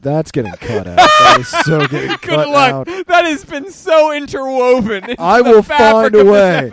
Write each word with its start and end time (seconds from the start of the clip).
That's 0.00 0.30
getting 0.30 0.52
cut 0.52 0.86
out. 0.86 0.96
That 0.96 1.36
is 1.40 1.48
so 1.48 1.86
getting 1.88 2.08
Good 2.10 2.20
cut 2.20 2.48
luck. 2.48 2.88
out. 2.88 3.06
That 3.06 3.24
has 3.24 3.44
been 3.44 3.70
so 3.72 4.12
interwoven. 4.12 5.16
I 5.18 5.40
will 5.40 5.62
find 5.62 6.14
a 6.14 6.24
way. 6.24 6.70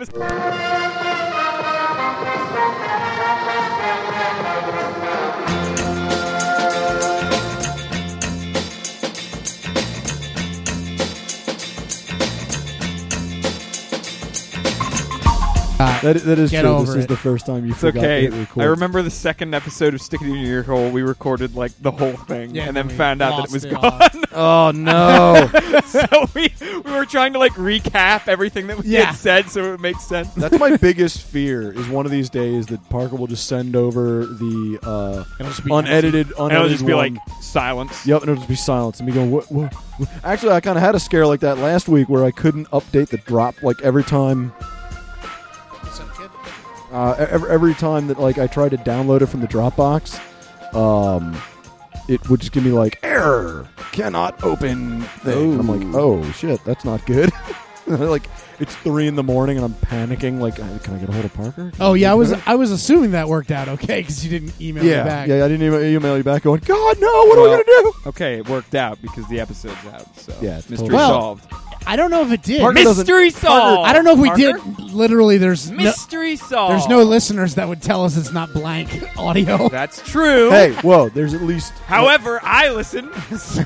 That, 16.06 16.22
that 16.22 16.38
is 16.38 16.50
Get 16.52 16.62
true. 16.62 16.70
over 16.70 16.86
This 16.92 16.96
is 17.02 17.06
the 17.08 17.16
first 17.16 17.46
time 17.46 17.64
you 17.66 17.72
It's 17.72 17.80
forgot 17.80 18.04
okay. 18.04 18.26
to 18.28 18.36
record. 18.36 18.62
I 18.62 18.66
remember 18.66 19.02
the 19.02 19.10
second 19.10 19.54
episode 19.54 19.92
of 19.94 20.00
Stick 20.00 20.20
It 20.22 20.26
in 20.28 20.34
Your 20.36 20.44
Ear 20.58 20.62
Hole. 20.62 20.90
We 20.90 21.02
recorded 21.02 21.56
like 21.56 21.72
the 21.82 21.90
whole 21.90 22.12
thing, 22.12 22.54
Yeah, 22.54 22.68
and 22.68 22.76
then 22.76 22.88
found 22.88 23.20
out 23.22 23.36
that 23.38 23.48
it 23.48 23.52
was 23.52 23.64
it 23.64 23.72
gone. 23.72 24.24
Oh 24.38 24.70
no! 24.70 25.48
so 25.86 26.04
we 26.34 26.52
we 26.60 26.92
were 26.92 27.06
trying 27.06 27.32
to 27.32 27.38
like 27.38 27.52
recap 27.54 28.28
everything 28.28 28.66
that 28.66 28.78
we 28.78 28.88
Yeah. 28.90 29.06
had 29.06 29.14
said, 29.14 29.48
so 29.50 29.72
it 29.72 29.80
makes 29.80 30.04
sense. 30.04 30.28
That's 30.34 30.58
my 30.58 30.76
biggest 30.80 31.22
fear. 31.22 31.72
Is 31.72 31.88
one 31.88 32.04
of 32.04 32.12
these 32.12 32.28
days 32.28 32.66
that 32.66 32.86
Parker 32.90 33.16
will 33.16 33.26
just 33.28 33.46
send 33.46 33.74
over 33.74 34.26
the 34.26 34.78
uh, 34.82 35.24
It'll 35.40 35.74
unedited, 35.78 36.32
unedited 36.32 36.38
and 36.38 36.52
it'll 36.52 36.68
just 36.68 36.86
be 36.86 36.92
one. 36.92 37.14
like 37.14 37.22
silence. 37.40 38.06
Yep, 38.06 38.22
and 38.22 38.30
it'll 38.30 38.36
just 38.42 38.48
be 38.48 38.54
silence. 38.56 39.00
And 39.00 39.08
me 39.08 39.14
going, 39.14 39.30
what, 39.30 39.50
what, 39.50 39.72
what? 39.72 40.08
Actually, 40.22 40.52
I 40.52 40.60
kind 40.60 40.76
of 40.76 40.84
had 40.84 40.94
a 40.94 41.00
scare 41.00 41.26
like 41.26 41.40
that 41.40 41.56
last 41.58 41.88
week 41.88 42.08
where 42.10 42.24
I 42.24 42.30
couldn't 42.30 42.68
update 42.72 43.08
the 43.08 43.16
drop. 43.18 43.62
Like 43.62 43.80
every 43.82 44.04
time, 44.04 44.52
uh, 46.96 47.14
every, 47.18 47.50
every 47.50 47.74
time 47.74 48.06
that 48.06 48.18
like 48.18 48.38
I 48.38 48.46
tried 48.46 48.70
to 48.70 48.78
download 48.78 49.20
it 49.20 49.26
from 49.26 49.40
the 49.40 49.46
Dropbox, 49.46 50.18
um, 50.74 51.36
it 52.08 52.26
would 52.30 52.40
just 52.40 52.52
give 52.52 52.64
me 52.64 52.72
like 52.72 52.98
error, 53.02 53.68
cannot 53.92 54.42
open 54.42 55.02
thing. 55.02 55.52
And 55.52 55.60
I'm 55.60 55.68
like, 55.68 55.94
oh 55.94 56.28
shit, 56.32 56.64
that's 56.64 56.86
not 56.86 57.04
good. 57.04 57.30
like 57.86 58.26
it's 58.60 58.74
three 58.76 59.06
in 59.06 59.16
the 59.16 59.22
morning 59.22 59.56
and 59.56 59.64
I'm 59.64 59.74
panicking. 59.74 60.40
Like, 60.40 60.56
can 60.56 60.94
I 60.94 60.98
get 60.98 61.08
a 61.08 61.12
hold 61.12 61.24
of 61.24 61.34
Parker? 61.34 61.72
Oh 61.80 61.94
yeah, 61.94 62.10
I 62.10 62.14
was 62.14 62.32
I 62.46 62.54
was 62.54 62.70
assuming 62.70 63.12
that 63.12 63.28
worked 63.28 63.50
out 63.50 63.68
okay 63.68 64.00
because 64.00 64.24
you 64.24 64.30
didn't 64.30 64.60
email 64.60 64.84
Yeah, 64.84 65.02
me 65.02 65.08
back. 65.08 65.28
yeah. 65.28 65.44
I 65.44 65.48
didn't 65.48 65.62
even 65.66 65.84
email 65.84 66.16
you 66.16 66.22
back 66.24 66.42
going, 66.42 66.60
God, 66.64 67.00
no! 67.00 67.06
What 67.26 67.38
are 67.38 67.42
Well, 67.42 67.58
we 67.58 67.64
gonna 67.64 67.64
do? 67.82 67.92
Okay, 68.06 68.34
it 68.38 68.48
worked 68.48 68.74
out 68.74 69.00
because 69.02 69.26
the 69.28 69.40
episode's 69.40 69.74
out. 69.92 70.16
So 70.18 70.32
Yeah, 70.40 70.58
it's 70.58 70.68
mystery 70.70 70.88
totally- 70.88 70.94
Well, 70.96 71.08
solved. 71.20 71.52
I 71.88 71.94
don't 71.94 72.10
know 72.10 72.22
if 72.22 72.32
it 72.32 72.42
did. 72.42 72.60
Parker 72.62 72.82
doesn't- 72.82 73.02
Mystery 73.06 73.30
solved. 73.30 73.88
I 73.88 73.92
don't 73.92 74.04
know 74.04 74.14
if 74.14 74.18
we 74.18 74.26
Parker? 74.28 74.58
did. 74.58 74.92
Literally, 74.92 75.38
there's 75.38 75.70
no, 75.70 75.84
Mystery 75.84 76.34
solved. 76.34 76.72
there's 76.72 76.88
no 76.88 77.02
listeners 77.04 77.54
that 77.54 77.68
would 77.68 77.80
tell 77.80 78.04
us 78.04 78.16
it's 78.16 78.32
not 78.32 78.52
blank 78.52 78.88
audio. 79.16 79.68
That's 79.68 80.00
true. 80.02 80.50
Hey, 80.50 80.72
whoa! 80.82 81.08
There's 81.10 81.32
at 81.34 81.42
least 81.42 81.72
However, 81.86 82.40
I 82.42 82.70
listen, 82.70 83.08
so 83.38 83.62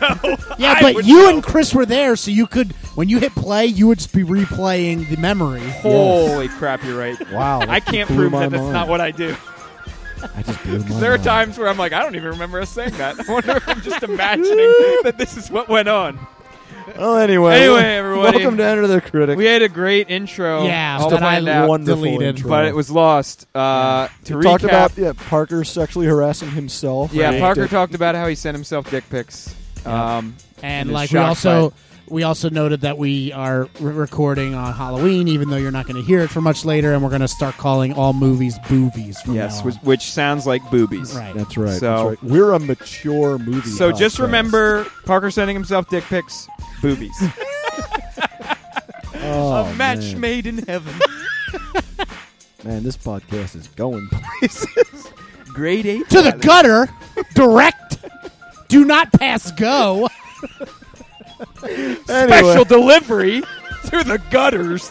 Yeah, 0.58 0.74
I 0.76 0.82
but 0.82 0.94
would 0.96 1.06
you 1.06 1.22
know. 1.22 1.28
and 1.30 1.42
Chris 1.42 1.72
were 1.72 1.86
there, 1.86 2.14
so 2.16 2.30
you 2.30 2.46
could 2.46 2.72
when 2.94 3.08
you 3.08 3.18
hit 3.20 3.34
play, 3.34 3.64
you 3.66 3.86
would 3.86 3.98
just 3.98 4.12
be 4.12 4.22
replaying 4.24 4.79
the 4.84 5.16
memory. 5.18 5.60
Holy 5.60 6.48
crap, 6.48 6.82
you're 6.84 6.98
right. 6.98 7.18
wow. 7.30 7.60
I 7.60 7.80
can't 7.80 8.08
blew 8.08 8.16
prove 8.18 8.32
my 8.32 8.40
that 8.40 8.50
that's 8.50 8.62
mind. 8.62 8.72
not 8.72 8.88
what 8.88 9.00
I 9.00 9.10
do. 9.10 9.36
I 10.34 10.42
just 10.42 10.62
blew 10.64 10.78
my 10.80 11.00
There 11.00 11.12
are 11.12 11.16
mind. 11.18 11.24
times 11.24 11.58
where 11.58 11.68
I'm 11.68 11.78
like, 11.78 11.92
I 11.92 12.00
don't 12.00 12.14
even 12.16 12.28
remember 12.30 12.60
us 12.60 12.70
saying 12.70 12.92
that. 12.92 13.20
I 13.28 13.32
wonder 13.32 13.56
if 13.56 13.68
I'm 13.68 13.80
just 13.82 14.02
imagining 14.02 14.56
that 15.04 15.14
this 15.18 15.36
is 15.36 15.50
what 15.50 15.68
went 15.68 15.88
on. 15.88 16.18
Well, 16.96 17.16
anyway, 17.18 17.56
Anyway, 17.60 17.74
wel- 17.74 17.78
everybody. 17.78 18.38
welcome 18.38 18.56
to 18.56 18.64
Enter 18.64 18.86
the 18.86 19.00
Critic. 19.00 19.36
We 19.38 19.44
had 19.44 19.62
a 19.62 19.68
great 19.68 20.10
intro. 20.10 20.64
Yeah, 20.64 20.98
all 21.00 21.08
but 21.10 21.16
I 21.22 21.38
planned 21.40 21.48
out, 21.48 21.68
wonderful 21.68 22.02
deleted. 22.02 22.36
intro. 22.36 22.48
but 22.48 22.64
it 22.66 22.74
was 22.74 22.90
lost. 22.90 23.46
Uh, 23.54 24.08
To 24.24 24.36
we 24.38 24.42
talked 24.42 24.64
about 24.64 24.96
yeah, 24.98 25.12
Parker 25.28 25.62
sexually 25.62 26.06
harassing 26.06 26.50
himself. 26.50 27.12
yeah, 27.12 27.38
Parker 27.38 27.68
talked 27.68 27.94
about 27.94 28.14
how 28.14 28.26
he 28.26 28.34
sent 28.34 28.56
himself 28.56 28.90
dick 28.90 29.08
pics. 29.08 29.54
Um, 29.86 30.34
And 30.62 30.88
his 30.88 30.94
like 30.94 31.10
we 31.10 31.14
shock 31.18 31.28
also 31.28 31.72
we 32.10 32.22
also 32.24 32.50
noted 32.50 32.80
that 32.82 32.98
we 32.98 33.32
are 33.32 33.68
re- 33.78 33.92
recording 33.92 34.54
on 34.54 34.72
Halloween, 34.74 35.28
even 35.28 35.48
though 35.48 35.56
you're 35.56 35.70
not 35.70 35.86
going 35.86 35.96
to 35.96 36.02
hear 36.06 36.20
it 36.20 36.28
for 36.28 36.40
much 36.40 36.64
later, 36.64 36.92
and 36.92 37.02
we're 37.02 37.08
going 37.08 37.20
to 37.20 37.28
start 37.28 37.54
calling 37.56 37.92
all 37.94 38.12
movies 38.12 38.58
boobies. 38.68 39.20
From 39.22 39.34
yes, 39.34 39.60
now 39.60 39.66
which, 39.66 39.74
on. 39.76 39.80
which 39.82 40.02
sounds 40.10 40.46
like 40.46 40.68
boobies. 40.70 41.14
right. 41.14 41.34
That's 41.34 41.56
right. 41.56 41.78
So- 41.78 42.10
that's 42.10 42.22
right. 42.22 42.30
We're 42.30 42.52
a 42.52 42.58
mature 42.58 43.38
movie. 43.38 43.68
So 43.70 43.92
just 43.92 44.18
remember, 44.18 44.84
Parker 45.06 45.30
sending 45.30 45.54
himself 45.56 45.88
dick 45.88 46.04
pics, 46.04 46.48
boobies. 46.82 47.16
oh, 49.14 49.64
a 49.70 49.74
match 49.76 50.12
man. 50.12 50.20
made 50.20 50.46
in 50.46 50.58
heaven. 50.66 50.94
Man, 52.62 52.82
this 52.82 52.96
podcast 52.98 53.56
is 53.56 53.68
going 53.68 54.06
places. 54.08 55.08
Grade 55.46 55.86
eight 55.86 56.10
to 56.10 56.20
the 56.20 56.32
gutter, 56.32 56.90
direct. 57.34 57.96
Do 58.68 58.84
not 58.84 59.10
pass 59.12 59.50
go. 59.52 60.08
Anyway, 61.62 61.96
special 62.04 62.64
delivery 62.64 63.40
to 63.86 64.04
the 64.04 64.20
gutters. 64.30 64.88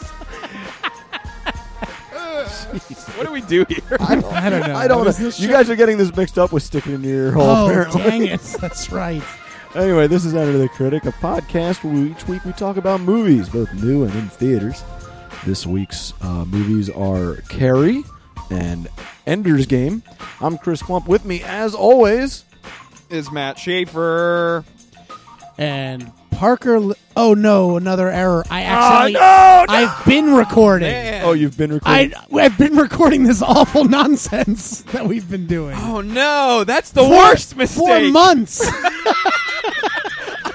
what 3.16 3.26
do 3.26 3.32
we 3.32 3.42
do 3.42 3.66
here? 3.68 3.98
I 4.00 4.16
don't, 4.16 4.26
I 4.34 4.50
don't 4.50 4.68
know. 4.68 4.76
I 4.76 4.88
don't 4.88 5.06
know. 5.06 5.12
You 5.26 5.32
show- 5.32 5.48
guys 5.48 5.70
are 5.70 5.76
getting 5.76 5.98
this 5.98 6.16
mixed 6.16 6.38
up 6.38 6.52
with 6.52 6.64
sticking 6.64 6.94
in 6.94 7.04
your 7.04 7.26
ear 7.28 7.32
hole. 7.32 7.44
Oh 7.44 7.66
apparently. 7.68 8.02
dang 8.04 8.26
it! 8.28 8.42
That's 8.62 8.92
right. 8.92 9.24
Anyway, 9.76 10.08
this 10.08 10.26
is 10.26 10.34
Enter 10.34 10.58
the 10.58 10.68
Critic, 10.70 11.06
a 11.06 11.12
podcast 11.12 11.84
where 11.84 11.96
each 12.06 12.28
week 12.28 12.44
we 12.44 12.52
talk 12.54 12.78
about 12.78 13.02
movies, 13.02 13.50
both 13.50 13.72
new 13.74 14.04
and 14.04 14.14
in 14.16 14.28
theaters. 14.30 14.84
This 15.46 15.66
week's 15.68 16.14
uh, 16.22 16.46
movies 16.46 16.90
are 16.90 17.36
Carrie 17.50 18.04
and 18.50 18.88
Ender's 19.28 19.68
Game. 19.68 20.02
I'm 20.42 20.58
Chris 20.58 20.82
Clump. 20.82 21.08
With 21.08 21.24
me, 21.24 21.44
as 21.44 21.76
always, 21.76 22.46
Is 23.12 23.32
Matt 23.32 23.60
Schaefer? 23.60 24.66
And 25.60 26.12
Parker. 26.40 26.80
Li- 26.80 26.96
oh 27.18 27.34
no, 27.34 27.76
another 27.76 28.10
error. 28.10 28.46
I 28.50 28.64
Oh, 28.64 28.68
accidentally. 28.68 29.14
no, 29.14 29.20
no! 29.20 29.66
I've 29.74 30.06
been 30.06 30.34
recording. 30.34 30.88
Man. 30.90 31.26
oh, 31.26 31.34
you've 31.34 31.58
been 31.58 31.72
I, 31.84 32.04
recording. 32.04 32.40
I've 32.40 32.58
been 32.58 32.76
recording 32.78 33.24
this 33.24 33.42
awful 33.42 33.84
nonsense 33.84 34.82
that 34.94 35.06
we've 35.06 35.30
been 35.30 35.48
doing. 35.48 35.76
Oh 35.78 36.00
no, 36.00 36.64
that's 36.64 36.92
the 36.92 37.02
Four- 37.02 37.10
worst 37.12 37.58
mistake. 37.58 37.78
Four 37.78 38.00
months. 38.12 38.62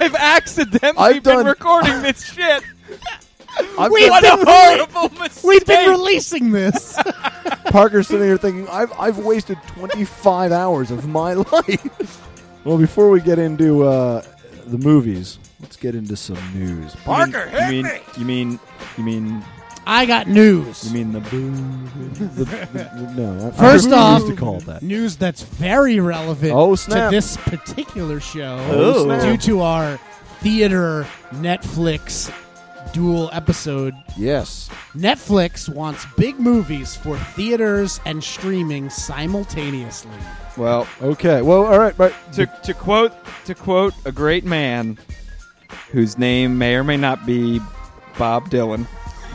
I've 0.01 0.15
accidentally 0.15 1.05
I've 1.05 1.23
been 1.23 1.35
done- 1.37 1.45
recording 1.45 2.01
this 2.01 2.33
shit. 2.33 2.63
I've 3.77 3.91
We've 3.91 4.09
What 4.09 4.23
got 4.23 4.33
a 4.33 4.37
been 4.37 4.45
rela- 4.47 4.89
horrible 4.91 5.19
mistake. 5.19 5.43
We've 5.43 5.65
been 5.67 5.89
releasing 5.91 6.51
this. 6.51 6.99
Parker 7.65 8.01
sitting 8.03 8.25
here 8.25 8.37
thinking, 8.37 8.67
I've, 8.69 8.91
I've 8.99 9.19
wasted 9.19 9.59
25 9.67 10.51
hours 10.51 10.89
of 10.91 11.07
my 11.07 11.33
life. 11.33 12.21
well, 12.65 12.77
before 12.79 13.09
we 13.11 13.21
get 13.21 13.37
into 13.39 13.83
uh, 13.83 14.23
the 14.65 14.77
movies, 14.79 15.37
let's 15.65 15.77
get 15.77 15.95
into 15.95 16.15
some 16.15 16.37
news. 16.53 16.95
Parker, 16.97 17.49
you 17.51 17.83
mean, 17.83 17.91
you 18.17 18.23
mean, 18.25 18.59
you 18.99 19.03
mean, 19.03 19.43
I 19.87 20.05
got 20.05 20.27
news. 20.27 20.85
you 20.87 20.93
mean 20.93 21.11
the 21.11 21.21
boo? 21.21 21.49
The, 22.13 22.25
the, 22.25 22.43
the, 22.45 23.13
no, 23.17 23.47
I- 23.47 23.51
First 23.51 23.89
I 23.89 23.97
off- 23.97 24.21
used 24.21 24.31
to 24.33 24.39
call 24.39 24.57
it 24.57 24.65
that. 24.67 24.83
news 24.83 25.17
that's 25.17 25.41
very 25.41 25.99
relevant 25.99 26.53
Oh, 26.53 26.71
to 26.75 26.77
snap. 26.77 27.09
this 27.09 27.35
particular 27.37 28.19
show 28.19 28.57
Oh, 28.69 29.05
snap. 29.05 29.21
due 29.23 29.37
to 29.37 29.61
our 29.61 29.97
theater 30.41 31.07
Netflix 31.31 32.31
dual 32.93 33.31
episode. 33.33 33.95
Yes. 34.15 34.69
Netflix 34.95 35.67
wants 35.67 36.05
big 36.15 36.39
movies 36.39 36.95
for 36.95 37.17
theaters 37.17 37.99
and 38.05 38.23
streaming 38.23 38.91
simultaneously. 38.91 40.11
Well, 40.57 40.87
Okay. 41.01 41.41
Well, 41.41 41.65
all 41.65 41.79
right. 41.79 41.97
But 41.97 42.13
to 42.33 42.45
to 42.63 42.73
quote 42.73 43.11
to 43.45 43.53
quote 43.55 43.93
a 44.05 44.11
great 44.11 44.45
man, 44.45 44.97
whose 45.91 46.17
name 46.17 46.57
may 46.57 46.75
or 46.75 46.83
may 46.83 46.97
not 46.97 47.25
be 47.25 47.59
Bob 48.17 48.49
Dylan, 48.49 48.87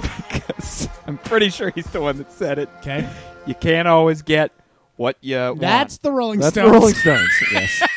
because 0.33 0.89
I'm 1.07 1.19
pretty 1.19 1.51
sure 1.51 1.71
he's 1.71 1.87
the 1.87 2.01
one 2.01 2.19
that 2.19 2.33
said 2.33 2.59
it. 2.59 2.69
Okay, 2.79 3.09
You 3.47 3.55
can't 3.55 3.89
always 3.89 4.23
get 4.23 4.53
what 4.97 5.17
you 5.21 5.57
that's 5.59 5.99
the 5.99 6.13
Rolling 6.13 6.41
that's 6.41 6.55
the 6.55 6.61
Stones. 6.63 6.73
Rolling 6.75 6.95
Stones. 6.95 7.31
yes. 7.53 7.83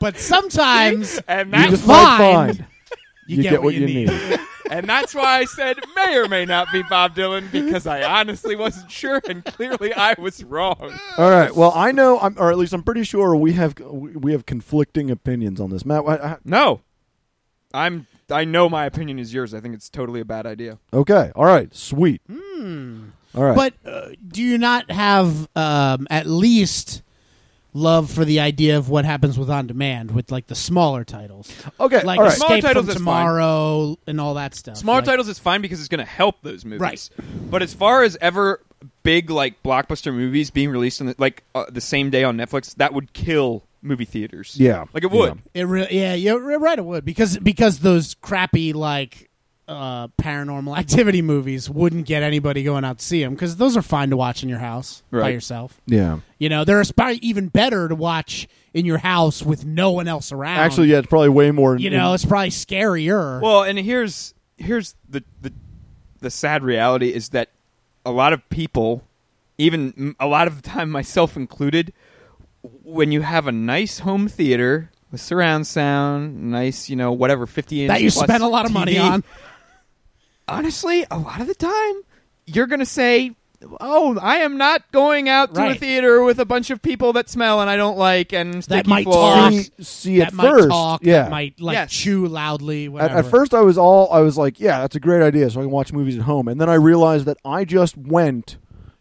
But 0.00 0.16
sometimes 0.18 1.18
and 1.28 1.48
You 1.48 1.52
that's 1.52 1.70
just 1.70 1.84
fine. 1.84 1.96
might 2.18 2.34
find 2.56 2.66
you, 3.26 3.42
get, 3.42 3.60
what, 3.60 3.74
you 3.74 3.84
need. 3.84 4.08
and 4.70 4.88
that's 4.88 5.12
why 5.12 5.38
I 5.40 5.44
said 5.46 5.78
may 5.96 6.16
or 6.16 6.28
may 6.28 6.44
not 6.44 6.68
be 6.72 6.82
Bob 6.84 7.16
Dylan 7.16 7.50
because 7.50 7.84
I 7.88 8.04
honestly 8.04 8.54
wasn't 8.54 8.88
sure, 8.88 9.20
and 9.28 9.44
clearly 9.44 9.92
I 9.92 10.14
was 10.20 10.44
wrong. 10.44 10.96
All 11.18 11.28
right. 11.30 11.52
Well, 11.52 11.72
I 11.74 11.90
know, 11.90 12.20
I'm, 12.20 12.36
or 12.38 12.52
at 12.52 12.58
least 12.58 12.72
I'm 12.72 12.84
pretty 12.84 13.02
sure 13.02 13.34
we 13.34 13.54
have 13.54 13.76
we 13.80 14.30
have 14.30 14.46
conflicting 14.46 15.10
opinions 15.10 15.60
on 15.60 15.70
this. 15.70 15.84
Matt, 15.84 16.04
I, 16.06 16.14
I, 16.14 16.14
uh, 16.14 16.36
No, 16.44 16.82
I'm. 17.74 18.06
I 18.30 18.44
know 18.44 18.68
my 18.68 18.86
opinion 18.86 19.18
is 19.18 19.32
yours. 19.32 19.54
I 19.54 19.60
think 19.60 19.74
it's 19.74 19.88
totally 19.88 20.20
a 20.20 20.24
bad 20.24 20.46
idea. 20.46 20.78
okay. 20.92 21.30
All 21.34 21.44
right. 21.44 21.74
Sweet. 21.74 22.20
Hmm. 22.30 23.10
All 23.34 23.44
right. 23.44 23.54
But 23.54 23.74
uh, 23.90 24.08
do 24.26 24.42
you 24.42 24.58
not 24.58 24.90
have 24.90 25.48
um, 25.54 26.06
at 26.10 26.26
least 26.26 27.02
love 27.76 28.10
for 28.10 28.24
the 28.24 28.40
idea 28.40 28.78
of 28.78 28.88
what 28.88 29.04
happens 29.04 29.38
with 29.38 29.50
on 29.50 29.66
demand 29.66 30.10
with 30.10 30.32
like 30.32 30.46
the 30.46 30.54
smaller 30.54 31.04
titles, 31.04 31.52
okay. 31.78 32.02
like 32.02 32.18
all 32.18 32.24
right. 32.24 32.32
Smaller 32.32 32.54
Escape 32.56 32.64
titles 32.64 32.86
from 32.86 32.90
is 32.90 32.96
fine. 32.96 33.26
Tomorrow 33.26 33.98
and 34.06 34.20
all 34.20 34.34
that 34.34 34.54
stuff? 34.54 34.78
Smaller 34.78 34.98
Like- 35.00 35.04
titles 35.04 35.28
is 35.28 35.38
fine 35.38 35.60
because 35.60 35.78
it's 35.78 35.88
going 35.88 35.98
to 35.98 36.10
help 36.10 36.36
those 36.42 36.64
movies. 36.64 36.80
Right. 36.80 37.10
But 37.50 37.62
as 37.62 37.74
far 37.74 38.02
as 38.02 38.16
ever 38.20 38.60
big 39.02 39.30
like 39.30 39.62
blockbuster 39.62 40.12
movies 40.12 40.50
being 40.50 40.70
released 40.70 41.00
on 41.00 41.08
the, 41.08 41.14
like 41.18 41.42
uh, 41.54 41.66
the 41.68 41.80
same 41.82 42.08
day 42.10 42.24
on 42.24 42.36
Netflix, 42.38 42.74
that 42.76 42.94
would 42.94 43.12
kill 43.12 43.62
movie 43.86 44.04
theaters. 44.04 44.56
Yeah, 44.58 44.84
like 44.92 45.04
it 45.04 45.10
would. 45.10 45.34
yeah. 45.54 45.62
It 45.62 45.64
re- 45.64 45.88
yeah, 45.90 46.14
you're 46.14 46.58
right. 46.58 46.78
It 46.78 46.84
would 46.84 47.04
because 47.04 47.38
because 47.38 47.78
those 47.80 48.14
crappy 48.14 48.72
like 48.72 49.30
uh, 49.68 50.08
paranormal 50.20 50.76
activity 50.78 51.22
movies 51.22 51.68
wouldn't 51.68 52.06
get 52.06 52.22
anybody 52.22 52.62
going 52.62 52.84
out 52.84 52.98
to 52.98 53.04
see 53.04 53.22
them 53.22 53.34
because 53.34 53.56
those 53.56 53.76
are 53.76 53.82
fine 53.82 54.10
to 54.10 54.16
watch 54.16 54.42
in 54.42 54.48
your 54.48 54.58
house 54.60 55.02
by 55.10 55.18
Right. 55.18 55.34
yourself. 55.34 55.80
Yeah. 55.86 56.20
You 56.38 56.48
know, 56.48 56.64
they're 56.64 56.84
probably 56.96 57.16
even 57.18 57.48
better 57.48 57.88
to 57.88 57.94
watch 57.96 58.46
in 58.74 58.84
your 58.84 58.98
house 58.98 59.42
with 59.42 59.64
no 59.64 59.90
one 59.90 60.06
else 60.06 60.30
around. 60.30 60.58
Actually, 60.58 60.88
yeah, 60.88 60.98
it's 60.98 61.08
probably 61.08 61.30
way 61.30 61.50
more. 61.50 61.76
you 61.76 61.90
know, 61.90 62.12
it's 62.14 62.24
probably 62.24 62.50
scarier. 62.50 63.40
Well, 63.40 63.62
and 63.64 63.78
here's 63.78 64.34
here's 64.56 64.94
the 65.08 65.24
the 65.42 65.52
the 66.20 66.30
sad 66.30 66.62
reality 66.62 67.12
is 67.12 67.30
that 67.30 67.50
a 68.04 68.10
lot 68.12 68.32
of 68.32 68.48
people, 68.50 69.02
even 69.58 69.92
m- 69.98 70.16
a 70.20 70.26
lot 70.28 70.46
of 70.46 70.56
the 70.56 70.62
time 70.62 70.90
myself 71.00 71.36
included, 71.36 71.92
when 72.84 73.12
you 73.12 73.20
have 73.22 73.46
a 73.46 73.52
nice 73.52 73.98
home 73.98 74.28
theater 74.28 74.90
with 75.10 75.20
surround 75.20 75.66
sound, 75.66 76.50
nice, 76.50 76.88
you 76.90 76.96
know, 76.96 77.12
whatever, 77.12 77.46
fifty 77.46 77.82
inch 77.82 77.88
that 77.88 78.02
you 78.02 78.10
plus 78.10 78.24
spent 78.24 78.42
a 78.42 78.48
lot 78.48 78.66
of 78.66 78.72
money 78.72 78.98
on. 78.98 79.22
Honestly, 80.48 81.04
a 81.10 81.18
lot 81.18 81.40
of 81.40 81.46
the 81.48 81.54
time, 81.54 81.94
you're 82.46 82.66
gonna 82.66 82.86
say. 82.86 83.32
Oh, 83.80 84.18
I 84.20 84.36
am 84.40 84.58
not 84.58 84.82
going 84.92 85.30
out 85.30 85.54
to 85.54 85.70
a 85.70 85.74
theater 85.74 86.22
with 86.22 86.38
a 86.40 86.44
bunch 86.44 86.68
of 86.68 86.82
people 86.82 87.14
that 87.14 87.30
smell 87.30 87.62
and 87.62 87.70
I 87.70 87.76
don't 87.76 87.96
like 87.96 88.34
and 88.34 88.62
sticky 88.62 88.88
might 88.88 89.04
floors. 89.04 89.34
talk. 89.34 89.52
see, 89.78 89.82
see 89.82 90.18
that 90.18 90.28
at 90.28 90.32
might 90.34 90.50
first, 90.50 90.68
talk. 90.68 91.00
yeah. 91.02 91.22
That 91.22 91.30
might 91.30 91.58
like 91.58 91.72
Yes. 91.74 91.90
chew 91.90 92.26
loudly. 92.28 92.84
At, 92.84 92.92
Whatever. 92.92 93.18
at 93.18 93.26
first, 93.26 93.54
I 93.54 93.62
was 93.62 93.78
all 93.78 94.12
I 94.12 94.20
was 94.20 94.36
like, 94.36 94.60
"Yeah, 94.60 94.80
that's 94.82 94.94
a 94.94 95.00
great 95.00 95.22
idea," 95.22 95.48
so 95.48 95.60
I 95.60 95.62
can 95.64 95.70
watch 95.70 95.90
movies 95.90 96.16
at 96.18 96.22
home. 96.24 96.48
And 96.48 96.60
then 96.60 96.68
I 96.68 96.74
realized 96.74 97.24
that 97.24 97.38
I 97.46 97.64
just 97.64 97.96
went 97.96 98.58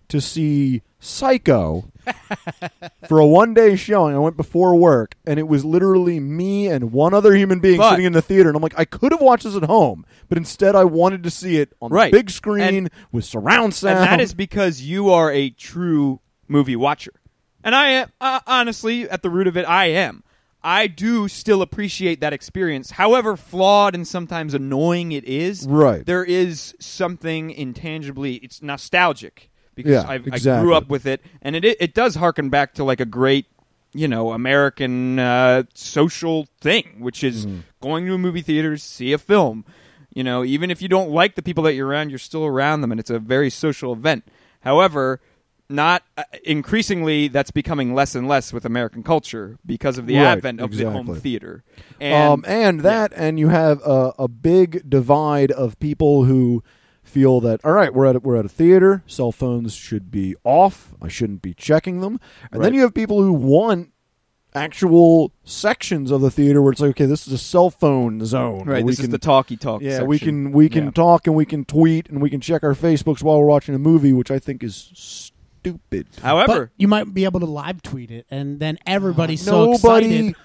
to 0.08 0.22
see 0.22 0.82
Psycho 1.02 1.90
for 3.08 3.20
a 3.20 3.26
one-day 3.28 3.76
showing. 3.76 4.16
I 4.16 4.20
went 4.20 4.38
before 4.38 4.76
work, 4.76 5.16
and 5.26 5.40
it 5.40 5.48
was 5.48 5.64
literally 5.66 6.20
me 6.20 6.68
and 6.68 6.92
one 6.92 7.14
other 7.14 7.36
human 7.36 7.60
being 7.60 7.78
But- 7.78 7.92
sitting 7.92 8.06
in 8.06 8.14
the 8.14 8.22
theater. 8.22 8.50
And 8.50 8.56
I'm 8.56 8.64
like, 8.64 8.78
I 8.78 8.86
could 8.86 9.12
have 9.12 9.22
watched 9.22 9.44
this 9.44 9.56
at 9.56 9.64
home, 9.64 10.06
but 10.30 10.38
instead, 10.38 10.76
I 10.76 10.84
wanted 10.84 11.24
to 11.24 11.30
see 11.30 11.58
it 11.58 11.74
on 11.82 11.92
Right. 11.92 12.12
the 12.12 12.18
big 12.18 12.30
screen 12.30 12.62
And- 12.76 12.90
with 13.12 13.26
surround 13.26 13.74
sound. 13.74 14.00
And 14.00 14.08
that 14.08 14.22
is 14.22 14.34
because 14.34 14.82
you 14.82 15.10
are 15.10 15.32
a 15.32 15.50
true 15.50 16.20
movie 16.48 16.76
watcher. 16.76 17.14
And 17.64 17.74
I 17.74 17.90
am, 17.90 18.10
uh, 18.22 18.40
honestly, 18.46 19.10
at 19.10 19.24
the 19.24 19.30
root 19.30 19.48
of 19.48 19.58
it, 19.58 19.64
I 19.68 19.86
am. 19.88 20.24
I 20.64 20.88
do 20.88 21.28
still 21.28 21.62
appreciate 21.62 22.22
that 22.22 22.34
experience, 22.34 22.92
however 22.92 23.38
flawed 23.38 23.94
and 23.94 24.08
sometimes 24.08 24.56
annoying 24.56 25.12
it 25.12 25.24
is. 25.24 25.68
Right. 25.68 26.04
There 26.04 26.24
is 26.24 26.74
something 26.80 27.52
intangibly, 27.52 28.36
it's 28.38 28.64
nostalgic 28.64 29.52
because 29.76 30.04
Yeah, 30.04 30.10
I, 30.10 30.14
I 30.16 30.18
exactly. 30.18 30.64
grew 30.64 30.74
up 30.76 30.90
with 30.90 31.06
it, 31.06 31.22
and 31.42 31.56
it 31.56 31.66
it 31.66 31.94
does 31.94 32.16
harken 32.16 32.50
back 32.50 32.74
to 32.76 32.84
like 32.84 33.00
a 33.00 33.06
great, 33.06 33.46
you 33.94 34.08
know, 34.08 34.32
American 34.32 35.20
uh, 35.20 35.64
social 35.74 36.48
thing, 36.62 36.98
which 37.00 37.24
is 37.24 37.46
Mm-hmm. 37.46 37.60
going 37.82 38.06
to 38.06 38.14
a 38.14 38.18
movie 38.18 38.42
theater 38.42 38.76
to 38.76 38.82
see 38.82 39.14
a 39.14 39.18
film. 39.18 39.66
You 40.14 40.24
know, 40.24 40.44
even 40.46 40.72
if 40.72 40.82
you 40.82 40.88
don't 40.88 41.12
like 41.12 41.36
the 41.36 41.42
people 41.42 41.64
that 41.66 41.74
you're 41.74 41.88
around, 41.88 42.10
you're 42.10 42.20
still 42.20 42.46
around 42.46 42.82
them, 42.82 42.92
and 42.92 43.00
it's 43.00 43.10
a 43.10 43.20
very 43.20 43.50
social 43.50 43.92
event. 43.92 44.24
However, 44.62 45.20
not 45.68 46.04
uh, 46.18 46.24
increasingly 46.44 47.28
that's 47.28 47.52
becoming 47.52 47.94
less 47.94 48.16
and 48.16 48.28
less 48.28 48.54
with 48.54 48.66
American 48.66 49.04
culture 49.04 49.58
because 49.66 49.98
of 49.98 50.06
the 50.06 50.16
Right, 50.16 50.38
advent 50.38 50.62
of 50.62 50.72
the 50.72 50.90
home 50.90 51.16
theater. 51.16 51.64
And, 52.00 52.14
um, 52.14 52.46
and 52.48 52.80
that, 52.82 53.12
and 53.16 53.40
you 53.40 53.50
have 53.50 53.82
a, 53.86 54.14
a 54.20 54.28
big 54.28 54.90
divide 54.90 55.52
of 55.52 55.78
people 55.80 56.24
who 56.26 56.64
feel 57.16 57.40
that 57.40 57.64
all 57.64 57.72
right, 57.72 57.94
we're 57.94 58.06
at 58.08 58.18
a, 58.18 58.20
we're 58.20 58.36
at 58.36 58.44
a 58.44 58.50
theater, 58.50 59.02
cell 59.08 59.32
phones 59.32 59.74
should 59.74 60.12
be 60.12 60.36
off. 60.44 60.94
I 61.02 61.08
shouldn't 61.08 61.42
be 61.42 61.54
checking 61.54 62.02
them. 62.02 62.20
And 62.52 62.62
then 62.62 62.74
you 62.74 62.82
have 62.82 62.94
people 62.94 63.22
who 63.24 63.32
want 63.32 63.92
actual 64.54 65.32
sections 65.46 66.12
of 66.12 66.20
the 66.22 66.30
theater 66.32 66.62
where 66.62 66.72
it's 66.74 66.82
like, 66.82 66.92
okay, 66.92 67.06
this 67.06 67.26
is 67.28 67.34
a 67.34 67.38
cell 67.38 67.70
phone 67.70 68.24
zone. 68.26 68.60
where 68.66 68.76
right, 68.76 68.86
we 68.86 68.92
this 68.92 68.98
can, 69.00 69.06
is 69.06 69.12
the 69.12 69.18
talky 69.18 69.56
talk. 69.58 69.82
yeah, 69.82 70.04
we 70.04 70.20
can 70.20 70.52
we 70.52 70.68
can 70.70 70.86
Yeah. 70.86 70.92
talk 70.92 71.26
and 71.28 71.36
we 71.36 71.46
can 71.46 71.64
tweet 71.64 72.10
and 72.10 72.22
we 72.22 72.30
can 72.30 72.42
check 72.42 72.64
our 72.64 72.74
Facebooks 72.74 73.24
while 73.24 73.40
we're 73.40 73.46
watching 73.48 73.76
a 73.76 73.80
movie, 73.80 74.12
which 74.14 74.30
I 74.32 74.40
think 74.40 74.62
is 74.64 74.92
stupid. 74.94 76.08
However, 76.22 76.66
but 76.66 76.70
you 76.78 76.88
might 76.90 77.14
be 77.14 77.24
able 77.26 77.40
to 77.40 77.46
live 77.46 77.82
tweet 77.82 78.12
it, 78.12 78.26
and 78.30 78.60
then 78.60 78.78
everybody's 78.86 79.42
so 79.42 79.72
Nobody, 79.72 80.06
excited. 80.30 80.36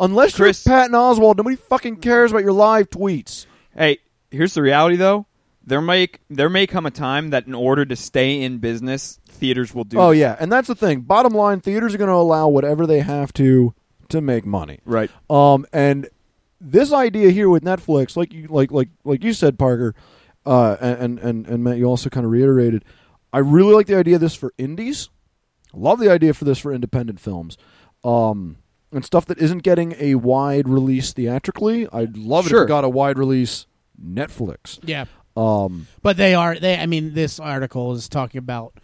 unless 0.00 0.34
Chris- 0.36 0.64
you're 0.66 0.74
Patton 0.74 0.94
Oswalt, 0.94 1.36
nobody 1.36 1.56
fucking 1.56 1.96
cares 1.96 2.30
about 2.32 2.42
your 2.42 2.52
live 2.52 2.88
tweets. 2.90 3.46
Hey, 3.76 3.98
here's 4.30 4.54
the 4.54 4.62
reality 4.62 4.96
though. 4.96 5.26
There 5.66 5.80
may 5.80 6.08
there 6.28 6.50
may 6.50 6.66
come 6.66 6.84
a 6.84 6.90
time 6.90 7.30
that 7.30 7.46
in 7.46 7.54
order 7.54 7.84
to 7.86 7.96
stay 7.96 8.42
in 8.42 8.58
business, 8.58 9.18
theaters 9.26 9.74
will 9.74 9.84
do. 9.84 9.98
Oh 9.98 10.10
that. 10.10 10.16
yeah, 10.16 10.36
and 10.38 10.52
that's 10.52 10.68
the 10.68 10.74
thing. 10.74 11.00
Bottom 11.00 11.32
line, 11.32 11.60
theaters 11.60 11.94
are 11.94 11.98
going 11.98 12.08
to 12.08 12.14
allow 12.14 12.48
whatever 12.48 12.86
they 12.86 13.00
have 13.00 13.32
to 13.34 13.74
to 14.10 14.20
make 14.20 14.44
money. 14.44 14.80
Right. 14.84 15.10
Um, 15.30 15.66
and 15.72 16.08
this 16.60 16.92
idea 16.92 17.30
here 17.30 17.48
with 17.48 17.62
Netflix, 17.62 18.16
like 18.16 18.32
you 18.32 18.46
like 18.48 18.70
like 18.70 18.88
like 19.04 19.24
you 19.24 19.32
said, 19.32 19.58
Parker, 19.58 19.94
uh, 20.44 20.76
and 20.80 21.18
and 21.18 21.46
and 21.46 21.64
Matt, 21.64 21.78
you 21.78 21.86
also 21.86 22.10
kind 22.10 22.26
of 22.26 22.32
reiterated. 22.32 22.84
I 23.32 23.38
really 23.38 23.74
like 23.74 23.86
the 23.86 23.96
idea 23.96 24.16
of 24.16 24.20
this 24.20 24.34
for 24.34 24.52
indies. 24.58 25.08
I 25.74 25.78
love 25.78 25.98
the 25.98 26.10
idea 26.10 26.34
for 26.34 26.44
this 26.44 26.58
for 26.58 26.72
independent 26.72 27.20
films. 27.20 27.58
Um, 28.04 28.58
and 28.92 29.04
stuff 29.04 29.26
that 29.26 29.38
isn't 29.38 29.64
getting 29.64 29.94
a 29.98 30.14
wide 30.14 30.68
release 30.68 31.12
theatrically. 31.12 31.88
I'd 31.92 32.16
love 32.16 32.46
it 32.46 32.52
if 32.52 32.62
it 32.62 32.68
got 32.68 32.84
a 32.84 32.88
wide 32.88 33.18
release 33.18 33.66
Netflix. 34.00 34.78
Yeah, 34.84 35.06
Um, 35.36 35.88
but 36.02 36.16
they 36.16 36.34
are. 36.34 36.54
They. 36.54 36.76
I 36.76 36.86
mean, 36.86 37.14
this 37.14 37.40
article 37.40 37.92
is 37.92 38.08
talking 38.08 38.38
about 38.38 38.74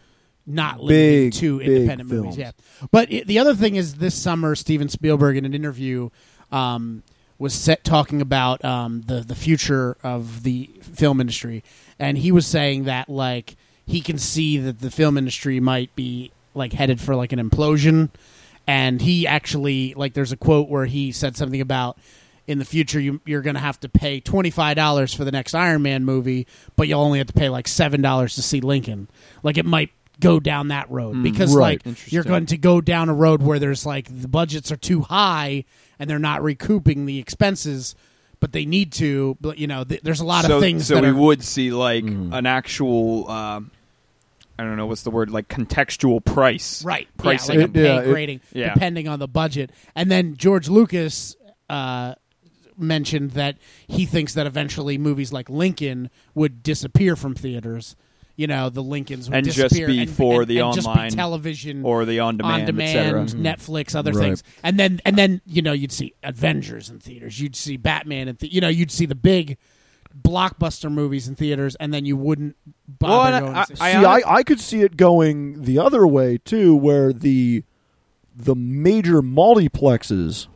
not 0.46 0.80
limiting 0.80 1.30
Big, 1.30 1.32
to 1.34 1.60
independent 1.60 2.10
movies. 2.10 2.36
Yeah, 2.36 2.52
but 2.90 3.12
it, 3.12 3.26
the 3.26 3.38
other 3.38 3.54
thing 3.54 3.76
is, 3.76 3.94
this 3.94 4.14
summer, 4.14 4.54
Steven 4.54 4.88
Spielberg 4.88 5.36
in 5.36 5.44
an 5.44 5.54
interview 5.54 6.10
um, 6.50 7.02
was 7.38 7.54
set 7.54 7.84
talking 7.84 8.20
about 8.20 8.64
um, 8.64 9.02
the 9.02 9.20
the 9.20 9.34
future 9.34 9.96
of 10.02 10.42
the 10.42 10.70
film 10.82 11.20
industry, 11.20 11.62
and 11.98 12.18
he 12.18 12.32
was 12.32 12.46
saying 12.46 12.84
that 12.84 13.08
like 13.08 13.56
he 13.86 14.00
can 14.00 14.18
see 14.18 14.58
that 14.58 14.80
the 14.80 14.90
film 14.90 15.16
industry 15.16 15.60
might 15.60 15.94
be 15.94 16.32
like 16.54 16.72
headed 16.72 17.00
for 17.00 17.14
like 17.14 17.32
an 17.32 17.38
implosion, 17.38 18.10
and 18.66 19.00
he 19.00 19.26
actually 19.26 19.94
like 19.94 20.14
there's 20.14 20.32
a 20.32 20.36
quote 20.36 20.68
where 20.68 20.86
he 20.86 21.12
said 21.12 21.36
something 21.36 21.60
about 21.60 21.96
in 22.50 22.58
the 22.58 22.64
future 22.64 22.98
you, 22.98 23.20
you're 23.24 23.42
going 23.42 23.54
to 23.54 23.60
have 23.60 23.78
to 23.78 23.88
pay 23.88 24.20
$25 24.20 25.16
for 25.16 25.24
the 25.24 25.30
next 25.30 25.54
iron 25.54 25.82
man 25.82 26.04
movie 26.04 26.46
but 26.74 26.88
you'll 26.88 27.00
only 27.00 27.18
have 27.18 27.28
to 27.28 27.32
pay 27.32 27.48
like 27.48 27.66
$7 27.66 28.34
to 28.34 28.42
see 28.42 28.60
lincoln 28.60 29.08
like 29.44 29.56
it 29.56 29.64
might 29.64 29.90
go 30.18 30.40
down 30.40 30.68
that 30.68 30.90
road 30.90 31.22
because 31.22 31.54
right. 31.54 31.84
like 31.86 32.12
you're 32.12 32.24
going 32.24 32.46
to 32.46 32.58
go 32.58 32.80
down 32.80 33.08
a 33.08 33.14
road 33.14 33.40
where 33.40 33.58
there's 33.58 33.86
like 33.86 34.06
the 34.20 34.28
budgets 34.28 34.70
are 34.72 34.76
too 34.76 35.00
high 35.00 35.64
and 35.98 36.10
they're 36.10 36.18
not 36.18 36.42
recouping 36.42 37.06
the 37.06 37.18
expenses 37.20 37.94
but 38.40 38.52
they 38.52 38.64
need 38.64 38.92
to 38.92 39.36
but 39.40 39.56
you 39.58 39.66
know 39.66 39.84
th- 39.84 40.02
there's 40.02 40.20
a 40.20 40.24
lot 40.26 40.44
so, 40.44 40.56
of 40.56 40.60
things 40.60 40.86
so 40.88 40.96
that 40.96 41.02
we 41.04 41.08
are 41.08 41.14
would 41.14 41.42
see 41.42 41.70
like 41.70 42.04
Mm-hmm. 42.04 42.32
an 42.32 42.46
actual 42.46 43.30
um, 43.30 43.70
I 44.58 44.64
don't 44.64 44.76
know 44.76 44.86
what's 44.86 45.04
the 45.04 45.10
word 45.10 45.30
like 45.30 45.48
contextual 45.48 46.22
price 46.24 46.84
right 46.84 47.06
pricing 47.16 47.60
yeah, 47.60 47.66
like 47.66 47.76
a 47.76 47.78
It- 47.78 47.84
yeah, 47.84 48.14
pay 48.14 48.24
it- 48.34 48.42
Yeah. 48.52 48.74
depending 48.74 49.08
on 49.08 49.20
the 49.20 49.28
budget 49.28 49.70
and 49.94 50.10
then 50.10 50.36
george 50.36 50.68
lucas 50.68 51.36
uh, 51.70 52.14
mentioned 52.80 53.32
that 53.32 53.56
he 53.86 54.06
thinks 54.06 54.34
that 54.34 54.46
eventually 54.46 54.96
movies 54.98 55.32
like 55.32 55.48
lincoln 55.50 56.10
would 56.34 56.62
disappear 56.62 57.14
from 57.16 57.34
theaters 57.34 57.94
you 58.36 58.46
know 58.46 58.70
the 58.70 58.82
lincolns 58.82 59.28
would 59.28 59.36
And 59.36 59.44
just 59.44 59.58
disappear 59.58 59.86
be 59.88 60.00
and, 60.00 60.10
for 60.10 60.42
and- 60.42 60.50
the 60.50 60.58
and 60.60 60.74
just 60.74 60.86
be 60.86 60.90
online 60.90 61.10
television 61.10 61.84
or 61.84 62.04
the 62.06 62.20
on 62.20 62.38
demand, 62.38 62.60
on 62.62 62.66
demand 62.66 63.28
mm-hmm. 63.28 63.42
Netflix, 63.46 63.94
other 63.94 64.12
Right. 64.12 64.20
things, 64.28 64.42
and 64.62 64.78
then 64.78 65.00
and 65.04 65.16
then 65.16 65.42
you 65.46 65.60
know 65.60 65.72
you'd 65.72 65.92
see 65.92 66.14
Avengers 66.22 66.88
in 66.88 67.00
theaters, 67.00 67.38
you'd 67.38 67.54
see 67.56 67.76
Batman 67.76 68.28
and 68.28 68.38
the, 68.38 68.50
you 68.50 68.60
know 68.62 68.68
you'd 68.68 68.90
see 68.90 69.04
the 69.04 69.14
big 69.14 69.58
blockbuster 70.24 70.90
movies 70.90 71.28
in 71.28 71.34
theaters, 71.36 71.76
and 71.76 71.92
then 71.92 72.04
you 72.06 72.16
wouldn't 72.16 72.56
bother 72.88 73.32
Well, 73.32 73.40
going 73.40 73.56
I- 73.56 73.64
to 73.64 73.76
see. 73.76 73.82
I- 73.82 73.92
See, 73.92 74.04
I, 74.06 74.34
I 74.36 74.42
could 74.42 74.60
see 74.60 74.80
it 74.82 74.96
going 74.96 75.62
the 75.62 75.78
other 75.78 76.06
way 76.06 76.38
too, 76.38 76.74
where 76.74 77.12
the 77.12 77.62
the 78.34 78.54
major 78.54 79.20
multiplexes 79.20 80.46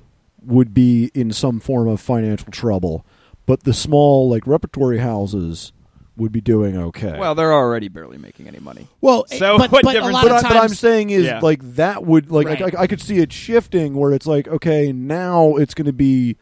would 0.46 0.74
be 0.74 1.10
in 1.14 1.32
some 1.32 1.60
form 1.60 1.88
of 1.88 2.00
financial 2.00 2.50
trouble, 2.50 3.04
but 3.46 3.64
the 3.64 3.72
small 3.74 4.28
like 4.28 4.46
repertory 4.46 4.98
houses 4.98 5.72
would 6.16 6.30
be 6.30 6.40
doing 6.40 6.76
okay. 6.76 7.18
Well, 7.18 7.34
they're 7.34 7.52
already 7.52 7.88
barely 7.88 8.18
making 8.18 8.46
any 8.46 8.60
money. 8.60 8.86
well, 9.00 9.26
So 9.26 9.58
but, 9.58 9.72
what 9.72 9.82
but 9.82 9.90
a 9.90 9.98
difference 9.98 10.14
lot 10.14 10.22
but, 10.22 10.30
of 10.30 10.36
I, 10.38 10.40
times, 10.42 10.54
but 10.54 10.62
I'm 10.62 10.68
saying 10.68 11.10
is 11.10 11.24
Yeah. 11.24 11.40
like 11.40 11.60
that 11.74 12.04
would 12.06 12.30
like, 12.30 12.46
Right. 12.46 12.74
I, 12.76 12.82
I 12.82 12.86
could 12.86 13.00
see 13.00 13.18
it 13.18 13.32
shifting 13.32 13.94
where 13.94 14.12
it's 14.12 14.26
like 14.26 14.46
okay 14.46 14.92
now 14.92 15.56
it's 15.56 15.74
going 15.74 15.86
to 15.86 15.92
be 15.92 16.36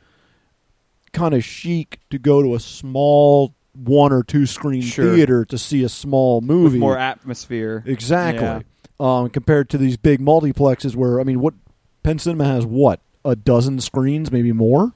kind 1.12 1.34
of 1.34 1.42
chic 1.44 2.00
to 2.10 2.18
go 2.18 2.42
to 2.42 2.54
a 2.54 2.60
small 2.60 3.54
one 3.74 4.12
or 4.12 4.22
two 4.22 4.44
screen 4.44 4.82
Sure. 4.82 5.14
theater 5.14 5.44
to 5.46 5.56
see 5.56 5.82
a 5.84 5.88
small 5.88 6.40
movie 6.42 6.74
With 6.74 6.80
more 6.80 6.98
atmosphere. 6.98 7.82
Exactly. 7.86 8.42
Yeah. 8.44 8.60
Um, 9.00 9.30
compared 9.30 9.70
to 9.70 9.78
these 9.78 9.96
big 9.96 10.20
multiplexes 10.20 10.94
where 10.94 11.18
I 11.20 11.24
mean, 11.24 11.40
what 11.40 11.54
Penn 12.02 12.18
Cinema 12.18 12.44
has 12.44 12.66
what 12.66 13.00
a 13.24 13.36
dozen 13.36 13.80
screens, 13.80 14.30
maybe 14.30 14.52
more. 14.52 14.92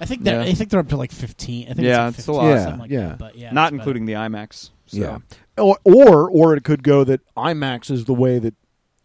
I 0.00 0.04
think 0.04 0.22
they're 0.22 0.42
Yeah. 0.42 0.50
I 0.50 0.54
think 0.54 0.70
they're 0.70 0.80
up 0.80 0.88
to 0.88 0.96
like 0.96 1.12
fifteen. 1.12 1.68
I 1.70 1.74
think 1.74 1.86
Yeah, 1.86 2.08
it's, 2.08 2.20
it's 2.20 2.28
a 2.28 2.32
lot. 2.32 2.48
Yeah, 2.48 2.76
like 2.76 2.90
yeah. 2.90 3.08
that, 3.08 3.18
but 3.18 3.36
yeah, 3.36 3.52
Not 3.52 3.72
it's 3.72 3.78
including 3.78 4.06
the 4.06 4.14
IMAX. 4.14 4.70
So. 4.86 4.96
Yeah. 4.96 5.18
Or, 5.56 5.78
or 5.84 6.30
or 6.30 6.56
it 6.56 6.64
could 6.64 6.82
go 6.82 7.04
that 7.04 7.20
IMAX 7.36 7.90
is 7.90 8.04
the 8.04 8.14
way 8.14 8.38
that 8.38 8.54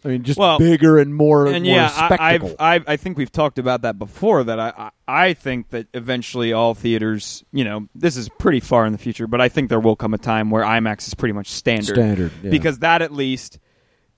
I 0.06 0.10
mean, 0.10 0.24
just 0.24 0.38
Well, 0.38 0.60
bigger 0.60 1.00
and 1.00 1.16
more, 1.16 1.48
and 1.48 1.64
more 1.64 1.76
yeah, 1.76 1.88
spectacle. 1.88 2.56
I, 2.60 2.76
I've, 2.76 2.88
I 2.88 2.94
I 2.94 2.98
think 2.98 3.18
we've 3.18 3.32
talked 3.32 3.58
about 3.58 3.84
that 3.84 3.98
before. 3.98 4.44
That 4.44 4.60
I, 4.60 4.74
I 4.78 4.92
I 5.08 5.34
think 5.34 5.70
that 5.70 5.88
eventually 5.94 6.54
all 6.54 6.74
theaters, 6.74 7.44
you 7.52 7.64
know, 7.64 7.88
this 7.96 8.18
is 8.18 8.30
pretty 8.38 8.60
far 8.60 8.86
in 8.86 8.92
the 8.92 8.98
future, 8.98 9.28
but 9.28 9.40
I 9.42 9.50
think 9.50 9.70
there 9.70 9.80
will 9.80 9.96
come 9.96 10.14
a 10.14 10.18
time 10.18 10.50
where 10.50 10.64
IMAX 10.64 11.08
is 11.08 11.14
pretty 11.14 11.34
much 11.34 11.48
standard. 11.48 11.96
Standard, 11.96 12.32
yeah. 12.44 12.50
because 12.50 12.80
that 12.80 13.02
at 13.02 13.14
least, 13.14 13.60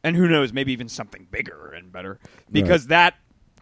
and 0.04 0.16
who 0.16 0.28
knows, 0.28 0.52
maybe 0.52 0.74
even 0.74 0.90
something 0.90 1.28
bigger 1.30 1.72
and 1.76 1.92
better, 1.92 2.20
because 2.52 2.88
that 2.88 3.16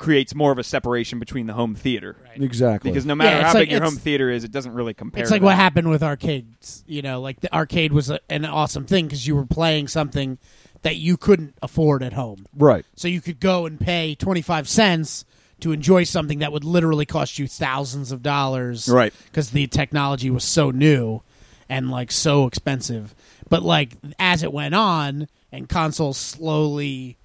creates 0.04 0.36
more 0.36 0.52
of 0.52 0.58
a 0.60 0.64
separation 0.64 1.18
between 1.20 1.48
the 1.48 1.54
home 1.54 1.76
theater. 1.76 2.18
exactly. 2.36 2.92
Because 2.92 3.06
no 3.06 3.16
matter 3.16 3.30
Yeah, 3.32 3.38
it's 3.40 3.48
how 3.48 3.54
like- 3.54 3.62
big 3.64 3.72
your 3.72 3.78
it's- 3.78 3.92
home 3.92 4.00
theater 4.00 4.30
is, 4.30 4.44
it 4.44 4.52
doesn't 4.52 4.74
really 4.74 4.94
compare. 4.94 5.22
It's 5.22 5.30
to 5.30 5.36
like 5.36 5.42
what 5.42 5.52
that. 5.52 5.56
happened 5.56 5.90
with 5.90 6.04
arcades. 6.04 6.84
You 6.88 7.02
know, 7.02 7.22
like 7.22 7.40
the 7.40 7.54
arcade 7.56 7.94
was 7.94 8.10
a, 8.10 8.20
an 8.30 8.46
awesome 8.46 8.86
thing 8.86 9.06
because 9.06 9.26
you 9.26 9.36
were 9.36 9.46
playing 9.46 9.88
something 9.88 10.38
that 10.82 10.98
you 10.98 11.16
couldn't 11.16 11.56
afford 11.62 12.04
at 12.04 12.12
home. 12.14 12.46
right. 12.56 12.86
So 12.96 13.08
you 13.08 13.22
could 13.22 13.40
go 13.40 13.66
and 13.66 13.80
pay 13.80 14.16
25 14.16 14.68
cents 14.68 15.24
to 15.62 15.72
enjoy 15.72 16.04
something 16.04 16.40
that 16.40 16.52
would 16.52 16.66
literally 16.66 17.06
cost 17.06 17.40
you 17.40 17.48
thousands 17.48 18.12
of 18.12 18.22
dollars. 18.22 18.90
Right. 18.90 19.14
Because 19.28 19.52
the 19.52 19.68
technology 19.68 20.30
was 20.30 20.44
so 20.44 20.72
new 20.72 21.22
and 21.70 21.90
like 21.90 22.12
so 22.12 22.46
expensive. 22.48 23.16
But 23.50 23.64
like 23.64 23.94
as 24.20 24.44
it 24.44 24.52
went 24.52 24.76
on 24.76 25.30
and 25.54 25.70
consoles 25.70 26.18
slowly 26.18 27.16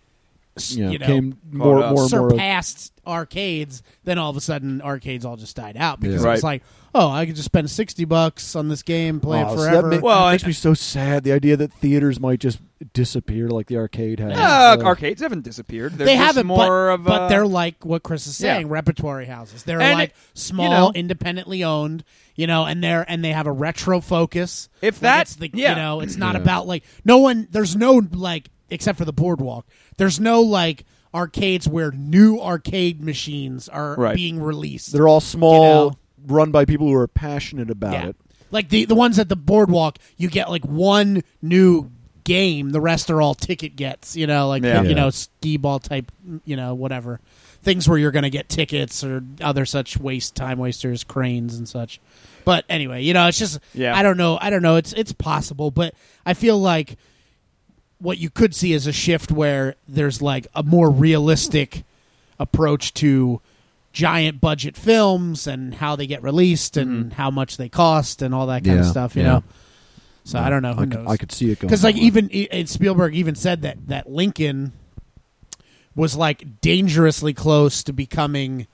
s- 0.59 0.77
Yeah, 0.77 0.91
you 0.91 0.99
know 0.99 1.07
came 1.07 1.37
more, 1.51 1.83
up. 1.83 1.95
more, 1.95 2.03
and 2.05 2.13
more. 2.13 2.31
surpassed 2.31 2.93
arcades, 3.07 3.83
then 4.05 4.19
all 4.19 4.31
of 4.31 4.37
a 4.37 4.41
sudden 4.41 4.83
arcades 4.83 5.25
all 5.25 5.37
just 5.37 5.57
died 5.57 5.77
out 5.77 5.99
because 6.01 6.23
Yeah. 6.23 6.29
it 6.29 6.33
was 6.33 6.43
Right. 6.43 6.53
like, 6.55 6.63
oh, 6.95 7.11
I 7.11 7.25
could 7.27 7.37
just 7.37 7.47
spend 7.47 7.71
sixty 7.71 8.05
bucks 8.05 8.55
on 8.55 8.69
this 8.69 8.83
game, 8.83 9.19
play 9.21 9.43
Oh, 9.43 9.47
it 9.55 9.57
so 9.57 9.63
that 9.65 9.71
forever. 9.71 10.01
Well, 10.01 10.29
it 10.29 10.33
makes 10.33 10.45
I- 10.45 10.47
me 10.49 10.53
so 10.53 10.75
sad. 10.75 11.25
The 11.25 11.33
idea 11.33 11.57
that 11.57 11.73
theaters 11.73 12.21
might 12.21 12.41
just 12.41 12.59
disappear 12.93 13.49
like 13.49 13.67
the 13.67 13.77
arcade 13.77 14.21
has. 14.21 14.37
Uh, 14.39 14.77
Uh, 14.81 14.85
arcades 14.85 15.21
haven't 15.21 15.43
disappeared. 15.43 15.95
They're 15.99 16.07
they 16.07 16.15
just 16.15 16.25
haven't, 16.27 16.47
more 16.47 16.59
but, 16.59 16.95
of 16.95 17.05
but 17.05 17.29
they're 17.29 17.47
like 17.47 17.85
what 17.85 18.03
Chris 18.05 18.27
is 18.27 18.41
Yeah. 18.41 18.55
saying, 18.57 18.69
repertory 18.69 19.27
houses. 19.27 19.65
They're 19.65 19.81
And 19.81 19.99
like 19.99 20.11
it- 20.11 20.17
small, 20.39 20.65
you 20.67 20.71
know- 20.71 20.93
independently 20.95 21.65
owned, 21.65 22.05
you 22.37 22.47
know, 22.47 22.65
and 22.67 22.83
they're 22.85 23.05
and 23.11 23.25
they 23.25 23.33
have 23.33 23.47
a 23.47 23.53
retro 23.53 24.01
focus. 24.01 24.69
If 24.83 24.97
Like, 24.97 25.01
that- 25.01 25.21
it's 25.23 25.35
the, 25.37 25.51
yeah. 25.55 25.71
you 25.71 25.77
know, 25.77 26.01
it's 26.01 26.17
not 26.17 26.35
Yeah. 26.37 26.43
about 26.43 26.67
like 26.69 26.85
no 27.05 27.19
one. 27.19 27.49
There's 27.51 27.75
no 27.75 28.01
like 28.13 28.49
except 28.71 28.99
for 28.99 29.05
the 29.05 29.13
boardwalk. 29.13 29.67
There's 29.97 30.19
no 30.21 30.41
like 30.43 30.85
arcades 31.15 31.67
where 31.69 31.91
new 31.91 32.39
arcade 32.41 33.03
machines 33.03 33.69
are 33.69 33.95
Right. 33.97 34.15
being 34.15 34.41
released. 34.43 34.93
They're 34.93 35.09
all 35.09 35.21
small, 35.21 35.63
You 35.63 35.91
know? 35.91 35.99
run 36.27 36.51
by 36.51 36.65
people 36.65 36.87
who 36.87 36.95
are 36.95 37.09
passionate 37.09 37.71
about 37.71 38.05
it. 38.05 38.17
Like 38.51 38.69
the 38.69 38.85
the 38.85 38.95
ones 38.95 39.19
at 39.19 39.29
the 39.29 39.37
boardwalk, 39.37 39.99
you 40.17 40.29
get 40.29 40.51
like 40.51 40.65
one 40.65 41.23
new 41.43 41.91
game. 42.25 42.71
The 42.71 42.81
rest 42.81 43.11
are 43.11 43.23
all 43.23 43.35
ticket 43.35 43.75
gets. 43.77 44.17
You 44.17 44.27
know, 44.27 44.49
like 44.49 44.63
Yeah. 44.63 44.83
you 44.83 44.95
know, 44.95 45.11
skee 45.11 45.57
ball 45.57 45.79
type. 45.79 46.11
You 46.45 46.57
know, 46.57 46.75
whatever 46.75 47.21
things 47.63 47.89
where 47.89 47.99
you're 47.99 48.13
going 48.13 48.23
to 48.23 48.31
get 48.31 48.49
tickets 48.49 49.03
or 49.03 49.23
other 49.41 49.67
such 49.67 49.99
waste 49.99 50.35
time 50.37 50.59
wasters, 50.59 51.03
cranes 51.05 51.57
and 51.57 51.69
such. 51.69 52.01
But 52.45 52.65
anyway, 52.71 53.03
you 53.03 53.13
know, 53.15 53.27
it's 53.27 53.39
just 53.39 53.59
Yeah. 53.75 53.97
I 53.97 54.03
don't 54.03 54.17
know. 54.17 54.39
I 54.41 54.49
don't 54.51 54.63
know. 54.63 54.77
It's 54.77 54.93
it's 54.93 55.13
possible, 55.13 55.71
but 55.71 55.95
I 56.25 56.35
feel 56.35 56.59
like 56.59 56.97
what 57.99 58.19
you 58.19 58.31
could 58.31 58.55
see 58.55 58.73
is 58.73 58.87
a 58.87 58.93
shift 58.93 59.31
where 59.33 59.75
there's 59.87 60.23
like 60.23 60.47
a 60.55 60.63
more 60.63 60.91
realistic 60.91 61.85
approach 62.39 62.95
to 62.95 63.41
giant 63.93 64.41
budget 64.41 64.77
films 64.77 65.47
and 65.47 65.75
how 65.75 65.97
they 65.97 66.07
get 66.07 66.23
released 66.23 66.77
and 66.77 67.07
mm-hmm. 67.07 67.11
how 67.11 67.31
much 67.31 67.57
they 67.57 67.69
cost 67.69 68.23
and 68.23 68.35
all 68.35 68.47
that 68.47 68.65
kind 68.65 68.81
of 68.81 68.87
stuff. 68.87 69.17
You 69.17 69.23
yeah. 69.23 69.29
know. 69.29 69.45
So 70.25 70.39
I 70.39 70.51
don't 70.51 70.63
know. 70.63 70.75
Who 70.75 70.83
I 70.83 70.87
could, 70.87 70.95
knows? 70.95 71.09
I 71.09 71.17
could 71.17 71.33
see 71.33 71.51
it 71.51 71.59
going. 71.59 71.69
because 71.69 71.83
like 71.83 71.97
even 71.97 72.67
Spielberg 72.67 73.15
even 73.15 73.35
said 73.35 73.63
that 73.63 73.89
that 73.89 74.11
Lincoln 74.11 74.73
was 75.95 76.17
like 76.17 76.61
dangerously 76.61 77.35
close 77.35 77.83
to 77.83 77.93
becoming 77.93 78.67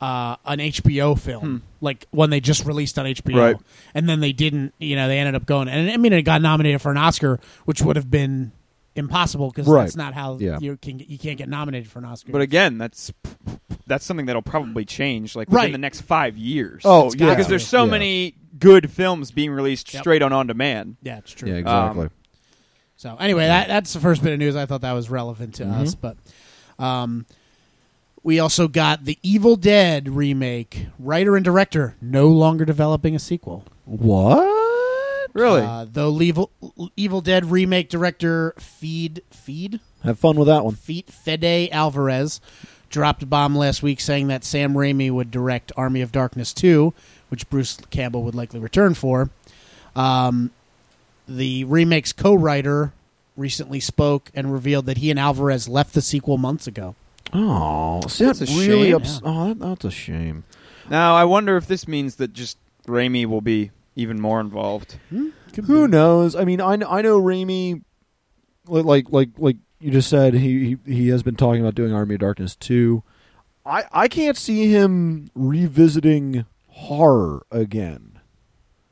uh, 0.00 0.36
an 0.44 0.58
HBO 0.58 1.18
film, 1.18 1.62
like 1.80 2.06
when 2.10 2.30
they 2.30 2.40
just 2.40 2.64
released 2.64 2.98
on 2.98 3.06
HBO, 3.06 3.36
Right. 3.36 3.56
and 3.94 4.08
then 4.08 4.20
they 4.20 4.32
didn't. 4.32 4.72
You 4.78 4.96
know, 4.96 5.08
they 5.08 5.18
ended 5.18 5.34
up 5.34 5.44
going, 5.46 5.68
and 5.68 5.90
I 5.90 5.96
mean, 5.96 6.12
it 6.12 6.22
got 6.22 6.40
nominated 6.42 6.80
for 6.80 6.90
an 6.90 6.96
Oscar, 6.96 7.40
which 7.64 7.82
would 7.82 7.96
have 7.96 8.10
been 8.10 8.52
impossible 8.96 9.48
because 9.50 9.66
Right. 9.68 9.82
that's 9.84 9.96
not 9.96 10.12
how 10.14 10.38
Yeah. 10.38 10.58
you 10.60 10.76
can 10.76 10.98
you 11.00 11.18
can't 11.18 11.38
get 11.38 11.48
nominated 11.48 11.88
for 11.90 11.98
an 12.00 12.04
Oscar. 12.04 12.32
But 12.32 12.40
again, 12.42 12.78
that's 12.78 13.12
that's 13.86 14.04
something 14.04 14.26
that'll 14.26 14.42
probably 14.42 14.84
change 14.84 15.34
like 15.34 15.48
within 15.48 15.64
Right. 15.66 15.72
the 15.72 15.78
next 15.78 16.02
five 16.02 16.36
years. 16.36 16.82
Oh, 16.84 17.06
It's 17.06 17.16
yeah. 17.16 17.30
because 17.30 17.46
there's 17.48 17.66
so 17.66 17.84
Yeah. 17.84 17.90
many 17.92 18.34
good 18.58 18.90
films 18.90 19.30
being 19.30 19.50
released 19.50 19.92
Yep. 19.94 20.02
straight 20.02 20.20
on 20.22 20.32
on 20.32 20.46
demand. 20.46 20.96
yeah, 21.02 21.18
it's 21.18 21.32
true. 21.32 21.48
Yeah, 21.48 21.56
exactly. 21.56 22.04
Um, 22.06 22.10
So 22.96 23.16
anyway, 23.20 23.46
that 23.46 23.68
that's 23.68 23.92
the 23.92 24.00
first 24.00 24.22
bit 24.24 24.32
of 24.32 24.38
news. 24.40 24.56
I 24.56 24.66
thought 24.66 24.80
that 24.80 24.92
was 24.92 25.08
relevant 25.10 25.54
to 25.56 25.64
Mm-hmm. 25.64 25.80
us, 25.82 25.94
but 25.94 26.16
um, 26.80 27.26
we 28.22 28.38
also 28.40 28.68
got 28.68 29.04
the 29.04 29.18
Evil 29.22 29.56
Dead 29.56 30.08
remake. 30.08 30.86
Writer 30.98 31.36
and 31.36 31.44
director 31.44 31.96
no 32.00 32.28
longer 32.28 32.64
developing 32.64 33.14
a 33.14 33.18
sequel. 33.18 33.64
what? 33.84 34.56
Really? 35.34 35.60
Uh, 35.62 35.86
though 35.90 36.20
Evil 36.20 36.50
Evil 36.96 37.20
Dead 37.20 37.46
remake 37.46 37.88
director 37.88 38.54
Feed 38.58 39.22
Feed 39.30 39.80
Have 40.02 40.18
fun 40.18 40.36
with 40.36 40.48
that 40.48 40.64
one. 40.64 40.74
Feed 40.74 41.06
Fede 41.06 41.68
Alvarez 41.70 42.40
dropped 42.90 43.22
a 43.22 43.26
bomb 43.26 43.54
last 43.54 43.82
week 43.82 44.00
saying 44.00 44.28
that 44.28 44.44
Sam 44.44 44.72
Raimi 44.74 45.10
would 45.10 45.30
direct 45.30 45.70
Army 45.76 46.00
of 46.00 46.10
Darkness 46.10 46.54
2, 46.54 46.94
which 47.28 47.48
Bruce 47.50 47.76
Campbell 47.90 48.22
would 48.22 48.34
likely 48.34 48.58
return 48.58 48.94
for. 48.94 49.30
Um, 49.94 50.50
the 51.28 51.64
remake's 51.64 52.12
co-writer 52.12 52.92
recently 53.36 53.80
spoke 53.80 54.30
and 54.34 54.52
revealed 54.52 54.86
that 54.86 54.98
he 54.98 55.10
and 55.10 55.20
Alvarez 55.20 55.68
left 55.68 55.92
the 55.92 56.00
sequel 56.02 56.38
months 56.38 56.66
ago. 56.66 56.94
Oh, 57.32 58.00
see, 58.08 58.24
that 58.24 58.36
That's 58.36 58.50
a 58.50 58.54
really 58.58 58.86
shame. 58.88 58.94
ups- 58.96 59.20
Oh, 59.24 59.48
that, 59.48 59.58
that's 59.58 59.84
a 59.84 59.90
shame. 59.90 60.44
now 60.88 61.14
I 61.14 61.24
wonder 61.24 61.56
if 61.56 61.66
this 61.66 61.86
means 61.86 62.16
that 62.16 62.32
just 62.32 62.58
Raimi 62.86 63.26
will 63.26 63.40
be 63.42 63.70
even 63.96 64.20
more 64.20 64.40
involved. 64.40 64.98
Who 65.10 65.88
knows? 65.88 66.34
I 66.36 66.44
mean, 66.44 66.60
I 66.60 66.76
know, 66.76 66.88
I 66.88 67.02
know 67.02 67.20
Raimi, 67.20 67.82
like 68.66 69.06
like 69.10 69.28
like 69.38 69.56
you 69.80 69.90
just 69.90 70.08
said, 70.08 70.34
he, 70.34 70.76
he 70.86 70.92
he 70.94 71.08
has 71.08 71.22
been 71.22 71.36
talking 71.36 71.60
about 71.60 71.74
doing 71.74 71.92
Army 71.92 72.14
of 72.14 72.20
Darkness 72.20 72.56
too. 72.56 73.02
I 73.66 73.84
I 73.92 74.08
can't 74.08 74.36
see 74.36 74.70
him 74.72 75.28
revisiting 75.34 76.46
horror 76.68 77.44
again. 77.50 78.20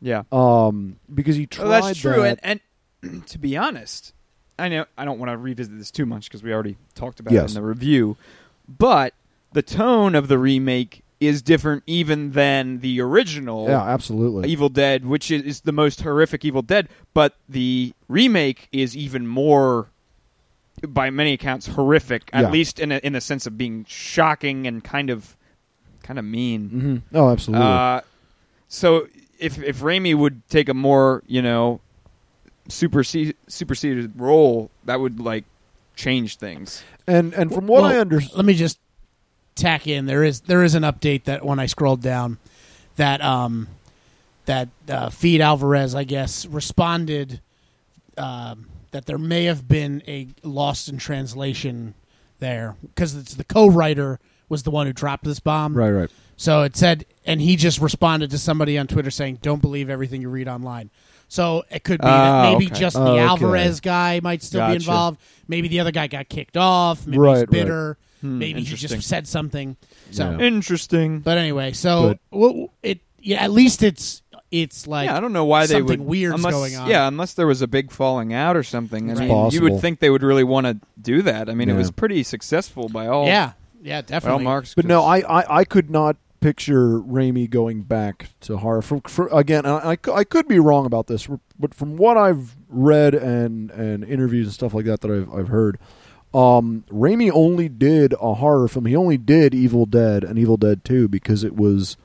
Yeah. 0.03 0.25
Um, 0.31 0.99
because 1.13 1.37
he 1.37 1.47
tried. 1.47 1.69
Well, 1.69 1.83
that's 1.83 1.99
true. 1.99 2.23
that- 2.23 2.41
And, 2.43 2.61
and 3.03 3.27
to 3.29 3.39
be 3.39 3.57
honest, 3.57 4.13
I 4.59 4.69
know 4.69 4.87
I 4.97 5.05
don't 5.05 5.19
want 5.19 5.31
to 5.31 5.37
revisit 5.37 5.77
this 5.77 5.91
too 5.91 6.07
much 6.07 6.25
because 6.29 6.43
we 6.43 6.53
already 6.53 6.77
talked 6.95 7.21
about 7.21 7.35
Yes. 7.35 7.51
it 7.53 7.57
in 7.57 7.63
the 7.63 7.67
review. 7.69 8.17
But 8.69 9.15
the 9.53 9.63
tone 9.63 10.15
of 10.15 10.29
the 10.29 10.39
remake 10.39 11.03
is 11.21 11.41
different 11.43 11.83
even 11.87 12.33
than 12.33 12.81
the 12.81 13.01
original 13.01 13.69
yeah, 13.69 13.83
absolutely. 13.83 14.49
Evil 14.51 14.69
Dead, 14.69 15.05
which 15.05 15.31
is, 15.31 15.43
is 15.43 15.61
the 15.63 15.73
most 15.73 16.03
horrific 16.03 16.45
Evil 16.45 16.63
Dead. 16.63 16.89
But 17.15 17.35
the 17.49 17.93
remake 18.09 18.69
is 18.73 18.95
even 18.97 19.27
more, 19.27 19.89
by 20.87 21.09
many 21.11 21.33
accounts, 21.33 21.67
horrific. 21.69 22.29
At 22.33 22.43
Yeah. 22.45 22.51
least 22.51 22.79
in 22.79 22.93
a, 22.93 22.97
in 22.99 23.13
the 23.15 23.21
sense 23.23 23.47
of 23.47 23.57
being 23.57 23.85
shocking 23.89 24.67
and 24.67 24.83
kind 24.85 25.09
of 25.11 25.37
kind 26.03 26.19
of 26.19 26.25
mean. 26.25 26.69
hmm 26.69 27.17
Oh, 27.17 27.31
absolutely. 27.31 27.67
Uh, 27.67 28.01
so 28.69 29.09
if 29.39 29.63
if 29.63 29.81
Raimi 29.81 30.15
would 30.15 30.47
take 30.49 30.69
a 30.69 30.75
more 30.75 31.23
you 31.27 31.41
know 31.43 31.81
supersede, 32.69 33.37
superseded 33.49 34.19
role, 34.21 34.71
that 34.85 35.01
would 35.01 35.21
like 35.21 35.45
change 35.95 36.37
things. 36.37 36.83
and 37.07 37.33
and 37.35 37.53
from 37.53 37.67
what 37.67 37.83
Well, 37.83 37.93
I 37.93 37.97
understand, 37.97 38.37
let 38.37 38.45
me 38.45 38.55
just 38.55 38.79
tack 39.55 39.87
in 39.87 40.05
there 40.05 40.23
is 40.23 40.43
there 40.43 40.63
is 40.63 40.75
an 40.75 40.83
update 40.83 41.25
that 41.25 41.45
when 41.45 41.59
I 41.59 41.65
scrolled 41.67 42.03
down 42.03 42.37
that 42.97 43.23
um 43.23 43.69
that 44.45 44.69
uh, 44.89 45.09
Fede 45.09 45.41
Alvarez 45.41 45.95
I 45.95 46.05
guess 46.05 46.45
responded 46.47 47.41
um, 48.19 48.69
that 48.93 49.07
there 49.07 49.19
may 49.19 49.45
have 49.45 49.67
been 49.67 50.03
a 50.07 50.29
lost 50.43 50.89
in 50.89 50.99
translation 50.99 51.95
there 52.39 52.77
because 52.83 53.15
it's 53.15 53.35
the 53.35 53.45
co-writer 53.45 54.19
was 54.49 54.63
the 54.63 54.71
one 54.71 54.87
who 54.87 54.93
dropped 54.93 55.25
this 55.25 55.41
bomb 55.41 55.75
right, 55.75 55.91
right. 55.91 56.11
so 56.37 56.63
it 56.63 56.77
said, 56.77 57.05
and 57.25 57.41
he 57.41 57.57
just 57.57 57.81
responded 57.81 58.31
to 58.31 58.39
somebody 58.39 58.79
on 58.79 58.87
Twitter 58.87 59.11
saying, 59.11 59.39
"Don't 59.43 59.61
believe 59.63 59.91
everything 59.91 60.21
you 60.23 60.29
read 60.29 60.49
online." 60.49 60.91
So 61.29 61.65
it 61.71 61.83
could 61.85 62.01
be 62.01 62.07
that 62.07 62.53
maybe 62.53 62.67
okay. 62.67 62.75
just 62.81 62.95
the 62.97 63.03
Oh, 63.03 63.13
okay. 63.15 63.21
Alvarez 63.23 63.81
guy 63.81 64.21
might 64.23 64.43
still 64.43 64.67
be 64.69 64.75
involved. 64.77 65.21
Maybe 65.49 65.69
the 65.69 65.81
other 65.81 65.91
guy 65.91 66.07
got 66.07 66.29
kicked 66.29 66.57
off. 66.57 67.07
Maybe 67.07 67.19
Right, 67.19 67.33
he's 67.33 67.41
right. 67.41 67.51
bitter. 67.51 67.99
Hmm, 68.21 68.39
maybe 68.39 68.61
he 68.61 68.67
interesting. 68.67 68.97
just 68.99 69.09
said 69.09 69.27
something. 69.29 69.77
So, 70.13 70.31
Yeah. 70.31 70.47
Interesting. 70.47 71.21
but 71.21 71.37
anyway, 71.39 71.73
so 71.73 72.17
well, 72.31 72.71
it 72.83 73.01
yeah, 73.21 73.43
at 73.43 73.51
least 73.51 73.83
it's 73.83 74.23
it's 74.53 74.87
like 74.87 75.07
yeah, 75.07 75.17
I 75.17 75.21
don't 75.21 75.33
know 75.33 75.45
why 75.45 75.67
they 75.67 75.75
something 75.75 75.99
would. 76.01 76.09
weird's 76.09 76.37
unless, 76.37 76.55
going 76.55 76.77
on. 76.77 76.89
Yeah, 76.89 77.09
unless 77.09 77.35
there 77.35 77.47
was 77.49 77.61
a 77.63 77.67
big 77.67 77.91
falling 77.91 78.33
out 78.33 78.57
or 78.57 78.63
something. 78.63 79.09
I 79.09 79.13
It's 79.13 79.21
mean, 79.21 79.29
you 79.29 79.35
possible. 79.35 79.71
would 79.71 79.81
think 79.81 79.99
they 79.99 80.11
would 80.11 80.23
really 80.23 80.45
want 80.45 80.67
to 80.69 80.79
do 81.01 81.23
that. 81.23 81.51
I 81.51 81.55
mean, 81.55 81.69
it 81.69 81.73
Yeah. 81.73 81.79
was 81.79 81.91
pretty 81.91 82.23
successful 82.23 82.89
by 82.89 83.09
all. 83.09 83.27
yeah, 83.27 83.53
yeah, 83.83 83.95
by 83.95 83.97
all 83.97 84.03
definitely. 84.21 84.45
marks. 84.45 84.75
But 84.75 84.85
no, 84.87 85.03
I, 85.03 85.19
I, 85.21 85.59
I 85.59 85.65
could 85.65 85.91
not 85.91 86.17
picture 86.47 87.01
Raimi 87.01 87.51
going 87.51 87.83
back 87.83 88.29
to 88.43 88.59
horror. 88.59 88.81
For, 88.83 89.01
for, 89.07 89.27
again, 89.33 89.67
I, 89.67 89.93
I 89.93 89.97
I 90.13 90.25
could 90.25 90.47
be 90.47 90.59
wrong 90.61 90.87
about 90.87 91.09
this, 91.09 91.27
but 91.59 91.75
from 91.75 91.97
what 91.97 92.17
I've 92.17 92.57
read 92.69 93.15
and, 93.15 93.71
and 93.73 94.05
interviews 94.05 94.47
and 94.47 94.55
stuff 94.55 94.73
like 94.75 94.85
that 94.85 95.01
that 95.01 95.11
I've, 95.11 95.33
I've 95.35 95.49
heard, 95.49 95.79
Um, 96.33 96.85
Raimi 96.91 97.31
only 97.33 97.69
did 97.69 98.13
a 98.21 98.35
horror 98.35 98.69
film. 98.69 98.87
He 98.87 98.95
only 98.95 99.17
did 99.17 99.55
Evil 99.55 99.87
Dead 99.87 100.23
and 100.23 100.39
Evil 100.39 100.57
Dead 100.57 100.85
Two 100.85 101.09
because 101.09 101.43
it 101.43 101.57
was 101.57 101.97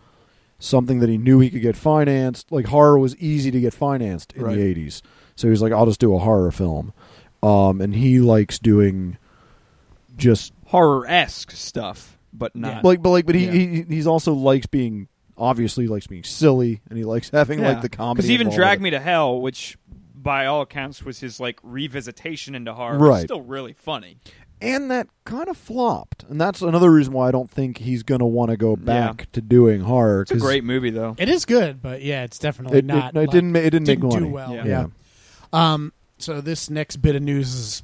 something 0.57 0.99
that 1.01 1.09
he 1.09 1.17
knew 1.17 1.39
he 1.39 1.49
could 1.49 1.61
get 1.61 1.75
financed. 1.75 2.51
Like 2.51 2.65
horror 2.67 2.97
was 2.97 3.15
easy 3.17 3.51
to 3.51 3.59
get 3.59 3.73
financed 3.73 4.33
in 4.33 4.43
Right. 4.43 4.55
the 4.57 4.63
'80s, 4.75 5.01
so 5.35 5.47
he 5.47 5.51
was 5.51 5.61
like, 5.61 5.71
"I'll 5.73 5.85
just 5.85 5.99
do 5.99 6.15
a 6.15 6.19
horror 6.19 6.51
film." 6.51 6.93
Um, 7.43 7.79
and 7.81 7.93
he 7.95 8.19
likes 8.19 8.57
doing 8.59 9.17
just 10.17 10.53
Horror 10.67 11.05
esque 11.07 11.51
stuff, 11.51 12.17
but 12.33 12.55
not. 12.55 12.83
like, 12.83 13.01
but 13.01 13.09
like, 13.09 13.25
but 13.25 13.35
he, 13.35 13.45
Yeah. 13.45 13.51
he 13.51 13.85
he's 13.89 14.07
also 14.07 14.33
likes 14.33 14.65
being 14.65 15.07
obviously 15.37 15.87
likes 15.87 16.07
being 16.07 16.23
silly, 16.23 16.81
and 16.89 16.97
he 16.97 17.03
likes 17.03 17.29
having 17.29 17.61
like 17.61 17.81
the 17.81 17.89
comedy. 17.89 18.17
Because 18.17 18.31
even 18.31 18.47
involved 18.47 18.57
Drag 18.57 18.81
Me 18.81 18.89
to 18.91 18.99
Hell, 18.99 19.41
which 19.41 19.77
by 20.15 20.45
all 20.45 20.61
accounts 20.61 21.03
was 21.03 21.19
his 21.19 21.39
like 21.39 21.59
revisitation 21.63 22.55
into 22.55 22.73
horror, 22.73 22.97
Right. 22.99 23.09
was 23.11 23.21
still 23.23 23.41
really 23.41 23.73
funny. 23.73 24.17
and 24.63 24.91
that 24.91 25.07
kind 25.25 25.47
of 25.47 25.57
flopped, 25.57 26.23
and 26.29 26.39
that's 26.39 26.61
another 26.61 26.91
reason 26.91 27.11
why 27.13 27.27
I 27.27 27.31
don't 27.31 27.49
think 27.49 27.79
he's 27.79 28.03
gonna 28.03 28.27
want 28.27 28.51
to 28.51 28.57
go 28.57 28.75
back 28.75 29.31
to 29.31 29.41
doing 29.41 29.81
horror. 29.81 30.21
It's 30.21 30.29
a 30.29 30.35
'cause 30.35 30.43
great 30.43 30.63
movie 30.63 30.91
though. 30.91 31.15
It 31.17 31.27
is 31.29 31.45
good, 31.45 31.81
but 31.81 32.03
yeah, 32.03 32.23
it's 32.23 32.37
definitely 32.37 32.77
It, 32.77 32.85
not. 32.85 33.15
it, 33.15 33.17
it 33.17 33.19
like- 33.21 33.31
didn't. 33.31 33.51
ma- 33.53 33.57
It 33.59 33.71
didn't, 33.71 33.85
didn't 33.87 34.03
make 34.03 34.11
do 34.11 34.19
money. 34.19 34.29
well. 34.31 34.53
Yeah. 34.53 34.65
Yeah. 34.65 34.85
Um, 35.51 35.93
so 36.19 36.41
this 36.41 36.69
next 36.69 36.97
bit 36.97 37.15
of 37.15 37.23
news 37.23 37.51
is 37.55 37.83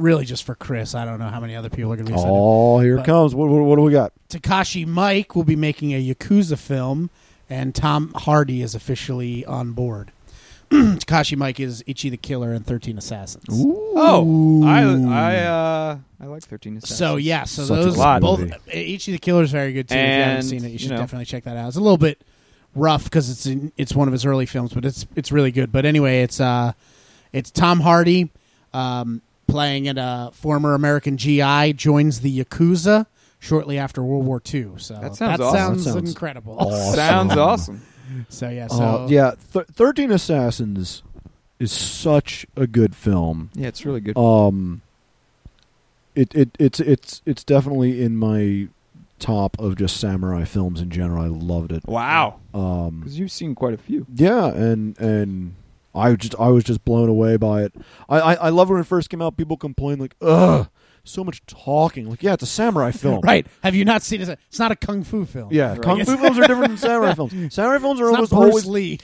really 0.00 0.24
just 0.24 0.44
for 0.44 0.54
Chris. 0.54 0.94
I 0.94 1.04
don't 1.04 1.18
know 1.18 1.28
how 1.28 1.40
many 1.40 1.54
other 1.54 1.68
people 1.70 1.92
are 1.92 1.96
going 1.96 2.06
to 2.06 2.12
be 2.12 2.14
excited. 2.14 2.32
Oh, 2.32 2.80
here 2.80 2.98
it 2.98 3.04
comes. 3.04 3.34
What, 3.34 3.48
what, 3.48 3.62
what 3.62 3.76
do 3.76 3.82
we 3.82 3.92
got? 3.92 4.12
Takashi 4.28 4.86
Miike 4.86 5.34
will 5.34 5.44
be 5.44 5.56
making 5.56 5.92
a 5.92 6.02
Yakuza 6.02 6.58
film, 6.58 7.10
and 7.48 7.74
Tom 7.74 8.12
Hardy 8.14 8.62
is 8.62 8.74
officially 8.74 9.44
on 9.44 9.72
board. 9.72 10.12
Takashi 10.70 11.36
Miike 11.36 11.60
is 11.60 11.82
Ichi 11.86 12.10
the 12.10 12.16
Killer 12.16 12.52
and 12.52 12.64
Thirteen 12.64 12.96
Assassins. 12.96 13.44
Oh, 13.48 14.62
I 14.64 14.82
I 14.82 15.36
uh 15.38 15.98
I 16.20 16.26
like 16.26 16.44
Thirteen 16.44 16.76
Assassins. 16.76 16.98
So 16.98 17.16
yeah, 17.16 17.44
so 17.44 17.64
Such 17.64 17.76
those 17.76 17.96
good 17.96 18.20
both 18.20 18.40
movie. 18.40 18.54
Ichi 18.72 19.12
the 19.12 19.18
Killer 19.18 19.42
is 19.42 19.50
very 19.50 19.72
good 19.72 19.88
too. 19.88 19.96
if 19.96 20.00
you 20.00 20.22
haven't 20.22 20.42
seen 20.44 20.64
it, 20.64 20.68
you 20.68 20.72
you 20.74 20.78
should 20.78 20.90
know. 20.92 20.98
definitely 20.98 21.24
check 21.24 21.44
that 21.44 21.56
out. 21.56 21.68
It's 21.68 21.76
a 21.76 21.80
little 21.80 21.98
bit 21.98 22.22
rough 22.76 23.02
because 23.04 23.30
it's 23.30 23.46
in, 23.46 23.72
it's 23.76 23.96
one 23.96 24.06
of 24.06 24.12
his 24.12 24.24
early 24.24 24.46
films, 24.46 24.72
but 24.72 24.84
it's 24.84 25.06
it's 25.16 25.32
really 25.32 25.50
good. 25.50 25.72
But 25.72 25.84
anyway, 25.86 26.22
it's 26.22 26.40
uh 26.40 26.72
it's 27.32 27.50
Tom 27.50 27.80
Hardy 27.80 28.30
um, 28.72 29.22
playing 29.50 29.88
at 29.88 29.96
a 29.98 30.30
former 30.32 30.74
American 30.74 31.16
GI 31.16 31.74
joins 31.74 32.20
the 32.20 32.44
Yakuza 32.44 33.06
shortly 33.38 33.78
after 33.78 34.02
World 34.02 34.24
War 34.26 34.40
II. 34.52 34.70
So 34.76 34.94
That 35.00 35.14
sounds 35.16 35.40
awesome. 35.40 35.56
sounds 35.58 35.84
That 35.84 35.92
sounds 35.92 36.10
incredible. 36.10 36.56
awesome. 36.58 36.94
sounds 36.94 37.36
awesome. 37.36 37.82
So 38.28 38.48
yeah, 38.48 38.66
so 38.66 38.82
Uh, 38.82 39.06
yeah, 39.08 39.34
th- 39.52 39.66
Thirteen 39.66 40.10
Assassins 40.10 41.02
is 41.58 41.70
such 41.72 42.44
a 42.56 42.66
good 42.66 42.94
film. 42.96 43.50
Yeah, 43.54 43.68
it's 43.68 43.84
really 43.86 44.00
good. 44.00 44.16
Um, 44.18 44.80
it, 46.14 46.34
it 46.34 46.50
it's 46.58 46.80
it's 46.80 47.22
it's 47.24 47.44
definitely 47.44 48.02
in 48.02 48.16
my 48.16 48.68
top 49.20 49.56
of 49.60 49.76
just 49.76 49.98
samurai 49.98 50.44
films 50.44 50.80
in 50.80 50.90
general. 50.90 51.22
I 51.22 51.28
loved 51.28 51.70
it. 51.72 51.84
wow, 51.86 52.36
Um, 52.52 53.00
because 53.00 53.18
you've 53.18 53.30
seen 53.30 53.54
quite 53.54 53.74
a 53.74 53.78
few. 53.78 54.06
yeah, 54.14 54.46
and 54.48 54.98
and 54.98 55.54
I 55.94 56.14
just 56.14 56.34
I 56.38 56.48
was 56.48 56.64
just 56.64 56.84
blown 56.84 57.08
away 57.08 57.36
by 57.36 57.62
it. 57.62 57.74
I 58.08 58.20
I, 58.20 58.34
I 58.34 58.48
love 58.50 58.70
when 58.70 58.80
it 58.80 58.86
first 58.86 59.10
came 59.10 59.22
out. 59.22 59.36
People 59.36 59.56
complained 59.56 60.00
like, 60.00 60.16
ugh, 60.20 60.68
so 61.04 61.24
much 61.24 61.44
talking. 61.46 62.08
Like, 62.08 62.22
yeah, 62.22 62.34
it's 62.34 62.42
a 62.42 62.46
samurai 62.46 62.90
film. 62.92 63.20
right. 63.22 63.46
Have 63.62 63.74
you 63.74 63.84
not 63.84 64.02
seen 64.02 64.20
it? 64.20 64.28
It's 64.48 64.58
not 64.58 64.72
a 64.72 64.76
kung 64.76 65.02
fu 65.04 65.24
film. 65.24 65.48
Yeah, 65.52 65.72
Right. 65.72 65.82
kung 65.82 66.04
fu 66.04 66.16
films 66.16 66.38
are 66.38 66.46
different 66.46 66.68
than 66.68 66.76
samurai 66.78 67.14
films. 67.14 67.32
Samurai 67.54 67.78
films 67.78 68.00
are 68.00 68.08
It's 68.10 68.12
not 68.12 68.32
almost 68.32 68.32
Bruce 68.32 68.66
always 68.66 68.66
Lee. 68.66 68.98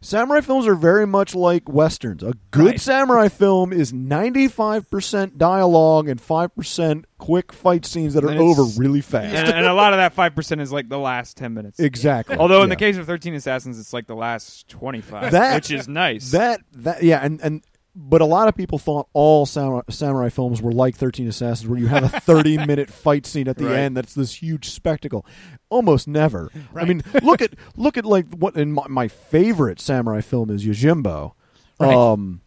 samurai 0.00 0.40
films 0.40 0.66
are 0.66 0.74
very 0.74 1.06
much 1.06 1.34
like 1.34 1.68
westerns. 1.68 2.22
A 2.24 2.34
good 2.50 2.66
Right. 2.66 2.80
samurai 2.80 3.28
film 3.28 3.72
is 3.72 3.92
95% 3.92 5.38
dialogue 5.38 6.08
and 6.08 6.20
5% 6.20 7.04
quick 7.18 7.52
fight 7.52 7.86
scenes 7.86 8.14
that 8.14 8.24
are 8.24 8.28
And 8.30 8.40
it's- 8.40 8.58
over 8.58 8.80
really 8.80 9.00
fast. 9.00 9.34
and, 9.34 9.48
and 9.48 9.66
a 9.66 9.72
lot 9.74 9.92
of 9.92 9.98
that 9.98 10.12
five 10.12 10.34
percent 10.34 10.60
is 10.60 10.72
like 10.72 10.88
the 10.88 10.98
last 10.98 11.36
ten 11.36 11.54
minutes. 11.54 11.78
exactly. 11.80 12.36
Although 12.36 12.62
in 12.62 12.68
the 12.68 12.74
Yeah. 12.74 12.78
case 12.80 12.96
of 12.96 13.06
Thirteen 13.06 13.34
Assassins, 13.34 13.78
it's 13.78 13.92
like 13.92 14.06
the 14.06 14.16
last 14.16 14.68
twenty-five, 14.68 15.30
That- 15.32 15.54
which 15.54 15.70
is 15.70 15.88
nice. 15.88 16.32
that 16.32 16.60
that 16.74 17.02
yeah, 17.02 17.20
and 17.22 17.40
and 17.40 17.62
but 17.96 18.20
a 18.20 18.24
lot 18.24 18.48
of 18.48 18.56
people 18.56 18.78
thought 18.78 19.08
all 19.12 19.46
samurai, 19.46 19.82
samurai 19.88 20.28
films 20.28 20.60
were 20.60 20.72
like 20.72 20.96
13 20.96 21.28
Assassins 21.28 21.68
where 21.68 21.78
you 21.78 21.86
have 21.86 22.02
a 22.04 22.08
30 22.20 22.66
minute 22.66 22.90
fight 22.90 23.24
scene 23.26 23.46
at 23.48 23.56
the 23.56 23.66
Right. 23.66 23.78
end 23.78 23.96
that's 23.96 24.14
this 24.14 24.34
huge 24.42 24.68
spectacle. 24.70 25.24
Almost 25.70 26.08
never. 26.08 26.50
I 26.74 26.84
mean, 26.84 27.02
look 27.22 27.40
at 27.40 27.54
look 27.76 27.96
at 27.96 28.04
like 28.04 28.26
what 28.34 28.56
in 28.56 28.72
my, 28.72 28.86
my 28.88 29.08
favorite 29.08 29.80
samurai 29.80 30.20
film 30.20 30.50
is 30.50 30.64
Yojimbo. 30.66 31.32
Right. 31.78 31.94
Um 31.94 32.40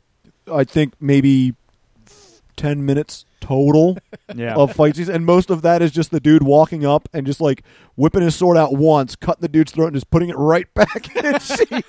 I 0.51 0.63
think 0.63 0.93
maybe 0.99 1.55
10 2.55 2.85
minutes 2.85 3.25
total 3.39 3.97
yeah, 4.35 4.55
of 4.55 4.73
fight 4.73 4.95
scenes, 4.95 5.09
and 5.09 5.25
most 5.25 5.49
of 5.49 5.61
that 5.61 5.81
is 5.81 5.91
just 5.91 6.09
the 6.11 6.19
dude 6.19 6.41
walking 6.43 6.85
up 6.85 7.07
and 7.13 7.25
just 7.25 7.39
like 7.39 7.63
whipping 7.95 8.21
his 8.23 8.35
sword 8.35 8.57
out 8.57 8.73
once, 8.75 9.15
cutting 9.15 9.41
the 9.41 9.47
dude's 9.47 9.71
throat, 9.71 9.87
and 9.87 9.95
just 9.95 10.09
putting 10.09 10.29
it 10.29 10.37
right 10.37 10.73
back 10.73 11.15
in 11.15 11.25
its 11.35 11.45
sheath. 11.55 11.85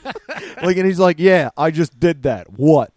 like, 0.62 0.76
and 0.76 0.86
he's 0.86 0.98
like, 0.98 1.18
"Yeah, 1.18 1.50
I 1.56 1.70
just 1.70 1.98
did 1.98 2.22
that. 2.24 2.52
What? 2.52 2.92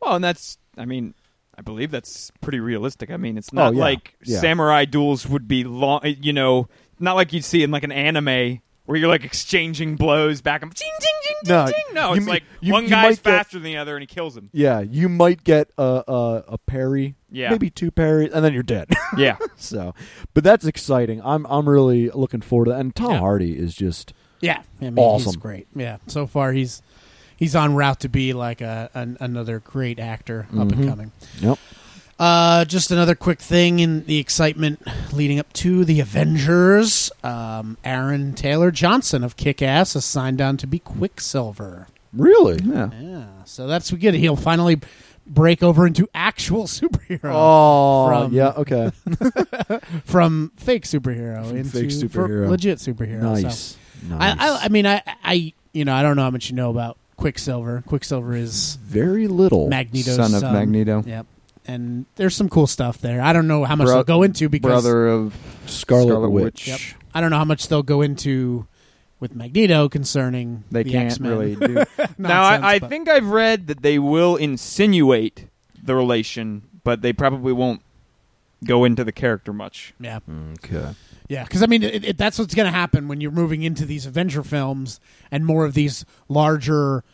Well, 0.00 0.14
and 0.16 0.24
that's 0.24 0.58
I 0.76 0.84
mean. 0.84 1.14
I 1.58 1.62
believe 1.62 1.90
that's 1.90 2.32
pretty 2.40 2.58
realistic. 2.58 3.10
I 3.10 3.18
mean, 3.18 3.36
it's 3.36 3.50
oh, 3.52 3.56
not 3.56 3.72
Oh, 3.74 3.76
yeah. 3.76 3.80
like 3.82 4.14
Yeah. 4.24 4.38
samurai 4.40 4.86
duels 4.86 5.26
would 5.28 5.46
be 5.46 5.62
long. 5.64 6.00
You 6.04 6.32
know, 6.32 6.68
not 6.98 7.16
like 7.16 7.34
you'd 7.34 7.44
see 7.44 7.62
in 7.62 7.70
like 7.70 7.82
an 7.84 7.92
anime 7.92 8.62
where 8.86 8.96
you're 8.98 9.10
like 9.10 9.24
exchanging 9.24 9.96
blows 9.96 10.40
back 10.40 10.62
and 10.62 10.74
ching, 10.74 10.88
ching, 11.02 11.10
ching, 11.22 11.36
ching, 11.44 11.54
No, 11.54 11.66
ching. 11.66 11.94
No, 11.94 12.10
you 12.12 12.16
it's 12.16 12.24
mi- 12.26 12.32
like 12.32 12.44
you- 12.62 12.72
one 12.72 12.84
you 12.84 12.88
guy's 12.90 13.02
might 13.04 13.10
get- 13.24 13.24
faster 13.24 13.58
than 13.58 13.64
the 13.64 13.76
other 13.76 13.94
and 13.94 14.00
he 14.02 14.06
kills 14.06 14.34
him. 14.34 14.48
yeah, 14.54 14.80
you 14.80 15.10
might 15.10 15.44
get 15.44 15.70
a 15.76 16.02
a, 16.08 16.44
a 16.48 16.58
parry, 16.66 17.14
Yeah. 17.30 17.50
maybe 17.50 17.68
two 17.68 17.90
parries, 17.90 18.32
and 18.32 18.42
then 18.42 18.54
you're 18.54 18.62
dead. 18.62 18.88
Yeah, 19.18 19.36
so, 19.56 19.92
but 20.32 20.42
that's 20.44 20.64
exciting. 20.64 21.20
I'm 21.22 21.44
I'm 21.46 21.68
really 21.68 22.08
looking 22.08 22.40
forward 22.40 22.66
to 22.66 22.70
that. 22.70 22.80
And 22.80 22.94
Tom 22.96 23.10
Yeah. 23.12 23.18
Hardy 23.18 23.52
is 23.58 23.74
just 23.74 24.14
Yeah, 24.40 24.62
I 24.80 24.84
mean, 24.84 24.94
Awesome. 24.98 25.26
He's 25.26 25.36
great. 25.36 25.66
Yeah, 25.76 25.98
so 26.06 26.26
far 26.26 26.52
he's 26.52 26.80
he's 27.40 27.56
on 27.56 27.74
route 27.74 27.98
to 28.00 28.08
be 28.08 28.32
like 28.32 28.60
a 28.60 28.88
an, 28.94 29.16
another 29.18 29.58
great 29.58 29.98
actor 29.98 30.46
up 30.56 30.70
and 30.70 30.74
Mhm. 30.74 30.88
coming. 30.88 31.12
yep. 31.40 31.58
Uh, 32.18 32.66
just 32.66 32.90
another 32.90 33.14
quick 33.14 33.40
thing 33.40 33.78
in 33.80 34.04
the 34.04 34.18
excitement 34.18 34.82
leading 35.12 35.38
up 35.38 35.50
to 35.54 35.86
the 35.86 36.00
Avengers. 36.00 37.10
Um, 37.24 37.78
Aaron 37.82 38.34
Taylor 38.34 38.70
Johnson 38.70 39.24
of 39.24 39.36
Kick 39.38 39.62
Ass 39.62 39.94
has 39.94 40.04
signed 40.04 40.40
on 40.42 40.58
to 40.58 40.66
be 40.66 40.78
Quicksilver. 40.80 41.86
Really? 42.12 42.60
yeah. 42.62 42.90
Yeah, 43.00 43.24
so 43.46 43.66
that's 43.66 43.90
good. 43.90 44.12
He'll 44.14 44.36
finally 44.36 44.80
break 45.26 45.62
over 45.62 45.86
into 45.86 46.08
actual 46.14 46.64
superhero 46.66 47.20
Oh, 47.32 48.08
From- 48.08 48.34
yeah. 48.34 48.48
Okay. 48.56 48.90
from 50.04 50.52
fake 50.56 50.84
superhero 50.84 51.46
From 51.46 51.56
into 51.56 51.70
fake 51.70 51.88
superhero. 51.90 52.48
legit 52.50 52.78
superhero. 52.78 53.20
So- 53.36 53.42
nice. 53.42 53.76
Nice. 54.08 54.36
I, 54.38 54.48
I, 54.48 54.64
I 54.64 54.68
mean, 54.68 54.86
I, 54.86 55.02
I, 55.24 55.52
you 55.72 55.84
know, 55.84 55.94
I 55.94 56.02
don't 56.02 56.16
know 56.16 56.22
how 56.22 56.30
much 56.30 56.50
you 56.50 56.56
know 56.56 56.70
about 56.70 56.96
Quicksilver. 57.20 57.82
Quicksilver 57.86 58.34
is 58.34 58.76
very 58.76 59.28
little. 59.28 59.68
Magneto's 59.68 60.16
Son 60.16 60.34
of 60.34 60.42
um, 60.42 60.52
Magneto. 60.52 61.02
Yep. 61.06 61.26
And 61.66 62.06
there's 62.16 62.34
some 62.34 62.48
cool 62.48 62.66
stuff 62.66 62.98
there. 62.98 63.20
I 63.20 63.32
don't 63.32 63.46
know 63.46 63.64
how 63.64 63.76
much 63.76 63.86
Bro- 63.86 63.94
they'll 63.96 64.04
go 64.04 64.22
into 64.22 64.48
because 64.48 64.68
Brother 64.70 65.06
of 65.08 65.36
Scarlet, 65.66 66.06
Scarlet 66.08 66.30
Witch. 66.30 66.44
Witch. 66.44 66.68
Yep. 66.68 66.80
I 67.14 67.20
don't 67.20 67.30
know 67.30 67.36
how 67.38 67.44
much 67.44 67.68
they'll 67.68 67.82
go 67.82 68.00
into 68.00 68.66
with 69.20 69.34
Magneto 69.34 69.88
concerning 69.88 70.64
they 70.70 70.82
the 70.82 70.90
can't 70.92 71.06
X-Men. 71.12 71.30
really 71.30 71.54
do. 71.56 71.84
now, 72.18 72.42
I, 72.42 72.74
I 72.74 72.78
but- 72.78 72.88
think 72.88 73.08
I've 73.08 73.26
read 73.28 73.66
that 73.66 73.82
they 73.82 73.98
will 73.98 74.36
insinuate 74.36 75.46
the 75.82 75.94
relation, 75.94 76.62
but 76.84 77.02
they 77.02 77.12
probably 77.12 77.52
won't 77.52 77.82
go 78.64 78.84
into 78.84 79.04
the 79.04 79.12
character 79.12 79.52
much. 79.52 79.92
Yeah, 80.00 80.20
Okay. 80.64 80.94
Yeah. 81.30 81.44
Because 81.44 81.62
I 81.62 81.66
mean, 81.66 81.82
it, 81.82 82.04
it, 82.04 82.18
that's 82.18 82.38
what's 82.38 82.54
going 82.54 82.66
to 82.66 82.76
happen 82.76 83.08
when 83.08 83.20
you're 83.20 83.30
moving 83.30 83.62
into 83.62 83.86
these 83.86 84.04
Avenger 84.04 84.42
films 84.42 85.00
and 85.30 85.46
more 85.46 85.64
of 85.64 85.72
these 85.74 86.04
larger, 86.28 87.04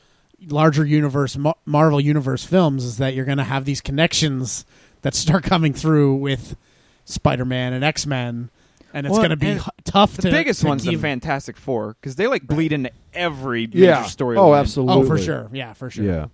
larger 0.48 0.84
universe, 0.84 1.36
Mar- 1.36 1.56
Marvel 1.66 2.00
universe 2.00 2.42
films. 2.44 2.84
Is 2.84 2.96
that 2.96 3.14
you're 3.14 3.24
going 3.26 3.38
to 3.38 3.44
have 3.44 3.64
these 3.66 3.80
connections 3.80 4.64
that 5.02 5.14
start 5.14 5.44
coming 5.44 5.72
through 5.74 6.14
with 6.16 6.56
Spider-Man 7.04 7.72
and 7.72 7.84
X-Men, 7.84 8.50
and 8.92 9.06
it's 9.06 9.12
Well, 9.12 9.20
going 9.20 9.30
to 9.30 9.36
be 9.36 9.58
tough. 9.84 10.16
The 10.16 10.22
to, 10.22 10.30
biggest 10.30 10.62
to 10.62 10.66
one's 10.68 10.82
the 10.82 10.96
Fantastic 10.96 11.56
Four 11.56 11.96
because 12.00 12.16
they 12.16 12.26
like 12.26 12.46
bleed 12.46 12.72
into 12.72 12.90
every 13.14 13.66
major 13.66 13.78
Yeah. 13.78 14.02
story. 14.04 14.36
Oh, 14.36 14.48
line. 14.48 14.60
absolutely. 14.60 14.94
Oh, 15.04 15.06
for 15.06 15.18
sure. 15.18 15.48
Yeah, 15.52 15.74
for 15.74 15.90
sure. 15.90 16.04
Yeah. 16.04 16.26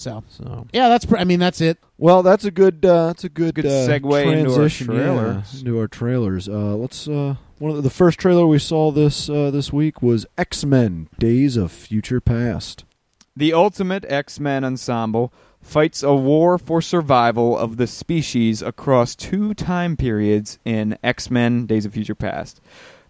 So 0.00 0.24
So. 0.30 0.66
yeah, 0.72 0.88
that's. 0.88 1.04
Pr- 1.04 1.18
I 1.18 1.24
mean, 1.24 1.38
that's 1.40 1.60
it. 1.60 1.76
Well, 1.98 2.22
that's 2.22 2.46
a 2.46 2.50
good. 2.50 2.84
Uh, 2.86 3.08
that's 3.08 3.24
a 3.24 3.28
good, 3.28 3.54
Good 3.54 3.66
uh, 3.66 3.86
segue 3.86 4.32
into 4.32 4.50
our 4.50 4.56
transition, 4.56 4.94
yeah, 4.94 5.42
into 5.58 5.78
our 5.78 5.88
trailers. 5.88 6.48
Uh, 6.48 6.74
let's. 6.74 7.06
Uh, 7.06 7.34
one 7.58 7.70
of 7.70 7.76
the, 7.76 7.82
the 7.82 7.90
first 7.90 8.18
trailer 8.18 8.46
we 8.46 8.58
saw 8.58 8.90
this 8.90 9.28
uh, 9.28 9.50
this 9.50 9.74
week 9.74 10.00
was 10.00 10.24
X 10.38 10.64
Men: 10.64 11.08
Days 11.18 11.58
of 11.58 11.70
Future 11.70 12.20
Past. 12.20 12.84
The 13.36 13.52
Ultimate 13.52 14.06
X 14.08 14.40
Men 14.40 14.64
Ensemble 14.64 15.34
fights 15.60 16.02
a 16.02 16.14
war 16.14 16.56
for 16.56 16.80
survival 16.80 17.58
of 17.58 17.76
the 17.76 17.86
species 17.86 18.62
across 18.62 19.14
two 19.14 19.52
time 19.52 19.98
periods 19.98 20.58
in 20.64 20.96
X 21.04 21.30
Men 21.30 21.66
Days 21.66 21.84
of 21.84 21.92
Future 21.92 22.14
Past. 22.14 22.62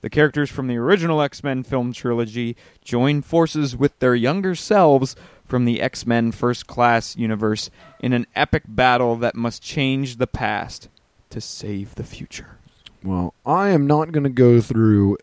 The 0.03 0.11
characters 0.11 0.51
from 0.51 0.67
the 0.67 0.79
original 0.79 1.21
X 1.21 1.45
Men 1.45 1.63
film 1.63 1.93
trilogy 1.93 2.57
join 2.83 3.23
forces 3.23 3.77
with 3.77 3.99
their 3.99 4.15
younger 4.15 4.55
selves 4.55 5.15
from 5.51 5.65
the 5.67 5.83
X 5.83 6.07
Men 6.07 6.33
First 6.33 6.67
Class 6.67 7.17
universe 7.17 7.69
in 8.01 8.13
an 8.13 8.27
epic 8.35 8.63
battle 8.67 9.17
that 9.17 9.35
must 9.35 9.63
change 9.63 10.17
the 10.17 10.27
past 10.27 10.89
to 11.31 11.41
save 11.41 11.97
the 11.97 12.05
future. 12.05 12.57
Well, 13.03 13.35
I 13.45 13.69
am 13.71 13.87
not 13.87 14.13
going 14.13 14.25
to 14.25 14.31
go 14.31 14.61
through 14.61 15.19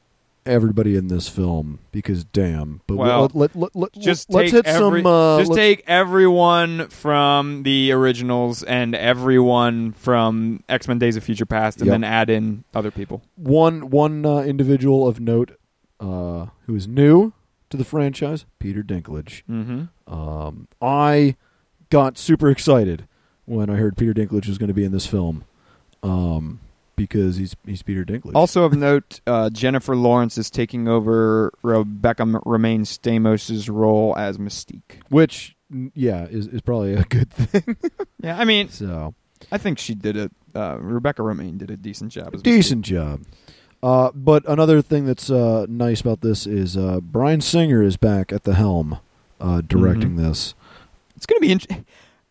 everybody 0.45 0.95
in 0.95 1.07
this 1.09 1.27
film 1.27 1.79
because 1.91 2.23
damn. 2.23 2.81
But 2.87 2.95
Well, 2.97 3.21
let, 3.21 3.35
let, 3.35 3.55
let, 3.55 3.75
let, 3.75 3.91
Just 3.93 4.29
let's 4.29 4.51
take 4.51 4.65
hit 4.65 4.73
every, 4.73 5.01
some. 5.01 5.05
Uh, 5.11 5.39
just 5.39 5.53
take 5.53 5.83
everyone 5.87 6.87
from 6.89 7.63
the 7.63 7.91
originals 7.91 8.63
and 8.63 8.95
everyone 8.95 9.91
from 9.91 10.63
X 10.69 10.87
Men 10.87 10.99
Days 10.99 11.15
of 11.15 11.23
Future 11.23 11.45
Past, 11.45 11.79
and 11.79 11.87
Yep. 11.87 11.93
then 11.93 12.03
add 12.03 12.29
in 12.29 12.63
other 12.73 12.91
people. 12.91 13.21
one 13.35 13.89
one 13.89 14.25
uh, 14.25 14.39
individual 14.39 15.07
of 15.07 15.19
note 15.19 15.57
uh, 15.99 16.47
who 16.65 16.75
is 16.75 16.87
new 16.87 17.33
to 17.69 17.77
the 17.77 17.83
franchise, 17.85 18.45
Peter 18.59 18.83
Dinklage. 18.83 19.43
Mm-hmm. 19.49 20.13
Um, 20.13 20.67
I 20.81 21.35
got 21.89 22.17
super 22.17 22.49
excited 22.49 23.07
when 23.45 23.69
I 23.69 23.75
heard 23.75 23.97
Peter 23.97 24.13
Dinklage 24.13 24.47
was 24.47 24.57
going 24.57 24.67
to 24.69 24.73
be 24.73 24.83
in 24.83 24.91
this 24.91 25.05
film 25.07 25.43
um, 26.03 26.59
because 26.95 27.37
he's 27.37 27.55
he's 27.65 27.83
Peter 27.83 28.03
Dinklage. 28.05 28.35
Also 28.35 28.63
of 28.63 28.73
note, 28.73 29.21
uh, 29.27 29.49
Jennifer 29.49 29.95
Lawrence 29.95 30.37
is 30.37 30.49
taking 30.49 30.87
over 30.87 31.51
Rebecca 31.63 32.23
Romijn 32.23 32.81
Stamos' 32.81 33.69
role 33.71 34.15
as 34.17 34.37
Mystique. 34.37 35.01
which 35.09 35.55
yeah 35.93 36.25
is 36.25 36.47
is 36.47 36.61
probably 36.61 36.93
a 36.93 37.03
good 37.03 37.29
thing. 37.33 37.75
Yeah, 38.21 38.39
I 38.39 38.45
mean, 38.45 38.69
so 38.69 39.13
I 39.51 39.57
think 39.57 39.79
she 39.79 39.95
did 39.95 40.17
a 40.17 40.31
uh, 40.55 40.77
Rebecca 40.79 41.21
Romijn 41.21 41.57
did 41.57 41.69
a 41.69 41.77
decent 41.77 42.11
job. 42.11 42.33
As 42.33 42.41
decent 42.41 42.83
job. 42.83 43.21
Uh, 43.83 44.11
but 44.13 44.43
another 44.47 44.81
thing 44.81 45.05
that's 45.05 45.29
uh, 45.29 45.65
nice 45.69 46.01
about 46.01 46.21
this 46.21 46.47
is 46.47 46.75
uh, 46.75 46.99
Bryan 46.99 47.41
Singer 47.41 47.81
is 47.83 47.95
back 47.97 48.33
at 48.33 48.43
the 48.43 48.55
helm, 48.55 48.97
uh, 49.39 49.61
directing 49.61 50.15
Mhm. 50.15 50.17
this. 50.17 50.55
It's 51.15 51.25
going 51.25 51.37
to 51.37 51.41
be. 51.41 51.51
Int- 51.51 51.85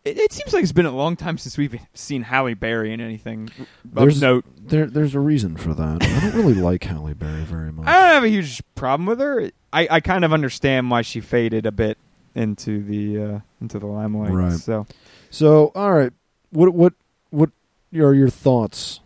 it, 0.05 0.17
it 0.17 0.31
seems 0.33 0.53
like 0.53 0.63
it's 0.63 0.71
been 0.71 0.85
a 0.85 0.91
long 0.91 1.15
time 1.15 1.37
since 1.37 1.57
we've 1.57 1.77
seen 1.93 2.23
Halle 2.23 2.53
Berry 2.53 2.93
in 2.93 2.99
anything 3.01 3.49
of 3.59 3.67
There's- 3.93 4.21
note. 4.21 4.45
There, 4.67 4.85
there's 4.87 5.15
a 5.15 5.19
reason 5.21 5.55
for 5.55 5.73
that. 5.73 6.03
I 6.03 6.19
don't 6.19 6.35
really 6.35 6.53
like 6.53 6.83
Halle 6.83 7.13
Berry 7.13 7.43
very 7.43 7.71
much. 7.71 7.87
I 7.87 7.93
don't 7.93 8.13
have 8.15 8.23
a 8.25 8.29
huge 8.29 8.61
problem 8.75 9.05
with 9.05 9.19
her. 9.21 9.49
I, 9.71 9.87
I 9.89 9.99
kind 10.01 10.25
of 10.25 10.33
understand 10.33 10.91
why 10.91 11.01
she 11.01 11.21
faded 11.21 11.65
a 11.65 11.71
bit 11.71 11.97
into 12.35 12.83
the 12.83 13.21
uh, 13.35 13.39
into 13.61 13.79
the 13.79 13.87
limelight. 13.87 14.31
Right. 14.31 14.51
So 14.53 14.85
So, 15.29 15.71
all 15.75 15.93
right, 15.93 16.11
what 16.51 16.73
what 16.73 16.93
what 17.29 17.49
are 17.95 18.13
your 18.13 18.29
thoughts? 18.29 18.99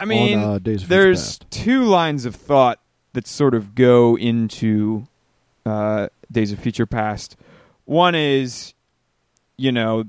I 0.00 0.04
mean, 0.06 0.38
on, 0.38 0.54
uh, 0.54 0.58
Days 0.58 0.82
of 0.82 0.88
there's 0.88 1.38
Past? 1.38 1.50
two 1.50 1.84
lines 1.84 2.24
of 2.24 2.34
thought 2.34 2.80
that 3.12 3.26
sort 3.26 3.54
of 3.54 3.74
go 3.74 4.16
into 4.16 5.06
uh, 5.66 6.08
Days 6.32 6.52
of 6.52 6.58
Future 6.58 6.86
Past. 6.86 7.36
One 7.84 8.14
is, 8.14 8.72
you 9.56 9.72
know, 9.72 10.04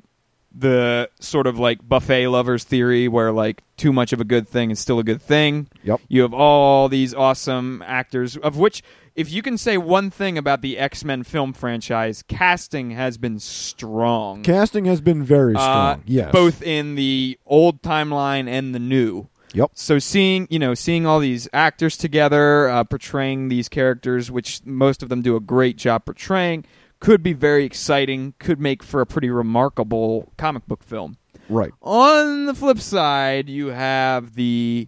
the 0.54 1.10
sort 1.20 1.48
of 1.48 1.58
like 1.60 1.88
buffet 1.88 2.28
lovers 2.28 2.64
theory, 2.64 3.08
where 3.08 3.32
like 3.32 3.64
too 3.78 3.94
much 3.94 4.12
of 4.14 4.20
a 4.22 4.24
good 4.26 4.48
thing 4.48 4.70
is 4.72 4.80
still 4.80 5.00
a 5.00 5.04
good 5.04 5.22
thing. 5.22 5.68
Yep. 5.84 6.02
You 6.10 6.22
have 6.24 6.34
all 6.34 6.90
these 6.90 7.14
awesome 7.14 7.82
actors, 7.88 8.36
of 8.38 8.58
which, 8.58 8.84
if 9.16 9.32
you 9.32 9.42
can 9.42 9.58
say 9.58 9.78
one 9.78 10.10
thing 10.10 10.38
about 10.38 10.62
the 10.62 10.78
X 10.78 11.04
Men 11.06 11.24
film 11.24 11.54
franchise, 11.54 12.24
casting 12.28 12.92
has 12.92 13.18
been 13.18 13.40
strong. 13.40 14.44
Casting 14.44 14.86
has 14.86 15.02
been 15.02 15.24
very 15.24 15.56
Uh, 15.56 15.60
strong. 15.60 16.04
yes, 16.06 16.32
both 16.32 16.62
in 16.62 16.96
the 16.96 17.40
old 17.46 17.82
timeline 17.82 18.48
and 18.50 18.76
the 18.76 18.80
new. 18.80 19.28
Yep. 19.54 19.72
So 19.74 20.00
seeing 20.00 20.48
you 20.50 20.60
know 20.60 20.74
seeing 20.74 21.06
all 21.06 21.20
these 21.20 21.48
actors 21.54 21.98
together 21.98 22.70
uh, 22.70 22.84
portraying 22.84 23.50
these 23.50 23.68
characters, 23.70 24.32
which 24.32 24.62
most 24.66 25.04
of 25.04 25.10
them 25.10 25.22
do 25.22 25.36
a 25.36 25.40
great 25.42 25.78
job 25.78 26.06
portraying, 26.06 26.66
could 27.00 27.22
be 27.22 27.34
very 27.34 27.66
exciting. 27.66 28.34
Could 28.40 28.60
make 28.60 28.82
for 28.84 29.02
a 29.02 29.06
pretty 29.06 29.30
remarkable 29.30 30.32
comic 30.38 30.66
book 30.68 30.84
film. 30.84 31.18
Right. 31.50 31.72
On 31.82 32.46
the 32.46 32.54
flip 32.54 32.80
side, 32.80 33.50
you 33.50 33.68
have 33.68 34.36
the 34.36 34.88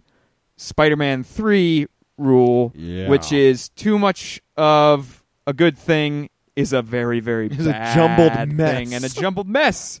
Spider-Man 0.56 1.24
three 1.24 1.86
rule, 2.16 2.72
Yeah. 2.74 3.08
which 3.08 3.32
is 3.32 3.68
too 3.70 3.98
much 3.98 4.40
of 4.56 5.22
a 5.46 5.52
good 5.52 5.76
thing 5.76 6.30
is 6.56 6.72
a 6.72 6.80
very 6.80 7.18
very 7.20 7.48
Is 7.48 7.66
a 7.66 7.70
bad 7.70 7.94
jumbled 7.94 8.56
mess. 8.56 8.70
thing 8.72 8.94
and 8.94 9.04
a 9.04 9.08
jumbled 9.08 9.48
mess. 9.48 10.00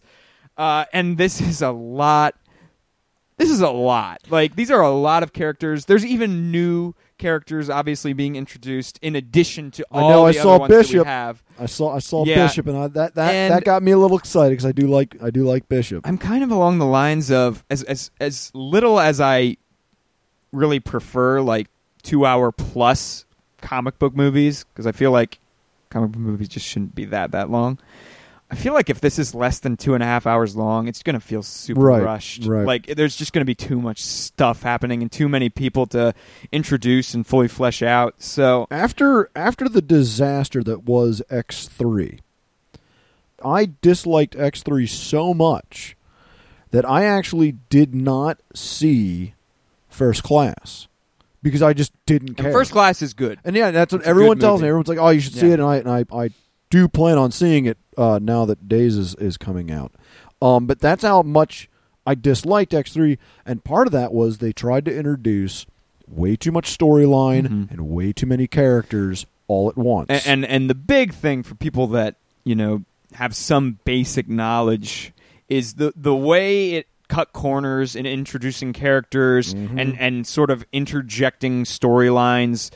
Uh, 0.56 0.84
and 0.92 1.18
this 1.18 1.40
is 1.40 1.60
a 1.60 1.72
lot. 1.72 2.34
This 3.36 3.50
is 3.50 3.60
a 3.60 3.70
lot. 3.70 4.20
Like 4.30 4.54
these 4.56 4.70
are 4.70 4.80
a 4.80 4.90
lot 4.90 5.22
of 5.22 5.32
characters. 5.32 5.86
There's 5.86 6.04
even 6.06 6.50
new 6.52 6.94
characters 7.18 7.68
obviously 7.70 8.12
being 8.12 8.36
introduced 8.36 8.98
in 9.02 9.16
addition 9.16 9.70
to 9.72 9.86
I 9.90 10.00
all 10.00 10.10
know, 10.10 10.16
the 10.20 10.24
I 10.26 10.28
other 10.30 10.38
saw 10.40 10.58
ones 10.58 10.70
that 10.70 10.76
we 10.76 10.82
Bishop. 10.82 11.06
have. 11.06 11.42
I 11.58 11.66
saw 11.66 11.94
I 11.94 11.98
saw 11.98 12.24
Yeah. 12.24 12.46
Bishop, 12.46 12.66
and 12.68 12.76
I, 12.78 12.86
that 12.88 13.14
that 13.16 13.34
And- 13.34 13.52
that 13.54 13.64
got 13.64 13.82
me 13.82 13.90
a 13.92 13.98
little 13.98 14.16
excited 14.18 14.50
because 14.52 14.66
I 14.66 14.72
do 14.72 14.86
like 14.86 15.16
I 15.22 15.30
do 15.30 15.44
like 15.44 15.68
Bishop. 15.68 16.06
I'm 16.06 16.18
kind 16.18 16.44
of 16.44 16.50
along 16.50 16.78
the 16.78 16.86
lines 16.86 17.30
of 17.30 17.64
as 17.70 17.82
as 17.84 18.10
as 18.20 18.50
little 18.54 19.00
as 19.00 19.20
I 19.20 19.56
really 20.52 20.78
prefer 20.80 21.40
like 21.40 21.66
two 22.02 22.24
hour 22.26 22.52
plus 22.52 23.24
comic 23.60 23.98
book 23.98 24.14
movies 24.14 24.64
because 24.72 24.86
I 24.86 24.92
feel 24.92 25.10
like 25.10 25.38
comic 25.90 26.12
book 26.12 26.20
movies 26.20 26.48
just 26.48 26.66
shouldn't 26.66 26.94
be 26.94 27.04
that 27.06 27.32
that 27.32 27.50
long. 27.50 27.78
I 28.50 28.56
feel 28.56 28.72
like 28.74 28.88
if 28.90 29.00
this 29.00 29.18
is 29.18 29.34
less 29.34 29.58
than 29.58 29.76
two 29.76 29.94
and 29.94 30.02
a 30.02 30.06
half 30.06 30.26
hours 30.26 30.54
long, 30.54 30.86
it's 30.86 31.02
gonna 31.02 31.18
feel 31.18 31.42
super 31.42 31.80
Right, 31.80 32.02
rushed. 32.02 32.44
right. 32.44 32.66
Like 32.66 32.86
there's 32.86 33.16
just 33.16 33.32
gonna 33.32 33.44
be 33.44 33.54
too 33.54 33.80
much 33.80 34.02
stuff 34.04 34.62
happening 34.62 35.02
and 35.02 35.10
too 35.10 35.28
many 35.28 35.48
people 35.48 35.86
to 35.88 36.14
introduce 36.52 37.14
and 37.14 37.26
fully 37.26 37.48
flesh 37.48 37.82
out. 37.82 38.14
So 38.18 38.66
after 38.70 39.30
after 39.34 39.68
the 39.68 39.82
disaster 39.82 40.62
that 40.62 40.84
was 40.84 41.22
X 41.30 41.66
three, 41.68 42.20
I 43.44 43.70
disliked 43.80 44.36
X 44.36 44.62
three 44.62 44.86
so 44.86 45.34
much 45.34 45.96
that 46.70 46.88
I 46.88 47.04
actually 47.04 47.52
did 47.70 47.94
not 47.94 48.38
see 48.54 49.34
First 49.88 50.22
Class 50.22 50.86
because 51.42 51.62
I 51.62 51.72
just 51.72 51.92
didn't 52.06 52.34
care. 52.34 52.46
and 52.46 52.52
first 52.54 52.72
class 52.72 53.00
is 53.02 53.14
good. 53.14 53.38
And 53.44 53.54
yeah, 53.54 53.70
that's 53.70 53.92
what 53.92 54.00
It's 54.00 54.06
a 54.06 54.10
everyone 54.10 54.38
tells 54.38 54.60
me. 54.62 54.68
Everyone's 54.68 54.88
like, 54.88 54.98
"Oh, 54.98 55.10
you 55.10 55.20
should 55.20 55.34
see 55.34 55.48
it," 55.50 55.60
and 55.60 55.62
I 55.62 55.76
and 55.76 55.88
I, 55.90 56.04
I 56.12 56.30
do 56.74 56.88
plan 56.88 57.16
on 57.18 57.30
seeing 57.30 57.66
it 57.66 57.78
uh, 57.96 58.18
now 58.20 58.44
that 58.46 58.68
Days 58.68 58.96
is, 58.96 59.14
is 59.16 59.36
coming 59.36 59.70
out. 59.70 59.92
Um, 60.42 60.66
but 60.66 60.80
that's 60.80 61.04
how 61.04 61.22
much 61.22 61.68
I 62.06 62.14
disliked 62.16 62.74
X 62.74 62.92
three, 62.92 63.18
and 63.46 63.62
part 63.62 63.86
of 63.86 63.92
that 63.92 64.12
was 64.12 64.38
they 64.38 64.52
tried 64.52 64.84
to 64.86 64.94
introduce 64.96 65.66
way 66.08 66.34
too 66.36 66.50
much 66.52 66.76
storyline 66.76 67.46
Mhm. 67.48 67.70
and 67.70 67.88
way 67.88 68.12
too 68.12 68.26
many 68.26 68.46
characters 68.46 69.24
all 69.46 69.68
at 69.70 69.76
once. 69.76 70.08
and, 70.10 70.22
and 70.26 70.44
and 70.44 70.70
the 70.70 70.74
big 70.74 71.14
thing 71.14 71.42
for 71.42 71.54
people 71.54 71.86
that 71.88 72.16
you 72.44 72.54
know 72.54 72.82
have 73.14 73.34
some 73.36 73.78
basic 73.84 74.28
knowledge 74.28 75.12
is 75.48 75.74
the 75.74 75.92
the 75.96 76.14
way 76.14 76.72
it 76.72 76.86
cut 77.08 77.32
corners 77.32 77.94
in 77.94 78.04
introducing 78.06 78.72
characters 78.72 79.54
Mhm. 79.54 79.80
and 79.80 79.98
and 80.00 80.26
sort 80.26 80.50
of 80.50 80.64
interjecting 80.72 81.64
storylines 81.64 82.70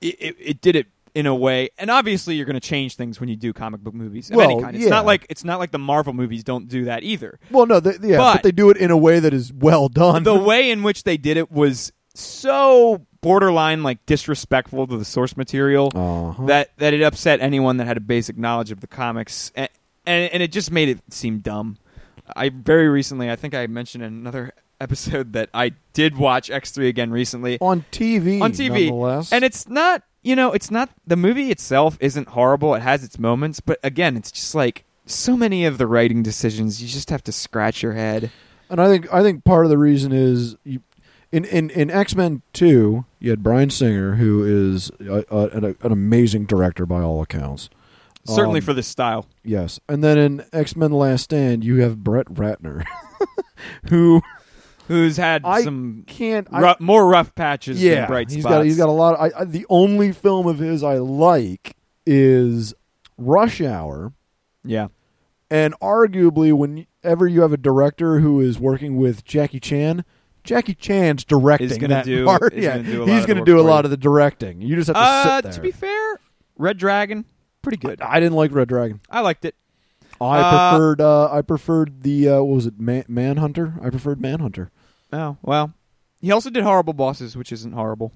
it, 0.00 0.16
it, 0.20 0.36
it 0.38 0.60
did 0.60 0.76
it 0.76 0.86
in 1.16 1.26
a 1.26 1.34
way 1.34 1.70
and 1.78 1.90
obviously 1.90 2.34
you're 2.36 2.44
going 2.46 2.60
to 2.60 2.68
change 2.68 2.94
things 2.96 3.18
when 3.18 3.28
you 3.28 3.36
do 3.36 3.52
comic 3.52 3.80
book 3.80 3.94
movies 3.94 4.30
of 4.30 4.38
any 4.38 4.54
Well, 4.54 4.62
kind 4.64 4.76
it's 4.76 4.84
yeah. 4.84 4.90
not 4.90 5.06
like 5.06 5.26
it's 5.30 5.44
not 5.44 5.58
like 5.58 5.70
the 5.70 5.78
marvel 5.78 6.12
movies 6.12 6.44
don't 6.44 6.68
do 6.68 6.84
that 6.84 7.02
either 7.02 7.38
well, 7.50 7.64
no, 7.66 7.80
they, 7.80 7.92
yeah, 8.06 8.18
but, 8.18 8.34
But- 8.34 8.42
they 8.42 8.52
do 8.52 8.68
it 8.70 8.76
in 8.76 8.90
a 8.90 8.96
way 8.96 9.18
that 9.20 9.32
is 9.32 9.52
well 9.52 9.88
done. 9.88 10.22
the 10.24 10.34
way 10.34 10.70
in 10.70 10.82
which 10.82 11.04
they 11.04 11.16
did 11.16 11.36
it 11.38 11.50
was 11.50 11.90
so 12.14 13.06
borderline 13.20 13.82
like 13.82 14.04
disrespectful 14.06 14.86
to 14.86 14.96
the 14.96 15.04
source 15.04 15.36
material 15.36 15.90
uh-huh. 15.94 16.46
that 16.46 16.70
that 16.78 16.94
it 16.94 17.02
upset 17.02 17.40
anyone 17.40 17.78
that 17.78 17.86
had 17.86 17.96
a 17.96 18.00
basic 18.00 18.36
knowledge 18.38 18.70
of 18.70 18.80
the 18.80 18.86
comics, 18.86 19.52
and 19.54 19.68
and, 20.06 20.32
and 20.32 20.42
it 20.42 20.52
just 20.52 20.70
made 20.70 20.88
it 20.88 21.00
seem 21.10 21.40
dumb. 21.40 21.76
I 22.34 22.48
very 22.50 22.88
recently, 22.88 23.30
I 23.30 23.36
think 23.36 23.54
I 23.54 23.66
mentioned 23.66 24.04
in 24.04 24.12
another 24.14 24.52
episode 24.80 25.32
that 25.34 25.48
I 25.54 25.72
did 25.92 26.16
watch 26.16 26.50
X 26.50 26.70
three 26.70 26.88
again 26.88 27.10
recently 27.10 27.58
on 27.60 27.84
TV, 27.90 28.40
on 28.40 28.52
TV, 28.52 28.86
nonetheless. 28.88 29.32
and 29.32 29.44
it's 29.44 29.68
not 29.68 30.02
you 30.26 30.36
know 30.36 30.52
it's 30.52 30.70
not 30.70 30.90
the 31.06 31.16
movie 31.16 31.50
itself 31.50 31.96
isn't 32.00 32.28
horrible. 32.28 32.74
It 32.74 32.80
has 32.82 33.04
its 33.04 33.18
moments, 33.18 33.60
but 33.60 33.78
again, 33.82 34.16
it's 34.16 34.32
just 34.32 34.54
like 34.54 34.84
so 35.06 35.36
many 35.36 35.64
of 35.64 35.78
the 35.78 35.86
writing 35.86 36.22
decisions. 36.22 36.82
You 36.82 36.88
just 36.88 37.10
have 37.10 37.22
to 37.24 37.32
scratch 37.32 37.82
your 37.82 37.92
head. 37.92 38.30
And 38.68 38.80
I 38.80 38.88
think 38.88 39.12
I 39.12 39.22
think 39.22 39.44
part 39.44 39.64
of 39.64 39.70
the 39.70 39.78
reason 39.78 40.10
is 40.12 40.56
you, 40.64 40.80
in 41.30 41.44
in 41.44 41.70
in 41.70 41.90
X 41.90 42.16
Men 42.16 42.42
Two, 42.52 43.04
you 43.20 43.30
had 43.30 43.42
Bryan 43.42 43.70
Singer, 43.70 44.16
who 44.16 44.42
is 44.44 44.90
a, 45.00 45.24
a, 45.30 45.48
an, 45.50 45.64
an 45.80 45.92
amazing 45.92 46.46
director 46.46 46.84
by 46.86 47.00
all 47.02 47.22
accounts. 47.22 47.70
Certainly 48.24 48.58
Um, 48.58 48.64
for 48.64 48.74
this 48.74 48.88
style. 48.88 49.26
Yes, 49.44 49.78
and 49.88 50.02
then 50.02 50.18
in 50.18 50.44
X 50.52 50.74
Men 50.74 50.90
Last 50.90 51.22
Stand, 51.22 51.62
you 51.62 51.80
have 51.82 52.02
Brett 52.02 52.26
Ratner, 52.26 52.84
who 53.88 54.20
Who's 54.88 55.16
had 55.16 55.42
I 55.44 55.62
some 55.62 56.04
can't. 56.06 56.46
I, 56.52 56.76
more 56.78 57.06
rough 57.08 57.34
patches 57.34 57.82
yeah, 57.82 57.94
than 58.02 58.06
bright 58.08 58.30
he's 58.30 58.42
spots. 58.42 58.54
got 58.54 58.64
he's 58.64 58.76
got 58.76 58.88
a 58.88 58.92
lot. 58.92 59.14
Of, 59.16 59.20
I, 59.34 59.40
I, 59.40 59.44
the 59.44 59.66
only 59.68 60.12
film 60.12 60.46
of 60.46 60.58
his 60.58 60.82
I 60.84 60.98
like 60.98 61.76
is 62.06 62.72
Rush 63.18 63.60
Hour, 63.60 64.12
yeah. 64.64 64.88
and 65.50 65.74
arguably, 65.80 66.52
whenever 66.52 67.26
you 67.26 67.40
have 67.42 67.52
a 67.52 67.56
director 67.56 68.20
who 68.20 68.40
is 68.40 68.58
working 68.60 68.96
with 68.96 69.24
Jackie 69.24 69.58
Chan, 69.60 70.04
Jackie 70.44 70.74
Chan's 70.74 71.24
directing 71.24 71.70
Is 71.70 71.78
gonna 71.78 71.94
that 71.94 72.04
do- 72.04 72.24
part. 72.24 72.54
yeah, 72.54 72.76
gonna 72.78 72.84
do 72.84 73.02
a 73.02 73.04
lot 73.04 73.08
he's 73.08 73.28
of 73.38 73.44
do 73.44 73.58
a 73.58 73.62
lot 73.62 73.84
of 73.84 73.90
the 73.90 73.96
directing. 73.96 74.60
You 74.60 74.76
just 74.76 74.86
have 74.86 74.96
to 74.96 75.00
Uh, 75.02 75.36
sit 75.38 75.42
there. 75.44 75.52
to 75.52 75.60
be 75.60 75.70
fair, 75.72 76.20
Red 76.56 76.78
Dragon, 76.78 77.24
pretty 77.62 77.78
good. 77.78 78.00
I 78.00 78.20
didn't 78.20 78.36
like 78.36 78.52
Red 78.52 78.68
Dragon. 78.68 79.00
I 79.10 79.20
liked 79.20 79.44
it. 79.44 79.56
I 80.20 80.38
Uh, 80.38 80.70
preferred. 80.70 81.00
Uh, 81.00 81.30
I 81.32 81.42
preferred 81.42 82.02
the. 82.02 82.28
Uh, 82.28 82.36
what 82.42 82.54
was 82.54 82.66
it? 82.66 82.78
Man- 82.80 83.04
Manhunter. 83.08 83.74
I 83.82 83.90
preferred 83.90 84.20
Manhunter. 84.20 84.70
Oh 85.12 85.36
well, 85.42 85.72
he 86.20 86.32
also 86.32 86.50
did 86.50 86.62
Horrible 86.64 86.92
Bosses, 86.92 87.36
which 87.36 87.52
isn't 87.52 87.72
horrible. 87.72 88.12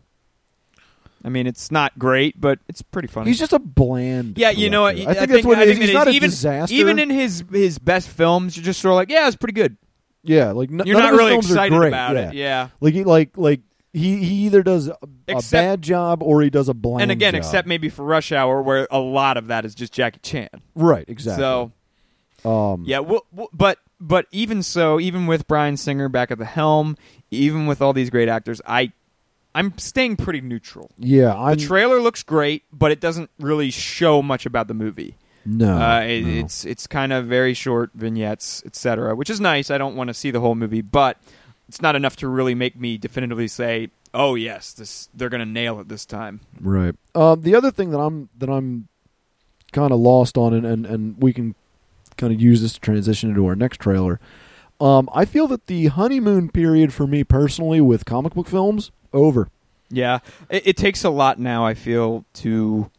I 1.23 1.29
mean, 1.29 1.47
it's 1.47 1.71
not 1.71 1.99
great, 1.99 2.41
but 2.41 2.59
it's 2.67 2.81
pretty 2.81 3.07
funny. 3.09 3.29
He's 3.29 3.39
just 3.39 3.53
a 3.53 3.59
bland. 3.59 4.39
yeah, 4.39 4.51
you 4.51 4.71
know 4.71 4.83
what? 4.83 4.97
director. 4.97 5.11
I 5.11 5.15
think 5.15 5.31
that's 5.33 5.47
what 5.47 5.59
I 5.59 5.63
it 5.63 5.69
is. 5.71 5.79
He's 5.79 5.93
not 5.93 6.09
a 6.09 6.11
even, 6.13 6.31
disaster. 6.31 6.75
Even 6.75 6.99
in 6.99 7.11
his 7.11 7.45
his 7.53 7.79
best 7.79 8.09
films, 8.09 8.57
you're 8.57 8.65
just 8.65 8.81
sort 8.81 8.93
of 8.93 8.97
like, 8.97 9.11
yeah, 9.11 9.27
it's 9.27 9.37
pretty 9.37 9.53
good. 9.53 9.77
yeah, 10.23 10.53
like 10.53 10.71
n- 10.71 10.81
You're 10.87 10.97
none 10.99 11.03
not 11.03 11.13
of 11.13 11.13
his 11.13 11.19
really 11.19 11.31
films 11.33 11.51
are 11.51 11.55
excited 11.55 11.77
great, 11.77 11.89
about 11.89 12.17
yeah. 12.17 12.29
it. 12.31 12.35
Yeah. 12.35 12.69
Like 12.81 12.95
he 12.95 13.05
like 13.05 13.37
like 13.37 13.61
he 13.93 14.17
he 14.25 14.35
either 14.47 14.63
does 14.63 14.89
a, 14.89 14.93
a 14.93 15.09
Except- 15.29 15.51
bad 15.53 15.83
job 15.83 16.23
or 16.23 16.41
he 16.41 16.49
does 16.49 16.71
a 16.71 16.75
bland. 16.75 17.03
And 17.03 17.11
again, 17.11 17.35
job. 17.35 17.39
except 17.41 17.69
maybe 17.69 17.91
for 17.91 18.03
Rush 18.03 18.33
Hour, 18.33 18.63
where 18.63 18.89
a 18.91 18.99
lot 18.99 19.37
of 19.37 19.49
that 19.49 19.67
is 19.67 19.75
just 19.75 19.93
Jackie 19.93 20.21
Chan. 20.23 20.49
right, 20.75 21.05
exactly. 21.07 21.43
So 21.43 21.73
um, 22.45 22.85
yeah, 22.87 23.01
well, 23.01 23.27
well, 23.33 23.49
but 23.53 23.79
but 24.01 24.27
even 24.33 24.63
so, 24.63 24.99
even 25.01 25.27
with 25.27 25.47
Bryan 25.47 25.77
Singer 25.77 26.09
back 26.09 26.31
at 26.31 26.39
the 26.39 26.45
helm, 26.45 26.97
even 27.31 27.67
with 27.67 27.83
all 27.83 27.93
these 27.93 28.11
great 28.11 28.29
actors, 28.29 28.61
I 28.67 28.93
I'm 29.55 29.77
staying 29.79 30.17
pretty 30.17 30.41
neutral. 30.41 30.91
yeah, 30.99 31.33
The 31.33 31.39
I'm 31.39 31.59
trailer 31.59 32.01
looks 32.01 32.23
great, 32.23 32.63
but 32.73 32.93
it 32.93 33.01
doesn't 33.01 33.31
really 33.39 33.71
show 33.71 34.23
much 34.23 34.47
about 34.47 34.69
the 34.69 34.75
movie. 34.75 35.17
no, 35.45 35.77
uh, 35.77 36.01
it, 36.01 36.23
no. 36.23 36.31
It's 36.41 36.65
it's 36.65 36.87
kind 36.87 37.13
of 37.13 37.27
very 37.27 37.55
short 37.55 37.91
vignettes, 37.95 38.63
etc., 38.65 39.15
which 39.15 39.29
is 39.31 39.41
nice. 39.41 39.71
I 39.71 39.79
don't 39.79 39.97
want 39.97 40.09
to 40.09 40.15
see 40.15 40.31
the 40.31 40.41
whole 40.41 40.55
movie, 40.55 40.83
but 40.83 41.19
it's 41.69 41.83
not 41.83 41.97
enough 41.97 42.17
to 42.17 42.29
really 42.29 42.55
make 42.55 42.79
me 42.79 42.97
definitively 42.99 43.49
say, 43.49 43.91
"Oh 44.15 44.35
yes, 44.35 44.73
this 44.73 45.09
they're 45.15 45.29
going 45.29 45.41
to 45.41 45.47
nail 45.47 45.81
it 45.81 45.89
this 45.89 46.07
time." 46.07 46.41
Right. 46.61 46.95
Um, 47.15 47.43
the 47.43 47.55
other 47.55 47.71
thing 47.71 47.91
that 47.91 47.99
I'm 47.99 48.29
that 48.39 48.49
I'm 48.51 48.89
kind 49.73 49.93
of 49.93 49.99
lost 50.01 50.37
on, 50.37 50.53
and, 50.55 50.67
and 50.67 50.87
and 50.87 51.23
we 51.23 51.33
can 51.33 51.55
kind 52.21 52.33
of 52.33 52.41
use 52.41 52.63
this 52.63 52.75
to 52.75 52.81
transition 52.81 53.31
into 53.31 53.47
our 53.47 53.57
next 53.57 53.79
trailer. 53.81 54.21
Um, 54.81 55.09
I 55.13 55.25
feel 55.25 55.47
that 55.49 55.67
the 55.67 55.89
honeymoon 55.89 56.49
period 56.51 56.93
for 56.93 57.07
me 57.07 57.25
personally 57.25 57.81
with 57.81 58.05
comic 58.05 58.35
book 58.35 58.47
films 58.47 58.91
over. 59.13 59.49
Yeah, 59.91 60.21
it, 60.49 60.69
it 60.69 60.77
takes 60.77 61.05
a 61.05 61.11
lot 61.11 61.39
now. 61.39 61.67
I 61.67 61.75
feel 61.75 62.25
to 62.35 62.91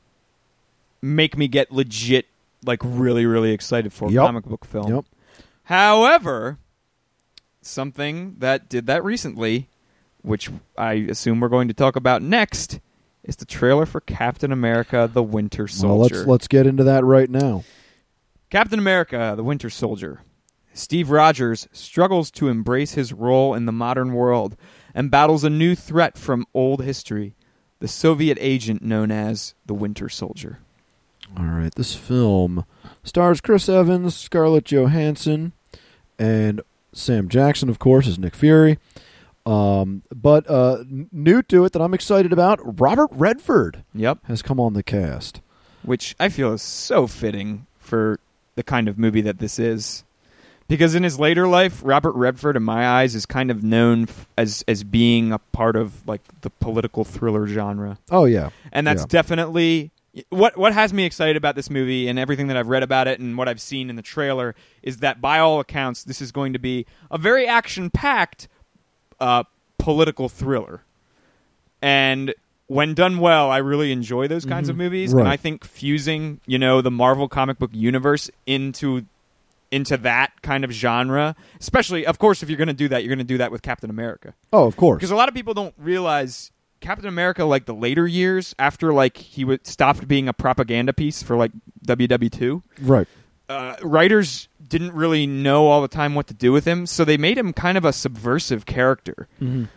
make 1.02 1.38
me 1.38 1.48
get 1.48 1.72
legit, 1.72 2.28
like 2.66 2.80
really, 2.84 3.26
really 3.26 3.52
excited 3.52 3.94
for 3.94 4.10
a 4.10 4.14
comic 4.14 4.46
book 4.46 4.66
film. 4.66 4.94
Yep. 4.94 5.06
However, 5.64 6.60
something 7.62 8.36
that 8.40 8.70
did 8.70 8.88
that 8.88 9.04
recently, 9.04 9.70
which 10.22 10.50
I 10.78 10.94
assume 10.94 11.40
we're 11.40 11.50
going 11.50 11.70
to 11.70 11.74
talk 11.74 11.96
about 11.96 12.22
next, 12.22 12.80
is 13.24 13.38
the 13.38 13.46
trailer 13.46 13.86
for 13.86 14.02
Captain 14.02 14.52
America: 14.52 15.10
The 15.12 15.24
Winter 15.24 15.68
Soldier. 15.68 15.88
Well, 15.88 16.00
let's 16.00 16.28
let's 16.28 16.48
get 16.48 16.68
into 16.68 16.84
that 16.84 17.04
right 17.06 17.30
now. 17.30 17.64
Captain 18.52 18.78
America: 18.80 19.34
The 19.36 19.44
Winter 19.44 19.70
Soldier. 19.70 20.22
Steve 20.74 21.10
Rogers 21.10 21.68
struggles 21.74 22.32
to 22.32 22.48
embrace 22.48 22.94
his 22.94 23.12
role 23.12 23.54
in 23.54 23.66
the 23.66 23.72
modern 23.74 24.14
world 24.14 24.56
and 24.94 25.12
battles 25.12 25.44
a 25.44 25.50
new 25.50 25.76
threat 25.76 26.18
from 26.18 26.46
old 26.54 26.82
history, 26.84 27.34
the 27.80 27.88
Soviet 27.90 28.38
agent 28.40 28.82
known 28.82 29.12
as 29.12 29.54
the 29.66 29.74
Winter 29.74 30.08
Soldier. 30.08 30.60
All 31.38 31.44
right, 31.46 31.74
this 31.76 31.94
film 31.96 32.66
stars 33.04 33.42
Chris 33.42 33.68
Evans, 33.68 34.16
Scarlett 34.16 34.66
Johansson, 34.66 35.52
and 36.20 36.62
Sam 36.94 37.28
Jackson, 37.30 37.68
of 37.70 37.80
course, 37.80 38.08
as 38.08 38.20
Nick 38.20 38.36
Fury. 38.36 38.78
Um, 39.46 40.04
but 40.14 40.50
uh, 40.50 40.84
new 41.12 41.42
to 41.44 41.66
it 41.66 41.74
that 41.74 41.82
I'm 41.82 41.94
excited 41.94 42.32
about, 42.32 42.60
Robert 42.80 43.10
Redford 43.12 43.84
Yep. 43.94 44.20
has 44.26 44.42
come 44.42 44.60
on 44.60 44.74
the 44.74 44.84
cast. 44.84 45.42
which 45.84 46.16
I 46.20 46.30
feel 46.30 46.54
is 46.54 46.62
so 46.62 47.08
fitting 47.08 47.66
for 47.80 48.20
the 48.56 48.64
kind 48.64 48.88
of 48.88 48.98
movie 48.98 49.22
that 49.22 49.40
this 49.40 49.60
is. 49.60 50.04
Because 50.68 50.96
in 50.96 51.04
his 51.04 51.20
later 51.20 51.48
life, 51.50 51.82
Robert 51.84 52.14
Redford, 52.16 52.56
in 52.56 52.64
my 52.64 52.88
eyes, 52.88 53.14
is 53.14 53.26
kind 53.26 53.52
of 53.52 53.62
known 53.62 54.04
f- 54.04 54.28
as 54.38 54.64
as 54.70 54.84
being 54.86 55.34
a 55.34 55.38
part 55.40 55.76
of 55.76 56.08
like 56.08 56.22
the 56.42 56.50
political 56.50 57.04
thriller 57.04 57.46
genre, 57.48 57.98
Oh 58.10 58.24
yeah, 58.26 58.52
and 58.72 58.88
that's 58.88 59.02
Yeah. 59.02 59.08
definitely 59.10 59.92
what 60.30 60.56
what 60.58 60.74
has 60.74 60.94
me 60.94 61.04
excited 61.04 61.36
about 61.36 61.56
this 61.56 61.70
movie 61.70 62.08
and 62.08 62.18
everything 62.18 62.48
that 62.48 62.56
I've 62.58 62.70
read 62.70 62.84
about 62.84 63.08
it 63.10 63.20
and 63.20 63.38
what 63.38 63.50
I've 63.50 63.60
seen 63.62 63.90
in 63.90 63.96
the 63.98 64.02
trailer 64.02 64.56
is 64.82 64.98
that 64.98 65.20
by 65.20 65.40
all 65.40 65.60
accounts, 65.60 66.04
this 66.06 66.22
is 66.22 66.32
going 66.32 66.54
to 66.54 66.60
be 66.60 66.86
a 67.10 67.18
very 67.18 67.48
action 67.48 67.90
packed 67.90 68.48
uh, 69.20 69.44
political 69.78 70.30
thriller, 70.30 70.84
and 71.82 72.34
when 72.72 72.94
done 72.94 73.20
well, 73.20 73.52
I 73.52 73.58
really 73.58 73.92
enjoy 73.92 74.28
those 74.28 74.46
kinds 74.46 74.70
of 74.70 74.78
movies, 74.78 75.12
and 75.12 75.22
Mm-hmm. 75.22 75.30
I 75.32 75.38
think 75.38 75.66
fusing, 75.66 76.40
you 76.46 76.58
know, 76.58 76.82
the 76.82 76.92
Marvel 76.92 77.28
comic 77.28 77.60
book 77.60 77.72
universe 77.74 78.30
into 78.46 79.06
into 79.72 79.96
that 79.98 80.42
kind 80.42 80.64
of 80.66 80.72
genre, 80.72 81.34
especially, 81.60 82.06
of 82.06 82.20
course, 82.20 82.44
if 82.44 82.50
you're 82.50 82.58
going 82.58 82.68
to 82.68 82.74
do 82.74 82.90
that, 82.90 83.04
you're 83.04 83.10
going 83.16 83.26
to 83.28 83.34
do 83.34 83.38
that 83.38 83.52
with 83.52 83.62
Captain 83.62 83.90
America, 83.90 84.34
oh 84.54 84.66
of 84.66 84.76
course. 84.78 84.98
because 84.98 85.12
a 85.12 85.16
lot 85.16 85.30
of 85.30 85.36
people 85.36 85.54
don't 85.54 85.74
realize 85.78 86.52
Captain 86.82 87.08
America, 87.08 87.46
like 87.46 87.66
the 87.66 87.74
later 87.74 88.06
years 88.08 88.54
after 88.60 88.92
like 88.94 89.16
he 89.18 89.46
would 89.46 89.66
stopped 89.68 90.08
being 90.08 90.28
a 90.28 90.34
propaganda 90.34 90.92
piece 90.94 91.22
for 91.24 91.36
like 91.38 91.52
WW 91.88 92.32
two 92.32 92.64
Right. 92.82 93.08
uh, 93.50 93.76
writers 93.84 94.48
didn't 94.72 94.94
really 94.94 95.28
know 95.28 95.68
all 95.68 95.82
the 95.84 95.88
time 95.88 96.16
what 96.16 96.26
to 96.28 96.34
do 96.34 96.52
with 96.52 96.66
him, 96.66 96.88
so 96.88 97.06
they 97.06 97.18
made 97.18 97.38
him 97.38 97.54
kind 97.54 97.78
of 97.78 97.86
a 97.86 97.94
subversive 97.94 98.66
character. 98.66 99.28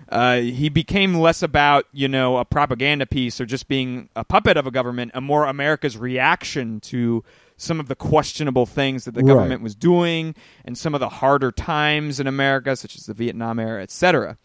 Uh, 0.09 0.37
he 0.41 0.69
became 0.71 1.15
less 1.15 1.43
about 1.43 1.85
you 1.93 2.09
know 2.09 2.39
a 2.39 2.45
propaganda 2.45 3.05
piece 3.05 3.41
or 3.41 3.45
just 3.47 3.69
being 3.69 4.09
a 4.17 4.25
puppet 4.25 4.57
of 4.57 4.67
a 4.67 4.71
government, 4.71 5.11
and 5.15 5.25
more 5.25 5.45
America's 5.45 5.99
reaction 5.99 6.81
to 6.81 7.23
some 7.57 7.79
of 7.79 7.89
the 7.89 7.95
questionable 7.95 8.67
things 8.67 9.05
that 9.05 9.15
the 9.15 9.21
Right. 9.23 9.35
government 9.35 9.63
was 9.63 9.75
doing, 9.75 10.35
and 10.65 10.79
some 10.79 10.95
of 10.95 11.01
the 11.01 11.09
harder 11.09 11.53
times 11.53 12.19
in 12.21 12.27
America, 12.27 12.75
such 12.77 12.97
as 12.97 13.07
the 13.07 13.15
Vietnam 13.15 13.59
era, 13.59 13.83
etc. 13.83 14.39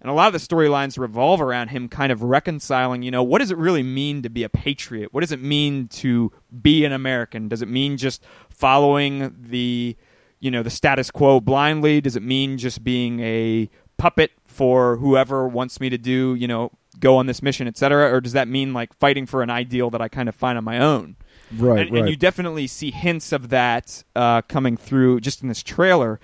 And 0.00 0.10
a 0.10 0.14
lot 0.14 0.26
of 0.26 0.32
the 0.32 0.38
storylines 0.38 0.98
revolve 0.98 1.40
around 1.40 1.68
him 1.68 1.88
kind 1.88 2.10
of 2.10 2.22
reconciling, 2.22 3.02
you 3.02 3.10
know, 3.10 3.22
what 3.22 3.40
does 3.40 3.50
it 3.50 3.58
really 3.58 3.82
mean 3.82 4.22
to 4.22 4.30
be 4.30 4.44
a 4.44 4.48
patriot? 4.48 5.12
What 5.12 5.20
does 5.20 5.32
it 5.32 5.42
mean 5.42 5.88
to 5.88 6.32
be 6.62 6.84
an 6.84 6.92
American? 6.92 7.48
Does 7.48 7.60
it 7.60 7.68
mean 7.68 7.98
just 7.98 8.22
following 8.48 9.34
the, 9.38 9.96
you 10.38 10.50
know, 10.50 10.62
the 10.62 10.70
status 10.70 11.10
quo 11.10 11.40
blindly? 11.40 12.00
Does 12.00 12.16
it 12.16 12.22
mean 12.22 12.56
just 12.56 12.82
being 12.82 13.20
a 13.20 13.68
puppet 13.98 14.32
for 14.44 14.96
whoever 14.96 15.46
wants 15.46 15.80
me 15.80 15.90
to 15.90 15.98
do, 15.98 16.34
you 16.34 16.48
know, 16.48 16.70
go 16.98 17.18
on 17.18 17.26
this 17.26 17.42
mission, 17.42 17.68
etc.? 17.68 18.10
Or 18.10 18.22
does 18.22 18.32
that 18.32 18.48
mean 18.48 18.72
like 18.72 18.94
fighting 18.94 19.26
for 19.26 19.42
an 19.42 19.50
ideal 19.50 19.90
that 19.90 20.00
I 20.00 20.08
kind 20.08 20.30
of 20.30 20.34
find 20.34 20.56
on 20.56 20.64
my 20.64 20.78
own? 20.78 21.16
Right. 21.56 21.80
and, 21.80 21.90
right. 21.90 22.00
and 22.00 22.08
you 22.08 22.16
definitely 22.16 22.66
see 22.68 22.90
hints 22.90 23.32
of 23.32 23.50
that 23.50 24.02
uh, 24.16 24.42
coming 24.42 24.76
through 24.76 25.20
just 25.20 25.42
in 25.42 25.48
this 25.48 25.62
trailer 25.62 26.20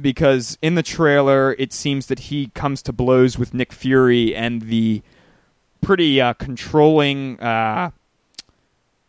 because 0.00 0.58
in 0.62 0.74
the 0.74 0.82
trailer 0.82 1.54
it 1.58 1.72
seems 1.72 2.06
that 2.06 2.18
he 2.18 2.48
comes 2.48 2.82
to 2.82 2.92
blows 2.92 3.38
with 3.38 3.54
Nick 3.54 3.72
Fury 3.72 4.34
and 4.34 4.62
the 4.62 5.02
pretty 5.80 6.20
uh, 6.20 6.32
controlling, 6.34 7.38
uh, 7.40 7.90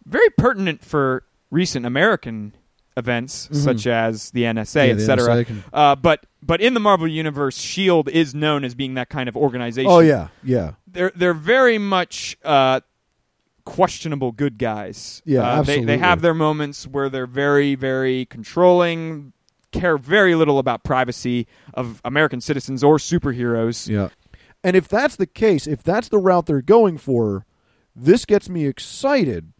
very 0.05 0.29
pertinent 0.37 0.83
for 0.83 1.23
recent 1.51 1.85
American 1.85 2.53
events 2.97 3.49
Mhm. 3.51 3.55
such 3.55 3.87
as 3.87 4.31
the 4.31 4.43
NSA, 4.45 4.87
Yeah, 4.87 4.93
etc. 4.93 5.45
Can- 5.45 5.63
Uh, 5.73 5.95
but 5.95 6.25
but 6.41 6.61
in 6.61 6.73
the 6.75 6.79
Marvel 6.79 7.07
universe, 7.07 7.57
Shield 7.57 8.07
is 8.09 8.35
known 8.35 8.63
as 8.63 8.75
being 8.75 8.93
that 8.93 9.09
kind 9.09 9.27
of 9.27 9.35
organization 9.35 9.89
oh 9.91 9.99
yeah, 9.99 10.27
yeah. 10.43 10.73
they're 10.87 11.11
they're 11.15 11.33
very 11.33 11.77
much 11.77 12.37
uh, 12.45 12.81
questionable 13.65 14.31
good 14.31 14.57
guys. 14.57 15.21
Yeah, 15.25 15.39
uh, 15.41 15.43
They, 15.43 15.59
absolutely. 15.59 15.85
they 15.87 15.97
have 15.97 16.21
their 16.21 16.33
moments 16.35 16.85
where 16.87 17.09
they're 17.09 17.25
very 17.27 17.75
very 17.75 18.25
controlling, 18.25 19.33
care 19.79 19.97
very 19.97 20.35
little 20.35 20.59
about 20.59 20.83
privacy 20.83 21.47
of 21.73 22.01
American 22.03 22.41
citizens 22.41 22.83
or 22.83 22.97
superheroes. 22.97 23.87
Yeah. 23.87 24.09
And 24.63 24.75
if 24.75 24.87
that's 24.87 25.15
the 25.15 25.27
case, 25.27 25.67
if 25.67 25.83
that's 25.83 26.09
the 26.09 26.17
route 26.17 26.47
they're 26.47 26.61
going 26.61 26.97
for, 26.97 27.45
this 27.95 28.25
gets 28.25 28.49
me 28.49 28.65
excited 28.65 29.53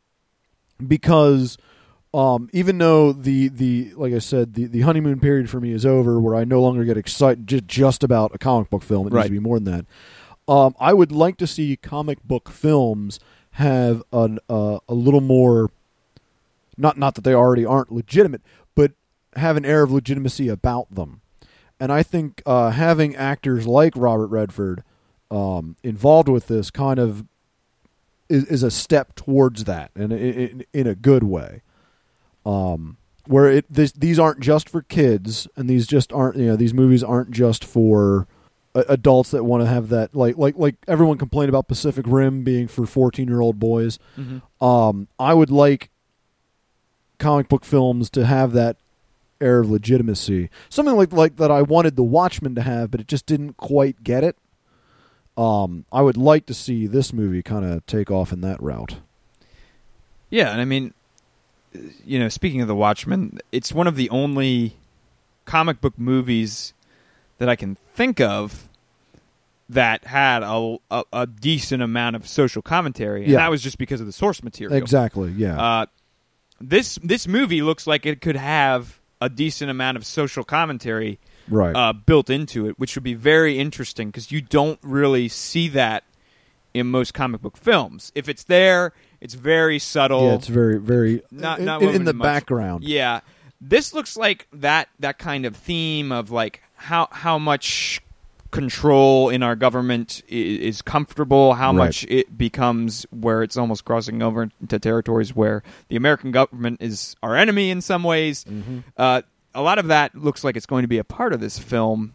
because 0.86 1.58
um, 2.14 2.50
even 2.54 2.78
though 2.78 3.12
the, 3.14 3.50
the 3.50 3.94
like 3.96 4.14
I 4.14 4.20
said, 4.20 4.54
the, 4.54 4.66
the 4.66 4.82
honeymoon 4.82 5.20
period 5.20 5.50
for 5.50 5.60
me 5.60 5.72
is 5.72 5.86
over 5.86 6.20
where 6.20 6.36
I 6.36 6.44
no 6.44 6.62
longer 6.62 6.86
get 6.86 6.98
excited 6.98 7.48
just, 7.48 7.68
just 7.68 8.04
about 8.04 8.34
a 8.34 8.38
comic 8.38 8.70
book 8.70 8.84
film. 8.84 9.08
It 9.08 9.14
needs 9.14 9.26
to 9.26 9.32
be 9.32 9.40
more 9.40 9.60
than 9.60 9.72
that. 9.72 9.86
Um, 10.48 10.76
I 10.80 10.94
would 10.94 11.12
like 11.12 11.38
to 11.38 11.48
see 11.48 11.76
comic 11.76 12.24
book 12.24 12.50
films 12.50 13.20
have 13.52 14.04
an, 14.12 14.40
uh, 14.50 14.80
a 14.88 14.94
little 14.94 15.22
more 15.22 15.70
not 16.78 16.98
not 16.98 17.16
that 17.16 17.24
they 17.24 17.34
already 17.34 17.66
aren't 17.66 17.92
legitimate, 17.92 18.42
have 19.36 19.58
an 19.58 19.66
air 19.66 19.84
of 19.84 19.92
legitimacy 19.92 20.48
about 20.48 20.94
them. 20.94 21.22
And 21.80 21.92
I 21.92 22.04
think 22.04 22.42
uh, 22.46 22.72
having 22.72 23.16
actors 23.16 23.68
like 23.68 23.94
Robert 23.96 24.28
Redford 24.28 24.84
um, 25.30 25.76
involved 25.84 26.30
with 26.30 26.48
this 26.48 26.72
kind 26.72 27.00
of 27.00 27.26
is, 28.30 28.46
is 28.46 28.64
a 28.64 28.72
step 28.72 29.16
towards 29.16 29.66
that, 29.66 29.92
and 29.96 30.12
in, 30.14 30.34
in, 30.34 30.66
in 30.74 30.88
a 30.88 30.96
good 30.96 31.24
way. 31.24 31.62
Um, 32.46 32.98
where 33.28 33.50
it 33.50 33.66
this, 33.70 33.92
these 33.92 34.20
aren't 34.20 34.40
just 34.40 34.70
for 34.70 34.84
kids, 34.84 35.48
and 35.56 35.70
these 35.70 35.88
just 35.88 36.14
aren't 36.14 36.38
you 36.38 36.46
know 36.46 36.56
these 36.56 36.74
movies 36.74 37.04
aren't 37.04 37.32
just 37.32 37.66
for 37.66 38.28
uh, 38.76 38.84
adults 38.88 39.32
that 39.32 39.44
want 39.44 39.64
to 39.64 39.68
have 39.68 39.90
that 39.90 40.16
like 40.16 40.38
like 40.38 40.56
like 40.58 40.76
everyone 40.88 41.18
complained 41.18 41.50
about 41.50 41.68
Pacific 41.68 42.06
Rim 42.08 42.44
being 42.44 42.68
for 42.68 42.84
14-year-old 42.84 43.60
boys. 43.60 44.00
Mm-hmm. 44.18 44.66
Um 44.66 45.08
I 45.20 45.34
would 45.34 45.50
like 45.50 45.90
comic 47.18 47.48
book 47.48 47.66
films 47.66 48.10
to 48.12 48.26
have 48.26 48.52
that 48.54 48.78
air 49.42 49.60
of 49.60 49.70
legitimacy. 49.70 50.50
Something 50.70 50.96
like 50.96 51.12
like 51.14 51.38
that 51.38 51.52
I 51.52 51.62
wanted 51.62 51.96
The 51.96 52.04
Watchmen 52.04 52.56
to 52.56 52.62
have, 52.62 52.92
but 52.92 53.00
it 53.02 53.08
just 53.08 53.26
didn't 53.26 53.58
quite 53.58 54.04
get 54.04 54.24
it. 54.24 54.38
Um 55.38 55.86
I 55.92 56.02
would 56.02 56.18
like 56.18 56.46
to 56.48 56.54
see 56.54 56.88
this 56.88 57.12
movie 57.14 57.42
kind 57.44 57.66
of 57.66 57.86
take 57.86 58.10
off 58.10 58.32
in 58.32 58.42
that 58.42 58.62
route. 58.62 58.98
Yeah, 60.30 60.52
and 60.52 60.60
I 60.62 60.66
mean, 60.66 60.94
you 62.06 62.20
know, 62.20 62.30
speaking 62.30 62.62
of 62.62 62.68
The 62.68 62.76
Watchmen, 62.76 63.40
it's 63.52 63.72
one 63.74 63.88
of 63.88 63.96
the 63.96 64.10
only 64.10 64.76
comic 65.46 65.82
book 65.82 65.94
movies 65.98 66.74
that 67.38 67.48
I 67.50 67.56
can 67.56 67.76
think 67.94 68.20
of 68.20 68.68
that 69.68 70.06
had 70.06 70.42
a, 70.44 70.78
a, 70.92 71.04
a 71.12 71.28
decent 71.28 71.82
amount 71.84 72.16
of 72.16 72.28
social 72.28 72.62
commentary, 72.62 73.24
and 73.24 73.32
Yeah. 73.32 73.38
that 73.40 73.50
was 73.52 73.62
just 73.62 73.78
because 73.78 74.00
of 74.00 74.06
the 74.06 74.12
source 74.14 74.42
material. 74.44 74.78
Exactly. 74.78 75.32
Yeah. 75.32 75.60
Uh, 75.62 75.86
this 76.62 76.98
this 77.04 77.28
movie 77.28 77.62
looks 77.62 77.86
like 77.86 78.06
it 78.06 78.22
could 78.22 78.36
have 78.38 79.00
a 79.26 79.30
decent 79.30 79.72
amount 79.72 79.98
of 79.98 80.06
social 80.06 80.44
commentary 80.44 81.20
right. 81.50 81.76
uh, 81.76 81.94
built 81.94 82.30
into 82.30 82.68
it, 82.68 82.78
which 82.78 82.96
would 82.96 83.04
be 83.04 83.16
very 83.16 83.58
interesting 83.58 84.10
because 84.10 84.32
you 84.32 84.40
don't 84.40 84.80
really 84.84 85.28
see 85.28 85.68
that 85.70 86.04
in 86.76 86.86
most 86.88 87.14
comic 87.14 87.42
book 87.42 87.58
films. 87.58 88.12
If 88.14 88.30
it's 88.30 88.44
there, 88.44 88.94
it's 89.22 89.34
very 89.34 89.80
subtle. 89.80 90.28
yeah, 90.28 90.34
it's 90.36 90.48
very 90.48 90.78
very 90.78 91.24
Not- 91.32 91.60
in, 91.60 91.66
not 91.66 91.82
in- 91.82 91.96
in 91.96 92.04
the 92.06 92.14
much. 92.14 92.24
background. 92.24 92.84
Yeah, 92.84 93.22
this 93.60 93.94
looks 93.94 94.16
like 94.16 94.48
that 94.54 94.90
that 95.00 95.18
kind 95.18 95.46
of 95.46 95.56
theme 95.56 96.12
of 96.12 96.30
like 96.30 96.62
how 96.76 97.08
how 97.12 97.40
much 97.40 98.02
control 98.52 99.30
in 99.30 99.44
our 99.44 99.56
government 99.56 100.22
is 100.28 100.82
comfortable, 100.82 101.54
how 101.56 101.70
Right. 101.72 101.86
much 101.86 102.06
it 102.08 102.38
becomes 102.38 103.06
where 103.12 103.44
it's 103.44 103.58
almost 103.58 103.86
crossing 103.86 104.22
over 104.22 104.50
into 104.62 104.80
territories 104.80 105.36
where 105.36 105.64
the 105.90 105.96
American 105.96 106.32
government 106.32 106.78
is 106.82 107.16
our 107.22 107.36
enemy 107.36 107.70
in 107.70 107.82
some 107.82 108.04
ways. 108.04 108.46
Mhm. 108.46 108.84
Uh, 108.98 109.22
a 109.54 109.62
lot 109.62 109.78
of 109.80 109.88
that 109.88 110.16
looks 110.16 110.44
like 110.44 110.56
it's 110.56 110.66
going 110.66 110.84
to 110.84 110.88
be 110.88 110.98
a 110.98 111.04
part 111.04 111.34
of 111.34 111.40
this 111.40 111.58
film, 111.60 112.14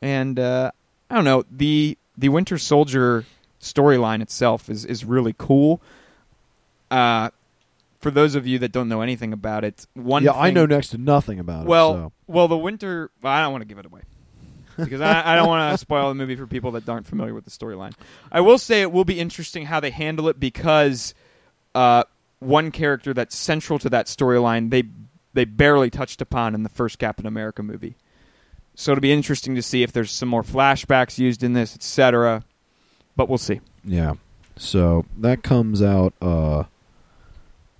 and 0.00 0.38
uh, 0.38 0.70
I 1.10 1.14
don't 1.14 1.24
know 1.24 1.44
the 1.50 1.96
the 2.16 2.28
Winter 2.28 2.58
Soldier 2.58 3.24
storyline 3.60 4.20
itself 4.22 4.68
is 4.68 4.84
is 4.84 5.04
really 5.04 5.34
cool. 5.36 5.80
Uh, 6.90 7.30
for 8.00 8.10
those 8.10 8.34
of 8.34 8.46
you 8.46 8.58
that 8.58 8.72
don't 8.72 8.88
know 8.88 9.00
anything 9.00 9.32
about 9.32 9.64
it, 9.64 9.86
one 9.94 10.24
yeah, 10.24 10.32
I 10.32 10.50
know 10.50 10.66
next 10.66 10.88
to 10.88 10.98
nothing 10.98 11.38
about 11.38 11.66
well, 11.66 11.92
it. 11.92 11.96
So. 11.96 12.12
well, 12.26 12.48
the 12.48 12.58
winter. 12.58 13.10
Well, 13.22 13.32
I 13.32 13.40
don't 13.42 13.52
want 13.52 13.62
to 13.62 13.68
give 13.68 13.78
it 13.78 13.86
away 13.86 14.02
because 14.76 15.00
I, 15.00 15.32
I 15.32 15.36
don't 15.36 15.48
want 15.48 15.72
to 15.72 15.78
spoil 15.78 16.08
the 16.08 16.14
movie 16.14 16.36
for 16.36 16.46
people 16.46 16.72
that 16.72 16.88
aren't 16.88 17.06
familiar 17.06 17.34
with 17.34 17.44
the 17.44 17.50
storyline. 17.50 17.92
I 18.30 18.40
will 18.40 18.58
say 18.58 18.82
it 18.82 18.92
will 18.92 19.04
be 19.04 19.18
interesting 19.20 19.66
how 19.66 19.80
they 19.80 19.90
handle 19.90 20.28
it 20.28 20.38
because 20.40 21.14
uh, 21.74 22.04
one 22.38 22.70
character 22.70 23.14
that's 23.14 23.36
central 23.36 23.78
to 23.80 23.90
that 23.90 24.06
storyline 24.06 24.70
they 24.70 24.84
they 25.34 25.44
barely 25.46 25.88
touched 25.88 26.20
upon 26.20 26.54
in 26.54 26.62
the 26.62 26.68
first 26.68 26.98
Captain 26.98 27.26
America 27.26 27.62
movie. 27.62 27.96
So 28.74 28.92
it'll 28.92 29.02
be 29.02 29.12
interesting 29.12 29.54
to 29.54 29.62
see 29.62 29.82
if 29.82 29.92
there's 29.92 30.10
some 30.10 30.28
more 30.28 30.42
flashbacks 30.42 31.18
used 31.18 31.42
in 31.42 31.52
this, 31.52 31.74
etc. 31.74 32.44
But 33.16 33.28
we'll 33.28 33.38
see. 33.38 33.60
Yeah. 33.84 34.14
So 34.56 35.06
that 35.18 35.42
comes 35.42 35.82
out 35.82 36.14
uh 36.20 36.64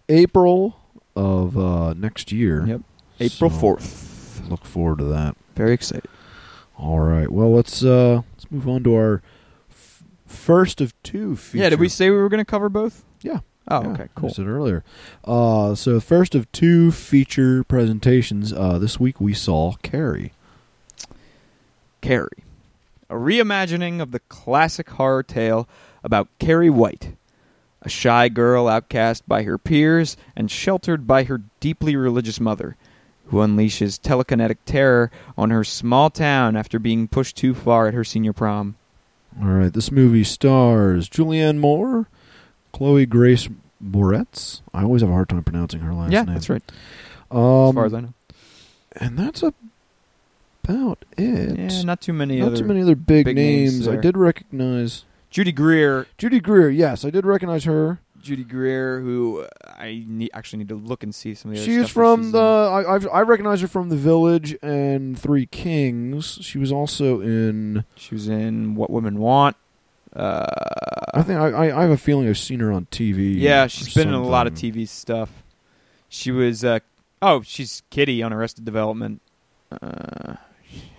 April 0.09 0.77
of 1.17 1.57
uh 1.59 1.95
next 1.95 2.33
year. 2.33 2.65
Yep. 2.67 2.81
April 3.21 3.51
So, 3.51 3.57
fourth. 3.59 4.43
Look 4.49 4.65
forward 4.65 4.99
to 4.99 5.05
that. 5.05 5.37
Very 5.55 5.73
excited. 5.75 6.09
All 6.83 6.99
right. 7.01 7.31
Well, 7.31 7.53
let's 7.55 7.85
uh 7.85 8.23
let's 8.35 8.51
move 8.51 8.68
on 8.68 8.83
to 8.85 8.95
our 8.97 9.23
f- 9.71 10.03
first 10.27 10.81
of 10.81 11.01
two 11.05 11.37
feature. 11.37 11.62
Yeah. 11.62 11.71
Did 11.71 11.79
we 11.81 11.88
say 11.88 12.11
we 12.11 12.16
were 12.16 12.29
going 12.29 12.38
to 12.38 12.45
cover 12.45 12.68
both? 12.68 13.05
Yeah. 13.23 13.38
Oh, 13.68 13.83
Yeah, 13.83 13.88
okay. 13.90 14.09
I 14.16 14.29
said 14.29 14.47
earlier. 14.49 14.83
Uh 15.25 15.77
so 15.77 16.01
first 16.01 16.35
of 16.35 16.51
two 16.51 16.90
feature 16.90 17.62
presentations 17.62 18.53
uh 18.53 18.79
this 18.81 18.99
week 18.99 19.21
we 19.21 19.33
saw 19.33 19.75
Carrie. 19.83 20.33
Carrie, 22.01 22.42
a 23.09 23.14
reimagining 23.14 24.01
of 24.01 24.11
the 24.11 24.18
classic 24.21 24.90
horror 24.90 25.23
tale 25.23 25.68
about 26.03 26.27
Carrie 26.40 26.68
White, 26.71 27.14
a 27.81 27.88
shy 27.88 28.29
girl 28.29 28.66
outcast 28.66 29.29
by 29.29 29.45
her 29.45 29.57
peers 29.57 30.16
and 30.35 30.51
sheltered 30.51 31.07
by 31.07 31.23
her 31.23 31.42
deeply 31.61 31.95
religious 31.95 32.40
mother, 32.40 32.77
who 33.27 33.39
unleashes 33.39 33.99
telekinetic 34.01 34.59
terror 34.67 35.11
on 35.37 35.51
her 35.51 35.65
small 35.65 36.11
town 36.11 36.57
after 36.57 36.79
being 36.79 37.09
pushed 37.09 37.37
too 37.37 37.55
far 37.55 37.89
at 37.89 37.95
her 37.95 38.05
senior 38.05 38.33
prom. 38.33 38.77
All 39.41 39.49
right. 39.49 39.73
This 39.73 39.91
movie 39.91 40.25
stars 40.25 41.09
Julianne 41.09 41.59
Moore, 41.59 42.09
Chloe 42.73 43.07
Grace 43.07 43.49
Moretz. 43.83 44.61
I 44.75 44.83
always 44.83 45.01
have 45.03 45.11
a 45.11 45.15
hard 45.15 45.29
time 45.29 45.43
pronouncing 45.45 45.81
her 45.81 45.95
last 45.95 46.13
yeah, 46.13 46.23
name. 46.23 46.35
that's 46.35 46.51
right. 46.51 46.63
Um, 47.31 47.69
as 47.69 47.75
far 47.75 47.87
as 47.87 47.95
I 47.95 48.01
know. 48.01 48.15
and 48.97 49.19
that's 49.19 49.43
about 49.43 51.05
it. 51.17 51.59
Yeah, 51.59 51.83
not 51.83 52.01
too 52.03 52.13
many 52.13 52.41
Not 52.41 52.49
other. 52.49 52.57
too 52.59 52.65
many 52.65 52.83
other 52.83 52.95
big, 52.95 53.25
big 53.25 53.37
names 53.37 53.87
names. 53.87 53.89
I 53.89 53.97
did 53.97 54.17
recognize 54.17 55.05
Judy 55.31 55.53
Greer. 55.53 56.07
Judy 56.19 56.41
Greer. 56.41 56.69
Yes, 56.69 57.05
I 57.05 57.11
did 57.11 57.25
recognize 57.25 57.65
her. 57.65 58.01
Judy 58.23 58.45
Greer, 58.45 59.01
who 59.01 59.41
uh, 59.43 59.49
I 59.77 60.05
need, 60.07 60.31
actually 60.33 60.61
need 60.61 60.69
to 60.69 60.75
look 60.77 61.03
and 61.03 61.15
see 61.15 61.35
some 61.35 61.51
of 61.51 61.57
the. 61.57 61.63
other 61.63 61.71
She 61.71 61.77
is 61.77 61.87
stuff 61.87 61.93
from 61.93 62.33
the. 62.33 62.39
I 62.41 62.95
I've, 62.95 63.07
I 63.13 63.21
recognize 63.23 63.61
her 63.61 63.69
from 63.69 63.89
The 63.89 63.97
Village 63.97 64.57
and 64.63 65.19
Three 65.19 65.47
Kings. 65.47 66.39
She 66.41 66.59
was 66.59 66.71
also 66.73 67.21
in. 67.21 67.85
She 67.97 68.15
was 68.15 68.29
in 68.29 68.75
What 68.75 68.91
Women 68.91 69.19
Want. 69.19 69.57
Uh, 70.15 70.47
I 71.15 71.23
think 71.23 71.39
I, 71.41 71.49
I 71.49 71.79
I 71.79 71.83
have 71.83 71.91
a 71.91 71.97
feeling 71.97 72.29
I've 72.29 72.39
seen 72.39 72.61
her 72.61 72.71
on 72.73 72.87
TV. 72.87 73.35
Yeah, 73.37 73.67
she's 73.67 73.93
been 73.95 74.09
in 74.09 74.15
a 74.15 74.23
lot 74.23 74.47
of. 74.47 74.55
TV 74.55 74.87
stuff. 74.87 75.43
She 76.09 76.31
was 76.31 76.65
uh 76.65 76.81
oh, 77.23 77.43
she's 77.43 77.83
Kitty 77.91 78.23
on 78.23 78.33
Arrested 78.33 78.65
Development. 78.65 79.21
Uh, 79.71 80.35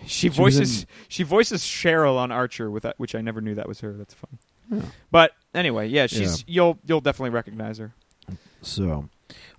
she 0.06 0.08
She 0.08 0.28
voices 0.30 0.82
in- 0.82 0.88
she 1.08 1.24
voices 1.24 1.62
Cheryl 1.62 2.18
on 2.18 2.32
Archer 2.32 2.72
with 2.72 2.86
which 2.98 3.14
I 3.14 3.22
never 3.22 3.40
knew 3.40 3.54
that 3.56 3.68
was 3.68 3.82
her. 3.82 3.94
That's 3.94 4.14
fun. 4.16 4.40
Yeah. 4.72 4.82
But 5.12 5.32
anyway, 5.54 5.88
yeah, 5.88 6.08
she's 6.08 6.44
you'll 6.48 6.78
you'll 6.86 7.02
definitely 7.02 7.32
recognize 7.32 7.78
her. 7.78 7.94
So, 8.62 9.10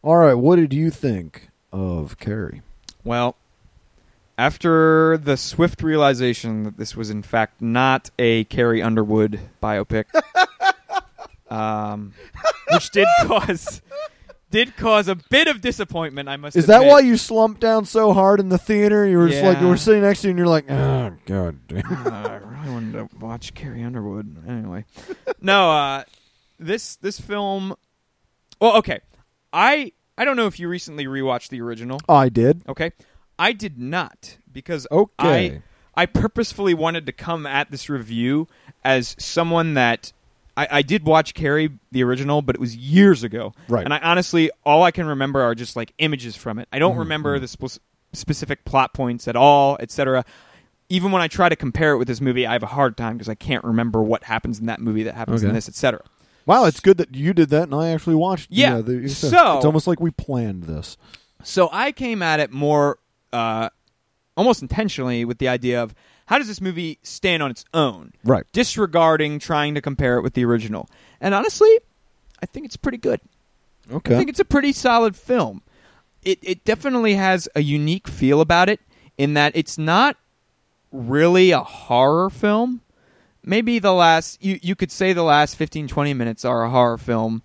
all 0.03 0.17
right, 0.17 0.35
what 0.35 0.57
did 0.57 0.73
you 0.73 0.91
think 0.91 1.49
of 1.73 2.19
Carrie? 2.19 2.63
Well, 3.05 3.37
after 4.39 5.17
the 5.19 5.37
swift 5.37 5.83
realization 5.83 6.65
that 6.65 6.77
this 6.77 6.97
was 6.97 7.11
in 7.11 7.23
fact 7.23 7.61
not 7.61 8.11
a 8.19 8.45
Carrie 8.45 8.83
Underwood 8.83 9.41
biopic, 9.63 10.05
um, 11.51 12.15
which 12.73 12.91
did 12.91 13.07
cause 13.23 13.83
did 14.55 14.77
cause 14.77 15.09
a 15.09 15.17
bit 15.17 15.49
of 15.49 15.61
disappointment. 15.61 16.29
I 16.29 16.37
must. 16.37 16.57
Is 16.57 16.67
that 16.67 16.85
why 16.85 17.01
you 17.01 17.17
slumped 17.17 17.61
down 17.61 17.85
so 17.87 18.13
hard 18.13 18.39
in 18.39 18.51
the 18.51 18.59
theater? 18.59 19.05
You 19.05 19.19
were 19.19 19.29
just 19.29 19.43
like 19.43 19.61
you 19.61 19.67
were 19.67 19.77
sitting 19.77 20.03
next 20.03 20.21
to 20.23 20.29
you, 20.29 20.31
and 20.31 20.39
you're 20.39 20.47
like, 20.47 20.71
oh 20.71 21.13
god 21.27 21.59
damn. 21.67 22.07
Uh, 22.07 22.11
I 22.11 22.37
really 22.37 22.73
wanted 22.73 22.93
to 22.93 23.17
watch 23.19 23.55
Carrie 23.55 23.83
Underwood. 23.83 24.49
Anyway, 24.49 24.85
no. 25.41 25.73
Uh, 25.73 26.05
this 26.61 26.95
this 26.97 27.19
film. 27.19 27.75
Well, 28.61 28.77
okay. 28.77 29.01
I 29.53 29.91
I 30.17 30.25
don't 30.25 30.37
know 30.37 30.47
if 30.47 30.61
you 30.61 30.69
recently 30.69 31.07
rewatched 31.07 31.49
the 31.49 31.61
original. 31.61 32.01
I 32.09 32.29
did. 32.29 32.63
Okay, 32.69 32.93
I 33.37 33.53
did 33.53 33.77
not 33.77 34.39
because 34.53 34.87
Okay. 34.91 35.61
I 35.97 36.03
I 36.03 36.07
purposefully 36.07 36.75
wanted 36.75 37.07
to 37.07 37.13
come 37.13 37.45
at 37.45 37.73
this 37.73 37.91
review 37.91 38.47
as 38.85 39.17
someone 39.19 39.75
that. 39.75 40.13
I, 40.57 40.69
I 40.71 40.83
did 40.83 41.05
watch 41.05 41.35
Carrie 41.35 41.71
the 41.91 42.05
original, 42.05 42.41
but 42.43 42.55
it 42.55 42.61
was 42.61 42.77
years 42.77 43.25
ago. 43.25 43.53
Right. 43.69 43.85
And 43.85 43.93
I 43.93 43.99
honestly, 43.99 44.51
all 44.65 44.83
I 44.85 44.91
can 44.93 45.07
remember 45.07 45.41
are 45.43 45.55
just 45.55 45.75
like 45.77 45.93
images 45.99 46.37
from 46.37 46.59
it. 46.59 46.69
I 46.73 46.79
don't 46.79 46.95
Mhm, 46.95 47.01
remember 47.01 47.39
mhm. 47.39 47.41
the 47.41 47.49
spe- 47.49 47.81
specific 48.13 48.65
plot 48.65 48.95
points 48.95 49.27
at 49.27 49.35
all, 49.37 49.77
etc. 49.81 50.25
Even 50.89 51.11
when 51.11 51.23
I 51.23 51.29
try 51.29 51.49
to 51.49 51.57
compare 51.57 51.93
it 51.93 51.99
with 51.99 52.07
this 52.07 52.21
movie, 52.21 52.47
I 52.47 52.53
have 52.53 52.63
a 52.63 52.67
hard 52.67 52.97
time 52.97 53.15
because 53.17 53.29
I 53.29 53.35
can't 53.35 53.65
remember 53.65 54.03
what 54.03 54.23
happens 54.25 54.61
in 54.61 54.67
that 54.67 54.81
movie 54.81 55.03
that 55.05 55.15
happens 55.15 55.43
in 55.43 55.49
Okay. 55.49 55.55
this, 55.57 55.69
etc. 55.69 56.01
Wow, 56.47 56.67
it's 56.67 56.79
good 56.81 56.99
that 56.99 57.15
you 57.15 57.33
did 57.33 57.49
that 57.49 57.65
and 57.65 57.75
I 57.75 57.89
actually 57.89 58.17
watched. 58.17 58.49
Yeah, 58.51 58.81
the, 58.81 58.99
it's, 59.05 59.17
so- 59.17 59.57
it's 59.57 59.65
almost 59.65 59.87
like 59.87 59.99
we 59.99 60.11
planned 60.11 60.65
this. 60.65 60.97
So 61.43 61.69
I 61.73 61.91
came 61.91 62.23
at 62.23 62.39
it 62.39 62.53
more, 62.53 62.99
uh, 63.33 63.71
almost 64.37 64.63
intentionally, 64.63 65.25
with 65.25 65.39
the 65.39 65.49
idea 65.49 65.83
of 65.83 65.95
how 66.27 66.39
does 66.39 66.47
this 66.49 66.61
movie 66.61 66.99
stand 67.03 67.43
on 67.43 67.51
its 67.51 67.65
own, 67.75 68.13
Right. 68.25 68.45
disregarding 68.53 69.39
trying 69.39 69.75
to 69.75 69.81
compare 69.81 70.17
it 70.19 70.23
with 70.23 70.35
the 70.35 70.45
original. 70.45 70.89
And 71.21 71.35
honestly, 71.35 71.79
I 72.43 72.47
think 72.47 72.67
it's 72.67 72.77
pretty 72.77 72.99
good. 72.99 73.21
Okay. 73.93 74.15
I 74.15 74.19
think 74.19 74.31
it's 74.31 74.41
a 74.41 74.45
pretty 74.45 74.73
solid 74.73 75.15
film. 75.17 75.63
It 76.23 76.39
it 76.43 76.65
definitely 76.65 77.15
has 77.17 77.49
a 77.55 77.61
unique 77.63 78.09
feel 78.09 78.41
about 78.41 78.69
it 78.71 78.81
in 79.19 79.35
that 79.35 79.53
it's 79.55 79.77
not 79.77 80.17
really 80.91 81.51
a 81.51 81.61
horror 81.61 82.31
film. 82.31 82.81
Maybe 83.45 83.79
the 83.79 83.93
last 83.93 84.43
you 84.43 84.59
you 84.63 84.75
could 84.75 84.91
say 84.91 85.13
the 85.13 85.23
last 85.23 85.57
15 85.57 85.87
20 85.89 86.15
minutes 86.15 86.45
are 86.47 86.65
a 86.65 86.71
horror 86.71 86.97
film, 86.97 87.43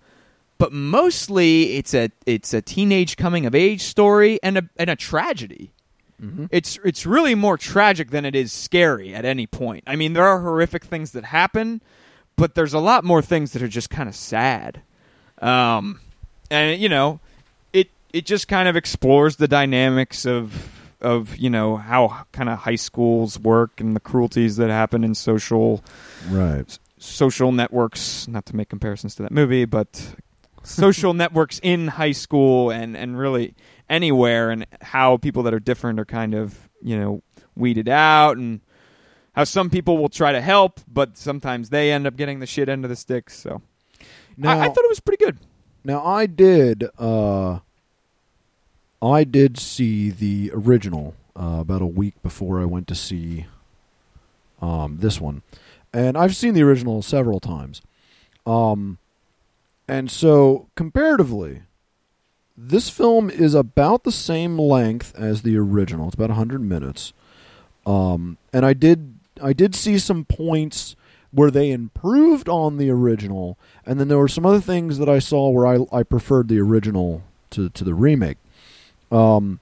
but 0.56 0.72
mostly 0.72 1.74
it's 1.74 1.92
a 1.92 2.10
it's 2.24 2.54
a 2.54 2.62
teenage 2.62 3.18
coming 3.18 3.44
of 3.44 3.54
age 3.54 3.82
story 3.82 4.38
and 4.42 4.56
a 4.56 4.62
and 4.78 4.88
a 4.88 4.96
tragedy. 4.96 5.72
Mm-hmm. 6.20 6.46
it's 6.50 6.78
it's 6.84 7.06
really 7.06 7.34
more 7.34 7.56
tragic 7.56 8.10
than 8.10 8.24
it 8.26 8.34
is 8.34 8.52
scary 8.52 9.14
at 9.14 9.24
any 9.24 9.46
point. 9.46 9.84
I 9.86 9.96
mean, 9.96 10.12
there 10.12 10.26
are 10.26 10.40
horrific 10.40 10.84
things 10.84 11.12
that 11.12 11.24
happen, 11.24 11.80
but 12.36 12.54
there's 12.54 12.74
a 12.74 12.78
lot 12.78 13.04
more 13.04 13.22
things 13.22 13.52
that 13.52 13.62
are 13.62 13.68
just 13.68 13.88
kind 13.90 14.08
of 14.08 14.14
sad. 14.14 14.82
Um, 15.40 16.00
and 16.50 16.80
you 16.80 16.88
know, 16.88 17.20
it 17.72 17.90
it 18.12 18.26
just 18.26 18.48
kind 18.48 18.68
of 18.68 18.76
explores 18.76 19.36
the 19.36 19.48
dynamics 19.48 20.26
of 20.26 20.76
of 21.00 21.36
you 21.38 21.48
know 21.48 21.76
how 21.78 22.24
kind 22.32 22.48
of 22.50 22.58
high 22.58 22.74
schools 22.76 23.38
work 23.38 23.80
and 23.80 23.96
the 23.96 24.00
cruelties 24.00 24.56
that 24.56 24.68
happen 24.68 25.02
in 25.04 25.14
social 25.14 25.82
Right. 26.28 26.78
social 26.98 27.52
networks. 27.52 28.28
Not 28.28 28.44
to 28.46 28.56
make 28.56 28.68
comparisons 28.68 29.14
to 29.14 29.22
that 29.22 29.32
movie, 29.32 29.64
but 29.64 30.14
social 30.62 31.14
networks 31.14 31.58
in 31.62 31.88
high 31.88 32.12
school 32.12 32.68
and 32.70 32.94
and 32.96 33.18
really 33.18 33.54
anywhere, 33.90 34.50
and 34.50 34.66
how 34.80 35.18
people 35.18 35.42
that 35.42 35.52
are 35.52 35.60
different 35.60 36.00
are 36.00 36.06
kind 36.06 36.34
of 36.34 36.70
you 36.80 36.98
know 36.98 37.22
weeded 37.54 37.88
out, 37.88 38.38
and 38.38 38.60
how 39.34 39.44
some 39.44 39.68
people 39.68 39.98
will 39.98 40.08
try 40.08 40.32
to 40.32 40.40
help, 40.40 40.80
but 40.90 41.18
sometimes 41.18 41.68
they 41.68 41.92
end 41.92 42.06
up 42.06 42.16
getting 42.16 42.40
the 42.40 42.46
shit 42.46 42.68
end 42.70 42.84
of 42.84 42.88
the 42.88 42.96
stick. 42.96 43.28
So 43.28 43.60
Now, 44.38 44.58
I, 44.58 44.62
I 44.64 44.68
thought 44.68 44.84
it 44.84 44.88
was 44.88 45.00
pretty 45.00 45.22
good. 45.22 45.36
now 45.84 46.04
I 46.04 46.24
did. 46.26 46.84
Uh, 46.98 47.58
I 49.02 49.24
did 49.24 49.58
see 49.58 50.10
the 50.10 50.50
original 50.54 51.14
uh, 51.34 51.58
about 51.60 51.80
a 51.82 51.86
week 51.86 52.20
before 52.22 52.60
I 52.60 52.64
went 52.66 52.86
to 52.88 52.94
see 52.94 53.46
um, 54.60 54.98
this 55.00 55.20
one, 55.20 55.42
and 55.92 56.16
I've 56.18 56.36
seen 56.36 56.54
the 56.54 56.62
original 56.62 57.00
several 57.02 57.40
times. 57.40 57.80
Um, 58.46 58.98
and 59.88 60.10
so 60.10 60.68
comparatively, 60.76 61.62
this 62.56 62.88
film 62.90 63.30
is 63.30 63.54
about 63.54 64.04
the 64.04 64.12
same 64.12 64.58
length 64.58 65.14
as 65.16 65.42
the 65.42 65.56
original. 65.56 66.06
It's 66.06 66.14
about 66.14 66.30
hundred 66.30 66.60
minutes. 66.60 67.12
Um, 67.86 68.36
and 68.52 68.64
I 68.66 68.72
did 68.74 69.14
I 69.42 69.52
did 69.52 69.74
see 69.74 69.98
some 69.98 70.24
points 70.24 70.96
where 71.32 71.50
they 71.50 71.70
improved 71.70 72.48
on 72.48 72.76
the 72.76 72.90
original, 72.90 73.56
and 73.86 73.98
then 74.00 74.08
there 74.08 74.18
were 74.18 74.28
some 74.28 74.44
other 74.44 74.60
things 74.60 74.98
that 74.98 75.08
I 75.08 75.18
saw 75.18 75.48
where 75.48 75.66
I 75.66 75.78
I 75.92 76.02
preferred 76.02 76.48
the 76.48 76.60
original 76.60 77.22
to 77.50 77.68
to 77.70 77.84
the 77.84 77.94
remake. 77.94 78.36
Um, 79.10 79.60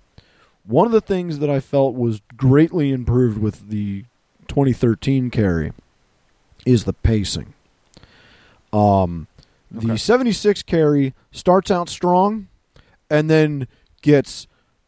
one 0.66 0.86
of 0.86 0.92
the 0.92 1.00
things 1.00 1.38
that 1.38 1.48
I 1.48 1.60
felt 1.60 1.94
was 1.94 2.20
greatly 2.36 2.92
improved 2.92 3.38
with 3.38 3.70
the 3.70 4.04
2013 4.48 5.30
Carrie 5.30 5.72
is 6.66 6.84
the 6.84 6.92
pacing. 6.92 7.54
Um, 8.72 9.26
Okay. 9.76 9.86
the 9.86 9.98
76 9.98 10.62
Carrie 10.62 11.14
starts 11.30 11.70
out 11.70 11.90
strong, 11.90 12.47
and 13.10 13.28
then 13.28 13.68
gets 14.02 14.46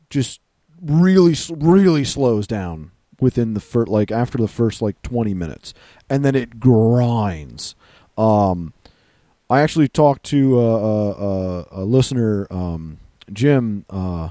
just 0.08 0.40
really 0.80 1.34
really 1.50 2.04
slows 2.04 2.46
down 2.46 2.90
within 3.20 3.54
the 3.54 3.60
first 3.60 3.88
like 3.88 4.10
after 4.10 4.38
the 4.38 4.48
first 4.48 4.80
like 4.82 5.00
20 5.02 5.34
minutes. 5.34 5.74
And 6.08 6.24
then 6.24 6.34
it 6.34 6.58
grinds. 6.58 7.74
Um 8.16 8.72
i 9.48 9.62
actually 9.62 9.88
talked 9.88 10.22
to 10.22 10.60
a, 10.60 10.76
a, 10.76 11.10
a, 11.10 11.66
a 11.72 11.84
listener 11.84 12.46
um 12.52 12.98
jim 13.32 13.84
uh 13.90 14.30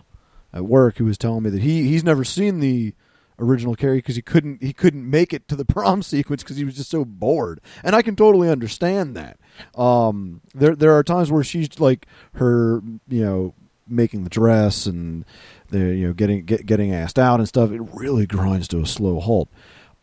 at 0.54 0.64
work 0.64 0.98
who 0.98 1.04
was 1.04 1.18
telling 1.18 1.44
me 1.44 1.50
that 1.50 1.62
he 1.62 1.88
he's 1.88 2.06
never 2.06 2.24
seen 2.24 2.62
the 2.62 2.94
original 3.38 3.76
carrie 3.76 3.98
because 3.98 4.16
he 4.16 4.22
couldn't 4.22 4.64
he 4.64 4.72
couldn't 4.74 5.08
make 5.10 5.34
it 5.34 5.48
to 5.48 5.56
the 5.56 5.66
prom 5.76 6.02
sequence 6.02 6.42
because 6.42 6.58
he 6.58 6.64
was 6.64 6.76
just 6.76 6.90
so 6.90 7.04
bored. 7.06 7.60
And 7.84 7.96
i 7.96 8.02
can 8.02 8.16
totally 8.16 8.50
understand 8.50 9.16
that. 9.16 9.40
Um 9.76 10.42
there 10.56 10.76
there 10.76 10.94
are 10.94 11.04
times 11.04 11.32
where 11.32 11.44
she's 11.44 11.80
like 11.80 12.06
her 12.36 12.82
you 13.08 13.24
know 13.26 13.54
making 13.90 14.24
the 14.24 14.30
dress 14.30 14.86
and 14.86 15.26
the 15.70 15.80
you 15.80 16.08
know 16.08 16.14
getting 16.14 16.46
get, 16.46 16.66
getting 16.66 16.94
asked 16.94 17.20
out 17.20 17.40
and 17.40 17.48
stuff 17.48 17.72
it 17.72 17.82
really 17.94 18.26
grinds 18.26 18.68
to 18.68 18.80
a 18.80 18.86
slow 18.86 19.20
halt 19.20 19.48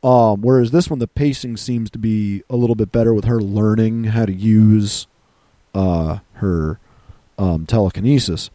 um 0.02 0.40
whereas 0.42 0.70
this 0.70 0.90
one 0.90 0.98
the 0.98 1.06
pacing 1.06 1.56
seems 1.56 1.90
to 1.90 1.98
be 1.98 2.42
a 2.50 2.56
little 2.56 2.76
bit 2.76 2.92
better 2.92 3.14
with 3.14 3.24
her 3.24 3.40
learning 3.40 4.04
how 4.04 4.26
to 4.26 4.32
use 4.32 5.06
uh 5.74 6.18
her 6.34 6.78
um 7.38 7.66
telekinesis 7.66 8.50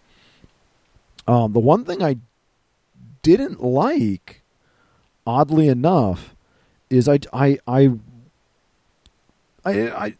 um 1.27 1.53
the 1.53 1.59
one 1.59 1.84
thing 1.86 2.01
i 2.01 2.15
didn't 3.21 3.61
like 3.61 4.41
oddly 5.25 5.67
enough 5.67 6.36
is 6.89 7.07
i 7.07 7.19
i 7.34 7.57
i 7.67 7.91
I, 9.63 9.71
I 10.05 10.15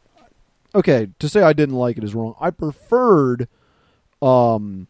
okay 0.76 1.09
to 1.20 1.30
say 1.30 1.41
I 1.41 1.53
didn't 1.53 1.76
like 1.76 1.97
it 1.97 2.03
is 2.03 2.14
wrong. 2.14 2.36
I 2.39 2.51
preferred 2.51 3.47
um, 4.22 4.88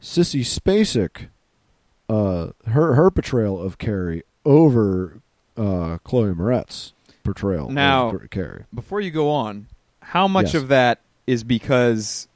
Sissy 0.00 0.40
Spacek, 0.42 1.28
uh, 2.08 2.52
her 2.66 2.94
her 2.94 3.10
portrayal 3.10 3.60
of 3.60 3.78
Carrie 3.78 4.22
over 4.44 5.20
uh, 5.56 5.98
Chloe 6.04 6.34
Moretz's 6.34 6.92
portrayal 7.24 7.70
Now- 7.70 8.10
of 8.10 8.30
Carrie. 8.30 8.64
Before 8.74 9.00
you 9.00 9.10
go 9.10 9.30
on, 9.30 9.66
how 10.00 10.28
much 10.28 10.54
Yes. 10.54 10.62
of 10.62 10.68
that 10.68 11.00
is 11.26 11.42
because 11.44 12.28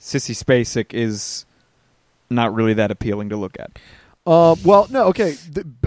Sissy 0.00 0.34
Spacek 0.36 0.92
is 0.92 1.46
not 2.28 2.52
really 2.54 2.74
that 2.74 2.90
appealing 2.90 3.28
to 3.30 3.36
look 3.36 3.56
at? 3.58 3.78
Uh, 4.26 4.56
well, 4.64 4.88
no, 4.90 5.04
okay, 5.04 5.36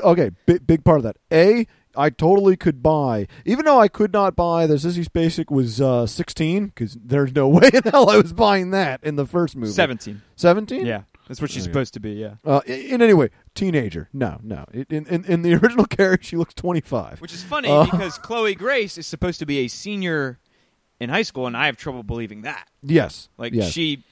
okay, 0.01 0.31
big, 0.45 0.65
big 0.65 0.83
part 0.85 0.97
of 0.97 1.03
that. 1.03 1.17
A, 1.31 1.67
I 1.95 2.09
totally 2.11 2.55
could 2.55 2.83
buy, 2.83 3.27
even 3.45 3.65
though 3.65 3.79
I 3.79 3.87
could 3.87 4.13
not 4.13 4.35
buy 4.35 4.67
that 4.67 4.75
Sissy 4.75 5.05
Spacek 5.07 5.49
was 5.51 5.81
uh, 5.81 6.05
16, 6.05 6.67
because 6.67 6.97
there's 7.03 7.33
no 7.33 7.47
way 7.49 7.69
in 7.73 7.81
hell 7.83 8.09
I 8.09 8.17
was 8.17 8.31
buying 8.33 8.71
that 8.71 9.03
in 9.03 9.15
the 9.15 9.25
first 9.25 9.55
movie. 9.55 9.71
Seventeen. 9.71 10.21
17? 10.35 10.85
Yeah, 10.85 11.01
that's 11.27 11.41
what 11.41 11.49
she's 11.49 11.63
Okay. 11.63 11.71
supposed 11.71 11.93
to 11.95 11.99
be. 11.99 12.11
Yeah, 12.11 12.35
Uh, 12.45 12.61
in, 12.67 12.79
in 12.95 13.01
any 13.01 13.13
way, 13.13 13.29
teenager. 13.55 14.07
No, 14.13 14.39
no. 14.43 14.65
In, 14.71 15.07
in, 15.07 15.25
in 15.25 15.41
the 15.41 15.53
original 15.61 15.85
Carrie, 15.85 16.19
she 16.21 16.37
looks 16.37 16.53
25. 16.53 17.21
which 17.21 17.33
is 17.33 17.43
funny 17.43 17.69
Uh. 17.69 17.83
because 17.91 18.17
Chloe 18.19 18.55
Grace 18.55 18.97
is 18.97 19.07
supposed 19.07 19.39
to 19.39 19.45
be 19.45 19.59
a 19.59 19.67
senior 19.67 20.39
in 20.99 21.09
high 21.09 21.23
school, 21.23 21.47
and 21.47 21.57
I 21.57 21.65
have 21.65 21.77
trouble 21.77 22.03
believing 22.03 22.43
that. 22.43 22.67
Yes. 22.83 23.29
Like 23.37 23.53
yes. 23.53 23.71
she, 23.71 24.03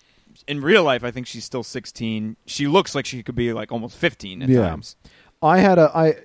in 0.47 0.61
real 0.61 0.83
life, 0.83 1.03
I 1.03 1.11
think 1.11 1.27
she's 1.27 1.45
still 1.45 1.63
sixteen. 1.63 2.37
She 2.47 2.65
looks 2.67 2.95
like 2.95 3.05
she 3.05 3.21
could 3.23 3.35
be 3.35 3.53
like 3.53 3.71
almost 3.71 3.97
fifteen 3.97 4.41
at 4.41 4.49
Yeah. 4.49 4.67
times. 4.69 4.95
I 5.41 5.59
had 5.59 5.77
a 5.77 5.91
I 5.95 6.15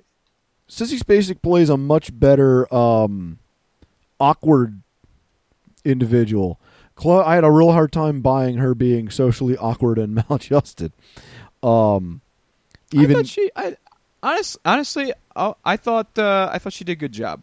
Sissy 0.73 0.97
Spacek 0.99 1.41
plays 1.43 1.69
a 1.69 1.77
much 1.77 2.17
better 2.17 2.73
um 2.73 3.37
awkward 4.19 4.81
individual. 5.85 6.59
I 7.05 7.35
had 7.35 7.43
a 7.43 7.51
real 7.51 7.71
hard 7.71 7.91
time 7.91 8.21
buying 8.21 8.57
her 8.57 8.73
being 8.73 9.09
socially 9.09 9.55
awkward 9.57 9.97
and 9.99 10.15
maladjusted. 10.29 10.91
Um 11.61 12.21
I 12.95 13.01
even 13.01 13.15
thought 13.17 13.27
she, 13.27 13.49
I, 13.55 13.75
honest, 14.21 14.57
honestly, 14.63 15.13
I, 15.35 15.53
I 15.65 15.77
thought 15.77 16.17
uh, 16.17 16.49
I 16.51 16.59
thought 16.59 16.73
she 16.73 16.83
did 16.83 16.93
a 16.93 16.95
good 16.95 17.11
job. 17.11 17.41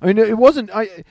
I 0.00 0.06
mean 0.06 0.18
it 0.18 0.38
wasn't 0.38 0.70
I 0.72 1.04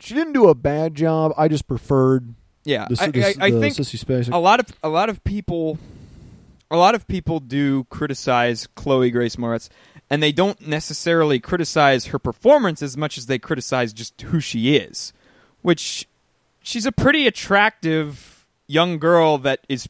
she 0.00 0.14
didn't 0.14 0.34
do 0.34 0.48
a 0.48 0.54
bad 0.54 0.94
job. 0.94 1.32
I 1.36 1.48
just 1.48 1.66
preferred 1.66 2.34
Yeah, 2.64 2.86
the, 2.88 3.02
I, 3.02 3.06
the, 3.08 3.24
I, 3.24 3.34
I 3.46 3.50
the 3.50 3.60
think 3.60 3.74
Sissy 3.74 3.98
Spacek. 4.04 4.32
a 4.32 4.38
lot 4.38 4.60
of 4.60 4.66
a 4.84 4.88
lot 4.88 5.08
of 5.08 5.24
people, 5.24 5.78
a 6.70 6.76
lot 6.76 6.94
of 6.94 7.08
people 7.08 7.40
do 7.40 7.82
criticize 7.84 8.68
Chloe 8.76 9.10
Grace 9.10 9.36
Moretz, 9.36 9.68
and 10.10 10.22
they 10.22 10.32
don't 10.32 10.66
necessarily 10.66 11.38
criticize 11.40 12.06
her 12.06 12.18
performance 12.18 12.82
as 12.82 12.96
much 12.96 13.18
as 13.18 13.26
they 13.26 13.38
criticize 13.38 13.92
just 13.92 14.20
who 14.22 14.40
she 14.40 14.76
is, 14.76 15.12
which 15.62 16.08
she's 16.62 16.86
a 16.86 16.92
pretty 16.92 17.26
attractive 17.26 18.46
young 18.66 18.98
girl 18.98 19.38
that 19.38 19.60
is 19.68 19.88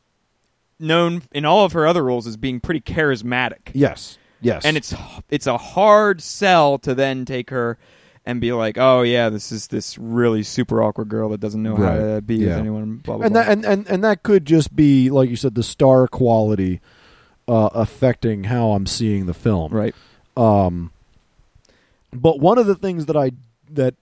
known 0.79 1.23
in 1.33 1.45
all 1.45 1.65
of 1.65 1.73
her 1.73 1.87
other 1.87 2.05
roles 2.05 2.27
as 2.27 2.37
being 2.37 2.61
pretty 2.61 2.81
charismatic. 2.81 3.71
Yes. 3.75 4.19
Yes. 4.41 4.65
and 4.65 4.77
it's 4.77 4.95
it's 5.31 5.49
a 5.49 5.59
hard 5.59 6.21
sell 6.23 6.79
to 6.79 6.95
then 6.95 7.25
take 7.25 7.51
her 7.51 7.77
and 8.25 8.41
be 8.41 8.53
like, 8.53 8.79
oh 8.79 9.03
yeah, 9.03 9.31
this 9.31 9.51
is 9.51 9.67
this 9.67 9.99
really 9.99 10.45
super 10.45 10.81
awkward 10.83 11.09
girl 11.09 11.31
that 11.31 11.41
doesn't 11.41 11.63
know 11.63 11.75
how 11.75 11.97
to 11.97 12.23
be 12.23 12.37
Yeah. 12.37 12.51
with 12.51 12.59
anyone. 12.59 12.97
Blah 12.99 13.17
blah. 13.17 13.25
and 13.27 13.33
blah. 13.35 13.43
that 13.43 13.51
and, 13.51 13.65
and 13.65 13.89
and 13.89 14.05
that 14.05 14.23
could 14.23 14.45
just 14.45 14.77
be 14.77 15.11
like 15.11 15.29
you 15.29 15.35
said 15.35 15.57
the 15.57 15.65
star 15.65 16.07
quality 16.07 16.81
uh, 17.49 17.71
affecting 17.75 18.45
how 18.45 18.73
I'm 18.73 18.87
seeing 18.87 19.27
the 19.27 19.35
film. 19.35 19.73
right. 19.73 19.95
Um, 20.39 20.93
but 22.13 22.39
one 22.41 22.59
of 22.59 22.67
the 22.67 22.75
things 22.77 23.07
that 23.07 23.17
I 23.17 23.33
that 23.71 23.95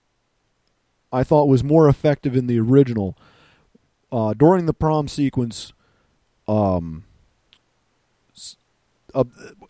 I 1.11 1.23
thought 1.23 1.47
was 1.47 1.63
more 1.63 1.89
effective 1.89 2.35
in 2.35 2.47
the 2.47 2.59
original 2.59 3.17
uh, 4.11 4.33
during 4.33 4.65
the 4.67 4.73
prom 4.73 5.07
sequence, 5.07 5.73
um, 6.47 7.03
uh, 9.15 9.23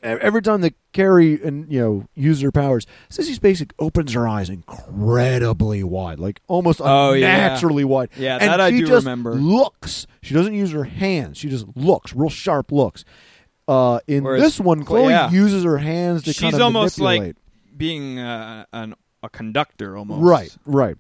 every 0.04 0.42
time 0.42 0.62
that 0.62 0.74
Carrie 0.94 1.42
and 1.42 1.72
you 1.72 1.80
know 1.80 2.08
use 2.16 2.42
her 2.42 2.52
powers, 2.52 2.86
Sissy 3.10 3.38
Spacek 3.38 3.72
opens 3.80 4.14
her 4.14 4.28
eyes 4.28 4.50
incredibly 4.50 5.84
wide, 5.84 6.20
like 6.20 6.42
almost 6.48 6.82
Oh, 6.84 7.14
yeah. 7.14 7.58
wide. 7.86 8.10
Yeah, 8.18 8.38
and 8.42 8.50
that 8.52 8.60
I 8.60 8.72
she 8.72 8.80
do 8.80 8.88
just 8.88 9.06
remember. 9.06 9.36
Looks. 9.36 10.06
She 10.22 10.34
doesn't 10.34 10.54
use 10.54 10.72
her 10.72 10.84
hands. 10.84 11.38
She 11.38 11.50
just 11.50 11.66
looks, 11.76 12.14
real 12.14 12.30
sharp 12.30 12.72
looks. 12.72 13.06
Uh, 13.68 14.00
in 14.08 14.24
Whereas 14.24 14.42
this 14.42 14.60
one, 14.60 14.84
Chloe- 14.84 15.12
yeah. 15.12 15.30
uses 15.30 15.64
her 15.64 15.78
hands 15.78 16.24
to 16.24 16.34
She's 16.34 16.42
kind 16.42 16.56
of 16.56 16.62
almost 16.62 17.00
like 17.00 17.36
being 17.76 18.18
uh, 18.18 18.66
an, 18.72 18.96
a 19.22 19.30
conductor 19.30 19.98
almost. 19.98 20.22
Right, 20.22 20.56
right. 20.66 20.96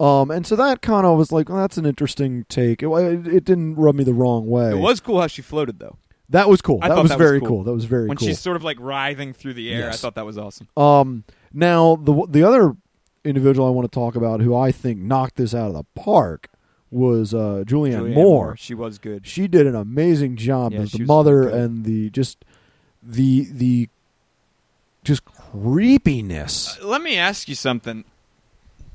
Um, 0.00 0.30
and 0.30 0.46
so 0.46 0.56
that 0.56 0.80
kind 0.80 1.06
of 1.06 1.18
was 1.18 1.30
like, 1.30 1.48
well, 1.48 1.58
that's 1.58 1.76
an 1.76 1.86
interesting 1.86 2.46
take. 2.48 2.82
It, 2.82 2.88
it, 2.88 3.26
it 3.28 3.44
didn't 3.44 3.76
rub 3.76 3.94
me 3.94 4.02
the 4.02 4.14
wrong 4.14 4.48
way. 4.48 4.70
It 4.70 4.78
was 4.78 4.98
cool 4.98 5.20
how 5.20 5.26
she 5.26 5.42
floated 5.42 5.78
though. 5.78 5.98
That 6.30 6.48
was 6.48 6.62
cool. 6.62 6.78
I 6.80 6.88
that 6.88 6.96
was 6.96 7.10
that 7.10 7.18
was 7.18 7.26
very 7.26 7.40
cool. 7.40 7.48
cool. 7.48 7.64
That 7.64 7.72
was 7.72 7.84
very 7.84 8.06
when 8.06 8.16
cool. 8.16 8.28
she's 8.28 8.38
sort 8.38 8.56
of 8.56 8.64
like 8.64 8.78
writhing 8.80 9.32
through 9.32 9.54
the 9.54 9.72
air. 9.72 9.90
I 9.90 9.92
thought 9.94 10.14
that 10.14 10.24
was 10.24 10.38
awesome. 10.38 10.68
Um, 10.76 11.24
now 11.52 11.96
the 11.96 12.26
the 12.28 12.44
other 12.44 12.76
individual 13.24 13.66
I 13.66 13.70
want 13.70 13.90
to 13.90 13.94
talk 13.94 14.14
about 14.14 14.40
who 14.40 14.56
I 14.56 14.72
think 14.72 15.00
knocked 15.00 15.36
this 15.36 15.54
out 15.54 15.68
of 15.68 15.74
the 15.74 15.84
park 15.94 16.48
was 16.90 17.32
uh, 17.34 17.62
Julianne, 17.66 18.00
Julianne 18.10 18.14
Moore. 18.14 18.56
she 18.56 18.74
was 18.74 18.98
good. 18.98 19.26
She 19.26 19.46
did 19.48 19.66
an 19.66 19.74
amazing 19.76 20.36
job 20.36 20.72
Yeah, 20.72 20.80
as 20.80 20.90
she 20.90 20.98
the 20.98 21.02
was 21.04 21.08
mother 21.08 21.42
good. 21.44 21.54
and 21.54 21.84
the 21.84 22.10
just 22.10 22.44
the 23.02 23.46
the 23.50 23.88
just 25.04 25.24
creepiness. 25.24 26.78
Let 26.82 27.02
me 27.02 27.16
ask 27.16 27.48
you 27.48 27.54
something. 27.54 28.04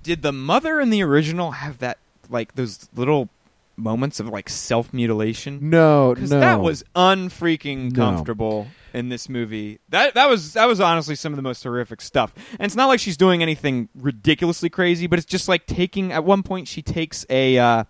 Did 0.03 0.21
the 0.21 0.31
mother 0.31 0.79
in 0.79 0.89
the 0.89 1.01
original 1.03 1.51
have 1.51 1.79
that 1.79 1.97
like 2.29 2.55
those 2.55 2.87
little 2.95 3.29
moments 3.77 4.19
of 4.19 4.27
like 4.29 4.49
self 4.49 4.93
mutilation? 4.93 5.69
No, 5.69 6.13
Because 6.13 6.31
no, 6.31 6.39
that 6.39 6.59
was 6.61 6.83
unfreaking 6.95 7.91
No. 7.93 7.95
comfortable 8.03 8.67
in 8.93 9.09
this 9.09 9.27
movie. 9.29 9.79
That 9.89 10.13
that 10.15 10.29
was 10.29 10.53
that 10.53 10.65
was 10.65 10.79
honestly 10.79 11.15
some 11.15 11.31
of 11.33 11.37
the 11.37 11.43
most 11.43 11.63
horrific 11.63 12.01
stuff. 12.01 12.33
And 12.51 12.61
it's 12.61 12.75
not 12.75 12.87
like 12.87 12.99
she's 12.99 13.17
doing 13.17 13.41
anything 13.41 13.89
ridiculously 13.95 14.69
crazy, 14.69 15.07
but 15.07 15.19
it's 15.19 15.25
just 15.25 15.47
like 15.47 15.65
taking. 15.65 16.11
At 16.11 16.23
one 16.23 16.43
point, 16.43 16.67
she 16.67 16.81
takes 16.81 17.25
a. 17.29 17.57
Uh, 17.57 17.83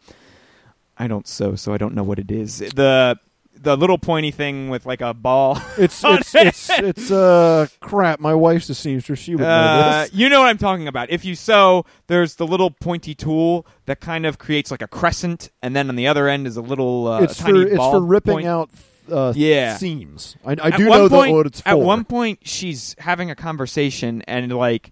I 0.97 1.07
don't 1.07 1.27
sew, 1.27 1.55
so 1.55 1.73
I 1.73 1.77
don't 1.77 1.93
know 1.93 2.03
what 2.03 2.19
it 2.19 2.31
is. 2.31 2.59
The 2.59 3.17
the 3.55 3.75
little 3.75 3.97
pointy 3.97 4.31
thing 4.31 4.69
with 4.69 4.85
like 4.85 5.01
a 5.01 5.13
ball. 5.13 5.59
It's 5.77 6.03
it's 6.03 6.35
it. 6.35 6.47
it's 6.47 6.69
it's 6.69 7.11
uh 7.11 7.67
crap. 7.79 8.19
My 8.19 8.33
wife's 8.33 8.69
a 8.69 8.75
seamstress. 8.75 9.19
She 9.19 9.35
would 9.35 9.41
know 9.41 9.47
Uh, 9.49 10.03
this. 10.03 10.13
you 10.13 10.29
know 10.29 10.41
what 10.41 10.47
I'm 10.47 10.57
talking 10.57 10.87
about. 10.87 11.09
If 11.09 11.25
you 11.25 11.35
sew, 11.35 11.85
there's 12.07 12.35
the 12.35 12.45
little 12.47 12.69
pointy 12.71 13.15
tool 13.15 13.65
that 13.85 13.99
kind 13.99 14.25
of 14.25 14.37
creates 14.37 14.71
like 14.71 14.81
a 14.81 14.87
crescent, 14.87 15.49
and 15.61 15.75
then 15.75 15.89
on 15.89 15.95
the 15.95 16.07
other 16.07 16.27
end 16.27 16.47
is 16.47 16.57
a 16.57 16.61
little 16.61 17.07
uh, 17.07 17.21
it's 17.21 17.37
tiny 17.37 17.63
for 17.63 17.67
it's 17.67 17.77
for 17.77 17.99
ripping 18.01 18.33
point. 18.35 18.47
out 18.47 18.69
uh, 19.11 19.33
Yeah. 19.35 19.77
seams. 19.77 20.35
I, 20.45 20.55
I 20.61 20.69
do 20.71 20.85
know 20.85 21.09
point, 21.09 21.29
that 21.31 21.33
what 21.33 21.45
it's 21.47 21.61
for. 21.61 21.69
At 21.69 21.79
one 21.79 22.03
point, 22.05 22.39
she's 22.43 22.95
having 22.99 23.29
a 23.31 23.35
conversation, 23.35 24.21
and 24.27 24.51
like, 24.55 24.91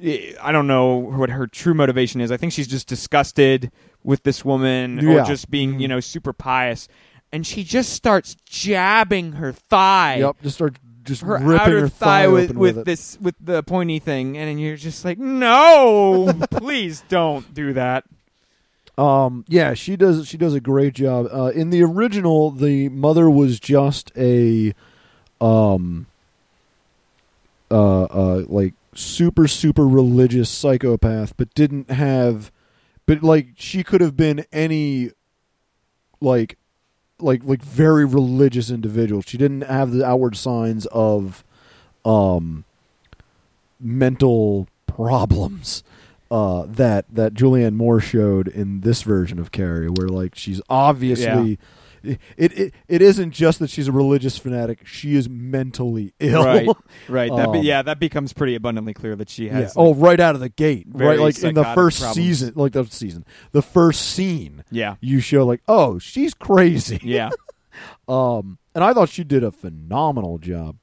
eh, 0.00 0.32
I 0.42 0.52
don't 0.52 0.66
know 0.66 0.96
what 0.96 1.30
her 1.30 1.46
true 1.46 1.74
motivation 1.74 2.20
is. 2.20 2.30
I 2.30 2.36
think 2.36 2.52
she's 2.52 2.68
just 2.68 2.88
disgusted 2.88 3.70
with 4.02 4.22
this 4.22 4.44
woman, 4.44 5.04
or 5.06 5.22
just 5.24 5.50
being, 5.50 5.80
you 5.80 5.88
know, 5.88 6.00
super 6.00 6.32
pious. 6.32 6.88
And 7.32 7.46
she 7.46 7.64
just 7.64 7.92
starts 7.92 8.36
jabbing 8.46 9.32
her 9.32 9.52
thigh, 9.52 10.16
Yep, 10.16 10.36
just 10.42 10.56
start 10.56 10.76
just 11.04 11.22
her 11.22 11.38
ripping 11.38 11.72
her 11.72 11.88
thigh 11.88 12.28
with, 12.28 12.44
open 12.44 12.58
with 12.58 12.76
with, 12.76 12.86
this 12.86 13.18
with 13.20 13.34
the 13.40 13.62
pointy 13.62 13.98
thing, 13.98 14.36
and 14.36 14.48
then 14.48 14.58
you're 14.58 14.76
just 14.76 15.04
like, 15.04 15.18
no, 15.18 16.32
please 16.50 17.04
don't 17.08 17.52
do 17.54 17.72
that. 17.72 18.04
Um, 18.98 19.44
yeah, 19.48 19.74
she 19.74 19.96
does. 19.96 20.26
She 20.26 20.36
does 20.36 20.54
a 20.54 20.60
great 20.60 20.94
job. 20.94 21.28
Uh, 21.32 21.52
in 21.54 21.70
the 21.70 21.82
original, 21.82 22.50
the 22.50 22.88
mother 22.88 23.28
was 23.28 23.60
just 23.60 24.10
a, 24.16 24.74
um, 25.40 26.06
uh, 27.70 28.04
uh, 28.04 28.44
like 28.48 28.74
super 28.94 29.46
super 29.46 29.86
religious 29.86 30.48
psychopath, 30.48 31.36
but 31.36 31.52
didn't 31.54 31.90
have, 31.90 32.50
but 33.04 33.22
like 33.22 33.48
she 33.56 33.84
could 33.84 34.00
have 34.00 34.16
been 34.16 34.46
any, 34.50 35.10
like, 36.20 36.56
like 37.20 37.42
like 37.44 37.62
very 37.62 38.04
religious 38.04 38.70
individual. 38.70 39.22
She 39.22 39.38
didn't 39.38 39.62
have 39.62 39.90
the 39.90 40.04
outward 40.04 40.36
signs 40.36 40.86
of, 40.86 41.44
um, 42.04 42.64
mental 43.80 44.68
problems 44.86 45.82
uh, 46.30 46.64
that 46.66 47.04
that 47.12 47.34
Julianne 47.34 47.74
Moore 47.74 48.00
showed 48.00 48.48
in 48.48 48.80
this 48.80 49.02
version 49.02 49.38
of 49.38 49.52
Carrie, 49.52 49.88
where 49.88 50.08
like 50.08 50.34
she's 50.34 50.60
obviously. 50.68 51.58
It, 52.02 52.20
it 52.36 52.74
it 52.88 53.02
isn't 53.02 53.32
just 53.32 53.58
that 53.58 53.70
she's 53.70 53.88
a 53.88 53.92
religious 53.92 54.38
fanatic; 54.38 54.86
she 54.86 55.14
is 55.16 55.28
mentally 55.28 56.12
ill. 56.20 56.44
Right, 56.44 56.68
right. 57.08 57.30
That 57.34 57.52
be, 57.52 57.58
Um, 57.60 57.64
yeah, 57.64 57.82
that 57.82 57.98
becomes 57.98 58.32
pretty 58.32 58.54
abundantly 58.54 58.94
clear 58.94 59.16
that 59.16 59.28
she 59.30 59.46
Yeah. 59.46 59.54
has. 59.60 59.72
oh, 59.76 59.94
right 59.94 60.20
out 60.20 60.34
of 60.34 60.40
the 60.40 60.48
gate, 60.48 60.86
right? 60.90 61.18
Like 61.18 61.38
in 61.42 61.54
the 61.54 61.64
first 61.64 61.98
problems. 62.00 62.14
season, 62.16 62.52
like 62.56 62.72
the 62.72 62.84
season, 62.86 63.24
the 63.52 63.62
first 63.62 64.02
scene, 64.10 64.64
yeah, 64.70 64.96
you 65.00 65.20
show 65.20 65.44
like, 65.46 65.62
oh, 65.68 65.98
she's 65.98 66.34
crazy. 66.34 67.00
yeah. 67.02 67.30
Um, 68.08 68.58
and 68.74 68.82
I 68.82 68.92
thought 68.94 69.08
she 69.10 69.24
did 69.24 69.44
a 69.44 69.50
phenomenal 69.50 70.38
job. 70.38 70.76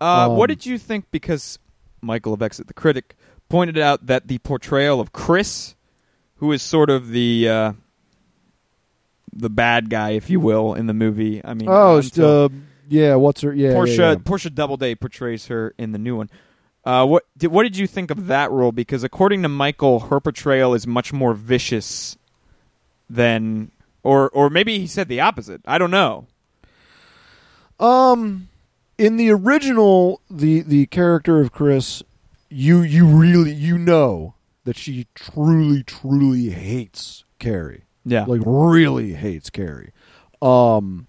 Uh, 0.00 0.28
what 0.34 0.50
Um, 0.50 0.54
did 0.56 0.66
you 0.66 0.78
think? 0.78 1.06
Because 1.10 1.58
Michael 2.00 2.32
of 2.32 2.42
Exit 2.42 2.66
the 2.66 2.74
Critic 2.74 3.16
pointed 3.48 3.78
out 3.78 4.06
that 4.06 4.26
the 4.28 4.38
portrayal 4.38 5.00
of 5.00 5.12
Chris, 5.12 5.74
who 6.36 6.50
is 6.52 6.62
sort 6.62 6.90
of 6.90 7.08
the 7.10 7.48
uh, 7.48 7.72
the 9.36 9.50
bad 9.50 9.90
guy, 9.90 10.10
if 10.10 10.30
you 10.30 10.40
will, 10.40 10.74
in 10.74 10.86
the 10.86 10.94
movie. 10.94 11.44
I 11.44 11.54
mean, 11.54 11.68
Oh, 11.68 12.00
uh, 12.18 12.48
yeah. 12.88 13.14
What's 13.16 13.40
her? 13.42 13.52
Yeah, 13.52 13.72
Portia 13.72 13.94
yeah, 13.94 14.10
yeah. 14.12 14.16
Portia 14.24 14.50
Doubleday 14.50 14.94
portrays 14.94 15.46
her 15.46 15.74
in 15.78 15.92
the 15.92 15.98
new 15.98 16.16
one. 16.16 16.30
Uh, 16.84 17.06
what 17.06 17.24
did 17.36 17.48
what 17.48 17.62
did 17.62 17.76
you 17.76 17.86
think 17.86 18.10
of 18.10 18.26
that 18.26 18.50
role? 18.50 18.70
Because 18.72 19.04
according 19.04 19.42
to 19.42 19.48
Michael, 19.48 20.00
her 20.00 20.20
portrayal 20.20 20.74
is 20.74 20.86
much 20.86 21.12
more 21.12 21.32
vicious 21.34 22.16
than, 23.08 23.70
or 24.02 24.28
or 24.30 24.50
maybe 24.50 24.78
he 24.78 24.86
said 24.86 25.08
the 25.08 25.20
opposite. 25.20 25.62
I 25.66 25.78
don't 25.78 25.90
know. 25.90 26.26
Um, 27.80 28.48
in 28.98 29.16
the 29.16 29.30
original, 29.30 30.20
the 30.30 30.60
the 30.60 30.86
character 30.86 31.40
of 31.40 31.52
Chris, 31.52 32.02
you 32.50 32.82
you 32.82 33.06
really 33.06 33.52
you 33.52 33.78
know 33.78 34.34
that 34.64 34.76
she 34.76 35.06
truly 35.14 35.82
truly 35.82 36.50
hates 36.50 37.24
Carrie, 37.38 37.84
Yeah, 38.04 38.24
like 38.26 38.42
really 38.44 39.14
hates 39.14 39.50
Carrie. 39.50 39.92
Um, 40.42 41.06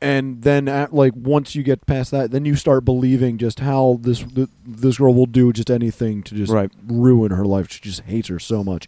and 0.00 0.42
then 0.42 0.68
at, 0.68 0.94
like 0.94 1.12
once 1.16 1.54
you 1.56 1.62
get 1.64 1.84
past 1.86 2.12
that, 2.12 2.30
then 2.30 2.44
you 2.44 2.54
start 2.54 2.84
believing 2.84 3.36
just 3.38 3.58
how 3.60 3.98
this 4.00 4.22
th- 4.22 4.48
this 4.64 4.98
girl 4.98 5.12
will 5.12 5.26
do 5.26 5.52
just 5.52 5.70
anything 5.70 6.22
to 6.24 6.34
just 6.36 6.52
Right. 6.52 6.70
ruin 6.86 7.32
her 7.32 7.44
life. 7.44 7.70
She 7.72 7.80
just 7.80 8.02
hates 8.02 8.28
her 8.28 8.38
so 8.38 8.62
much. 8.62 8.86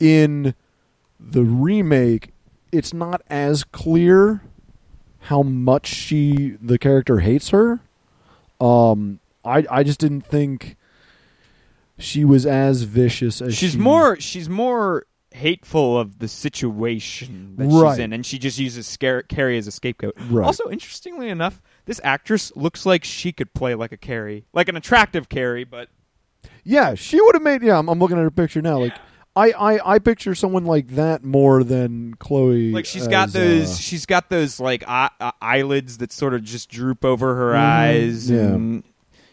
In 0.00 0.54
the 1.20 1.42
remake, 1.44 2.30
it's 2.72 2.94
not 2.94 3.20
as 3.28 3.62
clear 3.64 4.42
how 5.22 5.42
much 5.42 5.86
she 5.88 6.56
the 6.62 6.78
character 6.78 7.18
hates 7.18 7.50
her. 7.50 7.80
Um, 8.58 9.20
I 9.44 9.66
I 9.70 9.82
just 9.82 10.00
didn't 10.00 10.22
think 10.22 10.76
she 11.98 12.24
was 12.24 12.46
as 12.46 12.82
vicious 12.84 13.42
as 13.42 13.54
she's 13.54 13.72
she- 13.72 13.78
more 13.78 14.18
she's 14.18 14.48
more 14.48 15.04
hateful 15.38 15.98
of 15.98 16.18
the 16.18 16.28
situation 16.28 17.54
that 17.56 17.66
Right. 17.68 17.92
she's 17.94 17.98
in, 18.04 18.12
and 18.12 18.26
she 18.26 18.38
just 18.38 18.58
uses 18.58 18.86
scare, 18.86 19.22
Carrie 19.22 19.56
as 19.58 19.66
a 19.66 19.70
scapegoat. 19.72 20.14
Right. 20.28 20.44
Also, 20.44 20.68
interestingly 20.70 21.28
enough, 21.28 21.62
this 21.86 22.00
actress 22.04 22.52
looks 22.56 22.84
like 22.84 23.04
she 23.04 23.32
could 23.32 23.54
play 23.54 23.74
like 23.74 23.92
a 23.92 23.96
Carrie, 23.96 24.44
like 24.52 24.68
an 24.68 24.76
attractive 24.76 25.28
Carrie, 25.28 25.64
but 25.64 25.88
Yeah, 26.64 26.94
she 26.94 27.20
would 27.20 27.34
have 27.34 27.42
made. 27.42 27.62
Yeah, 27.62 27.78
I'm, 27.78 27.88
I'm 27.88 27.98
looking 27.98 28.18
at 28.18 28.22
her 28.22 28.30
picture 28.30 28.60
now. 28.60 28.78
Like, 28.78 28.92
I, 29.36 29.52
I, 29.52 29.94
I 29.94 29.98
picture 30.00 30.34
someone 30.34 30.64
like 30.64 30.88
that 30.96 31.22
more 31.24 31.62
than 31.64 32.14
Chloe. 32.18 32.72
like 32.72 32.84
she's 32.86 33.06
got 33.06 33.30
those 33.30 33.70
uh, 33.70 33.74
she's 33.76 34.04
got 34.04 34.28
those 34.30 34.58
like 34.58 34.82
eye, 34.88 35.10
uh, 35.20 35.30
eyelids 35.40 35.98
that 35.98 36.10
sort 36.12 36.34
of 36.34 36.42
just 36.42 36.68
droop 36.68 37.04
over 37.04 37.36
her 37.36 37.52
Mhm. 37.52 37.58
eyes 37.58 38.28
Yeah. 38.30 38.80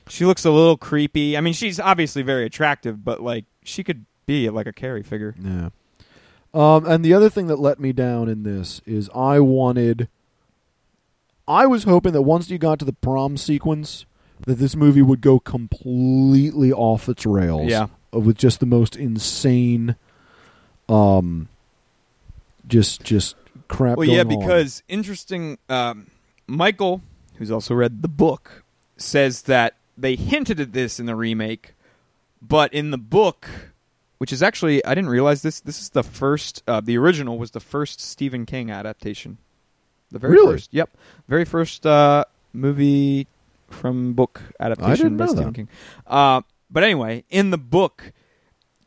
she 0.08 0.26
looks 0.26 0.46
a 0.46 0.52
little 0.52 0.78
creepy 0.78 1.36
i 1.36 1.42
mean 1.42 1.54
she's 1.54 1.80
obviously 1.80 2.22
very 2.22 2.46
attractive 2.46 3.04
but 3.04 3.20
like 3.24 3.46
she 3.64 3.84
could 3.84 4.06
be 4.28 4.48
like 4.52 4.68
a 4.68 4.74
carrie 4.74 5.02
figure 5.02 5.34
yeah. 5.44 5.70
Um, 6.56 6.86
and 6.86 7.04
the 7.04 7.14
other 7.14 7.30
thing 7.30 7.48
that 7.48 7.60
let 7.60 7.80
me 7.80 7.92
down 7.92 8.30
in 8.30 8.44
this 8.44 8.82
is 8.86 9.10
I 9.14 9.40
wanted. 9.40 10.08
I 11.48 11.68
was 11.68 11.84
hoping 11.84 12.14
that 12.14 12.24
once 12.24 12.50
you 12.50 12.58
got 12.58 12.80
to 12.80 12.86
the 12.86 12.94
prom 12.94 13.38
sequence, 13.38 14.06
that 14.48 14.56
this 14.56 14.76
movie 14.76 15.02
would 15.02 15.22
go 15.22 15.40
completely 15.40 16.72
off 16.72 17.10
its 17.10 17.26
rails. 17.26 17.70
Yeah. 17.70 17.88
With 18.12 18.38
just 18.38 18.62
the 18.62 18.66
most 18.66 18.96
insane, 18.96 19.96
um, 20.88 21.50
just 22.68 23.04
just 23.04 23.36
crap. 23.68 23.98
well 23.98 24.08
yeah 24.08 24.22
on. 24.22 24.28
because 24.28 24.84
interesting 24.88 25.58
um, 25.70 26.08
michael 26.48 27.02
who's 27.36 27.52
also 27.52 27.74
read 27.74 28.02
the 28.02 28.08
book 28.08 28.64
says 28.98 29.44
that 29.44 29.76
they 29.98 30.16
hinted 30.16 30.60
at 30.60 30.74
this 30.74 31.00
in 31.00 31.06
the 31.06 31.16
remake 31.16 31.74
but 32.42 32.74
in 32.74 32.92
the 32.92 32.98
book 32.98 33.50
which 34.18 34.32
is 34.34 34.42
actually 34.44 34.84
i 34.86 34.94
didn't 34.96 35.10
realize 35.10 35.42
this 35.42 35.60
this 35.62 35.82
is 35.82 35.90
the 35.90 36.04
first 36.04 36.64
uh, 36.68 36.82
the 36.82 36.98
original 36.98 37.38
was 37.38 37.52
the 37.52 37.60
first 37.60 38.00
stephen 38.00 38.46
king 38.46 38.70
adaptation 38.72 39.38
the 40.12 40.20
very 40.20 40.34
Really? 40.34 40.54
first 40.54 40.74
yep 40.74 40.90
very 41.28 41.46
first 41.46 41.86
uh, 41.86 42.24
movie 42.54 43.28
from 43.70 44.14
book 44.14 44.42
adaptation 44.60 45.16
didn't 45.16 45.18
by 45.18 45.26
stephen 45.28 45.46
that. 45.46 45.54
king 45.56 45.68
uh, 46.08 46.42
but 46.70 46.84
anyway 46.84 47.24
in 47.30 47.50
the 47.52 47.58
book 47.58 48.12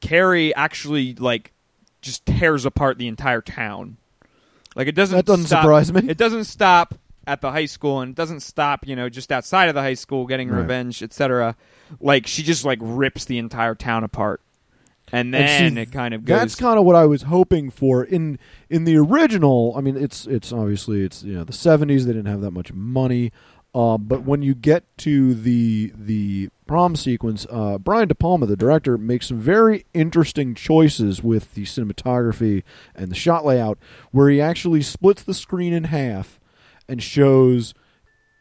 carrie 0.00 0.54
actually 0.54 1.14
like 1.14 1.52
just 2.00 2.24
tears 2.26 2.64
apart 2.64 2.98
the 2.98 3.08
entire 3.08 3.40
town 3.40 3.96
like 4.76 4.86
it 4.86 4.94
doesn't 4.94 5.16
that 5.16 5.26
doesn't 5.26 5.46
stop- 5.46 5.62
surprise 5.62 5.92
me. 5.92 6.08
it 6.08 6.16
doesn't 6.16 6.44
stop 6.44 6.94
at 7.26 7.40
the 7.42 7.50
high 7.50 7.66
school 7.66 8.00
and 8.00 8.10
it 8.10 8.14
doesn't 8.16 8.40
stop 8.40 8.86
you 8.86 8.94
know 8.96 9.08
just 9.08 9.30
outside 9.32 9.68
of 9.68 9.74
the 9.74 9.82
high 9.82 9.94
school 9.94 10.24
getting 10.26 10.48
Right. 10.48 10.60
revenge 10.60 11.02
etc 11.02 11.56
like 12.00 12.26
she 12.26 12.42
just 12.42 12.64
like 12.64 12.78
rips 12.80 13.24
the 13.26 13.38
entire 13.38 13.74
town 13.74 14.04
apart 14.04 14.40
and 15.12 15.34
And 15.34 15.34
then 15.34 15.74
see, 15.74 15.80
it 15.82 15.92
kind 15.92 16.14
of 16.14 16.24
goes. 16.24 16.38
That's 16.38 16.54
kind 16.54 16.78
of 16.78 16.84
what 16.84 16.96
I 16.96 17.06
was 17.06 17.22
hoping 17.22 17.70
for 17.70 18.04
in 18.04 18.38
in 18.68 18.84
the 18.84 18.96
original. 18.96 19.74
I 19.76 19.80
mean, 19.80 19.96
it's 19.96 20.26
it's 20.26 20.52
obviously 20.52 21.02
it's 21.04 21.22
you 21.22 21.34
know 21.34 21.44
the 21.44 21.52
seventies. 21.52 22.06
They 22.06 22.12
didn't 22.12 22.26
have 22.30 22.40
that 22.42 22.50
much 22.52 22.72
money, 22.72 23.32
uh, 23.74 23.98
but 23.98 24.22
when 24.24 24.42
you 24.42 24.54
get 24.54 24.84
to 24.98 25.34
the 25.34 25.92
the 25.96 26.48
prom 26.66 26.96
sequence, 26.96 27.46
uh, 27.50 27.78
Brian 27.78 28.08
De 28.08 28.14
Palma, 28.14 28.44
the 28.46 28.56
director, 28.56 28.98
makes 28.98 29.28
some 29.28 29.38
very 29.38 29.86
interesting 29.94 30.54
choices 30.54 31.22
with 31.22 31.54
the 31.54 31.64
cinematography 31.64 32.62
and 32.94 33.10
the 33.10 33.14
shot 33.14 33.44
layout, 33.46 33.78
where 34.10 34.28
he 34.28 34.40
actually 34.40 34.82
splits 34.82 35.22
the 35.22 35.34
screen 35.34 35.72
in 35.72 35.84
half 35.84 36.38
and 36.88 37.02
shows 37.02 37.72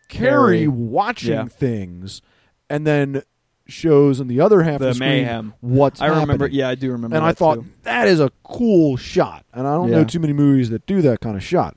Carrie 0.09 0.59
Carrie. 0.59 0.67
watching 0.67 1.31
Yeah. 1.31 1.45
things, 1.45 2.21
and 2.69 2.85
then 2.87 3.23
shows 3.67 4.19
in 4.19 4.27
the 4.27 4.39
other 4.41 4.61
half 4.63 4.79
The 4.79 4.87
of 4.87 4.91
the 4.91 4.95
screen 4.95 5.09
mayhem. 5.23 5.53
what's 5.61 6.01
I 6.01 6.07
remember. 6.07 6.45
happening 6.45 6.51
Yeah, 6.59 6.69
I 6.69 6.75
do 6.75 6.91
remember. 6.91 7.15
and 7.17 7.25
I 7.25 7.33
thought 7.33 7.55
too. 7.55 7.65
that 7.83 8.07
is 8.07 8.19
a 8.19 8.31
cool 8.43 8.97
shot, 8.97 9.45
and 9.53 9.67
I 9.67 9.73
don't 9.75 9.91
know 9.91 10.03
too 10.03 10.19
many 10.19 10.33
movies 10.33 10.69
that 10.69 10.85
do 10.85 11.01
that 11.03 11.19
kind 11.21 11.35
of 11.35 11.43
shot. 11.43 11.75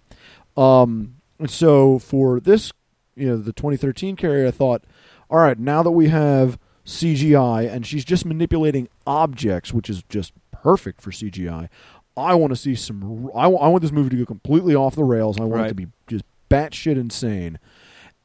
Um, 0.57 1.17
and 1.39 1.51
so 1.51 1.99
for 1.99 2.41
this, 2.41 2.73
you 3.17 3.29
know, 3.29 3.37
the 3.39 3.53
2013 3.53 4.17
carrier, 4.17 4.47
I 4.47 4.51
thought, 4.51 4.85
all 5.31 5.39
right, 5.39 5.59
now 5.59 5.83
that 5.83 5.91
we 5.93 6.09
have 6.09 6.59
CGI 6.85 7.71
and 7.71 7.87
she's 7.87 8.05
just 8.05 8.25
manipulating 8.27 8.89
objects, 9.07 9.73
which 9.73 9.89
is 9.89 10.03
just 10.09 10.33
perfect 10.51 11.01
for 11.01 11.11
CGI. 11.11 11.69
I 12.17 12.35
want 12.35 12.51
to 12.51 12.57
see 12.57 12.75
some. 12.75 13.31
I, 13.35 13.47
want 13.47 13.81
this 13.83 13.93
movie 13.93 14.11
to 14.11 14.17
go 14.17 14.27
completely 14.27 14.75
off 14.75 14.95
the 14.97 15.05
rails. 15.05 15.41
I 15.41 15.45
want 15.45 15.67
it 15.67 15.69
to 15.71 15.75
be 15.75 15.87
just 16.07 16.25
batshit 16.51 16.97
insane. 16.97 17.59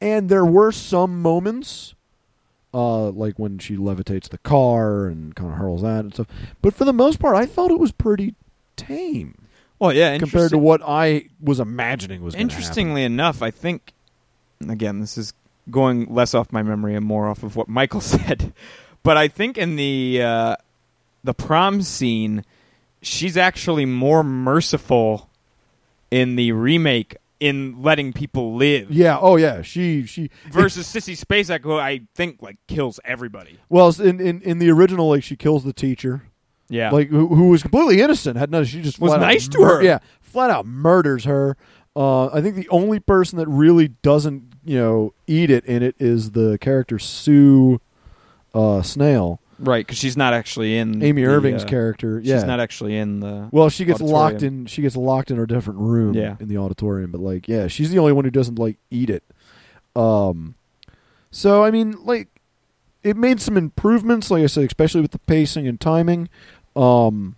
And 0.00 0.28
there 0.28 0.44
were 0.44 0.72
some 0.72 1.22
moments 1.22 1.94
uh, 2.76 3.10
like 3.10 3.38
when 3.38 3.58
she 3.58 3.74
levitates 3.74 4.28
the 4.28 4.36
car 4.38 5.06
and 5.06 5.34
kind 5.34 5.50
of 5.50 5.56
hurls 5.56 5.80
that 5.80 6.00
and 6.00 6.12
stuff. 6.12 6.26
But 6.60 6.74
for 6.74 6.84
the 6.84 6.92
most 6.92 7.18
part, 7.18 7.34
I 7.34 7.46
thought 7.46 7.70
it 7.70 7.78
was 7.78 7.90
pretty 7.90 8.34
tame 8.76 9.46
Well, 9.78 9.94
yeah, 9.94 10.18
compared 10.18 10.50
to 10.50 10.58
what 10.58 10.82
I 10.86 11.28
was 11.40 11.58
imagining 11.58 12.22
was. 12.22 12.34
Interestingly 12.34 13.02
enough, 13.02 13.40
I 13.42 13.50
think 13.50 13.94
again 14.68 15.00
this 15.00 15.16
is 15.16 15.32
going 15.70 16.12
less 16.12 16.34
off 16.34 16.52
my 16.52 16.62
memory 16.62 16.94
and 16.94 17.04
more 17.04 17.28
off 17.28 17.42
of 17.42 17.56
what 17.56 17.66
Michael 17.66 18.00
said, 18.02 18.52
but 19.02 19.16
I 19.16 19.28
think 19.28 19.56
in 19.56 19.76
the 19.76 20.20
uh, 20.22 20.56
the 21.24 21.32
prom 21.32 21.80
scene, 21.80 22.44
she's 23.00 23.38
actually 23.38 23.86
more 23.86 24.22
merciful 24.22 25.30
in 26.10 26.36
the 26.36 26.52
remake 26.52 27.16
in 27.40 27.82
letting 27.82 28.12
people 28.12 28.56
live. 28.56 28.90
Yeah. 28.90 29.18
Oh, 29.20 29.36
yeah. 29.36 29.62
She 29.62 30.04
she 30.06 30.30
versus 30.50 30.86
Sissy 30.92 31.18
Spacek, 31.18 31.62
who 31.62 31.76
I 31.76 32.02
think 32.14 32.40
like 32.42 32.56
kills 32.68 32.98
everybody. 33.04 33.58
Well, 33.68 33.94
in, 34.00 34.20
in 34.20 34.40
in 34.42 34.58
the 34.58 34.70
original, 34.70 35.08
like 35.08 35.22
she 35.22 35.36
kills 35.36 35.64
the 35.64 35.72
teacher, 35.72 36.22
Yeah, 36.68 36.90
like 36.90 37.08
who, 37.08 37.28
who 37.28 37.48
was 37.50 37.62
completely 37.62 38.00
innocent. 38.00 38.36
Had 38.36 38.50
no, 38.50 38.64
she 38.64 38.80
just 38.82 38.98
Was 38.98 39.10
flat 39.10 39.22
out 39.22 39.26
nice 39.26 39.48
to 39.48 39.62
her. 39.62 39.82
Yeah, 39.82 39.98
flat 40.20 40.50
out 40.50 40.66
murders 40.66 41.24
her. 41.24 41.56
Uh, 41.94 42.26
I 42.26 42.42
think 42.42 42.56
the 42.56 42.68
only 42.68 43.00
person 43.00 43.38
that 43.38 43.48
really 43.48 43.88
doesn't, 43.88 44.52
you 44.64 44.76
know, 44.78 45.14
eat 45.26 45.50
it 45.50 45.64
in 45.64 45.82
it 45.82 45.96
is 45.98 46.32
the 46.32 46.58
character 46.58 46.98
Sue 46.98 47.80
uh, 48.54 48.82
Snell, 48.82 49.40
right, 49.58 49.86
because 49.86 49.98
she's 49.98 50.16
not 50.16 50.32
actually 50.34 50.76
in 50.78 51.02
Amy 51.02 51.22
the, 51.22 51.28
Irving's 51.28 51.64
uh, 51.64 51.68
character. 51.68 52.22
She's 52.22 52.44
not 52.44 52.60
actually 52.60 52.96
in 52.96 53.20
the. 53.20 53.48
Well, 53.52 53.68
she 53.68 53.84
gets 53.84 54.00
auditorium. 54.00 54.22
locked 54.32 54.42
in. 54.42 54.66
She 54.66 54.82
gets 54.82 54.96
locked 54.96 55.30
in 55.30 55.36
her 55.36 55.46
different 55.46 55.80
room 55.80 56.14
Yeah. 56.14 56.36
in 56.40 56.48
the 56.48 56.58
auditorium. 56.58 57.10
But 57.12 57.20
like, 57.20 57.48
yeah, 57.48 57.66
she's 57.68 57.90
the 57.90 57.98
only 57.98 58.12
one 58.12 58.24
who 58.24 58.30
doesn't 58.30 58.58
like 58.58 58.76
eat 58.90 59.10
it. 59.10 59.22
Um, 59.94 60.54
so 61.30 61.64
I 61.64 61.70
mean, 61.70 61.96
like, 62.04 62.28
it 63.02 63.16
made 63.16 63.40
some 63.40 63.56
improvements. 63.56 64.30
Like 64.30 64.42
I 64.42 64.46
said, 64.46 64.64
especially 64.64 65.00
with 65.00 65.12
the 65.12 65.18
pacing 65.20 65.66
and 65.66 65.80
timing. 65.80 66.28
Um, 66.74 67.36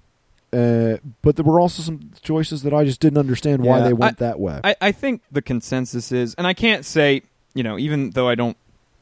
uh, 0.52 0.96
but 1.22 1.36
there 1.36 1.44
were 1.44 1.60
also 1.60 1.82
some 1.82 2.10
choices 2.22 2.62
that 2.62 2.72
I 2.72 2.84
just 2.84 3.00
didn't 3.00 3.18
understand 3.18 3.62
why 3.62 3.78
Yeah, 3.78 3.84
they 3.84 3.92
went 3.92 4.20
I- 4.22 4.24
that 4.24 4.40
way. 4.40 4.60
I, 4.64 4.76
I 4.80 4.92
think 4.92 5.22
the 5.30 5.42
consensus 5.42 6.10
is, 6.10 6.34
and 6.36 6.46
I 6.46 6.54
can't 6.54 6.84
say, 6.84 7.22
you 7.54 7.62
know, 7.62 7.78
even 7.78 8.10
though 8.10 8.28
I 8.28 8.34
don't 8.34 8.56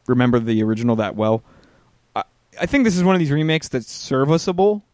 remember 0.07 0.39
the 0.41 0.63
original 0.63 0.97
that 0.97 1.15
well, 1.15 1.43
I, 2.61 2.67
think 2.67 2.85
this 2.85 2.97
is 2.97 3.05
one 3.05 3.15
of 3.15 3.19
these 3.19 3.31
remakes 3.31 3.69
that's 3.69 3.91
serviceable, 3.91 4.85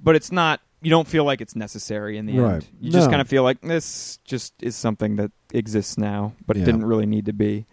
but 0.00 0.16
it's 0.16 0.32
not. 0.32 0.60
You 0.80 0.90
don't 0.90 1.06
feel 1.06 1.24
like 1.24 1.40
it's 1.40 1.54
necessary 1.54 2.18
in 2.18 2.26
the 2.26 2.38
Right. 2.38 2.54
end. 2.54 2.66
You 2.80 2.90
just 2.90 3.08
kind 3.08 3.20
of 3.20 3.28
feel 3.28 3.44
like 3.44 3.60
this 3.60 4.18
just 4.24 4.52
is 4.60 4.74
something 4.74 5.14
that 5.16 5.30
exists 5.52 5.96
now, 5.96 6.32
but 6.46 6.56
Yeah. 6.56 6.62
it 6.62 6.66
didn't 6.66 6.84
really 6.86 7.06
need 7.06 7.26
to 7.26 7.32
be. 7.32 7.66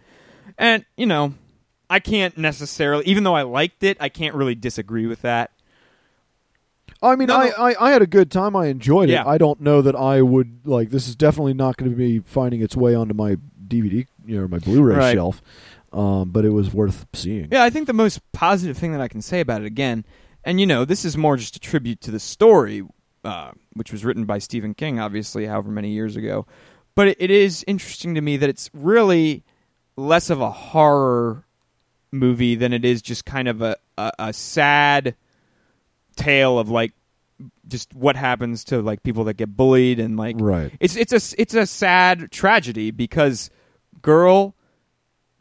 And 0.58 0.86
you 0.96 1.08
know, 1.08 1.34
I 1.90 2.00
can't 2.00 2.38
necessarily, 2.38 3.06
even 3.06 3.24
though 3.24 3.34
I 3.36 3.42
liked 3.42 3.84
it, 3.84 3.98
I 4.00 4.10
can't 4.10 4.36
really 4.36 4.54
disagree 4.54 5.08
with 5.08 5.24
that. 5.24 5.50
I 7.02 7.16
mean, 7.16 7.28
No, 7.30 7.36
I, 7.38 7.48
no. 7.50 7.54
I, 7.58 7.88
I 7.88 7.92
had 7.92 8.02
a 8.02 8.08
good 8.08 8.30
time. 8.30 8.56
I 8.56 8.68
enjoyed 8.68 9.10
Yeah. 9.10 9.22
it. 9.22 9.28
I 9.28 9.38
don't 9.38 9.62
know 9.62 9.82
that 9.82 9.96
I 9.96 10.22
would 10.22 10.60
like. 10.66 10.90
This 10.90 11.08
is 11.08 11.16
definitely 11.16 11.54
not 11.54 11.78
going 11.78 11.90
to 11.90 11.98
be 11.98 12.20
finding 12.20 12.62
its 12.62 12.76
way 12.76 12.94
onto 12.94 13.14
my 13.14 13.38
DVD, 13.68 14.06
you 14.26 14.40
know, 14.42 14.48
my 14.48 14.60
Blu-ray 14.60 14.98
Right. 14.98 15.14
shelf. 15.14 15.42
Um, 15.92 16.30
but 16.30 16.46
it 16.46 16.50
was 16.50 16.74
worth 16.74 17.08
seeing. 17.14 17.50
Yeah, 17.52 17.64
I 17.64 17.70
think 17.70 17.88
the 17.88 17.94
most 17.94 18.20
positive 18.32 18.78
thing 18.78 18.92
that 18.92 19.02
I 19.02 19.08
can 19.08 19.22
say 19.22 19.40
about 19.40 19.62
it 19.62 19.66
again, 19.68 20.06
and 20.44 20.60
you 20.60 20.66
know, 20.68 20.86
this 20.86 21.04
is 21.06 21.18
more 21.18 21.36
just 21.38 21.56
a 21.56 21.60
tribute 21.60 22.02
to 22.02 22.12
the 22.12 22.20
story, 22.20 22.84
uh, 23.24 23.52
which 23.74 23.92
was 23.92 24.06
written 24.06 24.26
by 24.26 24.38
Stephen 24.38 24.74
King, 24.74 25.00
obviously, 25.00 25.46
however 25.48 25.72
many 25.72 25.90
years 25.90 26.16
ago. 26.16 26.46
But 26.96 27.08
it, 27.10 27.18
it 27.20 27.32
is 27.32 27.64
interesting 27.68 28.16
to 28.16 28.22
me 28.22 28.38
that 28.38 28.50
it's 28.50 28.70
really 28.74 29.44
less 29.96 30.30
of 30.30 30.42
a 30.42 30.52
horror 30.52 31.46
movie 32.12 32.56
than 32.56 32.74
it 32.74 32.86
is 32.86 33.02
just 33.02 33.26
kind 33.26 33.48
of 33.48 33.62
a, 33.62 33.76
a, 33.98 34.12
a 34.20 34.34
sad 34.34 35.16
tale 36.16 36.60
of 36.60 36.70
like 36.70 36.94
just 37.68 37.94
what 37.94 38.16
happens 38.16 38.66
to 38.66 38.82
like 38.82 39.02
people 39.04 39.24
that 39.26 39.36
get 39.38 39.56
bullied 39.56 40.00
and 40.00 40.18
like 40.18 40.36
Right. 40.40 40.72
it's 40.80 40.96
it's 40.98 41.14
a 41.14 41.42
it's 41.42 41.54
a 41.54 41.66
sad 41.66 42.32
tragedy 42.32 42.92
because 42.92 43.50
girl 44.02 44.56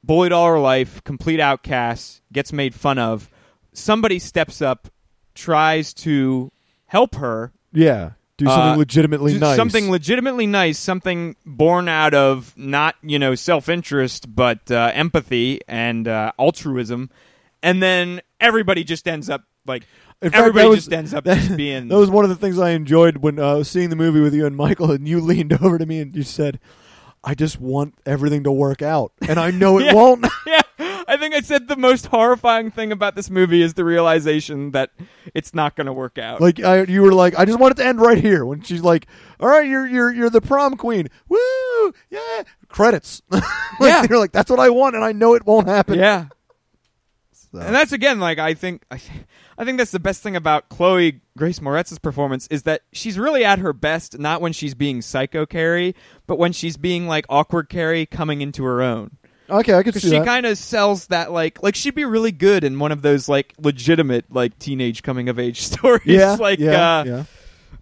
bullied 0.08 0.32
all 0.32 0.48
her 0.48 0.58
life, 0.58 1.04
complete 1.04 1.38
outcast, 1.38 2.22
gets 2.32 2.52
made 2.52 2.74
fun 2.74 2.98
of. 2.98 3.30
Somebody 3.72 4.18
steps 4.18 4.60
up, 4.60 4.88
tries 5.36 5.94
to 5.94 6.50
help 6.86 7.14
her. 7.14 7.52
Yeah. 7.72 8.12
Do 8.38 8.46
something 8.46 8.72
Uh, 8.72 8.76
legitimately 8.76 9.32
do 9.34 9.38
nice. 9.40 9.56
Something 9.56 9.90
legitimately 9.90 10.46
nice, 10.46 10.78
something 10.78 11.36
born 11.44 11.88
out 11.88 12.14
of 12.14 12.54
not, 12.56 12.94
you 13.02 13.18
know, 13.18 13.34
self-interest, 13.34 14.34
but 14.34 14.70
uh, 14.70 14.90
empathy 14.94 15.60
and 15.68 16.06
uh, 16.08 16.32
altruism. 16.38 17.10
And 17.62 17.82
then 17.82 18.20
everybody 18.40 18.84
just 18.84 19.06
ends 19.08 19.28
up 19.28 19.42
like 19.66 19.82
In 20.22 20.32
everybody 20.34 20.68
was- 20.68 20.78
just 20.78 20.92
ends 20.92 21.12
up 21.12 21.24
that- 21.26 21.38
just 21.38 21.56
being 21.56 21.88
that 21.88 21.96
was 21.98 22.10
one 22.10 22.24
of 22.24 22.30
the 22.30 22.36
things 22.36 22.58
I 22.60 22.70
enjoyed 22.70 23.18
when 23.18 23.38
uh, 23.40 23.64
seeing 23.64 23.90
the 23.90 23.96
movie 23.96 24.20
with 24.20 24.34
you 24.34 24.46
and 24.46 24.56
Michael, 24.56 24.92
and 24.92 25.06
you 25.06 25.20
leaned 25.20 25.52
over 25.62 25.76
to 25.76 25.84
me 25.84 26.00
and 26.00 26.14
you 26.16 26.22
said, 26.22 26.60
"I 27.24 27.34
just 27.34 27.60
want 27.60 27.94
everything 28.06 28.44
to 28.44 28.52
work 28.52 28.82
out, 28.82 29.12
and 29.26 29.38
I 29.38 29.50
know 29.62 29.78
it 29.78 29.86
Yeah. 29.86 29.94
won't." 29.94 30.26
yeah, 30.46 30.60
I 30.78 31.16
think 31.16 31.34
I 31.34 31.40
said 31.40 31.68
the 31.68 31.76
most 31.76 32.06
horrifying 32.06 32.70
thing 32.70 32.92
about 32.92 33.14
this 33.16 33.30
movie 33.30 33.62
is 33.62 33.74
the 33.74 33.84
realization 33.84 34.72
that 34.72 34.90
it's 35.34 35.54
not 35.54 35.74
going 35.76 35.86
to 35.86 35.92
work 35.92 36.18
out. 36.18 36.40
like 36.40 36.60
I, 36.62 36.82
you 36.82 37.02
were 37.02 37.12
like, 37.12 37.38
"I 37.38 37.44
just 37.44 37.58
want 37.58 37.72
it 37.72 37.76
to 37.82 37.86
end 37.86 38.00
right 38.00 38.18
here." 38.18 38.44
When 38.44 38.62
she's 38.62 38.82
like, 38.82 39.06
"All 39.40 39.48
right, 39.48 39.66
you're 39.66 39.86
you're 39.86 40.12
you're 40.12 40.30
the 40.30 40.40
prom 40.40 40.76
queen, 40.76 41.08
woo, 41.28 41.92
yeah." 42.10 42.42
Credits. 42.68 43.22
Like, 43.80 43.90
Yeah. 43.92 44.06
you're 44.10 44.18
like, 44.18 44.32
"That's 44.32 44.50
what 44.50 44.58
I 44.58 44.70
want, 44.70 44.96
and 44.96 45.04
I 45.04 45.12
know 45.12 45.34
it 45.34 45.46
won't 45.46 45.68
happen." 45.68 45.98
yeah, 45.98 46.26
So- 47.52 47.60
and 47.60 47.74
that's 47.74 47.92
again 47.92 48.20
like 48.20 48.38
I 48.38 48.54
think 48.54 48.82
I, 48.90 49.00
I 49.56 49.64
think 49.64 49.78
that's 49.78 49.90
the 49.90 49.98
best 50.00 50.22
thing 50.22 50.36
about 50.36 50.68
Chloe 50.68 51.20
Grace 51.36 51.60
Moretz's 51.60 51.98
performance 51.98 52.46
is 52.48 52.64
that 52.64 52.82
she's 52.92 53.18
really 53.18 53.44
at 53.44 53.58
her 53.58 53.72
best 53.72 54.18
not 54.18 54.40
when 54.40 54.52
she's 54.52 54.74
being 54.74 55.00
psycho 55.02 55.46
Carrie, 55.46 55.94
but 56.26 56.38
when 56.38 56.52
she's 56.52 56.76
being 56.76 57.06
like 57.08 57.24
awkward 57.28 57.68
Carrie 57.68 58.04
coming 58.06 58.40
into 58.42 58.64
her 58.64 58.82
own. 58.82 59.12
okay, 59.48 59.72
I 59.74 59.82
could 59.82 59.94
see 59.94 60.00
she 60.00 60.10
that. 60.10 60.26
kind 60.26 60.44
of 60.44 60.58
sells 60.58 61.06
that 61.06 61.32
like 61.32 61.62
like 61.62 61.74
she'd 61.74 61.94
be 61.94 62.04
really 62.04 62.32
good 62.32 62.64
in 62.64 62.78
one 62.78 62.92
of 62.92 63.00
those 63.02 63.28
like 63.30 63.54
legitimate 63.58 64.26
like 64.30 64.58
teenage 64.58 65.02
coming 65.02 65.28
of 65.30 65.38
age 65.38 65.62
stories. 65.66 66.02
yeah, 66.04 66.34
like 66.34 66.58
yeah, 66.58 66.98
uh, 66.98 67.04
yeah. 67.04 67.24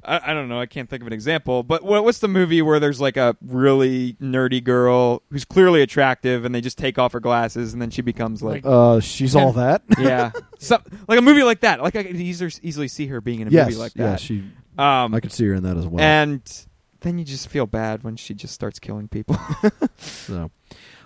I, 0.06 0.30
I 0.30 0.34
don't 0.34 0.48
know. 0.48 0.60
I 0.60 0.66
can't 0.66 0.88
think 0.88 1.02
of 1.02 1.06
an 1.06 1.12
example. 1.12 1.62
But 1.62 1.82
what, 1.82 2.04
what's 2.04 2.20
the 2.20 2.28
movie 2.28 2.62
where 2.62 2.78
there's 2.78 3.00
like 3.00 3.16
a 3.16 3.36
really 3.42 4.14
nerdy 4.14 4.62
girl 4.62 5.22
who's 5.30 5.44
clearly 5.44 5.82
attractive, 5.82 6.44
and 6.44 6.54
they 6.54 6.60
just 6.60 6.78
take 6.78 6.98
off 6.98 7.12
her 7.12 7.20
glasses, 7.20 7.72
and 7.72 7.82
then 7.82 7.90
she 7.90 8.02
becomes 8.02 8.42
like, 8.42 8.62
Uh, 8.64 9.00
she's 9.00 9.34
all 9.34 9.52
that. 9.52 9.82
yeah, 9.98 10.30
some, 10.58 10.82
like 11.08 11.18
a 11.18 11.22
movie 11.22 11.42
like 11.42 11.60
that. 11.60 11.82
Like 11.82 11.96
I 11.96 12.04
could 12.04 12.16
easily, 12.16 12.52
easily 12.62 12.88
see 12.88 13.06
her 13.08 13.20
being 13.20 13.40
in 13.40 13.48
a 13.48 13.50
yes, 13.50 13.66
movie 13.66 13.78
like 13.78 13.92
that. 13.94 14.02
yeah, 14.02 14.16
she. 14.16 14.44
um, 14.78 15.14
I 15.14 15.20
could 15.20 15.32
see 15.32 15.46
her 15.46 15.54
in 15.54 15.64
that 15.64 15.76
as 15.76 15.86
well. 15.86 16.02
and 16.02 16.66
then 17.00 17.18
you 17.18 17.24
just 17.24 17.48
feel 17.48 17.66
bad 17.66 18.02
when 18.02 18.16
she 18.16 18.34
just 18.34 18.54
starts 18.54 18.78
killing 18.78 19.08
people. 19.08 19.38
so, 19.96 20.50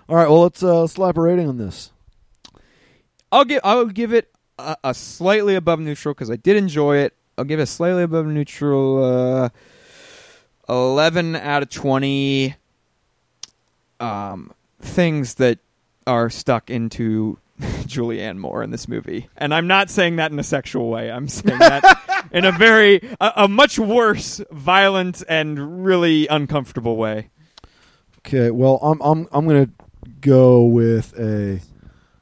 all 0.07 0.15
right, 0.15 0.29
well, 0.29 0.41
let's 0.41 0.63
uh, 0.63 0.87
slap 0.87 1.17
a 1.17 1.21
rating 1.21 1.47
on 1.49 1.57
this. 1.57 1.91
I'll 3.31 3.45
give 3.45 3.61
I'll 3.63 3.85
give 3.85 4.13
it 4.13 4.31
a, 4.59 4.75
a 4.83 4.93
slightly 4.93 5.55
above 5.55 5.79
neutral 5.79 6.13
because 6.13 6.29
I 6.29 6.35
did 6.35 6.55
enjoy 6.57 6.97
it. 6.97 7.15
I'll 7.37 7.45
give 7.45 7.59
it 7.59 7.67
slightly 7.67 8.03
above 8.03 8.25
neutral 8.25 9.03
uh, 9.03 9.49
eleven 10.67 11.35
out 11.35 11.63
of 11.63 11.69
twenty. 11.69 12.55
Um, 13.99 14.51
things 14.79 15.35
that 15.35 15.59
are 16.07 16.29
stuck 16.31 16.71
into 16.71 17.37
Julianne 17.59 18.37
Moore 18.37 18.63
in 18.63 18.71
this 18.71 18.87
movie, 18.87 19.29
and 19.37 19.53
I'm 19.53 19.67
not 19.67 19.89
saying 19.89 20.15
that 20.15 20.31
in 20.31 20.39
a 20.39 20.43
sexual 20.43 20.89
way. 20.89 21.11
I'm 21.11 21.27
saying 21.27 21.59
that 21.59 22.27
in 22.31 22.45
a 22.45 22.51
very 22.51 23.01
a, 23.19 23.33
a 23.37 23.47
much 23.47 23.77
worse, 23.77 24.41
violent, 24.51 25.23
and 25.29 25.83
really 25.85 26.27
uncomfortable 26.27 26.97
way. 26.97 27.29
Okay, 28.19 28.49
well, 28.51 28.79
I'm 28.81 28.99
I'm 29.01 29.27
I'm 29.31 29.47
gonna 29.47 29.69
go 30.19 30.63
with 30.65 31.17
a 31.19 31.59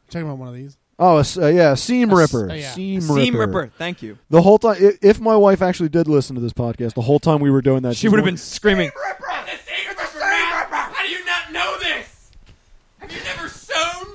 Talking 0.10 0.28
about 0.28 0.40
one 0.40 0.48
of 0.48 0.56
these. 0.56 0.76
Oh 1.00 1.18
uh, 1.38 1.48
yeah 1.48 1.74
seam 1.74 2.10
A 2.12 2.22
s- 2.22 2.34
ripper 2.34 2.52
uh, 2.52 2.54
yeah. 2.54 2.72
seam, 2.72 3.02
Seam 3.02 3.36
ripper. 3.36 3.62
Ripper. 3.62 3.72
Thank 3.78 4.02
you. 4.04 4.18
The 4.30 4.42
whole 4.42 4.60
time, 4.60 4.76
i- 4.80 4.98
if 5.02 5.20
my 5.20 5.36
wife 5.36 5.62
actually 5.62 5.90
did 5.90 6.08
listen 6.08 6.36
to 6.36 6.42
this 6.42 6.54
podcast, 6.54 6.94
the 6.94 7.02
whole 7.02 7.20
time 7.20 7.40
we 7.40 7.50
were 7.50 7.62
doing 7.62 7.82
that, 7.84 7.96
She 7.96 8.02
she's 8.02 8.12
would 8.12 8.20
have 8.20 8.26
been 8.26 8.38
screaming. 8.38 8.92
Ripper, 9.08 9.46
this 9.46 9.62
seam 9.62 9.88
ripper, 9.90 10.04
How 10.76 11.04
do 11.04 11.10
you 11.10 11.26
not 11.26 11.52
know 11.52 11.78
this? 11.80 12.32
Have 13.00 13.12
you 13.12 13.24
never 13.24 13.48
sown? 13.50 14.06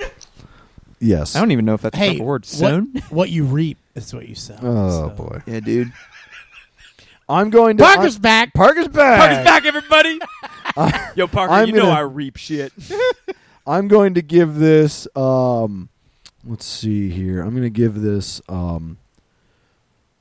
Yes. 1.01 1.35
I 1.37 1.41
don't 1.41 1.51
even 1.51 1.65
know 1.65 1.75
if 1.75 1.83
that's 1.83 1.97
a 1.97 1.99
Hey, 1.99 2.17
proper 2.17 2.25
word. 2.25 2.43
what, 2.43 2.47
Sown. 2.47 3.03
what 3.11 3.31
you 3.31 3.45
reap 3.45 3.79
is 3.95 4.15
what 4.15 4.29
you 4.29 4.35
sow. 4.35 4.57
Oh 4.63 4.91
So- 4.91 5.09
boy. 5.11 5.43
Yeah, 5.47 5.61
dude. 5.61 5.93
I'm 7.29 7.49
going 7.51 7.79
to 7.79 7.83
Parker's 7.85 8.17
I'm- 8.17 8.23
back. 8.23 8.53
Parker's 8.55 8.89
back. 8.89 9.19
Parker's 9.19 9.45
back, 9.45 9.65
everybody. 9.65 10.19
Yo, 11.17 11.27
Parker, 11.27 11.55
I'm 11.55 11.67
you 11.69 11.73
know 11.75 11.83
gonna- 11.83 11.95
I 11.95 12.01
reap 12.01 12.37
shit. 12.37 12.73
I'm 13.67 13.89
going 13.89 14.15
to 14.15 14.23
give 14.23 14.57
this. 14.57 15.09
Um, 15.17 15.89
let's 16.47 16.65
see 16.65 17.11
here. 17.11 17.41
I'm 17.41 17.51
going 17.51 17.63
to 17.63 17.71
give 17.71 18.01
this 18.03 18.41
um, 18.49 18.99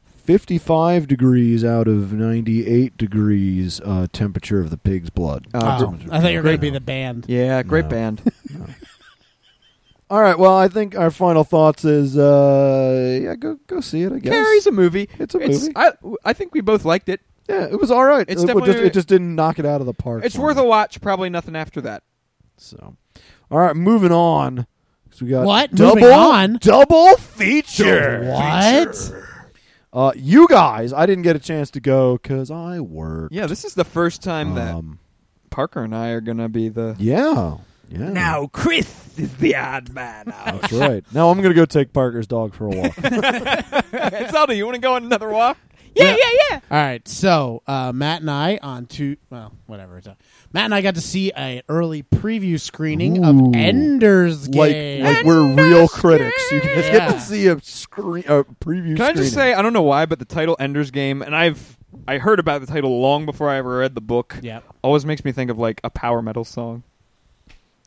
55 0.05 1.07
degrees 1.07 1.63
out 1.65 1.87
of 1.87 2.13
98 2.13 2.95
degrees 2.97 3.81
uh, 3.81 4.07
temperature 4.13 4.59
of 4.59 4.69
the 4.69 4.77
pig's 4.77 5.09
blood. 5.09 5.47
Oh, 5.53 5.59
Oh, 5.61 5.97
I 6.11 6.21
thought 6.21 6.31
you 6.31 6.39
were 6.39 6.43
going 6.43 6.55
to 6.57 6.61
be 6.61 6.69
the 6.69 6.79
band. 6.81 7.25
Yeah, 7.27 7.61
great 7.63 7.85
No. 7.85 7.89
band. 7.89 8.31
All 10.09 10.21
right. 10.21 10.37
Well, 10.37 10.55
I 10.55 10.67
think 10.67 10.95
our 10.95 11.09
final 11.09 11.43
thoughts 11.43 11.83
is 11.85 12.17
uh, 12.17 13.19
yeah, 13.21 13.35
go 13.35 13.57
go 13.65 13.79
see 13.81 14.03
it. 14.03 14.11
I 14.13 14.19
guess 14.19 14.31
Carrie's 14.31 14.67
a 14.67 14.71
movie. 14.71 15.09
It's 15.17 15.33
a 15.33 15.39
movie. 15.39 15.71
I, 15.75 15.91
I 16.23 16.33
think 16.33 16.53
we 16.53 16.61
both 16.61 16.85
liked 16.85 17.09
it. 17.09 17.19
yeah, 17.49 17.63
it 17.63 17.79
was 17.79 17.89
all 17.89 18.05
right. 18.05 18.25
It's 18.29 18.43
it, 18.43 18.53
would 18.53 18.59
just, 18.65 18.65
definitely- 18.67 18.87
it 18.89 18.93
just 18.93 19.07
didn't 19.07 19.33
knock 19.33 19.57
it 19.57 19.65
out 19.65 19.81
of 19.81 19.87
the 19.87 19.93
park. 19.93 20.23
It's 20.23 20.35
for 20.35 20.43
worth 20.43 20.57
me. 20.57 20.63
a 20.63 20.65
watch. 20.65 21.01
Probably 21.01 21.29
nothing 21.31 21.55
after 21.55 21.81
that. 21.81 22.03
So, 22.57 22.95
all 23.49 23.57
right, 23.59 23.75
moving 23.75 24.11
on. 24.11 24.67
'Cause 25.13 25.21
we 25.21 25.29
got 25.29 25.45
What? 25.45 25.73
Double, 25.75 25.95
Moving 26.01 26.11
on? 26.11 26.57
Double 26.59 27.15
feature. 27.17 28.23
What? 28.31 29.13
Uh, 29.93 30.11
you 30.15 30.47
guys, 30.47 30.91
I 30.91 31.05
didn't 31.05 31.23
get 31.23 31.35
a 31.35 31.39
chance 31.39 31.69
to 31.71 31.79
go 31.79 32.13
because 32.17 32.49
I 32.49 32.79
work. 32.79 33.29
Yeah, 33.31 33.45
this 33.45 33.63
is 33.63 33.75
the 33.75 33.83
first 33.85 34.23
time 34.23 34.55
that 34.55 34.73
Um, 34.73 34.97
Parker 35.51 35.83
and 35.83 35.95
I 35.95 36.09
are 36.09 36.21
gonna 36.21 36.49
be 36.49 36.67
the. 36.69 36.95
yeah, 36.97 37.57
yeah. 37.89 38.09
Now 38.09 38.47
Chris 38.51 39.19
is 39.19 39.35
the 39.35 39.55
odd 39.55 39.91
man 39.93 40.33
out. 40.35 40.61
that's 40.61 40.73
right. 40.73 41.03
Now 41.13 41.29
I'm 41.29 41.39
gonna 41.43 41.53
go 41.53 41.65
take 41.65 41.93
Parker's 41.93 42.25
dog 42.25 42.55
for 42.55 42.65
a 42.65 42.69
walk. 42.71 42.95
Zelda, 44.31 44.55
you 44.55 44.65
want 44.65 44.75
to 44.75 44.81
go 44.81 44.95
on 44.95 45.03
another 45.03 45.29
walk? 45.29 45.57
Yeah, 45.95 46.15
yeah, 46.17 46.29
yeah. 46.51 46.59
All 46.71 46.77
right, 46.77 47.07
so 47.07 47.61
uh, 47.67 47.91
Matt 47.93 48.21
and 48.21 48.31
I 48.31 48.57
on 48.63 48.85
two, 48.87 49.17
well, 49.29 49.53
whatever. 49.67 49.97
It's, 49.99 50.07
uh, 50.07 50.15
Matt 50.51 50.65
and 50.65 50.73
I 50.75 50.81
got 50.81 50.95
to 50.95 51.01
see 51.01 51.31
an 51.31 51.61
early 51.69 52.01
preview 52.03 52.59
screening 52.59 53.23
Ooh. 53.23 53.29
of 53.49 53.55
Ender's 53.55 54.49
like, 54.49 54.71
Game. 54.71 55.03
like 55.03 55.23
we're 55.23 55.53
real 55.53 55.87
critics. 55.87 56.51
You 56.51 56.61
guys 56.61 56.75
get 56.75 56.93
Yeah. 56.93 57.11
to 57.13 57.19
see 57.21 57.47
a 57.47 57.59
screen, 57.61 58.23
a 58.27 58.43
preview. 58.43 58.95
Can 58.97 59.05
I 59.05 59.13
just 59.13 59.33
say 59.33 59.53
I 59.53 59.61
don't 59.61 59.73
know 59.73 59.83
why, 59.83 60.05
but 60.05 60.19
the 60.19 60.25
title 60.25 60.55
Ender's 60.59 60.89
Game, 60.91 61.21
and 61.21 61.35
I've 61.35 61.77
I 62.07 62.17
heard 62.17 62.39
about 62.39 62.61
the 62.61 62.67
title 62.67 62.99
long 62.99 63.25
before 63.27 63.49
I 63.49 63.57
ever 63.57 63.77
read 63.77 63.93
the 63.93 64.01
book. 64.01 64.35
Yep. 64.41 64.63
Always 64.81 65.05
makes 65.05 65.23
me 65.23 65.31
think 65.31 65.51
of 65.51 65.59
like 65.59 65.79
a 65.83 65.89
power 65.91 66.21
metal 66.23 66.43
song. 66.43 66.83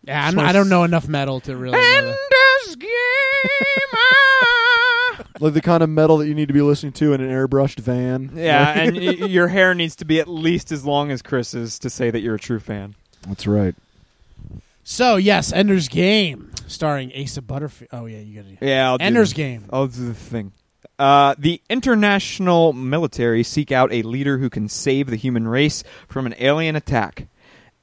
Yeah, 0.04 0.24
I'm, 0.24 0.38
I 0.38 0.52
don't 0.52 0.68
know 0.68 0.84
enough 0.84 1.08
metal 1.08 1.40
to 1.40 1.56
really. 1.56 1.72
Know 1.76 1.82
that. 1.82 2.04
Ender's 2.66 2.76
Game. 2.76 2.90
Like 5.40 5.54
the 5.54 5.60
kind 5.60 5.82
of 5.82 5.88
metal 5.90 6.18
that 6.18 6.26
you 6.28 6.34
need 6.34 6.48
to 6.48 6.54
be 6.54 6.62
listening 6.62 6.92
to 6.94 7.12
in 7.12 7.20
an 7.20 7.30
airbrushed 7.30 7.80
van? 7.80 8.30
yeah, 8.34 8.70
and 8.78 8.96
y- 8.96 9.00
your 9.26 9.48
hair 9.48 9.74
needs 9.74 9.96
to 9.96 10.04
be 10.04 10.20
at 10.20 10.28
least 10.28 10.72
as 10.72 10.84
long 10.84 11.10
as 11.10 11.22
Chris's 11.22 11.78
to 11.80 11.90
say 11.90 12.10
that 12.10 12.20
you're 12.20 12.34
a 12.36 12.38
true 12.40 12.60
fan. 12.60 12.94
that's 13.28 13.46
right. 13.46 13.74
So 14.84 15.16
yes, 15.16 15.52
Ender's 15.52 15.88
Game, 15.88 16.52
starring 16.68 17.12
Asa 17.20 17.42
Butterfield. 17.42 17.88
Oh 17.92 18.06
yeah, 18.06 18.18
you 18.18 18.40
got 18.42 18.58
to. 18.60 18.66
Yeah, 18.66 18.88
I'll 18.90 18.98
do 18.98 19.04
Ender's 19.04 19.30
the- 19.30 19.36
Game. 19.36 19.64
I'll 19.72 19.86
do 19.88 20.06
the 20.06 20.14
thing. 20.14 20.52
Uh, 20.98 21.34
the 21.36 21.60
international 21.68 22.72
military 22.72 23.42
seek 23.42 23.70
out 23.72 23.92
a 23.92 24.02
leader 24.02 24.38
who 24.38 24.48
can 24.48 24.68
save 24.68 25.10
the 25.10 25.16
human 25.16 25.46
race 25.48 25.82
from 26.08 26.24
an 26.24 26.34
alien 26.38 26.74
attack. 26.76 27.26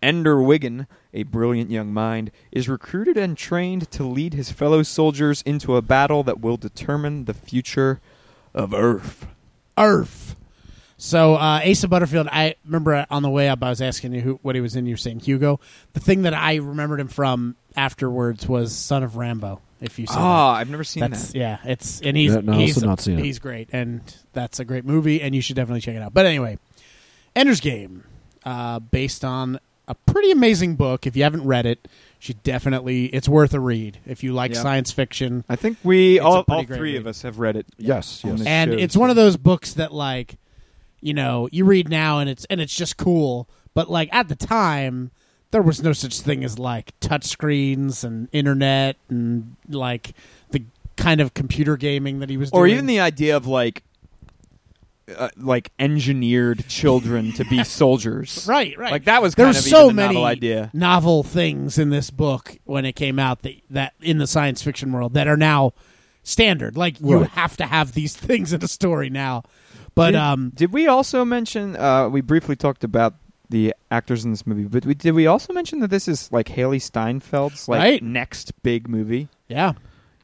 Ender 0.04 0.42
Wiggin, 0.42 0.86
a 1.14 1.24
brilliant 1.24 1.72
young 1.72 1.94
mind, 1.94 2.30
is 2.52 2.68
recruited 2.70 3.18
and 3.18 3.38
trained 3.38 3.90
to 3.92 4.04
lead 4.04 4.34
his 4.34 4.52
fellow 4.52 4.84
soldiers 4.84 5.42
into 5.44 5.76
a 5.78 5.82
battle 5.82 6.22
that 6.24 6.42
will 6.42 6.58
determine 6.58 7.26
the 7.26 7.34
future 7.34 8.02
of 8.54 8.74
Earth. 8.74 9.26
Earth. 9.78 10.36
So 10.98 11.36
uh, 11.36 11.62
Asa 11.68 11.88
Butterfield, 11.88 12.28
I 12.32 12.56
remember 12.66 13.06
on 13.10 13.24
the 13.24 13.30
way 13.30 13.50
up, 13.50 13.64
I 13.64 13.70
was 13.70 13.82
asking 13.82 14.14
you 14.14 14.22
who, 14.22 14.40
what 14.42 14.56
he 14.56 14.62
was 14.62 14.76
in. 14.76 14.86
You 14.86 14.94
were 14.94 14.98
saying 14.98 15.22
Hugo. 15.22 15.60
The 15.94 16.00
thing 16.00 16.22
that 16.22 16.34
I 16.34 16.56
remembered 16.56 17.00
him 17.00 17.08
from 17.08 17.56
afterwards 17.76 18.48
was 18.48 18.74
Son 18.76 19.04
of 19.04 19.14
Rambow. 19.14 19.60
If 19.82 20.00
you 20.00 20.08
saw 20.08 20.16
Ah, 20.18 20.54
I've 20.56 20.70
never 20.70 20.86
seen 20.86 21.02
that. 21.02 21.12
that's 21.12 21.34
that. 21.34 21.38
yeah, 21.38 21.58
it's 21.66 22.00
and 22.02 22.16
he's 22.16 22.34
Yeah, 22.34 22.40
no, 22.42 22.54
he's 22.54 22.82
not 22.82 23.02
seen 23.02 23.20
it. 23.20 23.42
great, 23.42 23.70
and 23.74 24.02
that's 24.32 24.62
a 24.62 24.66
great 24.66 24.86
movie, 24.86 25.22
and 25.22 25.36
you 25.36 25.42
should 25.42 25.58
definitely 25.58 25.82
check 25.82 25.96
it 25.96 26.02
out. 26.02 26.14
But 26.14 26.26
anyway, 26.26 26.58
Ender's 27.36 27.60
Game, 27.60 28.06
uh, 28.46 28.80
based 28.80 29.26
on 29.26 29.60
a 29.88 29.96
pretty 29.96 30.32
amazing 30.32 30.76
book. 30.76 31.06
If 31.06 31.16
you 31.16 31.24
haven't 31.24 31.46
read 31.46 31.66
it, 31.66 31.80
you 31.84 31.90
should 32.20 32.44
definitely. 32.44 33.06
It's 33.08 33.28
worth 33.28 33.54
a 33.54 33.60
read 33.60 34.00
if 34.06 34.24
you 34.24 34.34
like 34.34 34.54
Yeah. 34.54 34.62
science 34.62 34.92
fiction. 34.92 35.44
I 35.50 35.56
think 35.56 35.78
we 35.84 36.20
all, 36.20 36.46
all 36.48 36.64
three 36.64 36.94
read. 36.94 36.96
of 36.98 37.08
us 37.08 37.22
have 37.24 37.40
read 37.40 37.56
it. 37.56 37.66
Yes, 37.78 38.22
yes. 38.24 38.42
and 38.46 38.72
show, 38.72 38.78
it's 38.78 38.96
one 38.98 39.10
of 39.10 39.16
those 39.16 39.38
books 39.38 39.74
that 39.74 39.94
like 39.94 40.38
you 41.02 41.14
know 41.14 41.50
you 41.52 41.66
read 41.66 41.90
now 41.90 42.20
and 42.20 42.30
it's 42.30 42.46
and 42.46 42.62
it's 42.62 42.74
just 42.74 42.96
cool 42.96 43.50
but 43.74 43.92
like 43.92 44.08
at 44.14 44.30
the 44.30 44.36
time 44.38 45.12
there 45.52 45.62
was 45.62 45.84
no 45.84 45.92
such 45.92 46.22
thing 46.22 46.46
as 46.46 46.58
like 46.58 46.98
touch 47.02 47.26
screens 47.26 48.06
and 48.06 48.30
internet 48.32 48.96
and 49.10 49.58
like 49.68 50.14
the 50.52 50.64
kind 50.96 51.20
of 51.20 51.34
computer 51.34 51.76
gaming 51.76 52.20
that 52.20 52.30
he 52.30 52.38
was 52.38 52.50
or 52.52 52.62
doing. 52.68 52.72
even 52.76 52.86
the 52.86 53.02
idea 53.02 53.36
of 53.36 53.46
like 53.46 53.84
uh, 55.18 55.30
like 55.38 55.72
engineered 55.80 56.66
children 56.68 57.32
to 57.34 57.46
be 57.46 57.64
soldiers. 57.66 58.46
right 58.48 58.78
right 58.78 58.92
Like 58.92 59.06
that 59.06 59.22
was 59.22 59.36
there 59.36 59.46
kind 59.48 59.58
of 59.58 59.64
so 59.64 59.90
many 59.92 60.14
novel 60.16 60.26
idea. 60.26 60.70
novel 60.74 61.24
things 61.24 61.78
in 61.78 61.90
this 61.90 62.10
book 62.10 62.58
when 62.66 62.86
it 62.86 62.94
came 62.94 63.20
out 63.20 63.42
that, 63.42 63.56
that 63.70 63.94
in 64.02 64.18
the 64.18 64.28
science 64.28 64.62
fiction 64.62 64.92
world 64.92 65.14
that 65.16 65.28
are 65.28 65.38
now 65.38 65.74
standard 66.24 66.78
like 66.78 67.00
you 67.02 67.20
Right. 67.20 67.30
have 67.32 67.58
to 67.58 67.66
have 67.66 67.94
these 67.94 68.16
things 68.28 68.54
in 68.54 68.64
a 68.64 68.68
story 68.68 69.10
now 69.10 69.44
but 69.96 70.12
did, 70.12 70.16
um 70.16 70.52
did 70.56 70.72
we 70.74 70.88
also 70.88 71.24
mention? 71.26 71.76
Uh, 71.76 72.10
we 72.10 72.22
briefly 72.22 72.56
talked 72.56 72.84
about 72.84 73.14
the 73.50 73.76
actors 73.92 74.26
in 74.26 74.32
this 74.32 74.48
movie, 74.48 74.64
but 74.64 74.84
we, 74.86 74.96
did 74.96 75.12
we 75.12 75.28
also 75.28 75.54
mention 75.54 75.80
that 75.82 75.90
this 75.92 76.08
is 76.08 76.32
like 76.32 76.48
Hailee 76.48 76.80
Steinfeld's 76.82 77.68
like 77.68 77.80
Right. 77.80 78.02
next 78.04 78.54
big 78.64 78.88
movie? 78.90 79.28
yeah 79.48 79.74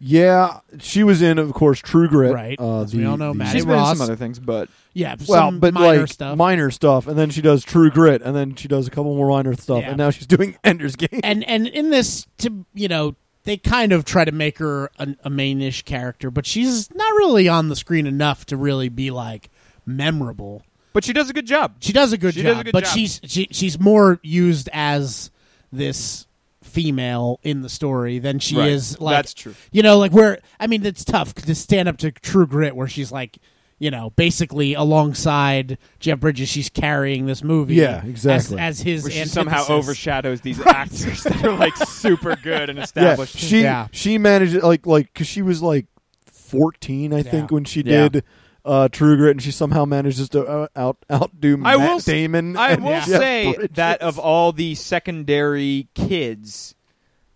Yeah, 0.02 0.60
she 0.80 1.04
was 1.04 1.22
in, 1.22 1.38
of 1.40 1.52
course, 1.54 1.80
True 1.80 2.08
Grit. 2.08 2.34
Right, 2.34 2.58
Uh, 2.60 2.84
as 2.84 2.96
we 2.96 3.04
all 3.06 3.18
know, 3.18 3.34
the- 3.34 3.40
Mattie 3.40 3.58
She's 3.58 3.66
been 3.66 3.74
in 3.76 3.80
Ross. 3.80 3.98
some 3.98 4.04
other 4.04 4.16
things, 4.16 4.40
but 4.40 4.70
yeah 4.94 5.16
well, 5.28 5.40
some 5.50 5.60
but 5.60 5.74
minor 5.74 6.02
like 6.02 6.08
stuff 6.12 6.38
minor 6.38 6.72
stuff, 6.72 7.06
and 7.08 7.18
then 7.18 7.30
she 7.30 7.42
does 7.42 7.64
True 7.64 7.90
Grit, 7.92 8.22
and 8.22 8.36
then 8.36 8.56
she 8.56 8.68
does 8.68 8.88
a 8.88 8.90
couple 8.90 9.14
more 9.16 9.30
minor 9.30 9.54
stuff, 9.56 9.82
Yeah. 9.82 9.90
and 9.90 9.98
now 9.98 10.10
she's 10.10 10.26
doing 10.28 10.56
Ender's 10.64 10.96
Game. 10.96 11.20
and 11.24 11.44
and 11.44 11.68
in 11.68 11.90
this 11.90 12.26
to 12.40 12.66
you 12.74 12.88
know 12.88 13.16
they 13.44 13.58
kind 13.58 13.92
of 13.94 14.06
try 14.06 14.24
to 14.26 14.32
make 14.32 14.58
her 14.60 14.90
a, 15.00 15.16
a 15.26 15.30
mainish 15.30 15.84
character 15.86 16.30
but 16.32 16.46
she's 16.46 16.90
not 16.94 17.12
really 17.16 17.48
on 17.48 17.68
the 17.70 17.76
screen 17.76 18.06
enough 18.08 18.46
to 18.48 18.58
really 18.58 18.90
be 18.90 19.12
like 19.12 19.50
memorable 19.86 20.64
but 20.94 21.04
she 21.04 21.14
does 21.14 21.30
a 21.30 21.34
good 21.34 21.46
job. 21.46 21.76
she 21.82 21.94
does 21.94 22.14
a 22.14 22.18
good 22.18 22.34
She 22.34 22.42
job 22.44 22.60
a 22.60 22.64
good 22.66 22.72
but 22.74 22.84
job. 22.84 22.94
she's 22.94 23.20
she, 23.26 23.48
she's 23.52 23.80
more 23.80 24.20
used 24.24 24.70
as 24.74 25.30
this 25.72 26.26
female 26.70 27.40
in 27.44 27.62
the 27.62 27.70
story 27.70 28.20
than 28.20 28.40
she 28.40 28.56
Right. 28.58 28.70
is 28.70 29.00
like 29.02 29.18
That's 29.18 29.34
true. 29.34 29.56
you 29.72 29.82
know 29.84 29.98
like 29.98 30.12
where 30.12 30.40
i 30.60 30.68
mean 30.68 30.86
it's 30.86 31.04
tough 31.04 31.34
to 31.34 31.56
stand 31.56 31.90
up 31.90 31.98
to 31.98 32.12
true 32.12 32.46
grit 32.48 32.76
where 32.76 32.88
she's 32.88 33.12
like 33.12 33.38
you 33.80 33.90
know 33.92 34.10
basically 34.12 34.74
alongside 34.74 35.78
jeff 36.00 36.20
bridges 36.20 36.50
she's 36.50 36.70
carrying 36.70 37.26
this 37.26 37.44
movie 37.44 37.76
Yeah, 37.76 38.04
exactly. 38.06 38.58
as, 38.60 38.80
as 38.80 38.82
his 38.82 39.04
Where 39.04 39.12
she 39.12 39.26
somehow 39.26 39.66
overshadows 39.68 40.42
these 40.42 40.60
actors 40.66 41.24
that 41.24 41.44
are 41.46 41.56
like 41.56 41.76
super 41.78 42.36
good 42.36 42.70
and 42.70 42.78
yeah, 42.78 42.84
established. 42.84 43.38
she 43.38 43.62
Yeah. 43.62 43.88
she 43.92 44.18
managed 44.18 44.56
it 44.56 44.64
like 44.64 44.86
like 44.86 45.12
because 45.14 45.28
she 45.28 45.42
was 45.42 45.62
like 45.62 45.86
fourteen, 46.26 47.14
I 47.14 47.22
think, 47.22 47.52
when 47.52 47.64
she 47.64 47.82
Yeah. 47.82 48.10
did 48.10 48.24
uh, 48.70 48.88
True 48.90 49.18
Grit, 49.18 49.32
and 49.32 49.42
she 49.42 49.52
somehow 49.52 49.86
manages 49.86 50.30
to 50.30 50.46
uh, 50.46 50.68
out 50.76 50.98
outdo 51.12 51.56
I 51.64 51.76
Matt 51.78 51.80
will 51.80 52.00
Damon. 52.00 52.56
I 52.56 52.72
and 52.72 52.84
will 52.84 52.92
Jeff 52.92 53.06
say 53.08 53.54
Bridges. 53.54 53.76
that 53.76 54.02
of 54.02 54.20
all 54.20 54.52
the 54.52 54.76
secondary 54.76 55.88
kids, 55.96 56.76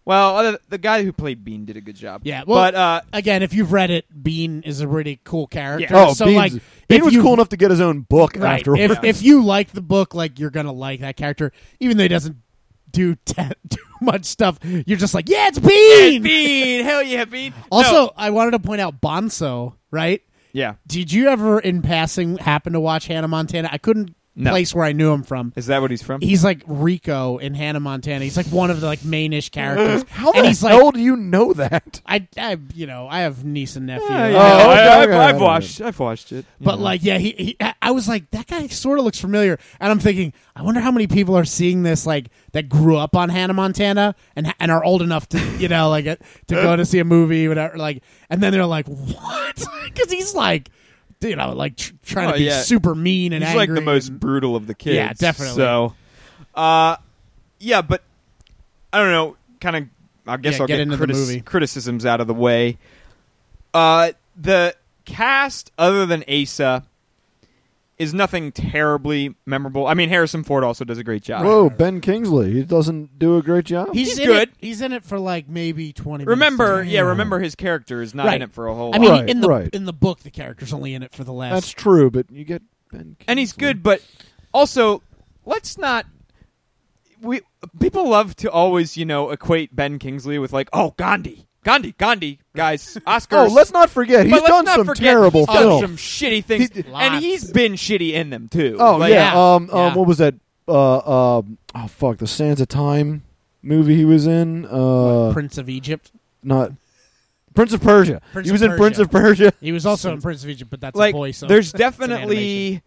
well, 0.05 0.37
uh, 0.37 0.57
the 0.69 0.77
guy 0.77 1.03
who 1.03 1.11
played 1.13 1.43
Bean 1.43 1.65
did 1.65 1.77
a 1.77 1.81
good 1.81 1.95
job. 1.95 2.21
Yeah, 2.23 2.43
well- 2.45 2.59
but 2.59 2.75
uh, 2.75 3.01
again, 3.13 3.41
if 3.43 3.53
you've 3.53 3.71
read 3.71 3.89
it, 3.89 4.05
Bean 4.23 4.61
is 4.63 4.81
a 4.81 4.87
really 4.87 5.19
cool 5.23 5.47
character. 5.47 5.95
oh, 5.95 6.13
so 6.13 6.25
Bean's, 6.25 6.35
like, 6.37 6.51
Bean 6.87 6.99
if 6.99 7.05
was 7.05 7.13
you- 7.13 7.21
cool 7.21 7.33
enough 7.33 7.49
to 7.49 7.57
get 7.57 7.71
his 7.71 7.81
own 7.81 8.01
book 8.01 8.35
Right. 8.35 8.59
afterwards. 8.59 8.81
If, 8.83 9.03
if 9.03 9.23
you 9.23 9.43
like 9.43 9.71
the 9.71 9.81
book, 9.81 10.13
like 10.13 10.39
you're 10.39 10.49
gonna 10.51 10.71
like 10.73 10.99
that 11.01 11.15
character, 11.17 11.51
even 11.79 11.97
though 11.97 12.03
he 12.03 12.09
doesn't 12.09 12.37
do 12.91 13.15
te- 13.25 13.49
too 13.69 13.81
much 14.01 14.25
stuff. 14.25 14.59
You're 14.63 14.97
just 14.99 15.13
like, 15.15 15.29
yeah, 15.29 15.47
it's 15.47 15.57
Bean. 15.59 16.21
Bean, 16.21 16.83
hell 16.85 17.01
yeah, 17.01 17.25
Bean. 17.25 17.53
Also, 17.71 17.91
No, 17.91 18.11
I 18.15 18.29
wanted 18.29 18.51
to 18.51 18.59
point 18.59 18.81
out 18.81 19.01
Bonzo. 19.01 19.73
Right, 19.89 20.21
Yeah. 20.53 20.75
Did 20.87 21.11
you 21.11 21.27
ever, 21.29 21.59
in 21.59 21.81
passing, 21.81 22.37
happen 22.37 22.73
to 22.73 22.79
watch 22.79 23.07
Hannah 23.07 23.27
Montana? 23.27 23.69
I 23.71 23.79
couldn't 23.79 24.15
No. 24.35 24.49
place 24.49 24.73
where 24.73 24.83
I 24.83 24.93
knew 24.93 25.11
him 25.13 25.21
from. 25.21 25.53
Is 25.55 25.67
that 25.67 25.79
what 25.81 25.91
he's 25.91 26.01
from? 26.01 26.19
He's 26.21 26.43
like 26.43 26.63
Rico 26.65 27.37
in 27.37 27.53
Hannah 27.53 27.79
Montana. 27.79 28.23
He's 28.23 28.35
like 28.35 28.47
one 28.47 28.71
of 28.71 28.81
the 28.81 28.87
like 28.87 29.01
mainish 29.01 29.51
characters. 29.51 30.03
How 30.09 30.31
and 30.31 30.43
the 30.45 30.47
he's 30.47 30.61
hell 30.61 30.85
like, 30.85 30.95
do 30.95 31.01
you 31.01 31.15
know 31.15 31.53
that? 31.53 32.01
I, 32.05 32.27
I, 32.37 32.57
you 32.73 32.87
know, 32.87 33.07
I 33.07 33.19
have 33.19 33.45
niece 33.45 33.75
and 33.75 33.85
nephew. 33.85 34.07
Yeah, 34.09 34.25
Oh, 34.25 34.27
okay, 34.29 34.39
I, 34.39 34.73
okay, 34.73 34.83
have 34.89 35.09
okay, 35.09 35.17
I've 35.17 35.35
okay. 35.35 35.43
watched. 35.43 35.81
I've 35.81 35.99
watched 35.99 36.31
it. 36.31 36.45
But 36.59 36.79
like, 36.79 37.03
yeah, 37.03 37.17
he, 37.19 37.31
he. 37.31 37.57
I- 37.59 37.75
I 37.83 37.91
was 37.91 38.07
like, 38.07 38.31
that 38.31 38.47
guy 38.47 38.67
sort 38.67 38.97
of 38.97 39.03
looks 39.05 39.19
familiar, 39.19 39.59
and 39.81 39.91
I'm 39.91 39.99
thinking, 39.99 40.31
I 40.55 40.61
wonder 40.63 40.79
how 40.79 40.89
many 40.89 41.05
people 41.05 41.35
are 41.37 41.43
seeing 41.43 41.83
this, 41.83 42.05
like 42.07 42.27
that 42.53 42.69
grew 42.69 42.95
up 42.97 43.13
on 43.15 43.27
Hannah 43.27 43.53
Montana 43.53 44.15
and 44.37 44.53
and 44.57 44.71
are 44.71 44.83
old 44.83 45.01
enough 45.01 45.27
to, 45.29 45.39
you 45.59 45.67
know, 45.67 45.89
like 45.89 46.07
uh, 46.07 46.15
to 46.47 46.55
go 46.55 46.75
to 46.77 46.85
see 46.85 46.99
a 46.99 47.03
movie, 47.05 47.47
whatever. 47.49 47.77
Like, 47.77 48.01
and 48.29 48.41
then 48.41 48.53
they're 48.53 48.65
like, 48.65 48.87
what? 48.87 49.63
Because 49.93 50.11
he's 50.11 50.33
like, 50.33 50.69
you 51.29 51.35
know, 51.35 51.53
like 51.53 51.75
tr- 51.77 51.93
trying 52.05 52.29
Oh, 52.29 52.31
to 52.33 52.37
be 52.37 52.45
yeah. 52.45 52.61
super 52.61 52.93
mean 52.95 53.33
and 53.33 53.43
he's 53.43 53.55
like 53.55 53.73
the 53.73 53.81
most 53.81 54.09
and- 54.09 54.19
brutal 54.19 54.55
of 54.55 54.67
the 54.67 54.73
kids. 54.75 54.95
Yeah, 54.95 55.13
definitely. 55.13 55.55
So, 55.55 55.93
uh, 56.55 56.97
yeah, 57.59 57.81
but 57.81 58.03
I 58.91 58.99
don't 58.99 59.11
know. 59.11 59.37
Kind 59.61 59.75
of, 59.75 59.83
I 60.27 60.37
guess 60.37 60.53
Yeah, 60.55 60.61
I'll 60.61 60.67
get 60.67 60.77
get, 60.77 60.81
into 60.81 60.97
the 60.97 61.07
movie. 61.07 61.41
criticisms 61.41 62.05
out 62.05 62.21
of 62.21 62.27
the 62.27 62.33
way. 62.33 62.77
Uh, 63.73 64.11
the 64.39 64.75
cast, 65.05 65.71
other 65.77 66.05
than 66.05 66.23
Asa, 66.29 66.83
is 68.03 68.13
nothing 68.13 68.51
terribly 68.51 69.33
memorable. 69.45 69.87
I 69.87 69.95
mean, 69.95 70.09
Harrison 70.09 70.43
Ford 70.43 70.63
also 70.63 70.85
does 70.85 70.97
a 70.99 71.03
great 71.03 71.23
job. 71.23 71.43
Whoa, 71.45 71.69
Ben 71.69 72.01
Kingsley. 72.01 72.53
He 72.53 72.63
doesn't 72.63 73.17
do 73.17 73.37
a 73.37 73.41
great 73.41 73.65
job. 73.65 73.89
He's, 73.93 74.09
He's 74.09 74.19
in 74.19 74.25
good. 74.27 74.49
It, 74.49 74.55
he's 74.59 74.81
in 74.81 74.91
it 74.93 75.03
for 75.03 75.17
like 75.17 75.47
maybe 75.49 75.91
twenty. 75.93 76.25
Remember, 76.25 76.75
minutes. 76.77 76.91
yeah, 76.91 77.01
remember 77.01 77.39
his 77.39 77.55
character 77.55 78.01
is 78.01 78.13
not 78.13 78.27
Right. 78.27 78.35
in 78.35 78.41
it 78.43 78.51
for 78.51 78.67
a 78.67 78.75
whole. 78.75 78.93
I 78.95 78.99
mean, 78.99 79.09
lot. 79.09 79.19
Right, 79.21 79.29
in 79.29 79.41
the 79.41 79.47
right. 79.47 79.69
in 79.73 79.85
the 79.85 79.93
book, 79.93 80.19
the 80.19 80.31
character's 80.31 80.73
only 80.73 80.93
in 80.93 81.01
it 81.01 81.13
for 81.13 81.23
the 81.23 81.33
last. 81.33 81.53
That's 81.53 81.69
true, 81.71 82.11
but 82.11 82.29
you 82.29 82.43
get 82.45 82.61
Ben. 82.91 82.99
Kingsley. 83.01 83.25
and 83.27 83.39
he's 83.39 83.53
good, 83.53 83.81
but 83.81 84.01
also 84.53 85.01
let's 85.45 85.77
not. 85.77 86.05
We 87.21 87.41
people 87.79 88.09
love 88.09 88.35
to 88.37 88.51
always, 88.51 88.97
you 88.97 89.05
know, 89.05 89.29
equate 89.31 89.73
Ben 89.75 89.97
Kingsley 89.97 90.37
with 90.39 90.51
like, 90.51 90.69
oh, 90.73 90.93
Gandhi, 90.97 91.47
Gandhi, 91.63 91.93
Gandhi, 91.97 92.39
guys, 92.55 92.97
Oscars. 93.07 93.49
Oh, 93.49 93.53
let's 93.53 93.71
not 93.71 93.89
forget 93.89 94.25
he's 94.25 94.41
done 94.43 94.65
some 94.67 94.85
forget 94.85 95.03
terrible 95.03 95.41
he's 95.41 95.47
done 95.47 95.57
films. 95.57 95.81
some 95.81 95.97
shitty 95.97 96.43
things, 96.45 96.69
He- 96.73 96.79
and 96.81 96.89
Lots. 96.91 97.19
he's 97.23 97.51
been 97.51 97.73
shitty 97.73 98.13
in 98.13 98.29
them 98.29 98.47
too. 98.49 98.77
Oh 98.79 98.97
Like, 98.97 99.11
yeah. 99.11 99.33
Yeah. 99.33 99.55
Um, 99.55 99.69
um, 99.71 99.77
Yeah. 99.77 99.95
what 99.95 100.07
was 100.07 100.17
that? 100.19 100.35
Uh, 100.67 101.37
um, 101.39 101.57
oh 101.75 101.87
fuck, 101.87 102.17
the 102.17 102.27
Sands 102.27 102.61
of 102.61 102.67
Time 102.69 103.23
movie 103.61 103.95
he 103.95 104.05
was 104.05 104.27
in. 104.27 104.65
Uh, 104.65 105.31
Prince 105.33 105.57
of 105.57 105.69
Egypt. 105.69 106.11
not 106.43 106.71
Prince 107.53 107.71
of 107.73 107.81
Persia. 107.81 108.21
Prince 108.33 108.47
he 108.47 108.49
of 108.49 108.53
was 108.53 108.61
in 108.61 108.69
Persia. 108.69 108.81
Prince 108.81 108.99
of 108.99 109.11
Persia. 109.11 109.53
He 109.61 109.71
was 109.71 109.85
also 109.85 110.11
in 110.13 110.21
Prince 110.23 110.43
of 110.43 110.49
Egypt, 110.49 110.71
but 110.71 110.81
that's 110.81 110.95
like 110.95 111.13
a 111.13 111.17
voice. 111.17 111.37
so 111.37 111.47
there's 111.47 111.71
definitely 111.85 112.81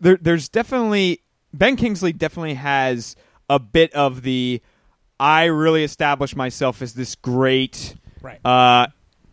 there, 0.00 0.16
there's 0.20 0.48
definitely 0.48 1.20
Ben 1.52 1.76
Kingsley 1.76 2.12
definitely 2.12 2.54
has 2.54 3.16
a 3.50 3.58
bit 3.58 3.92
of 3.94 4.22
the 4.22 4.60
I 5.20 5.46
really 5.46 5.82
established 5.82 6.36
myself 6.36 6.80
as 6.82 6.94
this 6.94 7.16
great 7.16 7.96
right. 8.28 8.44
uh, 8.46 8.86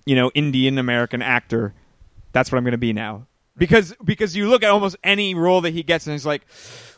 you 0.06 0.16
know, 0.16 0.32
Indian 0.34 0.78
American 0.78 1.22
actor. 1.22 1.74
That's 2.32 2.52
what 2.52 2.58
I'm 2.58 2.64
going 2.64 2.72
to 2.74 2.78
be 2.78 2.94
now. 2.94 3.28
Because 3.58 3.94
because 4.04 4.36
you 4.36 4.50
look 4.50 4.64
at 4.64 4.70
almost 4.70 4.98
any 5.04 5.34
role 5.36 5.62
that 5.62 5.72
he 5.72 5.84
gets 5.84 6.06
and 6.08 6.14
he's 6.14 6.26
like, 6.26 6.46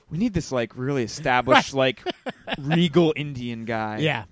we 0.09 0.17
need 0.17 0.33
this 0.33 0.51
like 0.51 0.75
really 0.75 1.03
established 1.03 1.73
like 1.73 2.01
regal 2.59 3.13
Indian 3.15 3.65
guy. 3.65 3.97
yeah. 3.99 4.23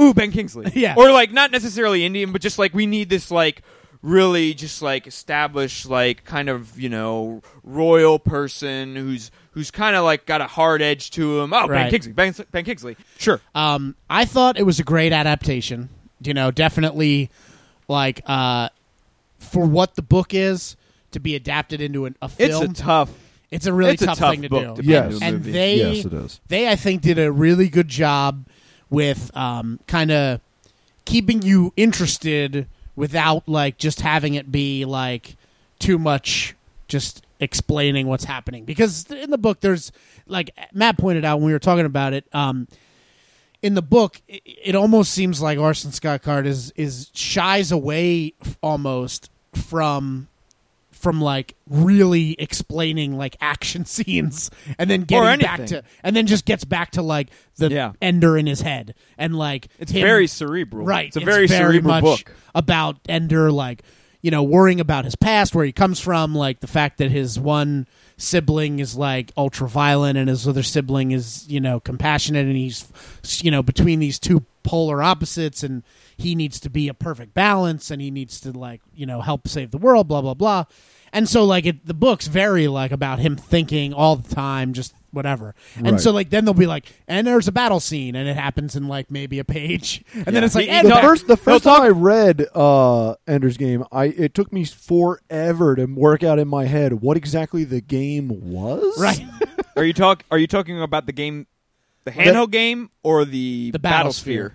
Ooh, 0.00 0.12
Ben 0.14 0.32
Kingsley. 0.32 0.70
Yeah. 0.74 0.94
Or 0.96 1.10
like 1.12 1.32
not 1.32 1.50
necessarily 1.52 2.04
Indian, 2.04 2.32
but 2.32 2.40
just 2.42 2.58
like 2.58 2.74
we 2.74 2.86
need 2.86 3.08
this 3.08 3.30
like 3.30 3.62
really 4.02 4.52
just 4.54 4.82
like 4.82 5.06
established 5.06 5.86
like 5.86 6.24
kind 6.24 6.48
of 6.48 6.78
you 6.78 6.88
know 6.90 7.42
royal 7.62 8.18
person 8.18 8.94
who's 8.96 9.30
who's 9.52 9.70
kind 9.70 9.96
of 9.96 10.04
like 10.04 10.26
got 10.26 10.40
a 10.40 10.46
hard 10.46 10.82
edge 10.82 11.10
to 11.12 11.40
him. 11.40 11.52
Oh, 11.52 11.62
Ben 11.62 11.70
Right. 11.70 11.90
Kingsley. 11.90 12.12
Ben, 12.12 12.34
ben 12.50 12.64
Kingsley. 12.64 12.96
Sure. 13.18 13.40
Um, 13.54 13.94
I 14.10 14.24
thought 14.24 14.58
it 14.58 14.64
was 14.64 14.78
a 14.80 14.84
great 14.84 15.12
adaptation. 15.12 15.88
You 16.26 16.34
know, 16.34 16.50
definitely 16.50 17.30
like 17.88 18.22
uh, 18.26 18.68
for 19.38 19.64
what 19.66 19.94
the 19.94 20.02
book 20.02 20.34
is 20.34 20.76
to 21.12 21.20
be 21.20 21.34
adapted 21.34 21.80
into 21.80 22.06
an, 22.06 22.16
a 22.22 22.28
film. 22.28 22.64
It's 22.70 22.80
a 22.80 22.82
tough. 22.82 23.10
it's 23.50 23.66
a 23.66 23.72
really 23.72 23.92
it's 23.92 24.02
a 24.02 24.06
tough, 24.06 24.18
tough 24.18 24.32
thing 24.32 24.42
to 24.42 24.48
book 24.48 24.76
do. 24.76 24.82
to 24.82 24.88
Yes. 24.88 25.14
put 25.14 25.22
and 25.22 25.44
they 25.44 25.76
yes, 25.76 26.04
it 26.04 26.12
is. 26.12 26.40
they 26.48 26.68
I 26.68 26.76
think 26.76 27.02
did 27.02 27.18
a 27.18 27.30
really 27.30 27.68
good 27.68 27.88
job 27.88 28.46
with 28.90 29.34
um, 29.36 29.80
kind 29.86 30.10
of 30.10 30.40
keeping 31.04 31.42
you 31.42 31.72
interested 31.76 32.66
without 32.96 33.48
like 33.48 33.76
just 33.78 34.00
having 34.00 34.34
it 34.34 34.50
be 34.50 34.84
like 34.84 35.36
too 35.78 35.98
much 35.98 36.54
just 36.88 37.24
explaining 37.40 38.06
what's 38.06 38.24
happening 38.24 38.64
because 38.64 39.10
in 39.10 39.30
the 39.30 39.36
book 39.38 39.60
there's 39.60 39.90
like 40.26 40.50
Matt 40.72 40.96
pointed 40.96 41.24
out 41.24 41.38
when 41.38 41.46
we 41.46 41.52
were 41.52 41.58
talking 41.58 41.84
about 41.84 42.12
it 42.14 42.24
um 42.32 42.68
in 43.64 43.74
the 43.74 43.82
book 43.82 44.20
it, 44.28 44.42
it 44.44 44.74
almost 44.74 45.10
seems 45.12 45.40
like 45.42 45.58
Orson 45.58 45.90
Scott 45.92 46.22
Card 46.22 46.46
is 46.46 46.70
is 46.76 47.10
shies 47.14 47.72
away 47.72 48.34
almost 48.62 49.30
from 49.54 50.28
from 50.90 51.20
like 51.20 51.54
really 51.68 52.34
explaining 52.38 53.16
like 53.18 53.36
action 53.40 53.84
scenes 53.94 54.50
and 54.78 54.88
then 54.88 55.02
getting 55.02 55.40
back 55.44 55.66
to 55.66 55.82
and 56.02 56.14
then 56.16 56.26
just 56.26 56.44
gets 56.44 56.64
back 56.64 56.92
to 56.92 57.02
like 57.02 57.28
the 57.56 57.68
Yeah. 57.70 57.92
ender 58.00 58.36
in 58.38 58.46
his 58.46 58.60
head 58.60 58.94
and 59.18 59.36
like 59.36 59.68
It's 59.78 59.92
him- 59.92 60.02
very 60.02 60.26
cerebral. 60.26 60.86
right 60.86 61.08
It's 61.08 61.16
a 61.16 61.20
very, 61.20 61.46
very 61.46 61.74
cerebral 61.74 61.94
much 62.00 62.24
book. 62.24 62.34
about 62.54 62.98
ender 63.08 63.50
like 63.52 63.82
you 64.24 64.30
know 64.30 64.42
worrying 64.42 64.80
about 64.80 65.04
his 65.04 65.14
past 65.14 65.54
where 65.54 65.66
he 65.66 65.70
comes 65.70 66.00
from 66.00 66.34
like 66.34 66.60
the 66.60 66.66
fact 66.66 66.96
that 66.96 67.10
his 67.10 67.38
one 67.38 67.86
sibling 68.16 68.78
is 68.78 68.96
like 68.96 69.30
ultra 69.36 69.68
violent 69.68 70.16
and 70.16 70.30
his 70.30 70.48
other 70.48 70.62
sibling 70.62 71.10
is 71.10 71.46
you 71.46 71.60
know 71.60 71.78
compassionate 71.78 72.46
and 72.46 72.56
he's 72.56 72.90
you 73.42 73.50
know 73.50 73.62
between 73.62 73.98
these 73.98 74.18
two 74.18 74.42
polar 74.62 75.02
opposites 75.02 75.62
and 75.62 75.82
he 76.16 76.34
needs 76.34 76.58
to 76.58 76.70
be 76.70 76.88
a 76.88 76.94
perfect 76.94 77.34
balance 77.34 77.90
and 77.90 78.00
he 78.00 78.10
needs 78.10 78.40
to 78.40 78.50
like 78.50 78.80
you 78.94 79.04
know 79.04 79.20
help 79.20 79.46
save 79.46 79.70
the 79.72 79.76
world 79.76 80.08
blah 80.08 80.22
blah 80.22 80.32
blah 80.32 80.64
and 81.14 81.26
so 81.28 81.44
like 81.44 81.64
it, 81.64 81.86
the 81.86 81.94
books 81.94 82.26
vary 82.26 82.68
like 82.68 82.92
about 82.92 83.18
him 83.20 83.36
thinking 83.36 83.94
all 83.94 84.16
the 84.16 84.34
time 84.34 84.74
just 84.74 84.94
whatever 85.12 85.54
and 85.76 85.92
Right. 85.92 86.00
so 86.00 86.10
like 86.10 86.28
then 86.30 86.44
they'll 86.44 86.54
be 86.54 86.66
like 86.66 86.92
and 87.08 87.24
there's 87.26 87.46
a 87.48 87.52
battle 87.52 87.78
scene 87.80 88.16
and 88.16 88.28
it 88.28 88.34
happens 88.36 88.74
in 88.74 88.88
like 88.88 89.10
maybe 89.12 89.38
a 89.38 89.44
page 89.44 90.04
and 90.12 90.26
then 90.26 90.42
it's 90.44 90.54
like 90.56 90.64
He- 90.64 90.70
and 90.70 90.86
the 90.88 90.92
talk- 90.92 91.02
first 91.02 91.26
the 91.28 91.36
first 91.36 91.62
time 91.64 91.76
talk- 91.76 91.82
I 91.84 91.88
read 91.90 92.46
uh, 92.54 93.14
Ender's 93.26 93.56
Game, 93.56 93.84
I 93.92 94.06
it 94.06 94.34
took 94.34 94.52
me 94.52 94.64
forever 94.64 95.76
to 95.76 95.86
work 95.86 96.22
out 96.22 96.38
in 96.38 96.48
my 96.48 96.64
head 96.66 96.94
what 96.94 97.16
exactly 97.16 97.64
the 97.64 97.80
game 97.80 98.28
was. 98.50 98.98
right 99.00 99.24
Are 99.76 99.84
you 99.84 99.92
talk? 99.92 100.24
Are 100.30 100.38
you 100.38 100.46
talking 100.46 100.80
about 100.80 101.06
the 101.06 101.12
game, 101.12 101.46
the 102.04 102.12
handheld 102.12 102.52
game, 102.52 102.90
or 103.02 103.24
the, 103.24 103.72
The 103.72 103.78
Battlesphere? 103.80 104.50
Battlesphere. 104.50 104.52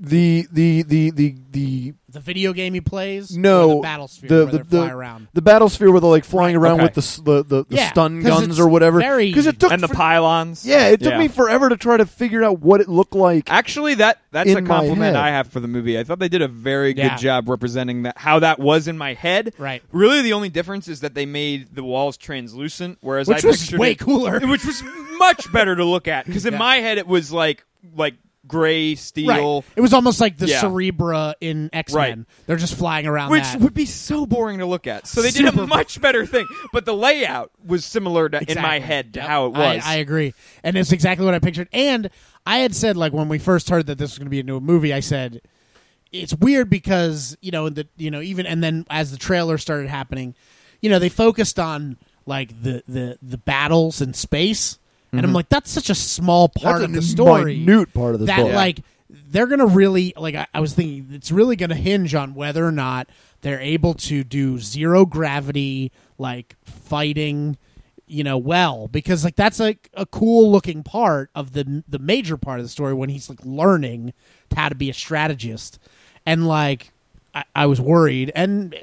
The 0.00 0.46
the 0.52 0.82
the 0.84 1.10
the 1.10 1.34
the 1.50 1.94
the 2.10 2.20
video 2.20 2.52
game 2.54 2.72
he 2.72 2.80
plays 2.80 3.36
no 3.36 3.68
or 3.70 3.74
the 3.76 3.80
battlefield 3.82 4.30
the 4.30 4.36
where 4.36 4.46
the, 4.52 4.58
they 4.58 4.62
the, 4.64 4.86
fly 4.86 4.90
around 4.90 5.28
the 5.34 5.42
battlefield 5.42 5.92
where 5.92 6.00
they're 6.00 6.08
like 6.10 6.24
flying 6.24 6.56
Right, 6.56 6.68
around 6.70 6.80
okay. 6.80 6.84
with 6.84 6.94
the 6.94 7.00
s- 7.00 7.16
the 7.18 7.44
the, 7.44 7.64
the 7.66 7.76
Yeah, 7.76 7.90
stun 7.90 8.22
'cause 8.22 8.40
guns 8.40 8.58
or 8.58 8.68
whatever. 8.68 8.98
Because 9.18 9.46
it 9.46 9.60
took 9.60 9.72
And 9.72 9.82
the 9.82 9.88
pylons. 9.88 10.64
yeah, 10.64 10.88
it 10.88 11.00
took 11.02 11.12
Yeah. 11.12 11.18
me 11.18 11.28
forever 11.28 11.68
to 11.68 11.76
try 11.76 11.96
to 11.98 12.06
figure 12.06 12.42
out 12.42 12.60
what 12.60 12.80
it 12.80 12.88
looked 12.88 13.14
like. 13.14 13.50
Actually, 13.50 13.96
that 13.96 14.18
that's 14.30 14.48
In 14.50 14.56
a 14.56 14.62
compliment. 14.62 15.16
I 15.16 15.28
have 15.30 15.48
for 15.48 15.60
the 15.60 15.68
movie. 15.68 15.98
I 15.98 16.04
thought 16.04 16.18
they 16.18 16.28
did 16.28 16.42
a 16.42 16.48
very 16.48 16.94
Yeah. 16.96 17.10
good 17.10 17.18
job 17.18 17.48
representing 17.48 18.02
that 18.04 18.16
how 18.16 18.38
that 18.38 18.58
was 18.58 18.88
in 18.88 18.96
my 18.96 19.12
head. 19.14 19.52
Right. 19.58 19.82
Really, 19.92 20.22
the 20.22 20.32
only 20.32 20.48
difference 20.48 20.88
is 20.88 21.00
that 21.00 21.14
they 21.14 21.26
made 21.26 21.74
the 21.74 21.84
walls 21.84 22.16
translucent, 22.16 22.98
whereas 23.02 23.28
Which 23.28 23.44
I 23.44 23.48
was 23.48 23.60
pictured 23.60 23.80
way 23.80 23.90
it- 23.92 23.98
cooler. 23.98 24.40
which 24.46 24.64
was 24.64 24.82
much 25.18 25.50
better 25.52 25.76
to 25.76 25.84
look 25.84 26.08
at. 26.08 26.24
Because 26.26 26.46
in 26.46 26.54
Yeah. 26.54 26.58
my 26.58 26.76
head, 26.76 26.96
it 26.98 27.06
was 27.06 27.30
like 27.32 27.64
like 27.96 28.14
gray 28.48 28.94
steel. 28.94 29.28
right 29.28 29.64
it 29.76 29.80
was 29.80 29.92
almost 29.92 30.20
like 30.20 30.36
the 30.38 30.46
Yeah. 30.48 30.60
Cerebro 30.62 31.34
in 31.40 31.70
x-men 31.72 32.00
Right. 32.18 32.26
they're 32.46 32.56
just 32.56 32.74
flying 32.74 33.06
around 33.06 33.30
Which 33.30 33.44
that 33.44 33.60
would 33.60 33.74
be 33.74 33.84
so 33.86 34.26
boring 34.26 34.58
to 34.58 34.66
look 34.66 34.86
at. 34.86 35.06
So 35.06 35.20
they 35.22 35.30
did 35.30 35.46
Super- 35.46 35.62
a 35.62 35.66
much 35.66 36.00
better 36.00 36.24
thing. 36.26 36.46
But 36.72 36.84
the 36.86 36.94
layout 36.94 37.50
was 37.64 37.84
similar 37.84 38.28
to, 38.28 38.38
in 38.38 38.46
my 38.60 38.76
Exactly. 38.76 38.80
head 38.80 39.12
to 39.14 39.20
Yep. 39.20 39.28
how 39.28 39.46
it 39.46 39.52
was. 39.52 39.82
I, 39.84 39.92
I 39.92 39.96
agree, 39.96 40.34
and 40.64 40.76
it's 40.76 40.92
exactly 40.92 41.24
what 41.24 41.34
I 41.34 41.38
pictured. 41.38 41.68
And 41.72 42.10
I 42.46 42.58
had 42.58 42.74
said 42.74 42.96
like 42.96 43.12
when 43.12 43.28
we 43.28 43.38
first 43.38 43.68
heard 43.70 43.86
that 43.86 43.98
this 43.98 44.12
was 44.12 44.18
going 44.18 44.26
to 44.26 44.30
be 44.30 44.40
a 44.40 44.42
new 44.44 44.58
movie, 44.60 44.92
I 44.94 45.00
said 45.00 45.40
it's 46.10 46.32
weird 46.34 46.70
because 46.70 47.36
you 47.42 47.50
know 47.50 47.68
the 47.68 47.86
you 47.98 48.10
know 48.10 48.22
even 48.22 48.46
and 48.46 48.64
then 48.64 48.86
as 48.88 49.10
the 49.10 49.18
trailer 49.18 49.58
started 49.58 49.88
happening, 49.90 50.34
you 50.80 50.88
know 50.88 50.98
they 50.98 51.10
focused 51.10 51.58
on 51.58 51.96
like 52.24 52.62
the 52.62 52.82
the 52.88 53.18
the 53.22 53.36
battles 53.38 54.00
in 54.00 54.14
space, 54.14 54.78
and 55.12 55.20
I'm 55.20 55.26
mm-hmm. 55.26 55.36
like 55.36 55.48
that's 55.48 55.70
such 55.70 55.90
a 55.90 55.94
small 55.94 56.48
part 56.48 56.82
of 56.82 56.92
the 56.92 57.02
story 57.02 57.58
minute 57.58 57.92
part 57.94 58.14
of 58.14 58.20
the 58.20 58.26
that 58.26 58.40
story. 58.40 58.54
like 58.54 58.80
they're 59.08 59.46
gonna 59.46 59.66
really 59.66 60.12
like 60.16 60.34
I, 60.34 60.46
I 60.52 60.60
was 60.60 60.74
thinking 60.74 61.08
it's 61.12 61.32
really 61.32 61.56
gonna 61.56 61.74
hinge 61.74 62.14
on 62.14 62.34
whether 62.34 62.64
or 62.64 62.72
not 62.72 63.08
they're 63.40 63.60
able 63.60 63.94
to 63.94 64.24
do 64.24 64.58
zero 64.58 65.06
gravity 65.06 65.92
like 66.18 66.56
fighting 66.64 67.56
you 68.06 68.24
know 68.24 68.38
well 68.38 68.88
because 68.88 69.24
like 69.24 69.36
that's 69.36 69.60
like 69.60 69.90
a 69.94 70.06
cool 70.06 70.50
looking 70.50 70.82
part 70.82 71.30
of 71.34 71.52
the 71.52 71.82
the 71.88 71.98
major 71.98 72.36
part 72.36 72.58
of 72.58 72.64
the 72.64 72.70
story 72.70 72.94
when 72.94 73.08
he's 73.08 73.28
like 73.28 73.40
learning 73.44 74.12
how 74.54 74.68
to 74.68 74.74
be 74.74 74.90
a 74.90 74.94
strategist 74.94 75.78
and 76.26 76.46
like 76.48 76.92
I, 77.34 77.44
I 77.54 77.66
was 77.66 77.80
worried 77.80 78.32
and 78.34 78.74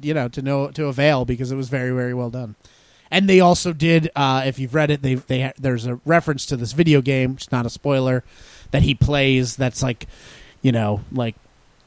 you 0.00 0.14
know 0.14 0.28
to 0.28 0.42
know 0.42 0.70
to 0.70 0.86
avail 0.86 1.24
because 1.24 1.50
it 1.50 1.56
was 1.56 1.68
very 1.68 1.90
very 1.90 2.14
well 2.14 2.30
done. 2.30 2.56
And 3.12 3.28
they 3.28 3.38
also 3.40 3.72
did, 3.72 4.10
uh, 4.16 4.42
if 4.46 4.58
you've 4.58 4.74
read 4.74 4.90
it, 4.90 5.02
they 5.02 5.14
they 5.16 5.52
there's 5.58 5.86
a 5.86 5.96
reference 6.06 6.46
to 6.46 6.56
this 6.56 6.72
video 6.72 7.00
game, 7.02 7.34
which 7.34 7.42
is 7.44 7.52
not 7.52 7.66
a 7.66 7.70
spoiler, 7.70 8.24
that 8.72 8.82
he 8.82 8.94
plays. 8.94 9.54
That's 9.54 9.82
like, 9.82 10.06
you 10.62 10.72
know, 10.72 11.02
like 11.12 11.36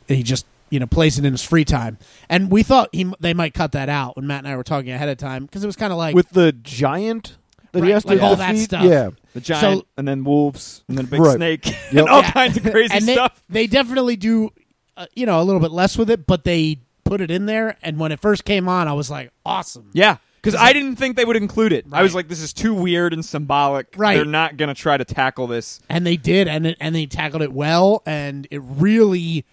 he 0.08 0.22
just 0.24 0.46
you 0.70 0.80
know 0.80 0.86
plays 0.86 1.18
it 1.18 1.26
in 1.26 1.34
his 1.34 1.44
free 1.44 1.66
time. 1.66 1.98
And 2.30 2.52
we 2.52 2.62
thought 2.64 2.90
he 2.94 3.12
they 3.20 3.34
might 3.34 3.54
cut 3.56 3.72
that 3.74 3.90
out 3.90 4.16
when 4.16 4.28
Matt 4.28 4.40
and 4.40 4.48
I 4.48 4.56
were 4.56 4.64
talking 4.64 4.92
ahead 4.92 5.10
of 5.10 5.18
time 5.18 5.46
because 5.46 5.64
it 5.64 5.68
was 5.68 5.76
kind 5.76 5.92
of 5.92 5.98
like 5.98 6.14
with 6.16 6.30
the 6.30 6.52
giant 6.52 7.36
that 7.72 7.84
he 7.84 7.90
has 7.90 8.04
to 8.04 8.10
like 8.10 8.22
all 8.22 8.36
that 8.38 8.56
stuff. 8.58 8.84
Yeah, 8.86 9.10
The 9.34 9.42
giant, 9.42 9.82
So- 9.82 9.88
and 9.98 10.08
then 10.08 10.24
wolves, 10.24 10.84
and 10.88 10.96
then 10.98 11.06
a 11.06 11.08
big 11.10 11.20
Right. 11.22 11.36
snake, 11.36 11.66
Yep. 11.92 11.92
and 11.92 12.08
all 12.08 12.22
Yeah. 12.22 12.32
kinds 12.32 12.56
of 12.58 12.64
crazy 12.64 12.94
and 12.96 13.06
they, 13.08 13.14
stuff. 13.16 13.44
They 13.50 13.68
definitely 13.68 14.16
do, 14.16 14.52
uh, 14.96 15.08
you 15.16 15.26
know, 15.26 15.42
a 15.42 15.44
little 15.44 15.60
bit 15.60 15.72
less 15.72 15.98
with 15.98 16.10
it, 16.10 16.26
but 16.26 16.44
they 16.46 16.78
put 17.04 17.20
it 17.20 17.30
in 17.32 17.46
there. 17.48 17.76
And 17.84 18.00
when 18.00 18.12
it 18.14 18.22
first 18.22 18.46
came 18.46 18.70
on, 18.70 18.88
I 18.88 18.94
was 18.94 19.10
like, 19.12 19.32
awesome. 19.46 19.90
Yeah, 19.92 20.18
because 20.46 20.62
I 20.62 20.74
didn't 20.74 20.98
think 20.98 21.16
they 21.16 21.26
would 21.26 21.36
include 21.36 21.74
it. 21.74 21.86
I 21.92 22.04
was 22.04 22.14
like, 22.14 22.28
this 22.28 22.40
is 22.40 22.54
too 22.54 22.76
weird 22.76 23.14
and 23.14 23.26
symbolic. 23.26 23.96
Right. 23.98 24.16
They're 24.16 24.26
not 24.26 24.58
going 24.58 24.70
to 24.70 24.80
try 24.80 24.96
to 24.96 25.04
tackle 25.04 25.48
this. 25.48 25.80
and 25.90 26.06
they 26.06 26.18
did 26.18 26.48
and 26.48 26.68
it, 26.68 26.78
and 26.80 26.94
they 26.94 27.08
tackled 27.08 27.42
it 27.42 27.52
well 27.52 28.04
and 28.06 28.48
it 28.52 28.62
really 28.64 29.44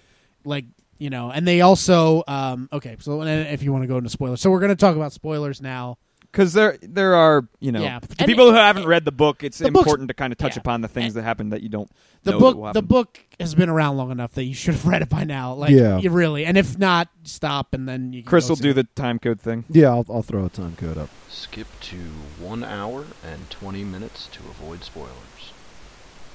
like 0.44 0.66
you 0.98 1.08
know 1.08 1.30
and 1.30 1.48
they 1.48 1.60
also 1.60 2.22
um 2.28 2.68
okay 2.72 2.96
so 3.00 3.22
if 3.22 3.62
you 3.62 3.72
want 3.72 3.82
to 3.82 3.88
go 3.88 3.96
into 3.96 4.10
spoilers 4.10 4.40
so 4.40 4.50
we're 4.50 4.60
going 4.60 4.70
to 4.70 4.76
talk 4.76 4.94
about 4.96 5.12
spoilers 5.12 5.62
now 5.62 5.96
Because 6.32 6.54
there, 6.54 6.78
there 6.80 7.14
are, 7.14 7.46
you 7.60 7.70
know, 7.72 7.82
Yeah. 7.82 7.98
to 7.98 8.24
people 8.24 8.48
it- 8.48 8.52
who 8.52 8.56
haven't 8.56 8.86
read 8.86 9.04
the 9.04 9.12
book, 9.12 9.44
it's 9.44 9.58
the 9.58 9.66
important 9.66 10.08
to 10.08 10.14
kind 10.14 10.32
of 10.32 10.38
touch 10.38 10.56
yeah. 10.56 10.60
upon 10.60 10.80
the 10.80 10.88
things 10.88 11.08
And- 11.14 11.16
that 11.16 11.22
happen 11.24 11.50
that 11.50 11.62
you 11.62 11.68
don't. 11.68 11.90
the 12.22 12.30
know 12.32 12.38
that 12.38 12.54
book 12.54 12.72
the 12.74 12.82
book 12.82 13.20
has 13.38 13.54
been 13.54 13.68
around 13.68 13.98
long 13.98 14.10
enough 14.10 14.32
that 14.32 14.44
you 14.44 14.54
should 14.54 14.72
have 14.74 14.86
read 14.92 15.02
it 15.02 15.10
by 15.10 15.24
now 15.24 15.52
like 15.52 15.72
Yeah. 15.72 15.98
you 15.98 16.08
really 16.10 16.46
and 16.46 16.56
if 16.56 16.78
not 16.78 17.08
stop 17.24 17.74
and 17.74 17.86
then 17.86 18.12
you 18.14 18.22
can 18.22 18.28
Chris 18.30 18.48
will 18.48 18.56
do 18.56 18.70
it. 18.70 18.74
the 18.74 18.84
time 18.94 19.18
code 19.18 19.40
thing. 19.40 19.64
yeah. 19.68 19.88
I'll, 19.88 20.06
I'll 20.08 20.22
throw 20.22 20.46
a 20.46 20.48
time 20.48 20.74
code 20.76 20.96
up. 20.96 21.10
Skip 21.28 21.66
to 21.82 21.96
one 22.40 22.64
hour 22.64 23.04
and 23.30 23.50
20 23.50 23.84
minutes 23.84 24.26
to 24.32 24.40
avoid 24.48 24.84
spoilers. 24.84 25.10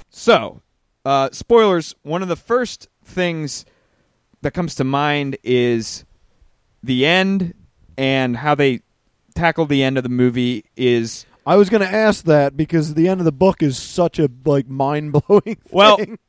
So, 0.10 0.62
uh, 1.06 1.30
spoilers. 1.32 1.96
One 2.04 2.22
of 2.22 2.28
the 2.28 2.36
first 2.36 2.88
things 3.04 3.66
that 4.42 4.52
comes 4.52 4.76
to 4.76 4.84
mind 4.84 5.38
is 5.44 6.06
the 6.84 7.06
end 7.06 7.54
and 7.98 8.38
how 8.38 8.54
they 8.56 8.82
tackle 9.38 9.66
the 9.66 9.84
end 9.84 9.98
of 9.98 10.04
the 10.04 10.10
movie 10.10 10.66
is 10.76 11.26
I 11.46 11.56
was 11.56 11.70
going 11.70 11.82
to 11.82 11.88
ask 11.94 12.26
that 12.26 12.58
because 12.58 12.94
the 12.94 13.08
end 13.08 13.22
of 13.22 13.26
the 13.26 13.32
book 13.32 13.64
is 13.64 13.78
such 13.78 14.20
a 14.20 14.30
like 14.46 14.68
mind 14.68 15.12
blowing. 15.14 15.58
Well, 15.72 15.98
thing. 15.98 16.20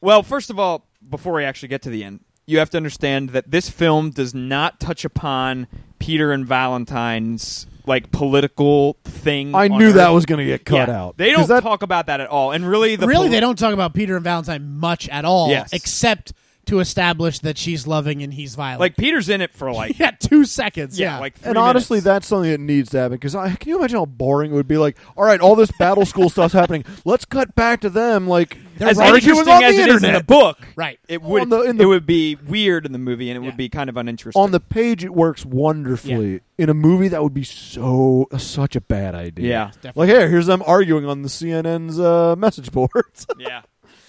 Well, 0.00 0.22
first 0.22 0.50
of 0.50 0.58
all, 0.58 0.86
before 1.08 1.32
we 1.34 1.44
actually 1.44 1.68
get 1.68 1.82
to 1.82 1.90
the 1.90 2.04
end, 2.04 2.20
you 2.46 2.58
have 2.58 2.70
to 2.70 2.76
understand 2.76 3.30
that 3.30 3.50
this 3.50 3.70
film 3.70 4.10
does 4.10 4.34
not 4.34 4.78
touch 4.78 5.04
upon 5.04 5.66
Peter 5.98 6.30
and 6.32 6.46
Valentine's 6.46 7.66
like 7.86 8.10
political 8.10 8.94
thing. 9.04 9.54
I 9.54 9.68
on 9.68 9.78
knew 9.78 9.92
that 9.92 10.08
was 10.10 10.26
going 10.26 10.38
to 10.38 10.44
get 10.44 10.64
cut 10.64 10.88
Yeah. 10.88 11.00
out. 11.02 11.16
They 11.16 11.30
don't 11.32 11.48
that, 11.48 11.62
talk 11.62 11.82
about 11.82 12.06
that 12.06 12.20
at 12.20 12.28
all, 12.28 12.50
and 12.52 12.68
really, 12.68 12.96
the 12.96 13.06
really 13.06 13.26
pol- 13.26 13.30
they 13.30 13.40
don't 13.40 13.58
talk 13.58 13.72
about 13.72 13.94
peter 13.94 14.16
and 14.16 14.24
valentine 14.24 14.76
much 14.78 15.08
at 15.08 15.24
all 15.24 15.48
Yes. 15.50 15.72
except 15.72 16.32
to 16.66 16.80
establish 16.80 17.38
that 17.40 17.56
she's 17.56 17.86
loving 17.86 18.22
and 18.22 18.34
he's 18.34 18.54
violent 18.54 18.80
like 18.80 18.96
Peter's 18.96 19.28
in 19.28 19.40
it 19.40 19.52
for 19.52 19.72
like 19.72 19.98
yeah 19.98 20.10
two 20.10 20.44
seconds 20.44 20.98
yeah, 20.98 21.14
yeah, 21.14 21.18
like 21.20 21.34
three 21.38 21.48
And 21.50 21.58
honestly, 21.58 21.96
minutes. 21.96 22.04
that's 22.04 22.26
something 22.26 22.50
that 22.50 22.60
needs 22.60 22.90
to 22.90 22.98
happen 22.98 23.12
because 23.16 23.34
I 23.34 23.54
can 23.54 23.68
you 23.70 23.78
imagine 23.78 23.98
how 23.98 24.06
boring 24.06 24.50
it 24.50 24.54
would 24.54 24.68
be? 24.68 24.76
Like, 24.76 24.96
all 25.16 25.24
right, 25.24 25.40
all 25.40 25.54
this 25.56 25.70
battle 25.78 26.04
school 26.04 26.28
stuff's 26.28 26.52
happening. 26.54 26.84
Let's 27.04 27.24
cut 27.24 27.54
back 27.54 27.80
to 27.82 27.90
them. 27.90 28.26
Like, 28.28 28.58
They're 28.78 28.88
as 28.88 28.98
interesting 28.98 29.48
on 29.48 29.62
as 29.64 29.76
the 29.76 29.82
it 29.82 29.88
is 29.88 30.02
in 30.04 30.12
the 30.12 30.22
book, 30.24 30.58
right 30.76 30.98
it 31.08 31.22
would 31.22 31.48
the- 31.50 31.62
in 31.62 31.76
the- 31.76 31.84
it 31.84 31.86
would 31.86 32.06
be 32.06 32.34
weird 32.34 32.84
in 32.86 32.92
the 32.92 32.98
movie, 32.98 33.30
and 33.30 33.36
it 33.38 33.40
Yeah. 33.42 33.46
would 33.50 33.56
be 33.56 33.68
kind 33.68 33.88
of 33.88 33.96
uninteresting. 33.96 34.40
on 34.42 34.50
the 34.50 34.60
page, 34.60 35.04
it 35.04 35.14
works 35.14 35.44
wonderfully. 35.44 36.40
In 36.58 36.68
a 36.70 36.74
movie, 36.74 37.08
that 37.08 37.22
would 37.22 37.34
be 37.34 37.44
so 37.44 38.26
such 38.38 38.74
a 38.76 38.80
bad 38.80 39.14
idea. 39.14 39.70
yeah, 39.82 39.90
Like, 39.94 40.08
hey, 40.08 40.28
here's 40.28 40.46
them 40.46 40.62
arguing 40.66 41.04
on 41.06 41.22
the 41.22 41.28
CNN's 41.28 42.00
uh, 42.00 42.34
message 42.36 42.72
boards. 42.72 43.26
yeah, 43.38 43.62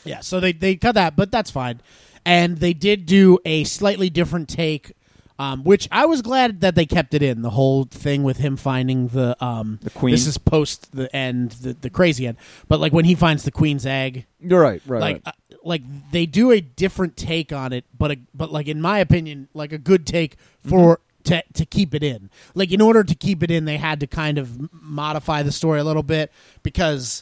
Yeah, 0.05 0.21
so 0.21 0.39
they 0.39 0.53
they 0.53 0.75
cut 0.75 0.95
that, 0.95 1.15
but 1.15 1.31
that's 1.31 1.51
fine. 1.51 1.81
And 2.27 2.57
they 2.57 2.73
did 2.73 3.05
do 3.05 3.39
a 3.45 3.63
slightly 3.63 4.09
different 4.09 4.49
take, 4.49 4.91
um, 5.39 5.63
which 5.63 5.87
I 5.91 6.05
was 6.05 6.21
glad 6.21 6.61
that 6.61 6.75
they 6.75 6.85
kept 6.85 7.13
it 7.13 7.23
in. 7.23 7.41
The 7.41 7.51
whole 7.51 7.85
thing 7.85 8.23
with 8.23 8.37
him 8.37 8.57
finding 8.57 9.07
the 9.07 9.41
um, 9.43 9.79
The 9.81 9.91
queen. 9.91 10.11
This 10.11 10.27
is 10.27 10.37
post 10.37 10.91
the 10.93 11.15
end, 11.15 11.51
the, 11.51 11.73
the 11.73 11.89
crazy 11.89 12.27
end. 12.27 12.37
But 12.67 12.79
like 12.79 12.91
when 12.91 13.05
he 13.05 13.15
finds 13.15 13.43
the 13.43 13.51
queen's 13.51 13.85
egg, 13.85 14.25
You're 14.41 14.61
right, 14.61 14.81
right. 14.85 14.99
like 14.99 15.15
right. 15.25 15.27
uh, 15.27 15.55
like 15.63 15.83
they 16.11 16.25
do 16.25 16.51
a 16.51 16.59
different 16.59 17.15
take 17.15 17.53
on 17.53 17.71
it, 17.71 17.85
but 17.97 18.11
a, 18.11 18.17
but 18.33 18.51
like 18.51 18.67
in 18.67 18.81
my 18.81 18.99
opinion, 18.99 19.47
like 19.53 19.71
a 19.71 19.77
good 19.77 20.05
take 20.05 20.35
for. 20.67 20.99
To, 21.23 21.43
to 21.55 21.65
keep 21.65 21.93
it 21.93 22.03
in, 22.03 22.29
like 22.55 22.71
in 22.71 22.79
order 22.79 23.03
to 23.03 23.13
keep 23.13 23.43
it 23.43 23.51
in, 23.51 23.65
they 23.65 23.75
had 23.75 23.99
to 23.99 24.07
kind 24.07 24.37
of 24.37 24.71
modify 24.71 25.43
the 25.43 25.51
story 25.51 25.77
a 25.81 25.83
little 25.83 26.01
bit 26.03 26.31
because, 26.63 27.21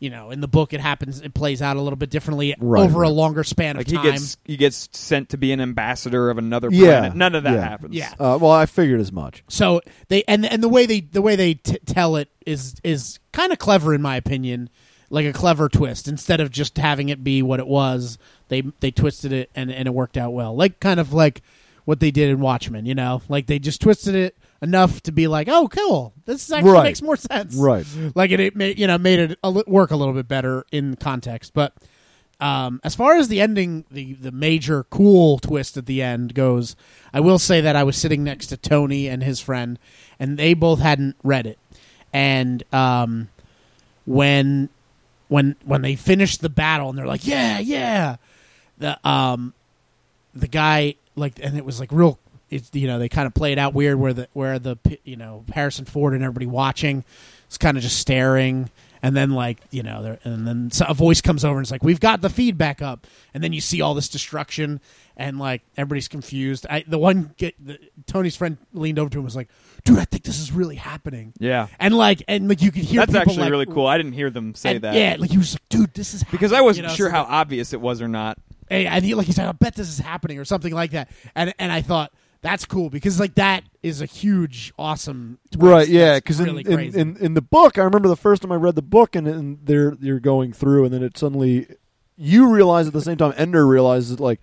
you 0.00 0.10
know, 0.10 0.30
in 0.30 0.40
the 0.40 0.48
book 0.48 0.72
it 0.72 0.80
happens, 0.80 1.20
it 1.20 1.34
plays 1.34 1.62
out 1.62 1.76
a 1.76 1.80
little 1.80 1.96
bit 1.96 2.10
differently 2.10 2.54
Right, 2.58 2.82
over 2.82 3.02
a 3.02 3.08
longer 3.08 3.44
span 3.44 3.76
like 3.76 3.86
of 3.86 3.90
he 3.90 3.96
time. 3.98 4.04
gets 4.12 4.36
he 4.44 4.56
gets 4.56 4.88
sent 4.92 5.28
to 5.28 5.36
be 5.36 5.52
an 5.52 5.60
ambassador 5.60 6.30
of 6.30 6.38
another 6.38 6.68
Yeah, 6.72 7.00
planet. 7.00 7.16
None 7.16 7.34
of 7.34 7.42
that 7.44 7.52
yeah. 7.54 7.60
happens. 7.60 7.94
Yeah. 7.94 8.10
Uh, 8.18 8.38
well, 8.40 8.50
I 8.50 8.66
figured 8.66 9.00
as 9.00 9.12
much. 9.12 9.44
So 9.48 9.82
they 10.08 10.24
and 10.26 10.44
and 10.46 10.62
the 10.62 10.68
way 10.68 10.86
they 10.86 11.00
the 11.00 11.22
way 11.22 11.36
they 11.36 11.54
t- 11.54 11.78
tell 11.86 12.16
it 12.16 12.28
is 12.46 12.74
is 12.82 13.20
kind 13.32 13.52
of 13.52 13.58
clever 13.58 13.94
in 13.94 14.00
my 14.02 14.16
opinion, 14.16 14.70
like 15.10 15.26
a 15.26 15.32
clever 15.32 15.68
twist. 15.68 16.08
Instead 16.08 16.40
of 16.40 16.50
just 16.50 16.78
having 16.78 17.10
it 17.10 17.22
be 17.22 17.42
what 17.42 17.60
it 17.60 17.66
was, 17.66 18.16
they 18.48 18.62
they 18.80 18.90
twisted 18.90 19.32
it 19.32 19.50
and 19.54 19.70
and 19.70 19.86
it 19.86 19.92
worked 19.92 20.16
out 20.16 20.32
well. 20.32 20.56
Like 20.56 20.80
kind 20.80 20.98
of 20.98 21.12
like 21.12 21.42
what 21.84 22.00
they 22.00 22.10
did 22.10 22.30
in 22.30 22.40
Watchmen, 22.40 22.86
you 22.86 22.94
know, 22.94 23.20
like 23.28 23.46
they 23.46 23.58
just 23.58 23.80
twisted 23.82 24.14
it 24.14 24.36
enough 24.62 25.02
to 25.02 25.12
be 25.12 25.26
like, 25.26 25.48
oh, 25.48 25.68
cool, 25.68 26.12
this 26.26 26.50
actually 26.52 26.72
Right. 26.72 26.84
makes 26.84 27.00
more 27.02 27.16
sense, 27.16 27.54
Right. 27.54 27.86
Like 28.14 28.30
it, 28.30 28.40
it 28.40 28.56
made 28.56 28.78
you 28.78 28.86
know 28.86 28.98
made 28.98 29.18
it 29.18 29.38
a 29.42 29.50
li- 29.50 29.64
work 29.66 29.90
a 29.90 29.96
little 29.96 30.14
bit 30.14 30.28
better 30.28 30.64
in 30.72 30.96
context, 30.96 31.52
but. 31.54 31.72
Um, 32.42 32.80
as 32.82 32.94
far 32.94 33.16
as 33.16 33.28
the 33.28 33.38
ending, 33.42 33.84
the 33.90 34.14
the 34.14 34.32
major 34.32 34.84
cool 34.84 35.38
twist 35.38 35.76
at 35.76 35.84
the 35.84 36.00
end 36.00 36.32
goes, 36.32 36.74
I 37.12 37.20
will 37.20 37.38
say 37.38 37.60
that 37.60 37.76
I 37.76 37.82
was 37.82 37.98
sitting 37.98 38.24
next 38.24 38.46
to 38.46 38.56
Tony 38.56 39.08
and 39.08 39.22
his 39.22 39.40
friend, 39.40 39.78
and 40.18 40.38
they 40.38 40.54
both 40.54 40.80
hadn't 40.80 41.16
read 41.22 41.46
it. 41.46 41.58
And 42.14 42.62
um, 42.72 43.28
when 44.06 44.70
when 45.28 45.54
when 45.66 45.82
they 45.82 45.96
finished 45.96 46.40
the 46.40 46.48
battle, 46.48 46.88
and 46.88 46.96
they're 46.98 47.04
like, 47.06 47.26
"Yeah, 47.26 47.58
yeah," 47.58 48.16
the 48.78 49.06
um 49.06 49.52
the 50.34 50.48
guy 50.48 50.94
like, 51.16 51.34
and 51.42 51.58
it 51.58 51.64
was 51.66 51.78
like 51.78 51.92
real. 51.92 52.18
It's 52.50 52.70
you 52.74 52.86
know 52.86 52.98
they 52.98 53.08
kind 53.08 53.26
of 53.26 53.34
play 53.34 53.52
it 53.52 53.58
out 53.58 53.74
weird 53.74 53.98
where 53.98 54.12
the 54.12 54.28
where 54.32 54.58
the 54.58 54.76
you 55.04 55.16
know 55.16 55.44
Harrison 55.52 55.84
Ford 55.84 56.14
and 56.14 56.22
everybody 56.22 56.46
watching 56.46 57.04
is 57.50 57.58
kind 57.58 57.76
of 57.76 57.82
just 57.82 57.98
staring 57.98 58.70
and 59.02 59.16
then 59.16 59.30
like 59.30 59.60
you 59.70 59.82
know 59.82 60.18
and 60.24 60.46
then 60.46 60.70
a 60.86 60.92
voice 60.94 61.20
comes 61.20 61.44
over 61.44 61.56
and 61.58 61.64
it's 61.64 61.70
like 61.70 61.82
we've 61.82 62.00
got 62.00 62.20
the 62.20 62.28
feedback 62.28 62.82
up 62.82 63.06
and 63.32 63.42
then 63.42 63.52
you 63.52 63.60
see 63.60 63.80
all 63.80 63.94
this 63.94 64.08
destruction 64.08 64.80
and 65.16 65.38
like 65.38 65.62
everybody's 65.76 66.06
confused 66.08 66.66
I, 66.68 66.84
the 66.86 66.98
one 66.98 67.32
get 67.38 67.54
the, 67.64 67.78
tony's 68.06 68.36
friend 68.36 68.58
leaned 68.74 68.98
over 68.98 69.08
to 69.08 69.14
him 69.14 69.20
and 69.20 69.24
was 69.24 69.36
like 69.36 69.48
dude 69.84 69.98
i 69.98 70.04
think 70.04 70.24
this 70.24 70.38
is 70.38 70.52
really 70.52 70.76
happening 70.76 71.32
Yeah. 71.38 71.68
and 71.78 71.96
like 71.96 72.22
and 72.28 72.46
like 72.48 72.60
you 72.60 72.70
could 72.70 72.82
hear 72.84 73.00
That's 73.00 73.14
actually 73.14 73.38
like, 73.38 73.50
really 73.50 73.66
cool. 73.66 73.86
I 73.86 73.96
didn't 73.96 74.12
hear 74.12 74.28
them 74.28 74.54
say 74.54 74.74
and- 74.74 74.84
that. 74.84 74.94
yeah 74.94 75.16
like 75.18 75.30
he 75.30 75.38
was 75.38 75.54
like 75.54 75.68
dude 75.70 75.94
this 75.94 76.12
is 76.12 76.22
because 76.24 76.52
I 76.52 76.60
wasn't 76.60 76.84
you 76.84 76.88
know, 76.90 76.94
sure 76.96 77.08
so 77.08 77.12
how 77.12 77.22
like- 77.22 77.32
obvious 77.32 77.72
it 77.72 77.80
was 77.80 78.02
or 78.02 78.08
not. 78.08 78.38
Hey, 78.68 78.86
and 78.86 79.04
he 79.04 79.16
like 79.16 79.26
he's 79.26 79.36
like, 79.36 79.48
I 79.48 79.52
bet 79.52 79.74
this 79.74 79.88
is 79.88 79.98
happening 79.98 80.38
or 80.38 80.44
something 80.44 80.72
like 80.72 80.92
that. 80.92 81.10
And 81.34 81.52
and 81.58 81.72
I 81.72 81.80
thought 81.82 82.12
that's 82.42 82.64
cool 82.64 82.88
because 82.90 83.20
like 83.20 83.34
that 83.34 83.64
is 83.82 84.00
a 84.00 84.06
huge, 84.06 84.72
awesome, 84.78 85.38
twist 85.50 85.62
Right, 85.70 85.88
yeah, 85.88 86.16
because 86.16 86.40
really 86.40 86.62
in, 86.66 86.78
in, 86.80 86.94
in 86.98 87.16
in 87.18 87.34
the 87.34 87.42
book, 87.42 87.78
I 87.78 87.82
remember 87.82 88.08
the 88.08 88.16
first 88.16 88.42
time 88.42 88.52
I 88.52 88.56
read 88.56 88.74
the 88.76 88.82
book, 88.82 89.14
and, 89.14 89.26
and 89.28 89.58
they're 89.64 89.94
you're 90.00 90.20
going 90.20 90.52
through, 90.52 90.84
and 90.86 90.94
then 90.94 91.02
it 91.02 91.18
suddenly 91.18 91.66
you 92.16 92.48
realize 92.50 92.86
at 92.86 92.92
the 92.92 93.02
same 93.02 93.16
time 93.16 93.34
Ender 93.36 93.66
realizes 93.66 94.20
like, 94.20 94.40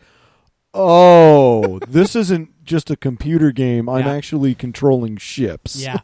oh, 0.73 1.79
this 1.87 2.15
isn't 2.15 2.63
just 2.63 2.89
a 2.89 2.95
computer 2.95 3.51
game. 3.51 3.89
I'm 3.89 4.05
Yeah. 4.05 4.13
actually 4.13 4.55
controlling 4.55 5.17
ships. 5.17 5.81
yeah, 5.81 5.99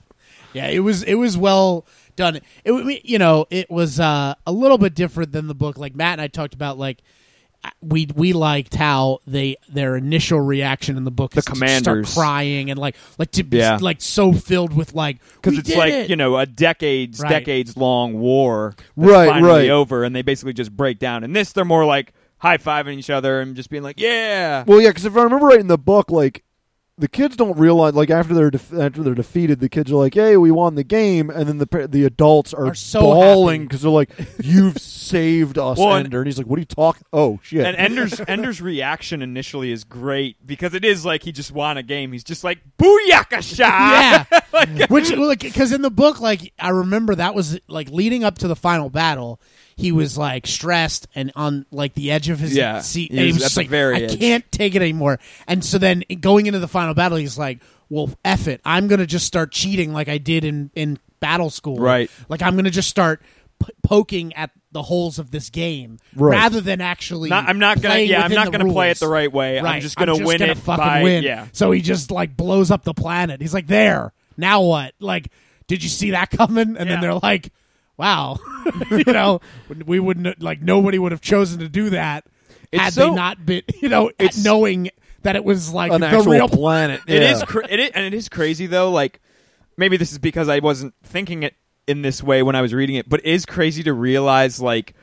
yeah, 0.53 0.67
it 0.67 0.79
was 0.79 1.03
it 1.03 1.15
was 1.15 1.37
well 1.37 1.85
done. 2.15 2.39
It 2.63 3.05
you 3.05 3.17
know 3.19 3.45
it 3.49 3.69
was 3.69 3.99
uh, 3.99 4.35
a 4.45 4.51
little 4.51 4.77
bit 4.77 4.95
different 4.95 5.31
than 5.31 5.47
the 5.47 5.55
book. 5.55 5.77
Like 5.77 5.95
Matt 5.95 6.13
and 6.13 6.21
I 6.21 6.27
talked 6.27 6.53
about 6.53 6.77
like. 6.77 7.01
We 7.81 8.07
we 8.15 8.33
liked 8.33 8.75
how 8.75 9.19
they 9.27 9.55
their 9.69 9.95
initial 9.95 10.39
reaction 10.39 10.97
in 10.97 11.03
the 11.05 11.11
book 11.11 11.31
The 11.31 11.39
is 11.39 11.45
to 11.45 11.51
commanders. 11.51 12.09
start 12.09 12.23
crying 12.25 12.69
and 12.69 12.77
like 12.79 12.95
like 13.17 13.31
to 13.31 13.43
be 13.43 13.57
Yeah. 13.57 13.77
like 13.81 14.01
so 14.01 14.33
filled 14.33 14.73
with 14.73 14.93
like 14.93 15.19
Because 15.35 15.57
it's 15.57 15.69
did 15.69 15.77
like 15.77 15.93
it!" 15.93 16.09
you 16.09 16.15
know 16.15 16.37
a 16.37 16.45
decades 16.45 17.19
Right. 17.19 17.29
decades 17.29 17.77
long 17.77 18.19
war, 18.19 18.73
that's 18.77 18.87
Right, 18.97 19.29
Finally 19.29 19.51
right. 19.51 19.69
over, 19.69 20.03
and 20.03 20.15
they 20.15 20.21
basically 20.21 20.53
just 20.53 20.75
break 20.75 20.99
down. 20.99 21.23
And 21.23 21.35
this, 21.35 21.51
they're 21.53 21.63
more 21.65 21.85
like 21.85 22.13
high 22.39 22.57
fiving 22.57 22.97
each 22.97 23.09
other 23.09 23.39
and 23.39 23.55
just 23.55 23.69
being 23.69 23.83
like, 23.83 23.99
"Yeah, 23.99 24.63
Well, 24.67 24.81
yeah, 24.81 24.89
because 24.89 25.05
if 25.05 25.15
I 25.15 25.23
remember 25.23 25.45
right 25.47 25.59
in 25.59 25.67
the 25.67 25.77
book, 25.77 26.11
like 26.11 26.43
the 26.97 27.07
kids 27.07 27.35
don't 27.35 27.57
realize 27.57 27.95
like 27.95 28.09
after 28.11 28.33
they're 28.35 28.51
def- 28.51 28.71
after 28.73 29.01
they're 29.01 29.15
defeated, 29.15 29.59
the 29.59 29.67
kids 29.69 29.91
are 29.91 29.95
like, 29.95 30.13
"Hey, 30.13 30.37
we 30.37 30.51
won 30.51 30.75
the 30.75 30.83
game," 30.83 31.29
and 31.31 31.47
then 31.47 31.57
the 31.57 31.87
the 31.89 32.05
adults 32.05 32.53
are, 32.53 32.67
Are 32.67 32.75
so 32.75 33.01
bawling 33.01 33.63
because 33.63 33.81
they're 33.81 33.89
like, 33.89 34.11
"You've 34.43 34.77
saved 34.81 35.57
us, 35.57 35.79
Well, 35.79 35.95
and- 35.95 36.05
Ender." 36.05 36.19
And 36.19 36.27
he's 36.27 36.37
like, 36.37 36.45
"What 36.45 36.57
are 36.57 36.61
you 36.61 36.65
talking? 36.65 37.03
Oh 37.11 37.39
shit!" 37.41 37.65
And 37.65 37.75
Ender's 37.75 38.19
Ender's 38.27 38.61
reaction 38.61 39.21
initially 39.23 39.71
is 39.71 39.83
great 39.83 40.37
because 40.45 40.75
it 40.75 40.85
is 40.85 41.03
like 41.03 41.23
he 41.23 41.31
just 41.31 41.51
won 41.51 41.77
a 41.77 41.83
game. 41.83 42.11
He's 42.11 42.23
just 42.23 42.43
like 42.43 42.59
booyakasha. 42.77 43.59
yeah. 43.59 44.25
Like- 44.53 44.87
Which, 44.91 45.11
like, 45.11 45.39
because 45.39 45.71
in 45.71 45.81
the 45.81 45.89
book, 45.89 46.19
like, 46.21 46.53
I 46.59 46.69
remember 46.69 47.15
that 47.15 47.33
was 47.33 47.59
like 47.67 47.89
leading 47.89 48.23
up 48.23 48.37
to 48.37 48.47
the 48.47 48.55
final 48.55 48.91
battle. 48.91 49.41
He 49.83 49.91
was 49.91 50.17
like 50.17 50.47
stressed 50.47 51.07
and 51.13 51.31
on 51.35 51.65
like 51.71 51.93
the 51.93 52.11
edge 52.11 52.29
of 52.29 52.39
his 52.39 52.55
Yeah, 52.55 52.79
seat. 52.79 53.11
he 53.11 53.17
and 53.17 53.19
he 53.19 53.25
was 53.27 53.35
was 53.35 53.43
at 53.43 53.45
just 53.47 53.55
the 53.55 53.61
like, 53.61 53.69
very 53.69 53.95
I 53.95 53.99
edge. 54.05 54.17
can't 54.19 54.49
take 54.51 54.75
it 54.75 54.81
anymore. 54.81 55.19
And 55.45 55.63
so 55.63 55.77
then 55.77 56.03
going 56.21 56.45
into 56.45 56.59
the 56.59 56.69
final 56.69 56.93
battle, 56.93 57.17
he's 57.17 57.37
like, 57.37 57.59
"Well, 57.89 58.09
f 58.23 58.47
it, 58.47 58.61
I'm 58.63 58.87
gonna 58.87 59.05
just 59.05 59.25
start 59.27 59.51
cheating 59.51 59.91
like 59.91 60.07
I 60.07 60.17
did 60.19 60.45
in 60.45 60.71
in 60.73 60.99
battle 61.19 61.49
school. 61.49 61.77
Right. 61.77 62.09
Like 62.29 62.41
I'm 62.41 62.55
gonna 62.55 62.69
just 62.71 62.89
start." 62.89 63.21
p- 63.63 63.69
Poking 63.83 64.33
at 64.33 64.49
the 64.71 64.81
holes 64.81 65.19
of 65.19 65.31
this 65.31 65.49
game 65.49 65.97
Right. 66.15 66.31
rather 66.37 66.59
than 66.59 66.81
actually. 66.81 67.29
Not- 67.29 67.47
I'm 67.47 67.59
not 67.59 67.81
gonna. 67.81 67.93
playing 67.95 68.09
Yeah, 68.09 68.17
I'm 68.19 68.23
within 68.23 68.35
not 68.35 68.45
the 68.51 68.57
gonna 68.57 68.73
play 68.73 68.87
it 68.87 68.89
rules. 68.89 68.99
the 68.99 69.07
right 69.07 69.31
way. 69.31 69.59
I'm 69.59 69.81
just 69.81 69.95
gonna 69.95 70.17
win 70.17 70.41
it 70.41 70.57
fucking 70.57 70.83
by 70.83 71.03
win. 71.03 71.23
yeah. 71.23 71.47
So 71.53 71.71
he 71.71 71.81
just 71.81 72.09
like 72.11 72.35
blows 72.35 72.71
up 72.71 72.83
the 72.83 72.93
planet. 72.93 73.41
He's 73.41 73.53
like, 73.53 73.67
"There, 73.67 74.11
now 74.37 74.61
what? 74.63 74.93
Like, 74.99 75.29
did 75.67 75.83
you 75.83 75.89
see 75.89 76.11
that 76.11 76.29
coming?" 76.31 76.75
And 76.75 76.77
Yeah. 76.77 76.83
then 76.85 77.01
they're 77.01 77.13
like, 77.13 77.51
"Wow, 77.97 78.39
you 78.91 79.03
know, 79.11 79.41
we 79.85 79.99
wouldn't 79.99 80.41
like 80.41 80.61
nobody 80.61 80.97
would 80.99 81.11
have 81.11 81.21
chosen 81.21 81.59
to 81.59 81.69
do 81.69 81.91
that 81.91 82.25
It's 82.71 82.81
had 82.81 82.93
so- 82.93 83.09
they 83.09 83.15
not 83.15 83.45
been, 83.45 83.63
you 83.81 83.89
know, 83.89 84.09
It's- 84.19 84.43
knowing 84.43 84.89
that 85.23 85.35
it 85.37 85.43
was 85.45 85.71
like 85.73 85.91
the 85.91 86.23
real 86.27 86.49
planet. 86.49 87.01
Yeah. 87.07 87.31
is, 87.31 87.43
cra- 87.43 87.67
it 87.69 87.79
is, 87.79 87.91
and 87.95 88.05
it 88.05 88.13
is 88.13 88.27
crazy 88.29 88.67
though. 88.67 88.91
Like 88.91 89.21
maybe 89.77 89.95
this 89.97 90.11
is 90.11 90.19
because 90.19 90.49
I 90.49 90.59
wasn't 90.59 90.93
thinking 91.03 91.43
it 91.43 91.55
in 91.87 92.01
this 92.01 92.21
way 92.21 92.43
when 92.43 92.55
I 92.55 92.61
was 92.61 92.73
reading 92.73 92.95
it, 92.97 93.07
but 93.09 93.21
it 93.21 93.25
is 93.27 93.45
crazy 93.45 93.83
to 93.83 93.93
realize 93.93 94.59
like 94.61 94.93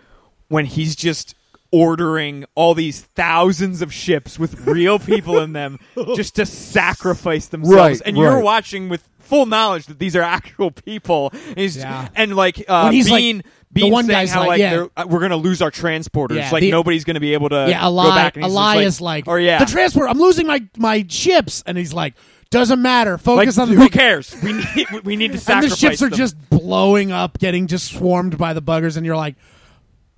when 0.48 0.66
he's 0.66 0.94
just 0.96 1.34
ordering 1.72 2.44
all 2.54 2.74
these 2.74 3.02
thousands 3.14 3.80
of 3.80 3.92
ships 3.92 4.38
with 4.38 4.66
real 4.66 4.98
people 4.98 5.38
in 5.38 5.52
them 5.52 5.78
just 6.16 6.34
to 6.36 6.44
sacrifice 6.44 7.46
themselves, 7.46 7.76
Right, 7.76 8.02
and 8.04 8.16
you're 8.16 8.40
watching 8.40 8.88
with 8.88 9.08
full 9.30 9.46
knowledge 9.46 9.86
that 9.86 9.98
these 9.98 10.14
are 10.16 10.22
actual 10.22 10.70
people. 10.70 11.30
And, 11.32 11.56
he's, 11.58 11.76
Yeah. 11.78 12.08
and 12.14 12.36
like 12.36 12.62
uh, 12.68 12.82
When 12.84 12.92
he's, 12.92 13.08
like- 13.10 13.20
Bean. 13.20 13.42
the 13.72 13.90
one 13.90 14.04
saying 14.04 14.18
guy's 14.18 14.30
how 14.32 14.40
like, 14.40 14.48
like, 14.48 14.58
yeah. 14.58 14.86
uh, 14.96 15.06
we're 15.08 15.20
gonna 15.20 15.36
lose 15.36 15.62
our 15.62 15.70
transporters, 15.70 16.34
Yeah, 16.36 16.50
like 16.50 16.60
the- 16.62 16.70
nobody's 16.72 17.04
gonna 17.04 17.20
be 17.20 17.32
able 17.34 17.48
to 17.50 17.66
yeah. 17.68 17.80
go 17.80 17.86
Eli, 17.86 18.08
back. 18.16 18.36
And 18.36 18.44
he's 18.44 18.52
just 18.52 18.60
Eli 18.60 18.74
like, 18.76 18.86
is 18.86 19.00
like, 19.00 19.28
or 19.28 19.38
yeah, 19.40 19.58
the 19.64 19.70
transport. 19.70 20.10
I'm 20.10 20.18
losing 20.18 20.46
my 20.48 20.62
my 20.76 21.06
ships, 21.08 21.62
and 21.66 21.78
he's 21.78 21.92
like, 21.94 22.14
doesn't 22.50 22.82
matter. 22.82 23.12
like 23.12 23.20
Focus 23.20 23.58
on 23.58 23.68
the 23.68 23.76
who 23.76 23.82
big 23.84 23.92
cares? 24.02 24.34
We 24.42 24.52
need 24.54 24.90
we 25.04 25.14
need 25.16 25.32
to 25.38 25.52
and 25.52 25.62
the 25.64 25.76
ships 25.76 26.02
are 26.02 26.08
them. 26.10 26.18
just 26.18 26.36
blowing 26.50 27.12
up, 27.12 27.38
getting 27.38 27.68
just 27.68 27.92
swarmed 27.92 28.36
by 28.36 28.52
the 28.54 28.60
buggers, 28.62 28.96
and 28.96 29.06
you're 29.06 29.16
like, 29.16 29.36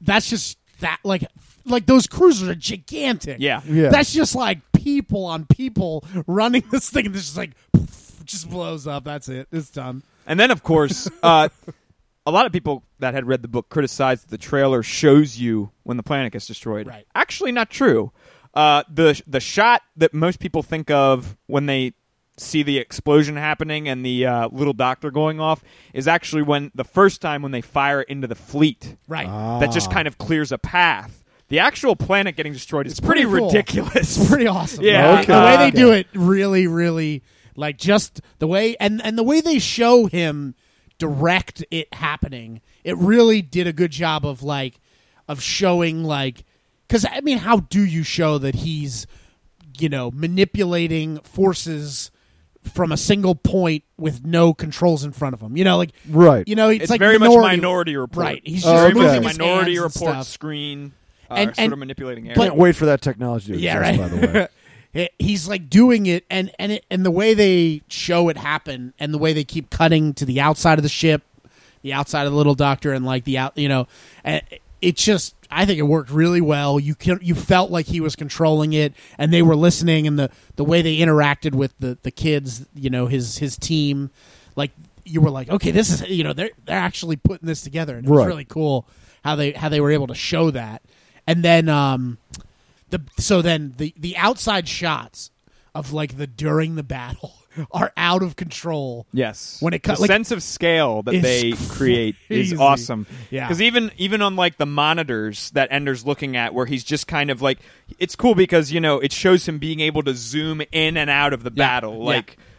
that's 0.01 0.31
just 0.31 0.57
that 0.81 0.99
like 1.05 1.25
like 1.67 1.85
those 1.85 2.07
cruisers 2.07 2.49
are 2.49 2.55
gigantic. 2.55 3.37
Yeah. 3.39 3.61
Yeah. 3.69 3.91
That's 3.91 4.13
just 4.15 4.35
like 4.35 4.61
people 4.73 5.27
on 5.27 5.45
people 5.45 6.05
running 6.27 6.65
this 6.71 6.89
thing, 6.89 7.05
and 7.05 7.15
it's 7.15 7.27
just 7.27 7.37
like 7.37 7.51
poof, 7.73 8.12
just 8.27 8.49
blows 8.51 8.87
up. 8.87 9.05
That's 9.05 9.29
it. 9.29 9.49
It's 9.53 9.71
done. 9.71 10.03
And 10.27 10.39
then, 10.39 10.51
of 10.51 10.63
course, 10.63 11.09
uh, 11.23 11.49
a 12.27 12.31
lot 12.31 12.47
of 12.47 12.53
people 12.53 12.83
that 13.01 13.15
had 13.15 13.27
read 13.27 13.43
the 13.43 13.49
book 13.49 13.69
criticized 13.69 14.25
that 14.25 14.31
the 14.31 14.39
trailer 14.39 14.83
shows 14.83 15.39
you 15.39 15.71
when 15.83 15.97
the 15.97 16.03
planet 16.03 16.33
gets 16.33 16.47
destroyed. 16.47 16.87
Right. 16.87 17.07
Actually, 17.15 17.53
not 17.53 17.71
true. 17.71 18.13
Uh, 18.55 18.83
the 18.93 19.21
the 19.27 19.41
shot 19.41 19.83
that 19.97 20.13
most 20.13 20.39
people 20.39 20.63
think 20.63 20.91
of 20.91 21.37
when 21.47 21.67
they 21.67 21.95
see 22.37 22.63
the 22.63 22.79
explosion 22.79 23.37
happening 23.37 23.89
and 23.89 24.05
the 24.05 24.27
uh, 24.27 24.49
little 24.53 24.73
doctor 24.73 25.11
going 25.11 25.39
off 25.41 25.63
is 25.95 26.07
actually 26.09 26.43
when 26.43 26.71
the 26.75 26.85
first 26.85 27.21
time 27.21 27.43
when 27.43 27.53
they 27.53 27.61
fire 27.61 28.03
into 28.03 28.27
the 28.27 28.35
fleet. 28.35 28.97
Right. 29.09 29.27
That 29.61 29.71
just 29.73 29.91
kind 29.91 30.07
of 30.09 30.19
clears 30.19 30.51
a 30.53 30.59
path. 30.59 31.25
The 31.49 31.59
actual 31.59 31.97
planet 31.97 32.35
getting 32.37 32.53
destroyed 32.55 32.87
is 32.87 33.01
pretty, 33.01 33.25
pretty 33.25 33.39
cool. 33.39 33.49
ridiculous. 33.49 34.17
It's 34.19 34.29
pretty 34.29 34.47
awesome. 34.47 34.83
Yeah. 34.85 35.21
The- 35.23 35.27
the 35.27 35.33
way 35.41 35.57
they 35.59 35.63
Okay. 35.69 35.71
do 35.77 35.93
it 35.93 36.07
really, 36.15 36.67
really 36.67 37.23
like 37.57 37.79
just 37.79 38.21
the 38.39 38.47
way 38.47 38.77
and 38.81 39.01
and 39.05 39.17
the 39.19 39.23
way 39.23 39.41
they 39.41 39.59
show 39.59 40.07
him 40.07 40.55
direct 40.99 41.65
it 41.71 41.93
happening. 41.95 42.61
It 42.85 42.97
really 42.97 43.43
did 43.43 43.67
a 43.67 43.73
good 43.73 43.91
job 43.91 44.25
of 44.27 44.43
like 44.43 44.81
of 45.29 45.41
showing 45.43 46.05
like 46.05 46.45
because 46.89 47.05
I 47.05 47.21
mean, 47.21 47.39
how 47.39 47.61
do 47.61 47.85
you 47.85 48.03
show 48.03 48.39
that 48.39 48.55
he's 48.57 49.07
you 49.79 49.89
know 49.89 50.11
manipulating 50.13 51.19
forces? 51.21 52.11
From 52.75 52.93
a 52.93 52.97
single 52.97 53.35
point 53.35 53.83
with 53.99 54.25
no 54.25 54.55
controls 54.55 55.03
in 55.03 55.11
front 55.11 55.35
of 55.35 55.41
him, 55.41 55.57
you 55.57 55.65
know, 55.65 55.77
like 55.79 55.91
Right. 56.09 56.47
You 56.47 56.55
know, 56.55 56.69
it's, 56.69 56.83
It's 56.83 56.91
like 56.93 57.01
very 57.01 57.19
minority, 57.19 57.41
much 57.41 57.57
Minority 57.57 57.97
Report. 57.97 58.25
right? 58.25 58.43
He's 58.45 58.65
Oh, 58.65 58.71
just 58.71 58.85
okay. 58.85 58.93
very 58.93 58.95
moving 58.95 59.25
a 59.25 59.29
his 59.31 59.39
Minority 59.41 59.75
hands 59.75 59.79
and 59.79 59.95
Report 59.97 60.15
stuff. 60.15 60.27
screen, 60.29 60.93
uh, 61.29 61.35
And- 61.35 61.47
sort 61.49 61.59
and- 61.59 61.73
of 61.73 61.79
manipulating 61.81 62.29
air. 62.29 62.37
Can't 62.37 62.55
wait 62.55 62.77
for 62.77 62.87
that 62.87 63.01
technology 63.03 63.55
to 63.55 63.59
Yeah, 63.59 63.81
exist, 63.81 63.99
right. 64.01 64.11
by 64.13 64.17
the 64.17 64.33
way. 64.39 64.49
He- 64.93 65.09
he's 65.19 65.49
like 65.49 65.71
doing 65.71 66.07
it 66.07 66.25
and 66.31 66.51
and 66.59 66.73
it, 66.73 66.85
and 66.91 67.05
the 67.05 67.11
way 67.11 67.35
they 67.35 67.83
show 67.89 68.29
it 68.29 68.37
happen 68.37 68.93
and 68.99 69.13
the 69.15 69.19
way 69.19 69.33
they 69.33 69.45
keep 69.45 69.71
cutting 69.71 70.13
to 70.15 70.25
the 70.27 70.41
outside 70.41 70.79
of 70.79 70.83
the 70.83 70.89
ship 70.89 71.23
the 71.83 71.93
outside 71.93 72.27
of 72.27 72.33
the 72.33 72.37
little 72.37 72.55
doctor 72.55 72.93
and 72.93 73.05
like 73.05 73.25
the 73.25 73.39
out 73.39 73.57
you 73.57 73.69
know 73.69 73.87
and 74.23 74.43
it 74.83 74.97
just 74.97 75.35
i 75.51 75.65
think 75.65 75.79
it 75.79 75.83
worked 75.83 76.11
really 76.11 76.41
well 76.43 76.79
you 76.79 76.95
can 76.95 77.19
you 77.23 77.35
felt 77.35 77.71
like 77.71 77.87
he 77.87 78.01
was 78.01 78.15
controlling 78.15 78.73
it 78.75 78.93
and 79.19 79.33
they 79.33 79.41
were 79.43 79.57
listening 79.57 80.07
and 80.07 80.19
the 80.19 80.31
the 80.57 80.65
way 80.65 80.83
they 80.83 80.99
interacted 80.99 81.55
with 81.55 81.73
the 81.81 81.97
the 82.03 82.11
kids 82.11 82.67
you 82.75 82.91
know 82.91 83.07
his 83.07 83.39
his 83.39 83.57
team 83.57 84.11
like 84.57 84.73
you 85.05 85.21
were 85.23 85.31
like 85.31 85.49
okay 85.49 85.71
this 85.71 85.89
is 85.91 86.09
you 86.09 86.23
know 86.23 86.33
they're 86.35 86.51
they're 86.67 86.79
actually 86.79 87.17
putting 87.17 87.47
this 87.49 87.63
together 87.63 87.97
and 87.97 88.07
it 88.07 88.11
was 88.11 88.19
Right. 88.19 88.27
really 88.27 88.45
cool 88.45 88.87
how 89.25 89.37
they 89.37 89.53
how 89.53 89.69
they 89.71 89.81
were 89.81 89.91
able 89.91 90.07
to 90.09 90.15
show 90.15 90.51
that 90.51 90.83
and 91.27 91.43
then 91.43 91.69
um 91.69 92.19
the 92.93 93.03
so 93.19 93.43
then 93.43 93.75
the 93.77 93.93
the 93.99 94.17
outside 94.17 94.69
shots 94.69 95.31
of 95.75 95.93
like 95.93 96.17
the 96.17 96.27
during 96.27 96.77
the 96.77 96.83
battle 96.83 97.33
are 97.73 97.93
out 97.97 98.23
of 98.23 98.37
control. 98.37 99.07
Yes. 99.13 99.57
When 99.61 99.75
it 99.75 99.83
cut- 99.83 99.97
the 99.97 100.03
like- 100.03 100.09
sense 100.09 100.31
of 100.31 100.43
scale 100.43 101.03
that 101.03 101.21
they 101.23 101.53
create 101.69 102.15
is 102.29 102.53
awesome. 102.59 103.07
Yeah. 103.31 103.47
Because 103.49 103.61
even 103.63 103.91
even 103.99 104.23
on 104.23 104.37
like 104.37 104.57
the 104.59 104.67
monitors 104.67 105.51
that 105.53 105.69
Ender's 105.71 106.07
looking 106.07 106.37
at, 106.37 106.55
where 106.55 106.67
he's 106.67 106.85
just 106.85 107.07
kind 107.07 107.31
of 107.31 107.43
like, 107.43 107.59
it's 107.99 108.15
cool 108.17 108.35
because 108.35 108.71
you 108.71 108.81
know 108.81 109.01
it 109.01 109.13
shows 109.13 109.47
him 109.49 109.59
being 109.59 109.81
able 109.81 110.03
to 110.05 110.15
zoom 110.15 110.63
in 110.73 110.97
and 110.97 111.11
out 111.11 111.33
of 111.33 111.43
the 111.43 111.51
Yeah. 111.55 111.67
battle. 111.67 112.05
Yeah. 112.05 112.17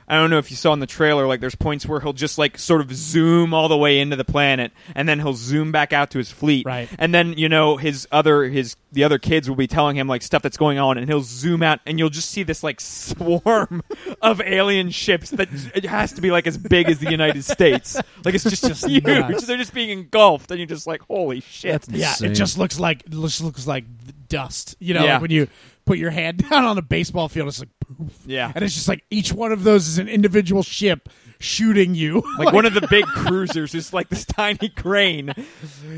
Like 0.08 0.16
I 0.16 0.16
don't 0.22 0.30
know 0.30 0.38
if 0.38 0.49
you 0.51 0.58
saw 0.58 0.74
in 0.74 0.80
the 0.80 0.88
trailer, 0.88 1.26
like 1.28 1.39
there's 1.39 1.56
points 1.56 1.86
where 1.86 1.99
he'll 1.99 2.14
just 2.14 2.38
like 2.38 2.58
sort 2.58 2.82
of 2.82 2.93
zoom 2.93 3.54
all 3.54 3.68
the 3.68 3.78
way 3.78 3.99
into 3.99 4.16
the 4.16 4.26
planet, 4.26 4.72
and 4.95 5.08
then 5.08 5.20
he'll 5.20 5.34
zoom 5.34 5.72
back 5.72 5.93
out 5.93 6.12
to 6.12 6.18
his 6.18 6.32
fleet. 6.32 6.66
Right. 6.66 6.89
And 6.99 7.14
then 7.14 7.34
you 7.38 7.49
know 7.49 7.78
his 7.78 8.08
other 8.12 8.43
his 8.43 8.76
the 8.91 9.04
other 9.04 9.18
kids 9.18 9.49
will 9.49 9.56
be 9.56 9.68
telling 9.68 9.95
him 9.97 10.08
like 10.08 10.22
stuff 10.22 10.41
that's 10.41 10.58
going 10.58 10.78
on, 10.78 10.97
and 10.97 11.08
he'll 11.08 11.22
zoom 11.22 11.64
out, 11.64 11.80
and 11.86 11.97
you'll 11.99 12.10
just 12.10 12.30
see 12.30 12.43
this 12.43 12.64
like 12.64 12.80
swarm 12.82 13.82
of 14.22 14.41
alien 14.41 14.89
ships 14.91 15.30
that 15.32 15.49
it 15.76 15.86
has 15.86 16.14
to 16.14 16.22
be 16.22 16.32
like 16.32 16.47
as 16.47 16.58
big 16.58 16.89
as 16.89 16.99
the 16.99 17.10
United 17.10 17.43
States. 17.43 17.95
Like 18.24 18.36
it's 18.36 18.43
just, 18.43 18.64
Just 18.68 18.86
huge. 18.88 19.04
nuts. 19.04 19.45
They're 19.45 19.58
just 19.58 19.74
being 19.74 19.89
engulfed, 19.89 20.51
and 20.51 20.60
you're 20.60 20.68
just 20.68 20.88
like, 20.88 21.01
holy 21.04 21.41
shit. 21.41 21.82
That's 21.82 21.89
Yeah, 22.22 22.30
it 22.30 22.34
just 22.34 22.58
looks 22.58 22.80
like 22.80 23.04
it 23.06 23.12
just 23.12 23.41
looks 23.41 23.66
like 23.68 23.86
dust. 24.30 24.76
You 24.80 24.93
know, 24.93 25.04
Yeah. 25.06 25.14
like 25.14 25.22
when 25.24 25.32
you 25.32 25.47
put 25.86 25.98
your 25.98 26.12
hand 26.12 26.38
down 26.50 26.64
on 26.66 26.78
a 26.78 26.82
baseball 26.82 27.28
field, 27.30 27.48
it's 27.50 27.60
like 27.60 27.70
poof. 27.80 28.14
Yeah. 28.26 28.52
and 28.56 28.64
it's 28.64 28.74
just 28.76 28.88
like 28.88 29.04
each 29.10 29.34
one 29.34 29.52
of 29.52 29.64
those 29.64 29.88
is 29.88 29.98
an 29.98 30.08
individual 30.08 30.64
ship 30.64 31.10
shooting 31.40 31.94
you. 31.96 32.24
like 32.38 32.54
one 32.54 32.66
of 32.66 32.74
the 32.74 32.88
big 32.90 33.06
cruisers 33.06 33.76
is 33.76 33.92
like 33.94 34.10
this 34.10 34.26
tiny 34.26 34.70
crane. 34.70 35.34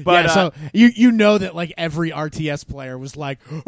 But 0.04 0.26
yeah, 0.26 0.32
uh, 0.32 0.34
so 0.34 0.54
you 0.74 0.88
you 0.96 1.12
know 1.12 1.38
that 1.38 1.56
like 1.56 1.74
every 1.78 2.12
RTS 2.12 2.68
player 2.68 2.98
was 2.98 3.16
like, 3.16 3.40
oh, 3.52 3.62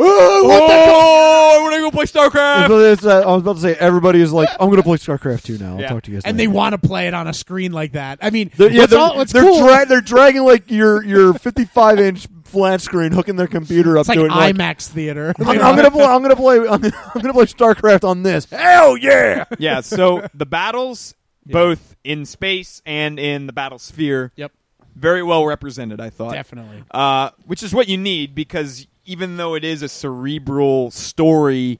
what 0.43 0.67
the 0.67 0.73
oh, 0.77 1.57
I 1.57 1.61
want 1.63 1.75
to 1.75 1.81
go 1.81 1.91
play 1.91 2.05
StarCraft. 2.05 3.05
Uh, 3.05 3.21
I 3.21 3.31
was 3.33 3.41
about 3.41 3.55
to 3.55 3.61
say 3.61 3.75
everybody 3.75 4.19
is 4.21 4.33
like, 4.33 4.49
I'm 4.59 4.67
going 4.67 4.77
to 4.77 4.83
play 4.83 4.97
StarCraft 4.97 5.43
2 5.43 5.57
now. 5.57 5.73
I'll 5.75 5.79
Yeah. 5.81 5.89
talk 5.89 6.03
to 6.03 6.11
you 6.11 6.17
guys. 6.17 6.23
and 6.25 6.37
later. 6.37 6.49
they 6.49 6.53
want 6.53 6.73
to 6.79 6.87
play 6.87 7.07
it 7.07 7.13
on 7.13 7.27
a 7.27 7.33
screen 7.33 7.71
like 7.71 7.93
that. 7.93 8.19
I 8.21 8.29
mean, 8.29 8.51
They're, 8.55 8.69
yeah, 8.69 8.81
what's 8.81 8.91
they're, 8.91 8.99
all, 8.99 9.15
what's 9.15 9.31
they're, 9.33 9.43
cool? 9.43 9.59
dra- 9.65 9.85
they're 9.85 10.01
dragging 10.01 10.43
like 10.43 10.69
your 10.69 11.03
your 11.03 11.33
55 11.33 11.99
inch 11.99 12.27
flat 12.47 12.81
screen, 12.81 13.11
hooking 13.11 13.35
their 13.35 13.47
computer 13.47 13.97
up 13.97 14.01
it's 14.01 14.09
like 14.09 14.17
to 14.19 14.25
it. 14.25 14.31
and 14.31 14.35
like, 14.35 14.55
IMAX 14.55 14.87
theater. 14.87 15.33
I'm, 15.39 15.47
I'm 15.49 15.75
gonna 15.75 15.91
play. 15.91 16.03
I'm 16.05 16.21
gonna 16.21 16.35
play. 16.35 16.57
I'm 16.59 16.81
gonna, 16.81 17.11
I'm 17.15 17.21
gonna 17.21 17.33
play 17.33 17.45
StarCraft 17.45 18.03
on 18.07 18.23
this. 18.23 18.45
Hell 18.45 18.97
yeah! 18.97 19.45
yeah, 19.59 19.81
so 19.81 20.25
the 20.33 20.45
battles, 20.45 21.13
both 21.45 21.95
in 22.03 22.25
space 22.25 22.81
and 22.85 23.19
in 23.19 23.47
the 23.47 23.53
battle 23.53 23.79
sphere, 23.79 24.31
Yep, 24.35 24.51
very 24.95 25.23
well 25.23 25.45
represented, 25.45 25.99
I 26.01 26.09
thought. 26.09 26.33
definitely. 26.33 26.83
uh, 26.91 27.31
which 27.45 27.63
is 27.63 27.73
what 27.73 27.87
you 27.87 27.97
need 27.97 28.33
because 28.35 28.87
even 29.05 29.37
though 29.37 29.55
it 29.55 29.63
is 29.63 29.81
a 29.83 29.87
cerebral 29.89 30.91
story, 30.91 31.79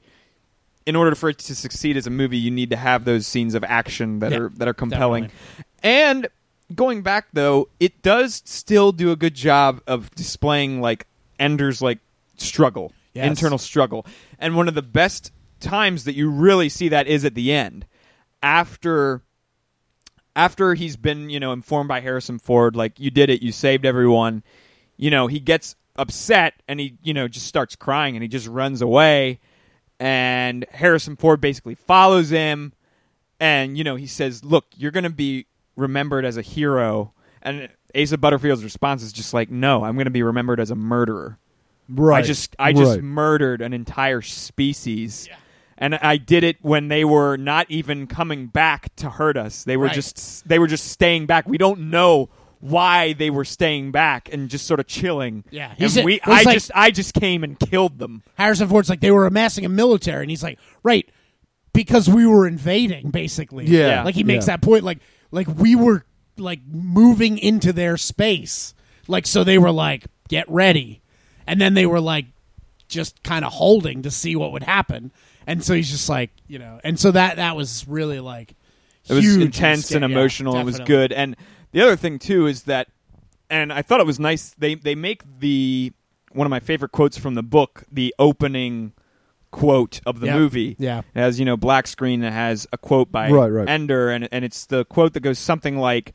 in 0.86 0.96
order 0.96 1.14
for 1.14 1.28
it 1.28 1.38
to 1.38 1.54
succeed 1.54 1.96
as 1.96 2.06
a 2.06 2.10
movie, 2.10 2.38
you 2.38 2.50
need 2.50 2.70
to 2.70 2.76
have 2.76 3.04
those 3.04 3.26
scenes 3.26 3.54
of 3.54 3.62
action 3.64 4.20
that 4.20 4.32
Yeah, 4.32 4.38
are 4.38 4.48
that 4.50 4.68
are 4.68 4.74
compelling. 4.74 5.24
definitely. 5.24 5.64
And 5.82 6.28
going 6.74 7.02
back 7.02 7.28
though, 7.32 7.68
it 7.80 8.02
does 8.02 8.42
still 8.44 8.92
do 8.92 9.10
a 9.10 9.16
good 9.16 9.34
job 9.34 9.80
of 9.86 10.10
displaying 10.14 10.80
like 10.80 11.06
Ender's 11.38 11.80
like 11.82 11.98
struggle, 12.36 12.92
Yes. 13.14 13.26
internal 13.26 13.58
struggle, 13.58 14.06
and 14.38 14.56
one 14.56 14.68
of 14.68 14.74
the 14.74 14.82
best 14.82 15.32
times 15.60 16.04
that 16.04 16.14
you 16.14 16.30
really 16.30 16.68
see 16.68 16.88
that 16.90 17.06
is 17.06 17.24
at 17.24 17.34
the 17.34 17.52
end. 17.52 17.86
After 18.42 19.22
after 20.36 20.74
he's 20.74 20.96
been 20.96 21.30
you 21.30 21.40
know 21.40 21.52
informed 21.52 21.88
by 21.88 22.00
Harrison 22.00 22.38
Ford 22.38 22.76
like 22.76 22.98
you 23.00 23.10
did 23.10 23.30
it. 23.30 23.42
You 23.42 23.50
saved 23.52 23.84
everyone. 23.84 24.42
You 24.96 25.10
know 25.10 25.26
he 25.26 25.40
gets 25.40 25.74
upset 25.96 26.54
and 26.68 26.78
he 26.78 26.96
you 27.02 27.12
know 27.14 27.26
just 27.26 27.46
starts 27.46 27.74
crying 27.74 28.14
and 28.14 28.22
he 28.22 28.28
just 28.28 28.46
runs 28.46 28.82
away. 28.82 29.40
And 30.00 30.64
Harrison 30.70 31.16
Ford 31.16 31.40
basically 31.40 31.74
follows 31.74 32.30
him 32.30 32.72
and 33.40 33.76
you 33.76 33.82
know 33.84 33.96
he 33.96 34.06
says 34.06 34.44
look 34.44 34.66
you're 34.76 34.92
going 34.92 35.04
to 35.04 35.10
be 35.10 35.46
remembered 35.78 36.24
as 36.24 36.36
a 36.36 36.42
hero 36.42 37.12
and 37.42 37.68
Asa 37.96 38.18
Butterfield's 38.18 38.64
response 38.64 39.02
is 39.02 39.12
just 39.12 39.32
like 39.32 39.50
no 39.50 39.84
I'm 39.84 39.94
going 39.94 40.04
to 40.06 40.10
be 40.10 40.22
remembered 40.22 40.60
as 40.60 40.70
a 40.70 40.74
murderer 40.76 41.38
Right. 41.90 42.22
I 42.22 42.26
just 42.26 42.54
I 42.58 42.72
just 42.74 42.96
Right. 42.96 43.02
murdered 43.02 43.62
an 43.62 43.72
entire 43.72 44.20
species. 44.20 45.26
And 45.78 45.94
I 45.94 46.16
did 46.18 46.44
it 46.44 46.56
when 46.60 46.88
they 46.88 47.02
were 47.04 47.36
not 47.38 47.64
even 47.70 48.06
coming 48.08 48.46
back 48.48 48.94
to 48.96 49.08
hurt 49.08 49.36
us. 49.38 49.64
They 49.64 49.76
were 49.78 49.86
Right. 49.86 49.94
just 49.94 50.46
they 50.46 50.58
were 50.58 50.66
just 50.66 50.88
staying 50.88 51.24
back. 51.26 51.48
We 51.48 51.56
don't 51.56 51.88
know 51.90 52.28
why 52.60 53.12
they 53.14 53.30
were 53.30 53.44
staying 53.44 53.92
back 53.92 54.28
and 54.32 54.50
just 54.50 54.66
sort 54.66 54.80
of 54.80 54.86
chilling. 54.86 55.44
Yeah, 55.50 55.72
he 55.78 55.84
and 55.84 55.92
said- 55.92 56.04
we 56.04 56.20
I 56.24 56.42
like- 56.42 56.54
just 56.56 56.70
I 56.74 56.90
just 56.90 57.14
came 57.14 57.42
and 57.44 57.58
killed 57.58 57.98
them. 57.98 58.22
Harrison 58.34 58.68
Ford's 58.68 58.90
like 58.90 59.00
they 59.00 59.12
were 59.12 59.24
amassing 59.26 59.64
a 59.64 59.68
military, 59.70 60.22
and 60.24 60.30
he's 60.30 60.42
like, 60.42 60.58
right, 60.82 61.08
because 61.72 62.08
we 62.08 62.26
were 62.26 62.46
invading, 62.46 63.10
basically. 63.10 63.64
Yeah. 63.66 64.02
like 64.02 64.14
he 64.16 64.24
makes 64.24 64.46
Yeah. 64.46 64.56
that 64.56 64.62
point, 64.62 64.84
like 64.84 64.98
like 65.30 65.46
we 65.48 65.74
were 65.74 66.04
like 66.36 66.60
moving 66.70 67.38
into 67.38 67.72
their 67.72 67.96
space, 67.96 68.74
like 69.06 69.26
so 69.26 69.44
they 69.44 69.58
were 69.58 69.70
like 69.72 70.06
get 70.28 70.48
ready, 70.48 71.00
and 71.46 71.60
then 71.60 71.74
they 71.74 71.86
were 71.86 72.00
like 72.00 72.26
just 72.88 73.22
kind 73.22 73.44
of 73.44 73.52
holding 73.52 74.02
to 74.02 74.10
see 74.10 74.34
what 74.36 74.52
would 74.52 74.62
happen, 74.62 75.10
and 75.46 75.62
so 75.64 75.74
he's 75.74 75.90
just 75.90 76.08
like 76.08 76.30
you 76.46 76.58
know, 76.58 76.80
and 76.84 76.98
so 76.98 77.10
that 77.10 77.36
that 77.36 77.56
was 77.56 77.86
really 77.88 78.20
like 78.20 78.54
It 79.08 79.14
was 79.14 79.36
intense 79.36 79.90
and 79.90 80.02
Yeah, 80.02 80.08
emotional. 80.10 80.58
it 80.58 80.64
was 80.64 80.80
good. 80.80 81.12
And 81.12 81.36
the 81.72 81.82
other 81.82 81.96
thing 81.96 82.18
too 82.18 82.46
is 82.46 82.62
that, 82.64 82.88
and 83.50 83.72
I 83.72 83.82
thought 83.82 84.00
it 84.00 84.06
was 84.06 84.18
nice. 84.20 84.54
They 84.58 84.74
they 84.74 84.94
make 84.94 85.22
the 85.40 85.92
one 86.32 86.46
of 86.46 86.50
my 86.50 86.60
favorite 86.60 86.92
quotes 86.92 87.18
from 87.18 87.34
the 87.34 87.42
book 87.42 87.84
the 87.90 88.14
opening 88.18 88.92
quote 89.50 90.00
of 90.06 90.20
the 90.20 90.26
Yep. 90.26 90.36
movie. 90.36 90.76
Yeah. 90.78 90.98
It 91.14 91.18
has 91.20 91.38
you 91.38 91.44
know 91.44 91.56
black 91.56 91.86
screen 91.86 92.20
that 92.20 92.32
has 92.32 92.66
a 92.72 92.78
quote 92.78 93.10
by 93.12 93.30
Right, 93.30 93.48
right. 93.48 93.68
Ender, 93.68 94.10
and 94.10 94.28
and 94.32 94.44
it's 94.44 94.66
the 94.66 94.84
quote 94.84 95.12
that 95.14 95.20
goes 95.20 95.38
something 95.38 95.78
like. 95.78 96.12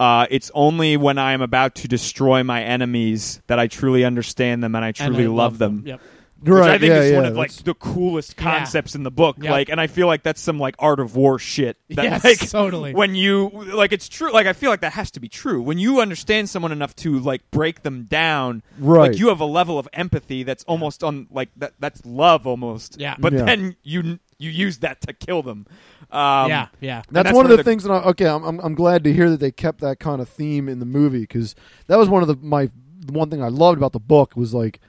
Uh, 0.00 0.26
it's 0.30 0.50
only 0.52 0.96
when 0.96 1.16
I 1.16 1.32
am 1.32 1.42
about 1.42 1.76
to 1.76 1.86
destroy 1.86 2.42
my 2.42 2.60
enemies 2.62 3.40
that 3.46 3.60
I 3.60 3.68
truly 3.68 4.04
understand 4.04 4.64
them 4.64 4.74
and 4.74 4.84
I 4.84 4.88
And 4.88 4.96
truly 4.96 5.24
I 5.26 5.28
love 5.28 5.58
them. 5.58 5.84
Yep. 5.86 6.00
Which 6.42 6.54
I 6.54 6.78
think 6.78 6.90
yeah, 6.90 7.00
is 7.00 7.12
one 7.14 7.24
of 7.24 7.36
like 7.36 7.50
that's- 7.50 7.62
the 7.64 7.74
coolest 7.74 8.34
Yeah. 8.36 8.42
concepts 8.42 8.94
in 8.94 9.02
the 9.04 9.10
book. 9.10 9.36
Yep. 9.40 9.50
Like, 9.50 9.68
and 9.68 9.80
I 9.80 9.86
feel 9.86 10.06
like 10.06 10.22
that's 10.22 10.40
some 10.40 10.58
like 10.58 10.74
art 10.78 10.98
of 11.00 11.14
war 11.14 11.38
shit. 11.38 11.76
That, 11.90 12.04
Yes, 12.04 12.24
like, 12.24 12.50
totally. 12.50 12.94
When 12.94 13.14
you 13.14 13.48
like, 13.72 13.92
it's 13.92 14.08
true. 14.08 14.32
Like, 14.32 14.46
I 14.46 14.52
feel 14.52 14.70
like 14.70 14.80
that 14.80 14.92
has 14.94 15.10
to 15.12 15.20
be 15.20 15.28
true. 15.28 15.62
When 15.62 15.78
you 15.78 16.00
understand 16.00 16.50
someone 16.50 16.72
enough 16.72 16.96
to 16.96 17.18
like 17.20 17.48
break 17.50 17.82
them 17.82 18.04
down, 18.04 18.62
Right. 18.78 19.10
Like, 19.12 19.18
you 19.18 19.28
have 19.28 19.40
a 19.40 19.44
level 19.44 19.78
of 19.78 19.88
empathy 19.92 20.42
that's 20.42 20.64
almost 20.64 21.04
on 21.04 21.28
like 21.30 21.50
that. 21.58 21.74
That's 21.78 22.04
love 22.04 22.46
almost. 22.46 22.98
Yeah. 23.00 23.14
But 23.18 23.32
Yeah. 23.32 23.44
then 23.44 23.76
you 23.82 24.18
you 24.38 24.50
use 24.50 24.78
that 24.78 25.00
to 25.02 25.12
kill 25.12 25.42
them. 25.42 25.66
Um, 26.10 26.48
yeah, 26.50 26.66
yeah. 26.80 27.02
That's, 27.10 27.26
that's 27.28 27.36
one 27.36 27.46
of 27.46 27.50
the, 27.50 27.58
the- 27.58 27.62
things 27.64 27.84
that 27.84 27.92
I, 27.92 28.02
okay, 28.10 28.26
I'm, 28.26 28.42
I'm 28.44 28.58
I'm 28.60 28.74
glad 28.74 29.04
to 29.04 29.12
hear 29.12 29.30
that 29.30 29.38
they 29.40 29.52
kept 29.52 29.80
that 29.80 30.00
kind 30.00 30.20
of 30.20 30.28
theme 30.28 30.68
in 30.68 30.78
the 30.80 30.84
movie 30.86 31.20
because 31.20 31.54
that 31.86 31.96
was 31.98 32.08
one 32.08 32.22
of 32.22 32.28
the 32.28 32.36
my 32.44 32.68
one 33.08 33.30
thing 33.30 33.42
I 33.42 33.48
loved 33.48 33.78
about 33.78 33.92
the 33.92 34.00
book 34.00 34.34
was 34.36 34.52
like 34.52 34.80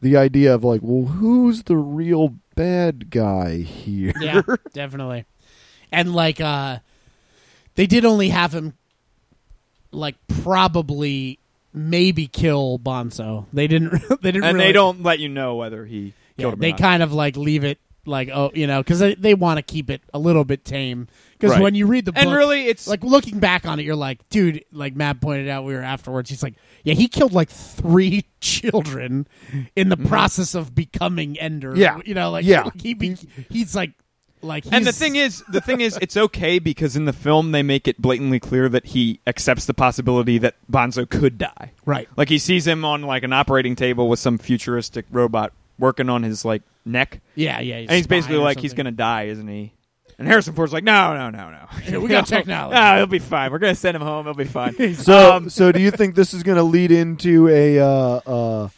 the 0.00 0.16
idea 0.16 0.54
of 0.54 0.64
like, 0.64 0.80
well, 0.82 1.06
who's 1.06 1.64
the 1.64 1.76
real 1.76 2.34
bad 2.54 3.10
guy 3.10 3.58
here? 3.58 4.12
yeah, 4.20 4.42
definitely. 4.72 5.24
And 5.92 6.14
like 6.14 6.40
uh 6.40 6.78
they 7.74 7.86
did 7.86 8.04
only 8.04 8.28
have 8.30 8.54
him 8.54 8.74
like 9.90 10.16
probably 10.42 11.38
maybe 11.72 12.26
kill 12.26 12.78
Bonzo. 12.78 13.46
They 13.52 13.66
didn't 13.66 13.90
they 14.22 14.32
didn't 14.32 14.44
And 14.44 14.56
really, 14.56 14.66
they 14.68 14.72
don't 14.72 15.02
let 15.02 15.18
you 15.18 15.28
know 15.28 15.56
whether 15.56 15.84
he 15.84 16.14
yeah, 16.36 16.42
killed 16.42 16.54
him. 16.54 16.58
or 16.58 16.62
they 16.62 16.70
not. 16.72 16.80
kind 16.80 17.02
of 17.02 17.12
like 17.12 17.36
leave 17.36 17.64
it 17.64 17.78
like 18.08 18.30
oh, 18.32 18.50
you 18.54 18.66
know, 18.66 18.82
cuz 18.82 18.98
they, 18.98 19.14
they 19.14 19.34
want 19.34 19.58
to 19.58 19.62
keep 19.62 19.90
it 19.90 20.00
a 20.12 20.18
little 20.18 20.44
bit 20.44 20.64
tame 20.64 21.06
cuz 21.40 21.50
Right. 21.50 21.60
when 21.62 21.74
you 21.74 21.86
read 21.86 22.04
the 22.06 22.12
book 22.12 22.22
and 22.22 22.32
really, 22.34 22.66
it's 22.66 22.88
like 22.88 23.04
looking 23.04 23.38
back 23.38 23.66
on 23.66 23.78
it 23.78 23.84
you're 23.84 23.94
like, 23.96 24.28
dude, 24.30 24.64
like 24.72 24.96
Matt 24.96 25.20
pointed 25.20 25.48
out 25.48 25.64
we 25.64 25.74
were 25.74 25.82
afterwards 25.82 26.30
he's 26.30 26.42
like, 26.42 26.54
yeah, 26.84 26.94
he 26.94 27.06
killed 27.08 27.32
like 27.32 27.50
3 27.50 28.24
children 28.40 29.26
in 29.76 29.88
the 29.88 29.96
process 29.96 30.54
of 30.54 30.74
becoming 30.74 31.38
Ender. 31.38 31.70
Mm-hmm. 31.72 31.80
Yeah. 31.80 31.98
You 32.04 32.14
know, 32.14 32.30
like 32.30 32.44
Yeah. 32.44 32.70
he 32.80 32.94
be, 32.94 33.16
he's 33.50 33.74
like 33.74 33.92
like 34.40 34.64
And 34.70 34.86
the 34.86 34.92
thing 34.92 35.16
is, 35.16 35.42
the 35.48 35.60
thing 35.60 35.80
is, 35.80 35.98
it's 36.00 36.16
okay 36.16 36.60
because 36.60 36.94
in 36.94 37.06
the 37.06 37.12
film 37.12 37.50
they 37.50 37.64
make 37.64 37.88
it 37.88 38.00
blatantly 38.00 38.38
clear 38.38 38.68
that 38.68 38.86
he 38.86 39.18
accepts 39.26 39.64
the 39.66 39.74
possibility 39.74 40.38
that 40.38 40.54
Bonzo 40.70 41.08
could 41.10 41.38
die. 41.38 41.72
right. 41.84 42.08
Like 42.16 42.28
he 42.28 42.38
sees 42.38 42.64
him 42.64 42.84
on 42.84 43.02
like 43.02 43.24
an 43.24 43.32
operating 43.32 43.74
table 43.74 44.08
with 44.08 44.20
some 44.20 44.38
futuristic 44.38 45.06
robot 45.10 45.52
working 45.78 46.08
on 46.08 46.22
his 46.22 46.44
like 46.44 46.62
neck, 46.84 47.20
Yeah, 47.34 47.60
yeah. 47.60 47.76
and 47.76 47.90
he's 47.92 48.06
basically 48.06 48.38
like 48.38 48.58
he's 48.60 48.74
gonna 48.74 48.90
die, 48.92 49.24
isn't 49.24 49.46
he? 49.48 49.72
And 50.18 50.26
Harrison 50.26 50.54
Ford's 50.54 50.72
like, 50.72 50.82
no, 50.82 51.14
no, 51.14 51.30
no, 51.30 51.50
no. 51.50 51.66
Yeah, 51.88 51.98
we 51.98 52.08
got 52.08 52.26
technology. 52.26 52.74
No, 52.74 52.96
he'll 52.96 53.06
be 53.06 53.20
fine. 53.20 53.52
We're 53.52 53.58
gonna 53.60 53.74
send 53.76 53.94
him 53.94 54.02
home. 54.02 54.24
He'll 54.26 54.34
be 54.34 54.44
fine. 54.44 54.74
So 54.96 55.36
Um, 55.36 55.48
so 55.50 55.70
do 55.70 55.80
you 55.80 55.90
think 55.92 56.16
this 56.16 56.34
is 56.34 56.42
going 56.42 56.56
to 56.56 56.64
lead 56.64 56.90
into 56.90 57.46
a 57.48 57.78
uh, 57.78 57.86
uh, 58.26 58.68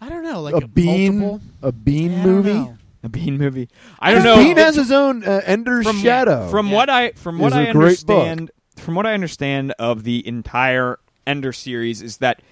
I 0.00 0.08
don't 0.10 0.22
know, 0.22 0.42
like 0.42 0.54
a, 0.54 0.58
a, 0.58 0.68
bean 0.68 1.18
multiple? 1.20 1.48
a 1.62 1.72
bean 1.72 2.12
Yeah, 2.12 2.24
movie? 2.24 2.70
a 3.02 3.08
Bean 3.08 3.38
movie. 3.38 3.70
I 3.98 4.12
don't 4.12 4.22
know. 4.24 4.36
Bean 4.36 4.58
has 4.58 4.76
his 4.76 4.92
own 4.92 5.24
uh, 5.24 5.40
Ender's 5.46 5.86
from 5.86 6.00
Shadow. 6.00 6.50
From 6.50 6.68
Yeah. 6.68 6.74
what 6.74 6.90
I 6.90 7.12
from 7.12 7.38
what 7.38 7.52
Is 7.52 7.56
a 7.56 7.60
I 7.60 7.72
great 7.72 7.76
understand 8.04 8.50
from 8.76 8.94
what 8.94 9.06
I 9.06 9.14
understand 9.14 9.72
of 9.78 10.04
the 10.04 10.26
entire 10.28 10.98
Ender 11.26 11.54
series 11.54 12.02
is 12.02 12.18
that 12.18 12.42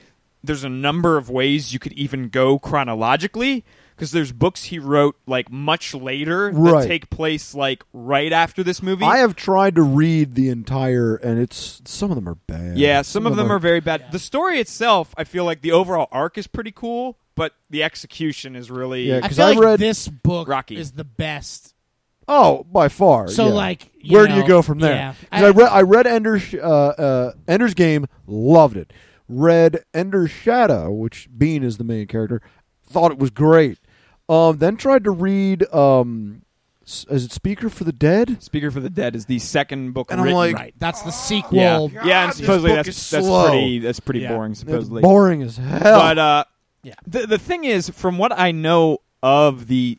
there's 0.42 0.64
a 0.64 0.68
number 0.70 1.18
of 1.18 1.28
ways 1.28 1.74
you 1.74 1.78
could 1.78 1.92
even 1.92 2.28
go 2.30 2.58
chronologically 2.58 3.62
because 3.98 4.12
there's 4.12 4.30
books 4.30 4.62
he 4.64 4.78
wrote 4.78 5.16
like 5.26 5.50
much 5.50 5.92
later 5.92 6.50
Right. 6.54 6.82
that 6.82 6.86
take 6.88 7.10
place 7.10 7.52
like 7.54 7.82
right 7.92 8.32
after 8.32 8.62
this 8.62 8.80
movie. 8.80 9.04
I 9.04 9.18
have 9.18 9.34
tried 9.34 9.74
to 9.74 9.82
read 9.82 10.36
the 10.36 10.48
entire, 10.50 11.16
and 11.16 11.40
it's 11.40 11.82
some 11.84 12.10
of 12.12 12.14
them 12.14 12.28
are 12.28 12.36
bad. 12.36 12.78
yeah, 12.78 13.02
some, 13.02 13.26
of 13.26 13.34
them 13.36 13.50
are 13.50 13.58
very 13.58 13.80
bad. 13.80 14.12
The 14.12 14.18
story 14.20 14.60
itself, 14.60 15.12
I 15.18 15.24
feel 15.24 15.44
like 15.44 15.62
the 15.62 15.72
overall 15.72 16.06
arc 16.12 16.38
is 16.38 16.46
pretty 16.46 16.70
cool, 16.70 17.18
but 17.34 17.54
the 17.70 17.82
execution 17.82 18.54
is 18.54 18.70
really 18.70 19.08
Yeah, 19.08 19.18
I 19.18 19.20
'Cause 19.22 19.36
feel 19.36 19.44
I 19.46 19.48
like 19.50 19.58
read- 19.58 19.80
this 19.80 20.06
book 20.06 20.46
Rocky. 20.48 20.76
is 20.76 20.92
the 20.92 21.04
best. 21.04 21.74
Oh, 22.30 22.64
by 22.70 22.88
far. 22.88 23.28
So 23.28 23.46
yeah. 23.46 23.52
like, 23.54 23.90
you 24.00 24.16
where 24.16 24.26
do 24.28 24.34
you 24.34 24.46
go 24.46 24.60
from 24.62 24.78
there? 24.80 24.94
Yeah, 24.94 25.14
'Cause 25.32 25.42
I, 25.44 25.48
read 25.50 25.68
I 25.70 25.80
read 25.82 26.06
Ender's 26.06 26.54
uh, 26.54 26.58
uh, 26.58 27.32
Ender's 27.48 27.74
Game, 27.74 28.06
loved 28.26 28.76
it. 28.76 28.92
Read 29.28 29.80
Ender's 29.94 30.30
Shadow, 30.30 30.90
which 30.90 31.28
Bean 31.36 31.62
is 31.64 31.78
the 31.78 31.84
main 31.84 32.06
character, 32.06 32.40
thought 32.86 33.12
it 33.12 33.18
was 33.18 33.30
great. 33.30 33.78
Um, 34.28 34.58
then 34.58 34.76
tried 34.76 35.04
to 35.04 35.10
read 35.10 35.64
um, 35.72 36.42
s- 36.86 37.06
is 37.10 37.24
it 37.24 37.32
Speaker 37.32 37.70
for 37.70 37.84
the 37.84 37.92
Dead? 37.92 38.42
Speaker 38.42 38.70
for 38.70 38.80
the 38.80 38.90
Dead 38.90 39.16
is 39.16 39.26
the 39.26 39.38
second 39.38 39.92
book 39.92 40.10
And 40.10 40.20
I'm 40.20 40.24
written. 40.26 40.36
like- 40.38 40.54
right. 40.56 40.74
That's 40.78 41.02
the 41.02 41.10
sequel. 41.12 41.58
yeah, 41.58 41.86
yeah, 42.04 42.22
and 42.24 42.30
this 42.32 42.38
supposedly 42.38 42.70
book 42.70 42.76
that's 42.86 42.88
is 42.88 43.10
that's 43.10 43.26
slow. 43.26 43.48
pretty 43.48 43.78
that's 43.78 44.00
pretty 44.00 44.20
Yeah. 44.20 44.32
boring. 44.34 44.52
It's 44.52 44.60
Supposedly, 44.60 45.02
boring 45.02 45.42
as 45.42 45.56
hell. 45.56 45.80
But 46.00 46.18
uh, 46.18 46.44
Yeah. 46.82 46.94
the 47.06 47.26
the 47.26 47.38
thing 47.38 47.64
is, 47.64 47.88
from 47.90 48.18
what 48.18 48.38
I 48.38 48.52
know 48.52 48.98
of 49.22 49.66
the 49.66 49.98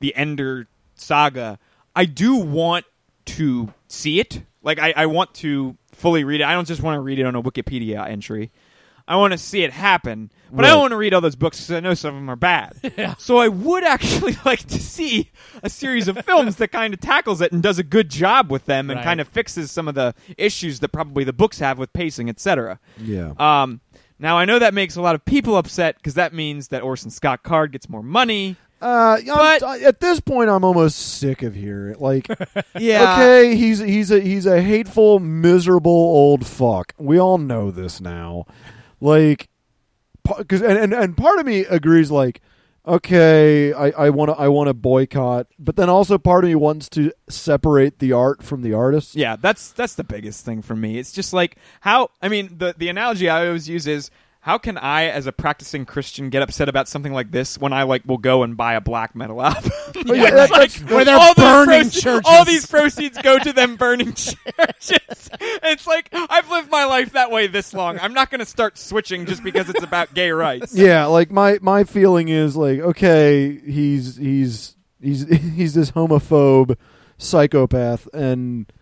the 0.00 0.14
Ender 0.14 0.68
saga, 0.94 1.58
I 1.96 2.04
do 2.04 2.36
want 2.36 2.84
to 3.26 3.72
see 3.88 4.20
it. 4.20 4.42
Like 4.62 4.78
I, 4.78 4.92
I 4.96 5.06
want 5.06 5.34
to 5.34 5.76
fully 5.92 6.22
read 6.24 6.40
it. 6.40 6.44
I 6.44 6.52
don't 6.54 6.66
just 6.68 6.82
want 6.82 6.96
to 6.96 7.00
read 7.00 7.18
it 7.18 7.24
on 7.26 7.34
a 7.34 7.42
Wikipedia 7.42 8.06
entry. 8.08 8.50
I 9.08 9.16
want 9.16 9.32
to 9.32 9.38
see 9.38 9.62
it 9.64 9.72
happen, 9.72 10.30
but 10.52 10.64
I 10.64 10.68
don't 10.68 10.80
want 10.80 10.92
to 10.92 10.96
read 10.96 11.14
all 11.14 11.20
those 11.20 11.36
books 11.36 11.58
because 11.58 11.72
I 11.72 11.80
know 11.80 11.94
some 11.94 12.14
of 12.14 12.20
them 12.20 12.30
are 12.30 12.36
bad. 12.36 12.74
Yeah. 12.98 13.14
So 13.18 13.38
I 13.38 13.48
would 13.48 13.84
actually 13.84 14.36
like 14.44 14.60
to 14.68 14.78
see 14.80 15.30
a 15.62 15.70
series 15.70 16.08
of 16.08 16.18
films 16.24 16.56
that 16.56 16.68
kind 16.72 16.92
of 16.94 17.00
tackles 17.00 17.40
it 17.40 17.52
and 17.52 17.62
does 17.62 17.78
a 17.78 17.82
good 17.84 18.08
job 18.10 18.50
with 18.50 18.64
them 18.66 18.90
and 18.90 18.98
Right. 18.98 19.04
kind 19.04 19.20
of 19.20 19.28
fixes 19.28 19.70
some 19.70 19.88
of 19.88 19.94
the 19.94 20.14
issues 20.36 20.80
that 20.80 20.88
probably 20.88 21.24
the 21.24 21.32
books 21.32 21.58
have 21.58 21.78
with 21.78 21.92
pacing, 21.92 22.28
etc. 22.28 22.80
yeah. 22.98 23.32
Um, 23.38 23.80
now 24.18 24.36
I 24.36 24.44
know 24.46 24.58
that 24.58 24.74
makes 24.74 24.96
a 24.96 25.02
lot 25.02 25.14
of 25.14 25.24
people 25.24 25.56
upset 25.56 25.96
because 25.96 26.14
that 26.14 26.32
means 26.32 26.68
that 26.68 26.82
Orson 26.82 27.10
Scott 27.10 27.42
Card 27.44 27.70
gets 27.72 27.88
more 27.88 28.02
money. 28.02 28.56
Uh, 28.80 29.18
but- 29.26 29.62
I- 29.64 29.80
at 29.80 30.00
this 30.00 30.18
point, 30.20 30.48
I'm 30.50 30.64
almost 30.64 30.98
sick 31.18 31.42
of 31.42 31.54
hearing 31.54 31.94
it. 31.94 32.00
Like, 32.00 32.26
Yeah. 32.78 33.14
okay, 33.14 33.54
he's 33.56 33.78
he's 33.80 34.10
a 34.12 34.20
he's 34.20 34.46
a 34.46 34.60
hateful, 34.62 35.18
miserable 35.20 35.90
old 35.92 36.46
fuck. 36.46 36.94
We 36.98 37.18
all 37.18 37.38
know 37.38 37.70
this 37.72 38.00
now. 38.00 38.46
Like, 39.00 39.48
because 40.36 40.62
and, 40.62 40.78
and 40.78 40.92
and 40.92 41.16
part 41.16 41.38
of 41.38 41.46
me 41.46 41.60
agrees. 41.60 42.10
Like, 42.10 42.40
okay, 42.86 43.72
I 43.72 44.10
want 44.10 44.30
to 44.30 44.34
I 44.36 44.48
want 44.48 44.68
to 44.68 44.74
boycott, 44.74 45.46
but 45.58 45.76
then 45.76 45.88
also 45.88 46.18
part 46.18 46.44
of 46.44 46.48
me 46.48 46.54
wants 46.54 46.88
to 46.90 47.12
separate 47.28 47.98
the 47.98 48.12
art 48.12 48.42
from 48.42 48.62
the 48.62 48.72
artist. 48.72 49.14
Yeah, 49.14 49.36
that's 49.36 49.72
that's 49.72 49.94
the 49.94 50.04
biggest 50.04 50.44
thing 50.44 50.62
for 50.62 50.76
me. 50.76 50.98
It's 50.98 51.12
just 51.12 51.32
like 51.32 51.56
how 51.80 52.10
I 52.22 52.28
mean 52.28 52.56
the 52.58 52.74
the 52.76 52.88
analogy 52.88 53.28
I 53.28 53.46
always 53.46 53.68
use 53.68 53.86
is 53.86 54.10
how 54.48 54.56
can 54.56 54.78
I, 54.78 55.08
as 55.08 55.26
a 55.26 55.32
practicing 55.32 55.84
Christian, 55.84 56.30
get 56.30 56.40
upset 56.40 56.70
about 56.70 56.88
something 56.88 57.12
like 57.12 57.30
this 57.30 57.58
when 57.58 57.74
I 57.74 57.82
like 57.82 58.02
will 58.06 58.16
go 58.16 58.42
and 58.44 58.56
buy 58.56 58.72
a 58.76 58.80
black 58.80 59.14
metal 59.14 59.42
album? 59.44 59.70
Oh, 59.74 59.92
but 60.06 60.16
yeah, 60.16 60.30
that- 60.30 60.48
that's- 60.48 60.80
Where 60.84 61.04
they're 61.04 61.18
all 61.18 61.34
burning 61.34 61.82
proce- 61.90 62.00
churches. 62.02 62.22
All 62.24 62.46
these 62.46 62.64
proceeds 62.64 63.18
go 63.18 63.38
to 63.38 63.52
them 63.52 63.76
burning 63.76 64.14
churches. 64.14 65.28
it's 65.38 65.86
like 65.86 66.08
I've 66.14 66.48
lived 66.50 66.70
my 66.70 66.86
life 66.86 67.12
that 67.12 67.30
way 67.30 67.46
this 67.46 67.74
long. 67.74 67.98
I'm 68.00 68.14
not 68.14 68.30
going 68.30 68.38
to 68.38 68.46
start 68.46 68.78
switching 68.78 69.26
just 69.26 69.44
because 69.44 69.68
it's 69.68 69.82
about 69.82 70.14
gay 70.14 70.30
rights. 70.30 70.74
yeah, 70.74 71.04
like 71.04 71.30
my 71.30 71.58
my 71.60 71.84
feeling 71.84 72.28
is 72.30 72.56
like, 72.56 72.80
okay, 72.80 73.58
he's 73.58 74.16
he's 74.16 74.76
he's 74.98 75.28
he's 75.28 75.74
this 75.74 75.90
homophobe 75.90 76.74
psychopath, 77.18 78.08
and 78.14 78.72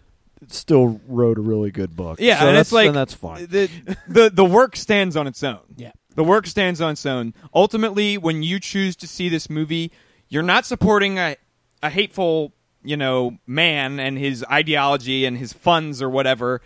still 0.49 1.01
wrote 1.09 1.39
a 1.39 1.41
really 1.41 1.71
good 1.71 1.97
book. 1.97 2.21
Yeah, 2.21 2.41
So 2.41 2.49
and 2.49 2.57
that's, 2.57 2.69
it's 2.69 2.73
like 2.73 2.87
then 2.89 2.95
that's 2.95 3.15
fine. 3.15 3.47
The, 3.47 3.71
the 4.09 4.31
the 4.31 4.45
work 4.45 4.77
stands 4.77 5.17
on 5.17 5.27
its 5.27 5.43
own. 5.43 5.61
Yeah. 5.77 5.93
The 6.15 6.25
work 6.25 6.47
stands 6.47 6.81
on 6.81 6.93
its 6.93 7.05
own. 7.05 7.35
Ultimately, 7.55 8.17
when 8.17 8.43
you 8.43 8.59
choose 8.59 8.97
to 8.97 9.07
see 9.07 9.29
this 9.29 9.51
movie, 9.51 9.93
you're 10.29 10.43
not 10.43 10.65
supporting 10.67 11.19
a 11.19 11.37
a 11.83 11.91
hateful, 11.91 12.53
you 12.83 12.97
know, 12.97 13.39
man 13.47 14.01
and 14.01 14.19
his 14.19 14.45
ideology 14.51 15.25
and 15.25 15.37
his 15.37 15.53
funds 15.53 16.01
or 16.01 16.09
whatever 16.09 16.63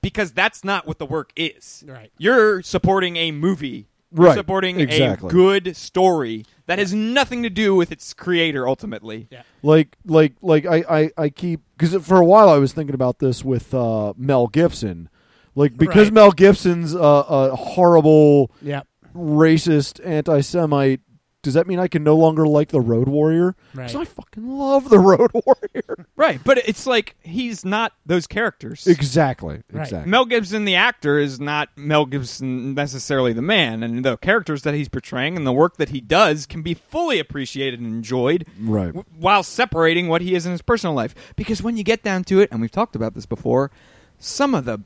because 0.00 0.32
that's 0.32 0.64
not 0.64 0.86
what 0.86 0.98
the 0.98 1.06
work 1.06 1.32
is. 1.36 1.84
Right. 1.86 2.12
You're 2.18 2.62
supporting 2.62 3.16
a 3.16 3.32
movie. 3.32 3.88
You're 4.14 4.26
Right, 4.26 4.36
supporting 4.36 4.80
exactly. 4.80 5.28
a 5.28 5.30
good 5.32 5.76
story 5.76 6.46
that 6.66 6.78
has 6.78 6.94
nothing 6.94 7.42
to 7.42 7.50
do 7.50 7.74
with 7.74 7.92
its 7.92 8.14
creator 8.14 8.66
ultimately. 8.66 9.28
Yeah. 9.30 9.42
like 9.62 9.96
like 10.06 10.34
like 10.40 10.64
I 10.64 10.84
I, 10.88 11.10
I 11.18 11.28
keep 11.28 11.60
because 11.76 11.94
for 12.06 12.16
a 12.16 12.24
while 12.24 12.48
I 12.48 12.56
was 12.56 12.72
thinking 12.72 12.94
about 12.94 13.18
this 13.18 13.44
with 13.44 13.74
uh, 13.74 14.14
Mel 14.16 14.46
Gibson, 14.46 15.10
like 15.54 15.76
because 15.76 16.06
Right. 16.06 16.14
Mel 16.14 16.32
Gibson's 16.32 16.94
uh, 16.94 17.24
a 17.28 17.54
horrible 17.56 18.50
Yeah. 18.62 18.82
racist 19.14 20.00
anti-Semite. 20.04 21.00
Does 21.42 21.54
that 21.54 21.68
mean 21.68 21.78
I 21.78 21.86
can 21.86 22.02
no 22.02 22.16
longer 22.16 22.48
like 22.48 22.70
the 22.70 22.80
Road 22.80 23.06
Warrior? 23.08 23.54
Right. 23.72 23.86
Because 23.86 23.94
I 23.94 24.04
fucking 24.04 24.48
love 24.58 24.90
the 24.90 24.98
Road 24.98 25.30
Warrior. 25.46 26.06
Right, 26.16 26.40
but 26.42 26.58
it's 26.66 26.84
like 26.84 27.14
he's 27.22 27.64
not 27.64 27.92
those 28.04 28.26
characters. 28.26 28.88
exactly. 28.88 29.62
Right. 29.72 29.82
Exactly. 29.84 30.10
Mel 30.10 30.24
Gibson, 30.24 30.64
the 30.64 30.74
actor, 30.74 31.16
is 31.16 31.38
not 31.38 31.68
Mel 31.76 32.06
Gibson 32.06 32.74
necessarily 32.74 33.32
the 33.32 33.40
man, 33.42 33.84
and 33.84 34.04
the 34.04 34.16
characters 34.16 34.62
that 34.62 34.74
he's 34.74 34.88
portraying 34.88 35.36
and 35.36 35.46
the 35.46 35.52
work 35.52 35.76
that 35.76 35.90
he 35.90 36.00
does 36.00 36.44
can 36.44 36.62
be 36.62 36.74
fully 36.74 37.20
appreciated 37.20 37.78
and 37.78 37.88
enjoyed, 37.88 38.44
Right. 38.60 38.86
w- 38.88 39.04
while 39.16 39.44
separating 39.44 40.08
what 40.08 40.22
he 40.22 40.34
is 40.34 40.44
in 40.44 40.50
his 40.50 40.62
personal 40.62 40.94
life. 40.94 41.14
Because 41.36 41.62
when 41.62 41.76
you 41.76 41.84
get 41.84 42.02
down 42.02 42.24
to 42.24 42.40
it, 42.40 42.48
and 42.50 42.60
we've 42.60 42.72
talked 42.72 42.96
about 42.96 43.14
this 43.14 43.26
before, 43.26 43.70
some 44.18 44.56
of 44.56 44.64
the 44.64 44.80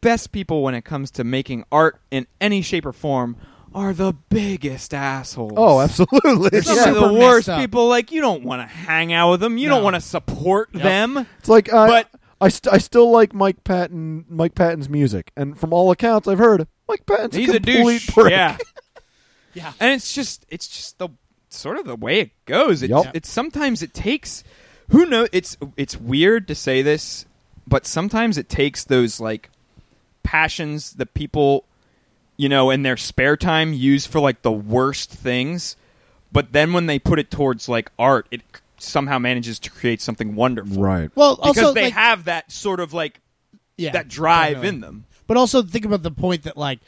best 0.00 0.32
people 0.32 0.62
when 0.62 0.74
it 0.74 0.82
comes 0.86 1.10
to 1.10 1.24
making 1.24 1.62
art 1.70 2.00
in 2.10 2.26
any 2.40 2.62
shape 2.62 2.86
or 2.86 2.92
form 2.94 3.36
are 3.74 3.92
the 3.92 4.12
biggest 4.30 4.92
assholes. 4.94 5.52
Oh, 5.56 5.80
absolutely. 5.80 6.60
Some 6.62 6.76
Yeah. 6.76 6.88
of 6.88 6.94
the 6.94 7.00
Super 7.08 7.12
worst 7.12 7.48
up. 7.48 7.60
people, 7.60 7.88
like 7.88 8.10
you 8.12 8.20
don't 8.20 8.42
want 8.42 8.62
to 8.62 8.66
hang 8.66 9.12
out 9.12 9.30
with 9.32 9.40
them. 9.40 9.58
You 9.58 9.68
No. 9.68 9.76
don't 9.76 9.84
want 9.84 9.94
to 9.96 10.00
support 10.00 10.70
Yep. 10.72 10.82
them. 10.82 11.26
It's 11.38 11.48
like 11.48 11.72
uh, 11.72 11.86
But- 11.86 12.08
I 12.42 12.48
st- 12.48 12.72
I 12.72 12.78
still 12.78 13.10
like 13.10 13.34
Mike 13.34 13.62
Patton 13.64 14.24
Mike 14.28 14.54
Patton's 14.54 14.88
music, 14.88 15.30
and 15.36 15.58
from 15.58 15.72
all 15.74 15.90
accounts 15.90 16.26
I've 16.26 16.38
heard, 16.38 16.66
Mike 16.88 17.04
Patton's 17.06 17.36
He's 17.36 17.48
a 17.50 17.52
a 17.52 17.54
complete 17.60 17.82
douche. 18.00 18.08
prick. 18.10 18.30
Yeah. 18.30 18.56
Yeah. 19.52 19.72
and 19.80 19.92
it's 19.92 20.14
just 20.14 20.46
it's 20.48 20.66
just 20.68 20.98
the 20.98 21.08
sort 21.48 21.76
of 21.76 21.84
the 21.84 21.96
way 21.96 22.20
it 22.20 22.30
goes. 22.46 22.82
It, 22.82 22.90
Yup. 22.90 23.06
It's 23.14 23.28
sometimes 23.28 23.82
it 23.82 23.92
takes 23.92 24.42
who 24.90 25.04
know 25.06 25.26
it's 25.32 25.56
it's 25.76 25.96
weird 25.96 26.46
to 26.48 26.54
say 26.54 26.82
this, 26.82 27.26
but 27.66 27.84
sometimes 27.84 28.38
it 28.38 28.48
takes 28.48 28.84
those 28.84 29.18
like 29.20 29.50
passions 30.22 30.92
that 30.94 31.14
people 31.14 31.64
you 32.40 32.48
know 32.48 32.70
in 32.70 32.82
their 32.82 32.96
spare 32.96 33.36
time 33.36 33.74
used 33.74 34.08
for 34.08 34.18
like 34.18 34.40
the 34.40 34.50
worst 34.50 35.10
things, 35.10 35.76
but 36.32 36.52
then 36.52 36.72
when 36.72 36.86
they 36.86 36.98
put 36.98 37.18
it 37.18 37.30
towards 37.30 37.68
like 37.68 37.92
art, 37.98 38.26
it 38.30 38.40
somehow 38.78 39.18
manages 39.18 39.58
to 39.58 39.70
create 39.70 40.00
something 40.00 40.34
wonderful. 40.34 40.82
Right. 40.82 41.10
Well, 41.14 41.36
Because 41.36 41.58
also 41.58 41.74
they 41.74 41.84
like, 41.84 41.92
have 41.92 42.24
that 42.24 42.50
sort 42.50 42.80
of 42.80 42.94
like 42.94 43.20
yeah, 43.76 43.90
that 43.92 44.08
drive 44.08 44.64
in 44.64 44.80
them. 44.80 45.04
But 45.26 45.36
also 45.36 45.62
think 45.62 45.84
about 45.84 46.02
the 46.02 46.10
point 46.10 46.44
that 46.44 46.56
like, 46.56 46.78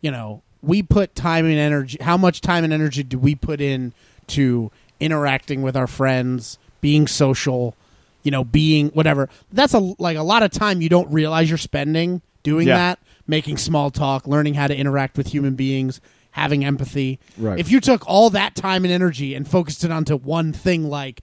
you 0.00 0.10
know, 0.10 0.42
we 0.62 0.82
put 0.82 1.14
time 1.14 1.44
and 1.44 1.54
energy. 1.58 1.98
How 2.00 2.16
much 2.16 2.40
time 2.40 2.64
and 2.64 2.72
energy 2.72 3.02
do 3.02 3.18
we 3.18 3.34
put 3.34 3.60
in 3.60 3.92
to 4.28 4.70
interacting 5.00 5.60
with 5.60 5.76
our 5.76 5.86
friends, 5.86 6.58
being 6.80 7.06
social, 7.06 7.76
you 8.22 8.30
know, 8.30 8.42
being 8.42 8.88
whatever? 8.88 9.28
That's 9.52 9.74
a 9.74 9.80
like 9.98 10.16
a 10.16 10.22
lot 10.22 10.42
of 10.42 10.50
time 10.50 10.80
you 10.80 10.88
don't 10.88 11.12
realize 11.12 11.50
you're 11.50 11.58
spending 11.58 12.22
doing 12.42 12.68
Yeah. 12.68 12.76
that, 12.76 12.98
making 13.26 13.56
small 13.56 13.90
talk, 13.90 14.26
learning 14.26 14.54
how 14.54 14.66
to 14.66 14.76
interact 14.76 15.16
with 15.16 15.28
human 15.28 15.54
beings, 15.54 16.00
having 16.30 16.64
empathy. 16.64 17.20
Right. 17.38 17.58
If 17.58 17.70
you 17.70 17.80
took 17.80 18.06
all 18.08 18.30
that 18.30 18.54
time 18.54 18.84
and 18.84 18.92
energy 18.92 19.34
and 19.34 19.48
focused 19.48 19.84
it 19.84 19.90
onto 19.90 20.16
one 20.16 20.52
thing 20.52 20.88
like 20.88 21.22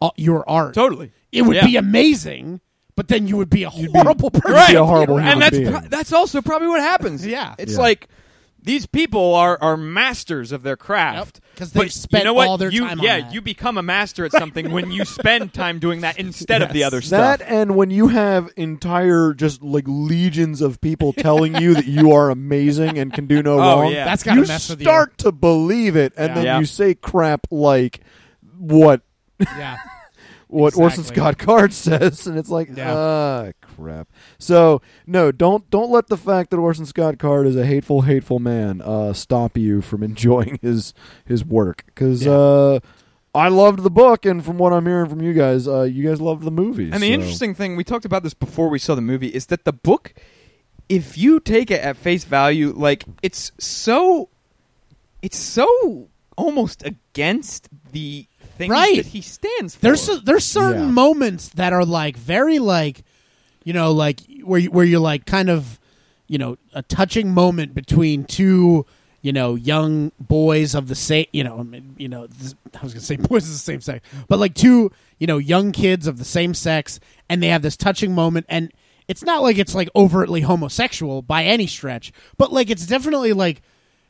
uh, 0.00 0.10
your 0.16 0.48
art, 0.48 0.74
Totally. 0.74 1.12
it 1.32 1.42
would 1.42 1.56
Yeah. 1.56 1.66
be 1.66 1.76
amazing. 1.76 2.60
But 2.94 3.08
then 3.08 3.26
you 3.26 3.38
would 3.38 3.48
be 3.48 3.62
a 3.64 3.70
horrible 3.70 4.30
person. 4.30 4.52
right. 4.52 4.68
be 4.70 4.76
a 4.76 4.84
horrible 4.84 5.18
and 5.18 5.40
that's 5.40 5.56
being. 5.56 5.70
pro- 5.70 5.88
that's 5.88 6.12
also 6.12 6.42
probably 6.42 6.68
what 6.68 6.80
happens. 6.82 7.26
Yeah. 7.26 7.54
it's 7.58 7.72
Yeah. 7.74 7.78
like 7.80 8.08
these 8.62 8.86
people 8.86 9.34
are 9.34 9.58
are 9.60 9.76
masters 9.76 10.52
of 10.52 10.62
their 10.62 10.76
craft 10.76 11.40
because 11.54 11.72
But 11.72 11.80
they've 11.82 11.92
spent 11.92 12.22
you 12.22 12.24
know 12.26 12.34
what? 12.34 12.48
all 12.48 12.58
their 12.58 12.70
you, 12.70 12.80
time 12.80 13.00
on 13.00 13.04
Yeah, 13.04 13.20
that. 13.20 13.34
you 13.34 13.40
become 13.42 13.76
a 13.76 13.82
master 13.82 14.24
at 14.24 14.32
something 14.32 14.70
when 14.70 14.90
you 14.92 15.04
spend 15.04 15.52
time 15.52 15.78
doing 15.78 16.02
that 16.02 16.18
instead 16.18 16.62
of 16.62 16.72
the 16.72 16.84
other 16.84 17.00
stuff. 17.00 17.38
That 17.40 17.48
and 17.48 17.76
when 17.76 17.90
you 17.90 18.08
have 18.08 18.50
entire 18.56 19.34
just 19.34 19.62
like 19.62 19.84
legions 19.86 20.60
of 20.62 20.80
people 20.80 21.12
telling 21.16 21.56
you 21.56 21.74
that 21.74 21.86
you 21.86 22.12
are 22.12 22.30
amazing 22.30 22.98
and 22.98 23.12
can 23.12 23.26
do 23.26 23.42
no 23.42 23.54
Oh, 23.54 23.82
wrong, 23.82 23.92
yeah. 23.92 24.04
That's 24.04 24.22
gotta 24.22 24.40
you 24.40 24.46
mess 24.46 24.70
with 24.70 24.80
you. 24.80 24.84
start 24.84 25.18
to 25.18 25.32
believe 25.32 25.96
it, 25.96 26.12
and 26.16 26.28
Yeah. 26.28 26.34
then 26.34 26.44
Yeah. 26.44 26.58
you 26.60 26.64
say 26.66 26.94
crap 26.94 27.46
like 27.50 28.00
what 28.58 29.02
Yeah. 29.40 29.76
what 30.52 30.76
Orson 30.76 31.04
Scott 31.04 31.38
Card 31.38 31.72
says, 31.72 32.26
and 32.26 32.38
it's 32.38 32.48
like 32.50 32.68
Yeah. 32.76 32.94
ah 32.94 33.50
crap. 33.60 34.08
So 34.38 34.82
no, 35.06 35.32
don't 35.32 35.68
don't 35.70 35.90
let 35.90 36.08
the 36.08 36.16
fact 36.16 36.50
that 36.50 36.58
Orson 36.58 36.86
Scott 36.86 37.18
Card 37.18 37.46
is 37.46 37.56
a 37.56 37.64
hateful, 37.66 38.02
hateful 38.02 38.38
man 38.38 38.80
uh, 38.82 39.12
stop 39.12 39.56
you 39.56 39.80
from 39.80 40.02
enjoying 40.10 40.58
his 40.62 40.94
his 41.24 41.44
work 41.44 41.84
because. 41.86 42.24
Yeah. 42.24 42.32
Uh, 42.32 42.80
I 43.34 43.48
loved 43.48 43.82
the 43.82 43.90
book, 43.90 44.26
and 44.26 44.44
from 44.44 44.58
what 44.58 44.74
I'm 44.74 44.84
hearing 44.84 45.08
from 45.08 45.22
you 45.22 45.32
guys, 45.32 45.66
uh, 45.66 45.84
you 45.84 46.06
guys 46.06 46.20
loved 46.20 46.42
the 46.42 46.50
movie. 46.50 46.90
And 46.92 47.02
the 47.02 47.14
interesting 47.14 47.54
thing, 47.54 47.76
we 47.76 47.82
talked 47.82 48.04
about 48.04 48.22
this 48.22 48.34
before 48.34 48.68
we 48.68 48.78
saw 48.78 48.94
the 48.94 49.00
movie, 49.00 49.28
is 49.28 49.46
that 49.46 49.64
the 49.64 49.72
book, 49.72 50.12
if 50.90 51.16
you 51.16 51.40
take 51.40 51.70
it 51.70 51.80
at 51.80 51.96
face 51.96 52.24
value, 52.24 52.74
like 52.76 53.04
it's 53.22 53.50
so, 53.58 54.28
it's 55.22 55.38
so 55.38 56.10
almost 56.36 56.84
against 56.84 57.70
the 57.92 58.26
things 58.56 58.70
Right. 58.70 58.96
that 58.96 59.06
he 59.06 59.20
stands 59.20 59.74
for. 59.74 59.80
There's 59.82 60.08
there's 60.24 60.44
certain 60.44 60.82
Yeah. 60.86 60.90
moments 60.90 61.48
that 61.50 61.72
are 61.72 61.84
like 61.84 62.16
very 62.16 62.58
like, 62.58 63.04
you 63.64 63.72
know, 63.72 63.92
like 63.92 64.20
where 64.44 64.60
you, 64.60 64.70
where 64.70 64.84
you're 64.84 65.00
like 65.00 65.26
kind 65.26 65.48
of, 65.50 65.78
you 66.28 66.38
know, 66.38 66.56
a 66.72 66.82
touching 66.82 67.32
moment 67.32 67.74
between 67.74 68.24
two, 68.24 68.86
you 69.20 69.32
know, 69.32 69.54
young 69.54 70.10
boys 70.18 70.74
of 70.74 70.88
the 70.88 70.94
same, 70.94 71.26
you 71.32 71.44
know, 71.44 71.58
I 71.58 71.62
mean, 71.62 71.94
you 71.98 72.08
know, 72.08 72.26
this, 72.26 72.54
I 72.78 72.82
was 72.82 72.92
gonna 72.94 73.04
say 73.04 73.16
boys 73.30 73.44
of 73.44 73.52
the 73.52 73.58
same 73.58 73.80
sex, 73.80 74.06
but 74.28 74.38
like 74.38 74.54
two, 74.54 74.90
you 75.18 75.26
know, 75.26 75.38
young 75.38 75.72
kids 75.72 76.06
of 76.06 76.18
the 76.18 76.24
same 76.24 76.54
sex, 76.54 76.98
and 77.28 77.42
they 77.42 77.48
have 77.48 77.62
this 77.62 77.76
touching 77.76 78.14
moment, 78.14 78.46
and 78.48 78.72
it's 79.08 79.22
not 79.24 79.42
like 79.42 79.58
it's 79.58 79.74
like 79.74 79.88
overtly 79.94 80.40
homosexual 80.40 81.22
by 81.22 81.44
any 81.44 81.66
stretch, 81.66 82.12
but 82.38 82.52
like 82.52 82.70
it's 82.70 82.86
definitely 82.86 83.32
like, 83.32 83.62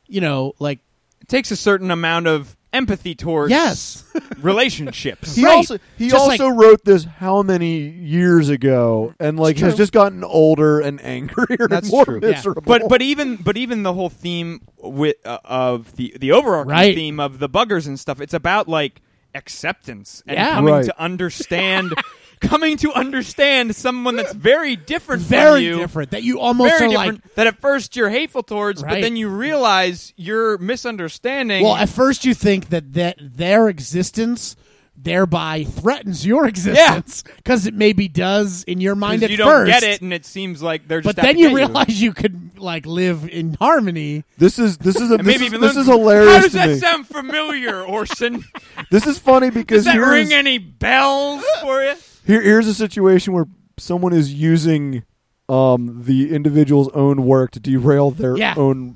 you 0.07 0.21
know, 0.21 0.53
like 0.59 0.79
it 1.21 1.27
takes 1.27 1.51
a 1.51 1.55
certain 1.55 1.91
amount 1.91 2.27
of 2.27 2.55
empathy 2.73 3.15
towards 3.15 3.51
yes, 3.51 4.03
relationships. 4.41 5.35
He 5.35 5.45
Right. 5.45 5.55
also 5.55 5.77
he 5.97 6.09
Just 6.09 6.29
also 6.29 6.49
wrote 6.49 6.83
this 6.83 7.05
how 7.05 7.43
many 7.43 7.77
years 7.79 8.49
ago, 8.49 9.13
and 9.19 9.39
like 9.39 9.57
has 9.59 9.73
true. 9.73 9.77
just 9.77 9.93
gotten 9.93 10.23
older 10.23 10.79
and 10.79 10.99
angrier 11.05 11.67
That's 11.69 11.87
and 11.87 11.91
more 11.91 12.05
true. 12.05 12.19
Yeah. 12.21 12.31
miserable. 12.31 12.63
but 12.65 12.89
but 12.89 13.01
even 13.01 13.35
but 13.37 13.55
even 13.57 13.83
the 13.83 13.93
whole 13.93 14.09
theme 14.09 14.61
with 14.79 15.15
uh, 15.25 15.37
of 15.45 15.95
the 15.95 16.15
the 16.19 16.31
overarching 16.31 16.69
Right. 16.71 16.95
theme 16.95 17.19
of 17.19 17.39
the 17.39 17.47
buggers 17.49 17.87
and 17.87 17.99
stuff 17.99 18.19
it's 18.19 18.33
about 18.33 18.67
like 18.67 19.01
acceptance 19.35 20.23
and 20.27 20.37
Yeah. 20.37 20.53
coming 20.55 20.73
Right. 20.73 20.85
to 20.85 21.01
understand 21.01 21.93
coming 22.43 22.77
to 22.77 22.91
understand 22.93 23.75
someone 23.75 24.15
that's 24.15 24.33
very 24.33 24.75
different 24.75 25.21
very 25.23 25.55
from 25.59 25.63
you 25.63 25.69
Very 25.73 25.83
different. 25.83 26.11
That 26.11 26.23
you 26.23 26.39
almost 26.39 26.71
very 26.71 26.85
are 26.87 26.89
different 26.89 27.23
like 27.23 27.35
that 27.35 27.47
at 27.47 27.59
first 27.59 27.95
you're 27.95 28.09
hateful 28.09 28.43
towards 28.43 28.81
but 28.83 29.01
then 29.01 29.15
you 29.15 29.29
realize 29.29 30.13
you're 30.15 30.57
misunderstanding 30.59 31.63
Well, 31.63 31.75
at 31.75 31.89
first 31.89 32.25
you 32.25 32.33
think 32.33 32.69
that, 32.69 32.93
that 32.93 33.17
their 33.19 33.67
existence 33.69 34.55
thereby 34.95 35.63
threatens 35.63 36.25
your 36.25 36.47
existence 36.47 37.23
because 37.37 37.65
it 37.65 37.73
maybe 37.73 38.07
does 38.07 38.63
in 38.65 38.79
your 38.79 38.95
mind 38.95 39.23
at 39.23 39.31
you 39.31 39.37
don't 39.37 39.65
get 39.65 39.81
it 39.83 40.01
and 40.01 40.13
it 40.13 40.23
seems 40.25 40.61
like 40.61 40.87
they're 40.87 41.01
just 41.01 41.15
but 41.15 41.21
then 41.21 41.37
you 41.37 41.53
realize 41.55 42.01
you. 42.01 42.13
could 42.13 42.57
like 42.59 42.85
live 42.85 43.27
in 43.27 43.55
harmony. 43.55 44.23
this 44.37 44.59
is 44.59 44.77
this 44.77 44.95
is 44.95 45.09
a 45.11 45.17
this, 45.17 45.25
maybe 45.25 45.45
is, 45.45 45.47
even 45.47 45.61
this 45.61 45.73
learn- 45.75 45.81
is 45.81 45.87
hilarious 45.87 46.33
How 46.35 46.41
does 46.41 46.51
to 46.51 46.57
that 46.57 46.67
me. 46.69 46.75
sound 46.77 47.07
familiar, 47.07 47.83
Orson? 47.83 48.43
this 48.91 49.07
is 49.07 49.17
funny 49.17 49.47
Does 49.49 49.55
because 49.55 49.85
that 49.85 49.95
here's, 49.95 50.07
ring 50.07 50.31
any 50.33 50.59
bells 50.59 51.43
for 51.61 51.81
you? 51.83 51.95
Here 52.25 52.41
here's 52.41 52.67
a 52.67 52.73
situation 52.73 53.33
where 53.33 53.45
someone 53.77 54.13
is 54.13 54.33
using 54.33 55.03
um, 55.49 56.03
the 56.05 56.33
individual's 56.33 56.89
own 56.89 57.25
work 57.25 57.51
to 57.51 57.59
derail 57.59 58.11
their 58.11 58.37
Yeah. 58.37 58.53
own 58.57 58.95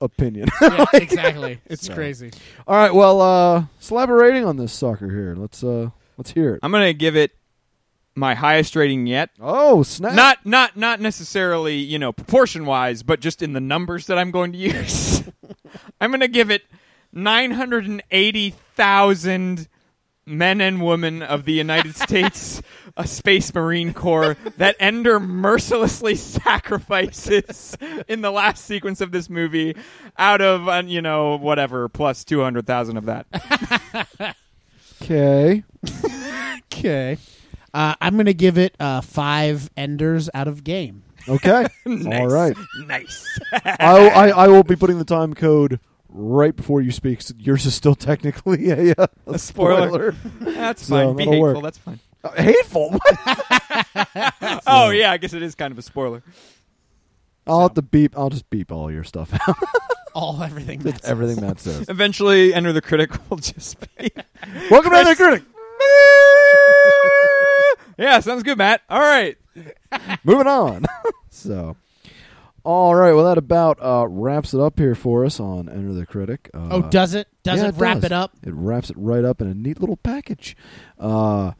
opinion. 0.00 0.48
yeah, 0.60 0.84
exactly. 0.94 1.60
It's 1.66 1.86
So. 1.86 1.94
crazy. 1.94 2.30
All 2.66 2.76
right, 2.76 2.92
well, 2.94 3.20
uh, 3.20 3.64
slap 3.80 4.08
a 4.08 4.14
rating 4.14 4.44
on 4.44 4.56
this 4.56 4.72
sucker 4.72 5.08
here. 5.08 5.34
Let's 5.36 5.62
uh, 5.64 5.90
let's 6.18 6.30
hear 6.32 6.54
it. 6.54 6.60
I'm 6.62 6.72
gonna 6.72 6.92
give 6.92 7.16
it 7.16 7.32
my 8.16 8.34
highest 8.34 8.76
rating 8.76 9.06
yet. 9.06 9.30
Oh 9.40 9.82
snap! 9.82 10.14
Not 10.14 10.44
not 10.44 10.76
not 10.76 11.00
necessarily 11.00 11.76
you 11.76 11.98
know 11.98 12.12
proportion 12.12 12.66
wise, 12.66 13.02
but 13.02 13.20
just 13.20 13.40
in 13.42 13.52
the 13.54 13.60
numbers 13.60 14.06
that 14.08 14.18
I'm 14.18 14.30
going 14.30 14.52
to 14.52 14.58
use. 14.78 15.22
I'm 16.00 16.10
gonna 16.10 16.28
give 16.28 16.50
it 16.50 16.62
nine 17.12 17.52
hundred 17.52 17.86
and 17.86 18.02
eighty 18.10 18.50
thousand 18.76 19.68
men 20.26 20.60
and 20.60 20.84
women 20.84 21.22
of 21.22 21.44
the 21.44 21.52
United 21.52 21.96
States, 21.96 22.62
a 22.96 23.06
Space 23.06 23.52
Marine 23.54 23.92
Corps 23.92 24.36
that 24.56 24.76
Ender 24.80 25.20
mercilessly 25.20 26.14
sacrifices 26.16 27.76
in 28.08 28.20
the 28.20 28.30
last 28.30 28.64
sequence 28.64 29.00
of 29.00 29.12
this 29.12 29.28
movie, 29.28 29.76
out 30.18 30.40
of 30.40 30.68
uh, 30.68 30.82
you 30.86 31.02
know 31.02 31.36
whatever 31.36 31.88
plus 31.88 32.24
two 32.24 32.40
hundred 32.42 32.66
thousand 32.66 32.96
of 32.96 33.06
that. 33.06 33.26
Okay. 35.02 35.64
Okay. 36.72 37.18
Uh, 37.74 37.94
I'm 38.00 38.14
going 38.14 38.24
to 38.26 38.32
give 38.32 38.56
it 38.56 38.74
uh, 38.80 39.02
five 39.02 39.68
enders 39.76 40.30
out 40.32 40.48
of 40.48 40.64
game. 40.64 41.02
Okay. 41.28 41.66
Nice. 41.84 42.20
All 42.20 42.28
right. 42.28 42.56
Nice. 42.86 43.40
I, 43.52 44.08
I 44.08 44.28
I 44.28 44.48
will 44.48 44.62
be 44.62 44.76
putting 44.76 44.96
the 44.98 45.04
time 45.04 45.34
code 45.34 45.78
right 46.16 46.54
before 46.56 46.80
you 46.80 46.90
speak. 46.92 47.20
So 47.20 47.34
yours 47.36 47.66
is 47.66 47.74
still 47.74 47.94
technically 47.96 48.70
a, 48.70 48.94
uh, 48.96 49.06
a, 49.26 49.32
A 49.32 49.38
spoiler. 49.38 50.12
spoiler. 50.12 50.14
That's 50.54 50.86
So 50.86 50.94
fine. 51.08 51.16
Be 51.16 51.24
hateful. 51.24 51.40
work. 51.40 51.62
That's 51.62 51.78
fine. 51.78 52.00
Uh, 52.22 52.30
hateful. 52.42 52.98
Oh 54.66 54.90
yeah, 54.90 55.10
I 55.12 55.16
guess 55.18 55.34
it 55.34 55.42
is 55.42 55.54
kind 55.54 55.72
of 55.72 55.78
a 55.78 55.82
spoiler. 55.82 56.22
I'll 57.46 57.60
have 57.62 57.74
to 57.74 57.82
beep. 57.82 58.16
I'll 58.16 58.30
just 58.30 58.48
beep 58.50 58.72
all 58.72 58.90
your 58.90 59.04
stuff 59.04 59.30
out. 59.48 59.56
All 60.14 60.42
everything. 60.42 60.78
That's 60.80 61.02
Matt 61.02 61.10
everything 61.10 61.34
says. 61.36 61.42
Matt 61.44 61.60
says. 61.60 61.88
Eventually, 61.88 62.54
Enter 62.54 62.72
the 62.72 62.80
Critic 62.80 63.10
will 63.30 63.36
just 63.38 63.76
be. 63.98 64.10
Welcome 64.70 64.92
to 64.92 65.04
the 65.04 65.14
critic. 65.16 65.42
yeah, 67.98 68.20
sounds 68.20 68.42
good, 68.42 68.58
Matt. 68.58 68.82
All 68.88 69.00
right. 69.00 69.36
Moving 70.24 70.46
on. 70.46 70.84
so, 71.30 71.76
all 72.64 72.94
right. 72.94 73.12
Well, 73.12 73.24
that 73.26 73.38
about 73.38 73.78
uh, 73.80 74.06
wraps 74.08 74.54
it 74.54 74.60
up 74.60 74.78
here 74.78 74.94
for 74.94 75.24
us 75.24 75.38
on 75.38 75.68
Enter 75.68 75.92
the 75.92 76.06
Critic. 76.06 76.50
Uh, 76.54 76.68
Oh, 76.70 76.82
does 76.82 77.14
it? 77.14 77.28
Does 77.42 77.60
yeah, 77.62 77.68
it 77.68 77.74
wrap 77.76 77.96
does. 77.96 78.04
it 78.04 78.12
up? 78.12 78.32
It 78.42 78.54
wraps 78.54 78.90
it 78.90 78.96
right 78.98 79.24
up 79.24 79.40
in 79.40 79.46
a 79.46 79.54
neat 79.54 79.80
little 79.80 79.96
package. 79.98 80.56
Uh, 80.98 81.52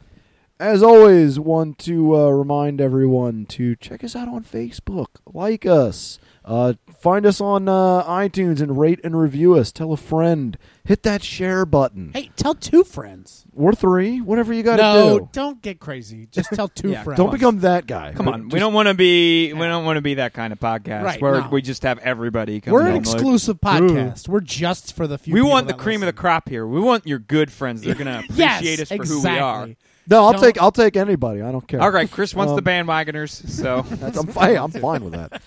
as 0.58 0.82
always, 0.82 1.38
want 1.38 1.78
to 1.80 2.16
uh, 2.16 2.28
remind 2.30 2.80
everyone 2.80 3.44
to 3.46 3.76
check 3.76 4.02
us 4.04 4.14
out 4.16 4.28
on 4.28 4.44
Facebook, 4.44 5.06
like 5.26 5.66
us, 5.66 6.18
uh, 6.44 6.74
find 6.98 7.26
us 7.26 7.40
on 7.40 7.68
uh, 7.68 8.02
iTunes, 8.04 8.60
and 8.62 8.78
rate 8.78 9.00
and 9.02 9.18
review 9.20 9.54
us. 9.56 9.72
Tell 9.72 9.92
a 9.92 9.96
friend, 9.96 10.56
hit 10.84 11.02
that 11.02 11.22
share 11.24 11.66
button. 11.66 12.12
Hey, 12.14 12.30
tell 12.36 12.54
two 12.54 12.84
friends. 12.84 13.43
Or 13.56 13.72
three, 13.74 14.20
whatever 14.20 14.52
you 14.52 14.62
got 14.62 14.76
to 14.76 14.82
do. 14.82 14.82
No, 14.82 15.18
do. 15.20 15.28
don't 15.32 15.62
get 15.62 15.80
crazy. 15.80 16.26
Just 16.30 16.50
tell 16.52 16.68
two 16.68 16.90
Yeah, 16.92 17.02
friends. 17.02 17.18
Don't 17.18 17.30
become 17.32 17.60
that 17.60 17.86
guy. 17.86 18.12
Come 18.12 18.26
But 18.26 18.34
on, 18.34 18.48
we 18.48 18.58
don't 18.58 18.72
want 18.74 18.88
to 18.88 18.94
be. 18.94 19.52
We 19.52 19.58
don't 19.60 19.84
want 19.84 19.96
to 19.96 20.02
be 20.02 20.14
that 20.14 20.32
kind 20.34 20.52
of 20.52 20.60
podcast 20.60 21.04
Right, 21.04 21.20
where 21.22 21.40
no. 21.40 21.48
we 21.48 21.62
just 21.62 21.82
have 21.84 21.98
everybody. 22.00 22.60
Come 22.60 22.72
We're 22.72 22.80
an 22.82 22.86
on, 22.88 22.92
like- 22.94 23.02
exclusive 23.02 23.60
podcast. 23.60 24.28
We're 24.28 24.40
just 24.40 24.94
for 24.94 25.06
the 25.06 25.18
few. 25.18 25.34
we 25.34 25.40
people 25.40 25.50
want 25.50 25.66
the 25.68 25.74
that 25.74 25.80
cream 25.82 25.96
of 26.02 26.06
listen. 26.06 26.16
the 26.16 26.20
crop 26.20 26.48
here. 26.48 26.66
We 26.66 26.80
want 26.80 27.06
your 27.06 27.18
good 27.18 27.50
friends. 27.52 27.82
They're 27.82 27.94
going 27.94 28.06
to 28.22 28.24
Yes, 28.34 28.58
appreciate 28.60 28.80
us 28.80 28.88
for 28.88 28.94
exactly. 28.94 29.30
who 29.30 29.34
we 29.36 29.38
are. 29.40 29.68
No, 30.06 30.24
I'll 30.26 30.32
Don't- 30.32 30.42
take. 30.42 30.60
I'll 30.60 30.70
take 30.72 30.96
anybody. 30.96 31.40
I 31.40 31.50
don't 31.50 31.66
care. 31.66 31.80
All 31.80 31.90
right, 31.90 32.10
Chris 32.10 32.34
wants 32.34 32.50
Um, 32.50 32.56
the 32.56 32.62
bandwagoners, 32.62 33.48
so 33.48 33.82
That's, 33.88 34.18
I'm, 34.18 34.26
hey, 34.28 34.56
I'm 34.56 34.70
fine 34.70 35.02
with 35.02 35.14
that. 35.14 35.40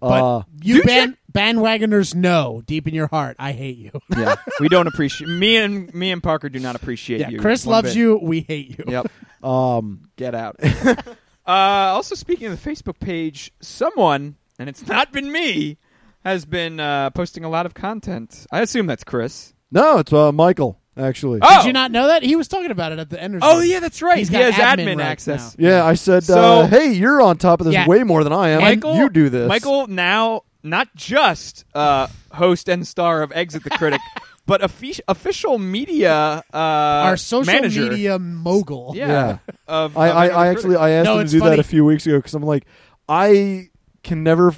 But 0.00 0.24
uh, 0.24 0.42
you 0.62 0.82
ban- 0.82 1.16
bandwagoners 1.32 2.14
know 2.14 2.62
deep 2.66 2.86
in 2.88 2.94
your 2.94 3.06
heart, 3.06 3.36
I 3.38 3.52
hate 3.52 3.76
you. 3.76 3.90
yeah, 4.16 4.36
we 4.60 4.68
don't 4.68 4.86
appreciate 4.86 5.28
me 5.28 5.56
and 5.56 5.92
me 5.94 6.10
and 6.10 6.22
Parker 6.22 6.48
do 6.48 6.58
not 6.58 6.76
appreciate 6.76 7.20
yeah, 7.20 7.30
you. 7.30 7.40
Chris 7.40 7.66
loves 7.66 7.90
bit. 7.90 7.96
you. 7.96 8.18
We 8.22 8.40
hate 8.40 8.78
you. 8.78 8.84
Yep. 8.86 9.10
um, 9.42 10.08
Get 10.16 10.34
out. 10.34 10.56
uh, 10.64 11.02
also, 11.46 12.14
speaking 12.14 12.48
of 12.48 12.62
the 12.62 12.70
Facebook 12.70 12.98
page, 12.98 13.52
someone, 13.60 14.36
and 14.58 14.68
it's 14.68 14.86
not 14.86 15.12
been 15.12 15.30
me, 15.30 15.78
has 16.24 16.44
been 16.44 16.80
uh, 16.80 17.10
posting 17.10 17.44
a 17.44 17.48
lot 17.48 17.66
of 17.66 17.74
content. 17.74 18.46
I 18.50 18.60
assume 18.60 18.86
that's 18.86 19.04
Chris. 19.04 19.52
no, 19.70 19.98
it's 19.98 20.12
uh, 20.12 20.32
Michael. 20.32 20.80
Actually, 20.96 21.40
Oh, 21.42 21.56
Did 21.58 21.66
you 21.66 21.72
not 21.72 21.90
know 21.90 22.06
that? 22.06 22.22
He 22.22 22.36
was 22.36 22.46
talking 22.46 22.70
about 22.70 22.92
it 22.92 22.98
at 23.00 23.10
the 23.10 23.20
end. 23.20 23.38
Oh 23.42 23.60
yeah, 23.60 23.80
that's 23.80 24.00
right. 24.00 24.18
He's 24.18 24.28
he 24.28 24.34
got 24.34 24.52
has 24.52 24.78
admin 24.78 24.94
admin, 24.96 25.02
access. 25.02 25.58
now. 25.58 25.68
yeah, 25.68 25.84
I 25.84 25.94
said, 25.94 26.22
So- 26.24 26.60
uh, 26.60 26.66
"Hey, 26.68 26.92
you're 26.92 27.20
on 27.20 27.36
top 27.36 27.60
of 27.60 27.64
this 27.66 27.74
Yeah. 27.74 27.86
way 27.88 28.04
more 28.04 28.22
than 28.22 28.32
I 28.32 28.50
am. 28.50 28.60
Michael, 28.60 28.96
you 28.96 29.08
do 29.10 29.28
this, 29.28 29.48
Michael 29.48 29.88
now 29.88 30.42
not 30.62 30.88
just 30.94 31.64
uh, 31.74 32.06
host 32.32 32.68
and 32.68 32.86
star 32.86 33.22
of 33.22 33.32
Exit 33.34 33.64
the 33.64 33.70
Critic, 33.70 34.00
but 34.46 34.62
offi- 34.62 35.00
official 35.08 35.58
media 35.58 36.44
uh, 36.54 36.56
Our 36.56 37.16
social 37.16 37.52
manager. 37.52 37.82
media 37.90 38.18
mogul. 38.20 38.92
Yeah. 38.94 39.08
Yeah. 39.08 39.38
Of, 39.66 39.96
I, 39.98 40.08
of 40.10 40.16
I, 40.16 40.22
Exit 40.26 40.36
I 40.36 40.44
the 40.44 40.50
actually 40.50 40.76
I 40.76 40.90
asked 40.90 41.04
No, 41.06 41.12
him 41.14 41.18
to 41.18 41.22
it's 41.24 41.32
do 41.32 41.38
funny. 41.40 41.50
that 41.50 41.58
a 41.58 41.64
few 41.64 41.84
weeks 41.84 42.06
ago 42.06 42.18
because 42.18 42.34
I'm 42.34 42.42
like, 42.44 42.66
I 43.08 43.70
can 44.04 44.22
never 44.22 44.54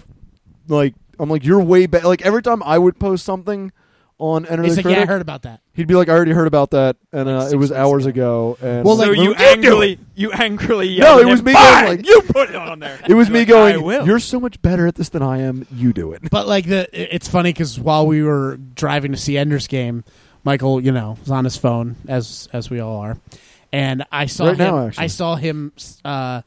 like 0.68 0.94
I'm 1.18 1.30
like 1.30 1.44
you're 1.44 1.62
way 1.62 1.86
back. 1.86 2.04
Like 2.04 2.22
every 2.26 2.42
time 2.42 2.62
I 2.62 2.78
would 2.78 2.98
post 2.98 3.24
something 3.24 3.72
on 4.18 4.46
Enter 4.46 4.62
He's 4.62 4.76
the 4.76 4.82
like, 4.82 4.96
yeah, 4.96 5.02
I 5.02 5.06
heard 5.06 5.20
about 5.20 5.42
that. 5.42 5.60
he'd 5.74 5.86
be 5.86 5.94
like, 5.94 6.08
I 6.08 6.12
already 6.12 6.32
heard 6.32 6.46
about 6.46 6.70
that, 6.70 6.96
and 7.12 7.28
Like 7.28 7.48
uh, 7.48 7.50
it 7.52 7.56
was 7.56 7.70
hours 7.70 8.06
ago. 8.06 8.56
ago. 8.62 8.66
And 8.66 8.84
Well, 8.84 8.96
so 8.96 9.10
like, 9.10 9.18
you 9.18 9.34
angrily, 9.34 9.98
you 10.14 10.32
angrily 10.32 10.98
No, 10.98 11.18
yelled 11.18 11.20
it 11.20 11.26
at 11.26 11.30
was 11.30 11.40
him, 11.40 11.44
me 11.44 11.52
going 11.52 11.64
"Fine, 11.64 11.86
like- 11.88 12.06
you 12.08 12.22
put 12.22 12.48
it 12.48 12.56
on 12.56 12.78
there. 12.78 12.98
It 13.08 13.12
was 13.14 13.28
You're 13.28 13.32
me 13.34 13.38
like, 13.40 13.48
going. 13.48 13.74
I 13.74 13.78
will. 13.78 14.06
You're 14.06 14.18
so 14.18 14.40
much 14.40 14.62
better 14.62 14.86
at 14.86 14.94
this 14.94 15.10
than 15.10 15.22
I 15.22 15.38
am. 15.42 15.66
You 15.70 15.92
do 15.92 16.12
it. 16.12 16.30
But 16.30 16.46
like 16.48 16.66
the, 16.66 16.88
it's 16.92 17.28
funny 17.28 17.50
because 17.52 17.78
while 17.78 18.06
we 18.06 18.22
were 18.22 18.56
driving 18.56 19.12
to 19.12 19.18
see 19.18 19.36
Ender's 19.36 19.66
Game, 19.66 20.02
Michael, 20.44 20.80
you 20.80 20.92
know, 20.92 21.18
was 21.20 21.30
on 21.30 21.44
his 21.44 21.56
phone 21.58 21.96
as 22.08 22.48
as 22.54 22.70
we 22.70 22.80
all 22.80 22.96
are, 23.00 23.18
and 23.72 24.04
I 24.10 24.26
saw 24.26 24.44
Right 24.46 24.52
him. 24.52 24.58
now, 24.58 24.86
actually. 24.86 25.04
I 25.04 25.06
saw 25.08 25.34
him 25.36 25.72
uh, 26.06 26.40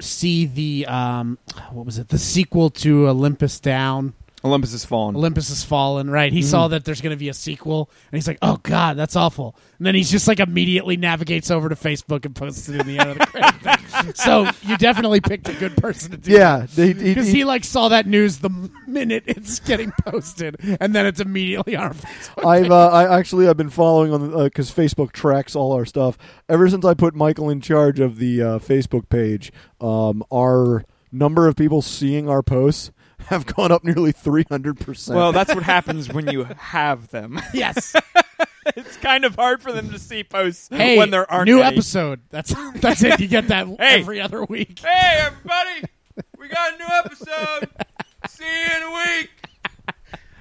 see 0.00 0.46
the 0.46 0.86
um, 0.86 1.38
what 1.72 1.84
was 1.86 1.98
it? 1.98 2.08
The 2.08 2.18
sequel 2.18 2.70
to 2.70 3.08
Olympus 3.08 3.58
Down. 3.58 4.14
Olympus 4.46 4.72
has 4.72 4.84
fallen. 4.84 5.16
Olympus 5.16 5.48
has 5.48 5.62
fallen, 5.64 6.08
right? 6.10 6.30
Mm-hmm. 6.30 6.36
He 6.36 6.42
saw 6.42 6.68
that 6.68 6.84
there's 6.84 7.00
going 7.00 7.14
to 7.14 7.18
be 7.18 7.28
a 7.28 7.34
sequel, 7.34 7.90
and 8.10 8.16
he's 8.16 8.26
like, 8.28 8.38
"Oh 8.42 8.58
God, 8.62 8.96
that's 8.96 9.16
awful." 9.16 9.56
And 9.78 9.86
then 9.86 9.94
he's 9.94 10.10
just 10.10 10.26
like 10.28 10.40
immediately 10.40 10.96
navigates 10.96 11.50
over 11.50 11.68
to 11.68 11.74
Facebook 11.74 12.24
and 12.24 12.34
posts 12.34 12.68
it 12.68 12.80
in 12.80 12.86
the 12.86 12.98
end 12.98 13.10
of 13.10 13.18
the 13.18 13.26
credit. 13.92 14.16
So 14.16 14.48
you 14.62 14.76
definitely 14.78 15.20
picked 15.20 15.48
a 15.48 15.54
good 15.54 15.76
person 15.76 16.12
to 16.12 16.16
do 16.16 16.32
that. 16.32 16.38
Yeah, 16.38 16.66
they, 16.74 16.86
he, 16.88 17.14
because 17.14 17.26
he- 17.26 17.38
he 17.38 17.44
like 17.44 17.64
saw 17.64 17.88
that 17.88 18.06
news 18.06 18.38
the 18.38 18.50
minute 18.86 19.24
it's 19.26 19.60
getting 19.60 19.92
posted, 20.04 20.56
and 20.80 20.94
then 20.94 21.06
it's 21.06 21.20
immediately 21.20 21.76
on 21.76 21.84
our 21.84 21.94
Facebook. 21.94 22.46
I've 22.46 22.70
uh, 22.70 22.88
I 22.88 23.18
actually 23.18 23.48
I've 23.48 23.56
been 23.56 23.70
following 23.70 24.12
on 24.12 24.44
because 24.44 24.70
Facebook 24.70 25.12
tracks 25.12 25.54
all 25.56 25.72
our 25.72 25.84
stuff 25.84 26.16
ever 26.48 26.68
since 26.68 26.84
I 26.84 26.94
put 26.94 27.14
Michael 27.14 27.50
in 27.50 27.60
charge 27.60 28.00
of 28.00 28.18
the 28.18 28.42
uh, 28.42 28.58
Facebook 28.58 29.08
page. 29.08 29.52
Um, 29.80 30.22
our 30.32 30.84
number 31.12 31.46
of 31.48 31.56
people 31.56 31.82
seeing 31.82 32.28
our 32.28 32.42
posts 32.42 32.90
have 33.26 33.46
gone 33.46 33.72
up 33.72 33.84
nearly 33.84 34.12
three 34.12 34.44
hundred 34.48 34.78
percent. 34.80 35.16
well, 35.16 35.32
that's 35.32 35.54
what 35.54 35.62
happens 35.64 36.12
when 36.12 36.28
you 36.28 36.44
have 36.58 37.08
them. 37.08 37.40
yes. 37.54 37.94
it's 38.76 38.96
kind 38.96 39.24
of 39.24 39.34
hard 39.36 39.62
for 39.62 39.72
them 39.72 39.90
to 39.90 39.98
see 39.98 40.24
posts 40.24 40.68
Hey, 40.70 40.98
when 40.98 41.10
there 41.10 41.30
aren't 41.30 41.46
new 41.46 41.60
any. 41.60 41.76
episode. 41.76 42.20
That's 42.30 42.54
that's 42.80 43.02
it. 43.02 43.20
You 43.20 43.28
get 43.28 43.48
that 43.48 43.66
Hey. 43.78 44.00
every 44.00 44.20
other 44.20 44.44
week. 44.44 44.78
Hey, 44.80 45.20
everybody! 45.26 45.84
We 46.38 46.48
got 46.48 46.74
a 46.74 46.78
new 46.78 46.86
episode. 47.04 47.68
See 48.28 48.44
you 48.44 48.76
in 48.76 48.82
a 48.82 49.20
week. 49.20 49.30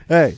hey, 0.08 0.38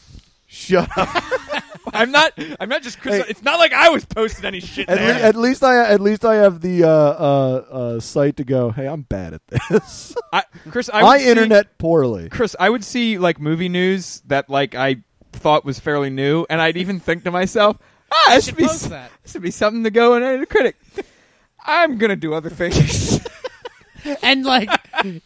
shut 0.67 0.89
up. 0.97 1.23
I'm 1.93 2.11
not. 2.11 2.33
I'm 2.59 2.67
not 2.69 2.83
just 2.83 2.99
Chris. 2.99 3.23
Hey. 3.23 3.29
It's 3.29 3.41
not 3.43 3.59
like 3.59 3.71
I 3.73 3.89
was 3.89 4.03
posting 4.05 4.43
any 4.45 4.59
shit 4.59 4.89
At, 4.89 4.97
there. 4.97 5.13
le- 5.13 5.19
at 5.21 5.35
least 5.35 5.63
I 5.63 5.85
at 5.89 6.01
least 6.01 6.25
I 6.25 6.35
have 6.35 6.59
the 6.61 6.83
uh, 6.83 6.89
uh, 6.89 7.65
uh, 7.71 7.99
site 8.01 8.37
to 8.37 8.43
go. 8.43 8.71
Hey, 8.71 8.87
I'm 8.87 9.01
bad 9.03 9.33
at 9.35 9.41
this. 9.47 10.15
I, 10.33 10.43
Chris, 10.69 10.89
I 10.93 10.99
I, 10.99 11.03
would 11.03 11.21
see- 11.21 11.29
internet 11.29 11.77
poorly. 11.77 12.29
Chris, 12.29 12.55
I 12.59 12.69
would 12.69 12.83
see 12.83 13.17
like 13.17 13.39
movie 13.39 13.69
news 13.69 14.21
that 14.27 14.49
like 14.49 14.75
I 14.75 14.97
thought 15.31 15.63
was 15.63 15.79
fairly 15.79 16.09
new, 16.09 16.45
and 16.49 16.61
I'd 16.61 16.77
even 16.77 16.99
think 16.99 17.23
to 17.23 17.31
myself, 17.31 17.77
"Ah, 18.11 18.23
this 18.35 18.45
should 18.45 18.51
should 18.51 18.57
be 18.57 18.63
post 18.67 18.83
s- 18.83 18.89
that. 18.89 19.11
this 19.23 19.33
would 19.35 19.43
be 19.43 19.51
something 19.51 19.83
to 19.85 19.91
go 19.91 20.15
in 20.15 20.23
a 20.41 20.45
critic." 20.45 20.75
I'm 21.65 21.97
gonna 21.97 22.15
do 22.17 22.33
other 22.33 22.49
things. 22.49 23.25
And 24.21 24.43
like 24.45 24.69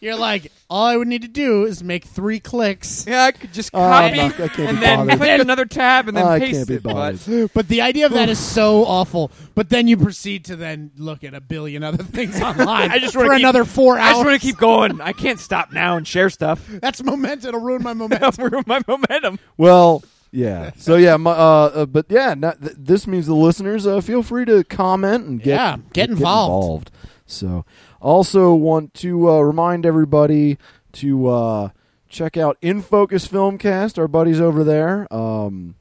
you're 0.00 0.16
like, 0.16 0.50
all 0.68 0.84
I 0.86 0.96
would 0.96 1.08
need 1.08 1.22
to 1.22 1.28
do 1.28 1.64
is 1.64 1.82
make 1.82 2.04
three 2.04 2.40
clicks. 2.40 3.06
yeah, 3.06 3.24
I 3.24 3.32
could 3.32 3.52
just 3.52 3.74
Uh, 3.74 3.78
I'm 3.80 4.10
copy 4.14 4.16
not- 4.16 4.32
I 4.34 4.48
can't 4.48 4.56
be 4.56 4.64
and 4.66 4.78
then 4.82 4.98
bothered. 5.06 5.18
click 5.18 5.40
another 5.40 5.64
tab 5.66 6.08
and 6.08 6.16
then 6.16 6.26
I 6.26 6.38
paste 6.38 6.52
can't 6.52 6.68
be 6.68 6.74
it. 6.74 6.82
But 6.82 6.94
bothered. 6.94 7.50
But 7.54 7.68
the 7.68 7.80
idea 7.82 8.06
of 8.06 8.12
that 8.12 8.28
is 8.28 8.38
so 8.38 8.84
awful. 8.84 9.30
But 9.54 9.68
then 9.68 9.88
you 9.88 9.96
proceed 9.96 10.44
to 10.46 10.56
then 10.56 10.90
look 10.96 11.24
at 11.24 11.34
a 11.34 11.40
billion 11.40 11.82
other 11.82 12.02
things 12.02 12.40
online. 12.42 12.90
I 12.90 12.98
just 12.98 13.14
for 13.14 13.20
wanna 13.20 13.36
keep- 13.36 13.40
another 13.44 13.64
four 13.64 13.98
hours. 13.98 14.04
I 14.08 14.12
just 14.12 14.24
want 14.26 14.40
to 14.40 14.46
keep 14.46 14.56
going. 14.58 15.00
I 15.00 15.12
can't 15.12 15.38
stop 15.38 15.72
now 15.72 15.96
and 15.96 16.06
share 16.06 16.30
stuff. 16.30 16.66
That's 16.68 17.02
momentum. 17.02 17.48
It'll 17.48 17.60
ruin 17.60 17.82
my 17.82 17.92
That'll 17.94 18.08
momentum. 18.08 18.50
ruin 18.52 18.64
my 18.66 18.80
momentum. 18.86 19.38
Well, 19.56 20.02
yeah. 20.30 20.70
So 20.76 20.96
yeah, 20.96 21.16
my, 21.18 21.32
uh, 21.32 21.34
uh, 21.74 21.86
but 21.86 22.06
yeah, 22.08 22.32
not, 22.34 22.60
th- 22.62 22.74
this 22.78 23.06
means 23.06 23.26
the 23.26 23.34
listeners 23.34 23.86
uh, 23.86 24.00
feel 24.00 24.22
free 24.22 24.44
to 24.46 24.64
comment 24.64 25.26
and 25.26 25.38
get 25.42 25.48
Yeah, 25.56 25.76
get 25.92 26.08
involved. 26.08 26.88
involved. 26.88 26.90
So, 27.26 27.64
also 28.02 28.52
want 28.54 28.92
to 28.94 29.30
uh, 29.30 29.38
remind 29.40 29.86
everybody 29.86 30.58
to 30.94 31.28
uh, 31.28 31.68
check 32.08 32.36
out 32.36 32.58
In 32.60 32.82
Focus 32.82 33.26
Filmcast. 33.26 33.96
Our 33.98 34.08
buddies 34.08 34.40
over 34.40 34.64
there. 34.64 35.12
Um, 35.14 35.76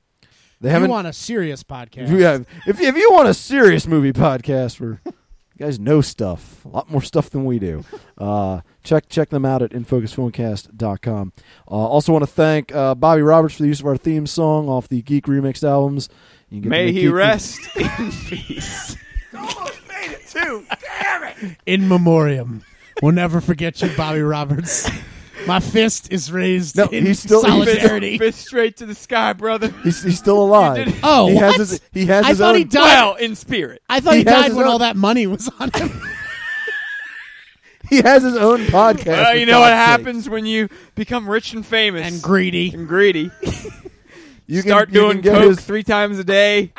they 0.62 0.70
If 0.70 0.74
haven't. 0.74 0.90
you 0.90 0.94
want 0.94 1.08
a 1.08 1.14
serious 1.14 1.64
podcast. 1.64 2.04
if, 2.04 2.10
you 2.12 2.24
have, 2.24 2.46
if 2.68 2.80
if 2.80 2.96
you 2.96 3.12
want 3.12 3.28
a 3.28 3.34
serious 3.34 3.88
movie 3.88 4.14
podcast, 4.14 4.80
where 4.80 5.02
you 5.06 5.14
guys 5.58 5.80
know 5.80 6.02
stuff, 6.02 6.64
a 6.66 6.70
lot 6.70 6.90
more 6.90 7.02
stuff 7.02 7.30
than 7.32 7.46
we 7.46 7.58
do. 7.58 7.84
Uh, 8.18 8.62
check 8.84 9.10
check 9.10 9.30
them 9.30 9.44
out 9.44 9.62
at 9.64 9.72
infocusfilmcast.com. 9.72 11.34
Uh, 11.68 11.72
also 11.72 12.12
want 12.14 12.22
to 12.24 12.28
thank 12.32 12.74
uh, 12.76 12.94
Bobby 12.96 13.24
Roberts 13.24 13.56
for 13.56 13.64
the 13.64 13.68
use 13.70 13.80
of 13.80 13.88
our 13.88 13.98
theme 13.98 14.28
song 14.28 14.70
off 14.70 14.88
the 14.88 15.02
Geek 15.02 15.26
Remixed 15.26 15.68
albums. 15.68 16.10
You 16.50 16.62
can 16.62 16.70
get 16.70 16.70
May 16.70 16.92
he 16.92 17.02
Geek- 17.04 17.12
rest 17.14 17.60
in 17.76 18.12
peace. 18.28 18.96
In 21.66 21.88
memoriam. 21.88 22.64
We'll 23.02 23.14
never 23.14 23.42
forget 23.42 23.82
you, 23.82 23.90
Bobby 23.96 24.22
Roberts. 24.22 24.90
My 25.48 25.60
fist 25.60 26.12
is 26.12 26.32
raised 26.32 26.78
No, 26.78 26.86
in 26.86 27.06
he's 27.06 27.20
still- 27.20 27.42
he's 27.44 27.52
solidarity. 27.52 28.18
Fist 28.20 28.46
straight 28.46 28.78
to 28.78 28.86
the 28.86 28.94
sky, 28.94 29.34
brother. 29.34 29.70
He's, 29.84 30.04
he's 30.04 30.20
still 30.20 30.40
alive. 30.44 31.00
Oh, 31.02 31.28
he 31.28 31.34
what? 31.36 31.44
has 31.44 31.56
his 31.70 31.82
he 31.92 32.06
has 32.06 32.26
I 32.26 32.30
his 32.30 32.38
thought 32.38 32.50
own 32.54 32.58
he 32.60 32.64
died. 32.64 32.84
Well, 32.84 33.16
in 33.16 33.36
spirit. 33.36 33.82
I 33.90 34.02
thought 34.02 34.14
He 34.14 34.20
he, 34.20 34.26
has 34.26 34.34
died 34.36 34.46
his 34.50 34.56
when 34.56 34.66
own- 34.66 34.72
all 34.74 34.80
that 34.80 34.96
money 34.96 35.26
was 35.26 35.50
on 35.60 35.72
him. 35.74 36.00
he 37.90 37.98
has 38.04 38.22
his 38.22 38.36
own 38.36 38.60
podcast. 38.66 39.08
Well, 39.08 39.32
for 39.34 39.38
you 39.38 39.46
know 39.48 39.60
what 39.62 39.70
God's 39.70 39.80
sakes. 39.92 40.06
happens 40.06 40.30
when 40.30 40.46
you 40.46 40.70
become 40.94 41.28
rich 41.28 41.54
and 41.54 41.66
famous 41.66 42.06
and 42.14 42.22
greedy. 42.22 42.72
and 42.74 42.88
greedy. 42.88 43.32
You 44.48 44.60
Start 44.64 44.90
can, 44.90 44.96
you 44.96 45.02
doing 45.02 45.14
can 45.14 45.22
get 45.22 45.34
coke 45.38 45.50
his 45.52 45.62
three 45.62 45.84
times 45.84 46.20
a 46.20 46.26
day. 46.26 46.74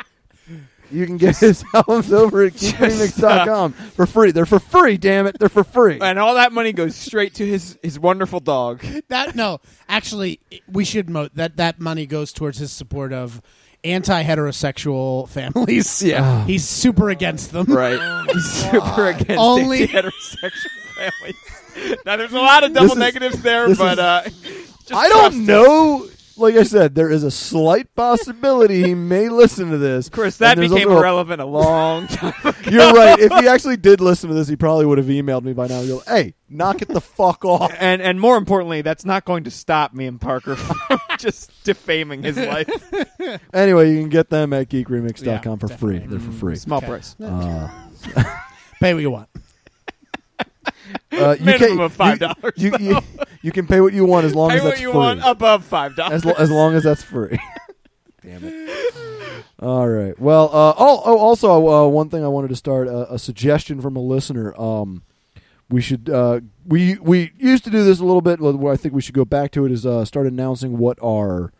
You 0.93 1.05
can 1.05 1.17
get 1.17 1.37
his 1.39 1.63
albums 1.73 2.11
over 2.13 2.43
at 2.43 2.53
geekremix.com 2.53 3.73
for 3.73 4.05
free. 4.05 4.31
They're 4.31 4.45
for 4.45 4.59
free, 4.59 4.97
damn 4.97 5.27
it. 5.27 5.37
They're 5.39 5.49
for 5.49 5.63
free. 5.63 5.99
And 6.01 6.19
all 6.19 6.35
that 6.35 6.51
money 6.53 6.71
goes 6.73 6.95
straight 6.95 7.33
to 7.35 7.45
his, 7.45 7.77
his 7.81 7.99
wonderful 7.99 8.39
dog. 8.39 8.83
That 9.09 9.35
no, 9.35 9.59
actually, 9.89 10.39
we 10.71 10.85
should 10.85 11.09
note 11.09 11.35
that 11.35 11.57
that 11.57 11.79
money 11.79 12.05
goes 12.05 12.31
towards 12.33 12.57
his 12.57 12.71
support 12.71 13.11
of 13.13 13.41
anti-heterosexual 13.83 15.27
families. 15.29 16.01
Yeah. 16.03 16.45
he's 16.47 16.67
super 16.67 17.09
against 17.09 17.51
them. 17.51 17.65
Right. 17.67 17.99
He's 18.31 18.45
super 18.51 19.07
against 19.07 19.31
Only- 19.37 19.87
heterosexual 19.87 20.51
families. 20.95 21.99
Now, 22.05 22.17
there's 22.17 22.33
a 22.33 22.37
lot 22.37 22.63
of 22.63 22.73
double 22.73 22.87
This 22.89 22.93
is- 22.93 22.99
negatives 22.99 23.41
there, 23.41 23.67
this 23.67 23.77
but 23.77 23.93
is- 23.93 23.99
uh, 23.99 24.29
just 24.85 24.93
I 24.93 25.09
trust 25.09 25.11
don't 25.11 25.25
us. 25.41 25.47
know. 25.47 26.07
Like 26.35 26.55
I 26.55 26.63
said, 26.63 26.95
there 26.95 27.09
is 27.11 27.23
a 27.23 27.29
slight 27.29 27.93
possibility 27.95 28.81
he 28.83 28.95
may 28.95 29.29
listen 29.29 29.69
to 29.69 29.77
this. 29.77 30.09
Chris, 30.09 30.37
that 30.37 30.57
became 30.57 30.87
also 30.87 30.95
a- 30.95 30.99
irrelevant 30.99 31.41
a 31.41 31.45
long 31.45 32.07
time 32.07 32.33
ago. 32.43 32.71
You're 32.71 32.91
right. 32.93 33.19
If 33.19 33.31
he 33.33 33.47
actually 33.47 33.77
did 33.77 34.01
listen 34.01 34.29
to 34.29 34.35
this, 34.35 34.47
he 34.47 34.55
probably 34.55 34.85
would 34.85 34.97
have 34.97 35.07
emailed 35.07 35.43
me 35.43 35.53
by 35.53 35.67
now. 35.67 35.81
He'll 35.81 35.99
go, 35.99 36.03
"Hey, 36.07 36.33
knock 36.49 36.81
it 36.81 36.87
the 36.87 37.01
fuck 37.01 37.45
off." 37.45 37.71
And 37.79 38.01
and 38.01 38.19
more 38.19 38.37
importantly, 38.37 38.81
that's 38.81 39.05
not 39.05 39.25
going 39.25 39.43
to 39.43 39.51
stop 39.51 39.93
me 39.93 40.05
and 40.07 40.19
Parker 40.19 40.55
from 40.55 40.99
just 41.19 41.51
defaming 41.63 42.23
his 42.23 42.37
life. 42.37 42.69
Anyway, 43.53 43.91
you 43.93 43.99
can 43.99 44.09
get 44.09 44.29
them 44.29 44.53
at 44.53 44.69
geekremix.com 44.69 45.25
Yeah, 45.25 45.55
for 45.57 45.67
free. 45.67 45.99
They're 45.99 46.19
for 46.19 46.31
free. 46.31 46.55
Small 46.55 46.79
Okay. 46.79 46.87
price. 46.87 47.15
Uh, 47.21 47.69
Pay 48.79 48.93
what 48.93 49.01
you 49.01 49.11
want. 49.11 49.29
uh, 51.13 51.35
you 51.39 51.45
Minimum 51.45 51.77
can, 51.77 51.79
of 51.81 51.97
$5, 51.97 52.51
You, 52.55 52.71
you, 52.79 52.95
you, 52.95 52.99
you 53.43 53.51
can 53.51 53.67
pay 53.67 53.81
what 53.81 53.93
you 53.93 54.05
want 54.05 54.25
as 54.25 54.33
long 54.35 54.49
Pay 54.49 54.57
as 54.57 54.63
what 54.63 54.69
that's 54.71 54.81
you 54.81 54.91
free. 54.91 54.97
want 54.99 55.21
above 55.23 55.63
five 55.65 55.95
dollars. 55.95 56.13
as, 56.13 56.25
lo- 56.25 56.33
as 56.37 56.49
long 56.51 56.73
as 56.75 56.83
that's 56.83 57.03
free. 57.03 57.37
Damn 58.21 58.43
it. 58.43 58.95
All 59.59 59.87
right. 59.87 60.17
Well, 60.19 60.45
uh, 60.53 60.73
oh, 60.77 61.01
oh, 61.05 61.17
also, 61.17 61.67
uh, 61.69 61.87
one 61.87 62.09
thing 62.09 62.23
I 62.23 62.27
wanted 62.27 62.49
to 62.49 62.55
start 62.55 62.87
uh, 62.87 63.05
a 63.09 63.19
suggestion 63.19 63.81
from 63.81 63.95
a 63.95 63.99
listener. 64.01 64.53
Um, 64.59 65.03
we 65.69 65.81
should 65.81 66.09
uh, 66.09 66.41
we 66.65 66.95
we 66.99 67.31
used 67.37 67.63
to 67.65 67.69
do 67.69 67.83
this 67.83 67.99
a 67.99 68.05
little 68.05 68.21
bit. 68.21 68.39
Where 68.39 68.73
I 68.73 68.77
think 68.77 68.93
we 68.93 69.01
should 69.01 69.15
go 69.15 69.25
back 69.25 69.51
to 69.51 69.65
it 69.65 69.71
is 69.71 69.85
uh, 69.85 70.05
start 70.05 70.27
announcing 70.27 70.77
what 70.77 70.97
our 71.03 71.51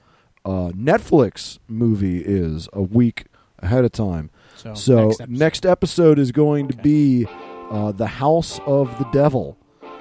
uh, 0.45 0.69
Netflix 0.75 1.59
movie 1.67 2.19
is 2.19 2.67
a 2.73 2.81
week 2.81 3.25
ahead 3.59 3.85
of 3.85 3.91
time. 3.93 4.29
So, 4.55 4.73
So 4.73 4.95
next 5.07 5.19
next 5.29 5.65
episode. 5.65 5.71
episode, 5.71 6.19
is 6.19 6.31
going 6.31 6.67
to 6.69 6.77
be 6.77 7.25
uh, 7.73 7.91
the 7.91 8.07
House 8.07 8.59
of 8.65 8.97
the 8.99 9.05
Devil. 9.11 9.57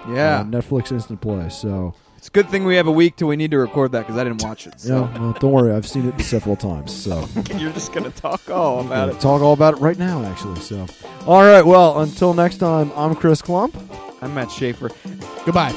yeah, 0.08 0.40
uh, 0.40 0.44
Netflix 0.44 0.92
instant 0.92 1.20
play. 1.20 1.48
So 1.48 1.94
it's 2.16 2.28
a 2.28 2.30
good 2.30 2.48
thing 2.48 2.64
we 2.64 2.76
have 2.76 2.86
a 2.86 2.92
week 2.92 3.16
till 3.16 3.28
we 3.28 3.36
need 3.36 3.50
to 3.50 3.58
record 3.58 3.92
that 3.92 4.00
because 4.06 4.16
I 4.16 4.24
didn't 4.24 4.42
watch 4.42 4.66
it. 4.66 4.74
yeah, 4.84 5.00
well, 5.18 5.32
don't 5.40 5.52
worry, 5.52 5.72
I've 5.72 5.86
seen 5.88 6.08
it 6.08 6.20
several 6.20 6.54
times. 6.56 6.92
So 6.92 7.26
you're 7.56 7.72
just 7.72 7.92
gonna 7.92 8.10
talk 8.10 8.48
all 8.50 8.80
about 8.80 9.08
it. 9.08 9.18
Talk 9.20 9.42
all 9.42 9.52
about 9.54 9.74
it 9.74 9.80
right 9.80 9.98
now, 9.98 10.24
actually. 10.24 10.60
So, 10.60 10.86
all 11.26 11.42
right. 11.42 11.64
Well, 11.64 12.00
until 12.00 12.34
next 12.34 12.58
time, 12.58 12.92
I'm 12.94 13.14
Chris 13.14 13.42
Klump. 13.42 13.74
I'm 14.20 14.34
Matt 14.34 14.50
Schaefer. 14.52 14.90
Goodbye. 15.44 15.74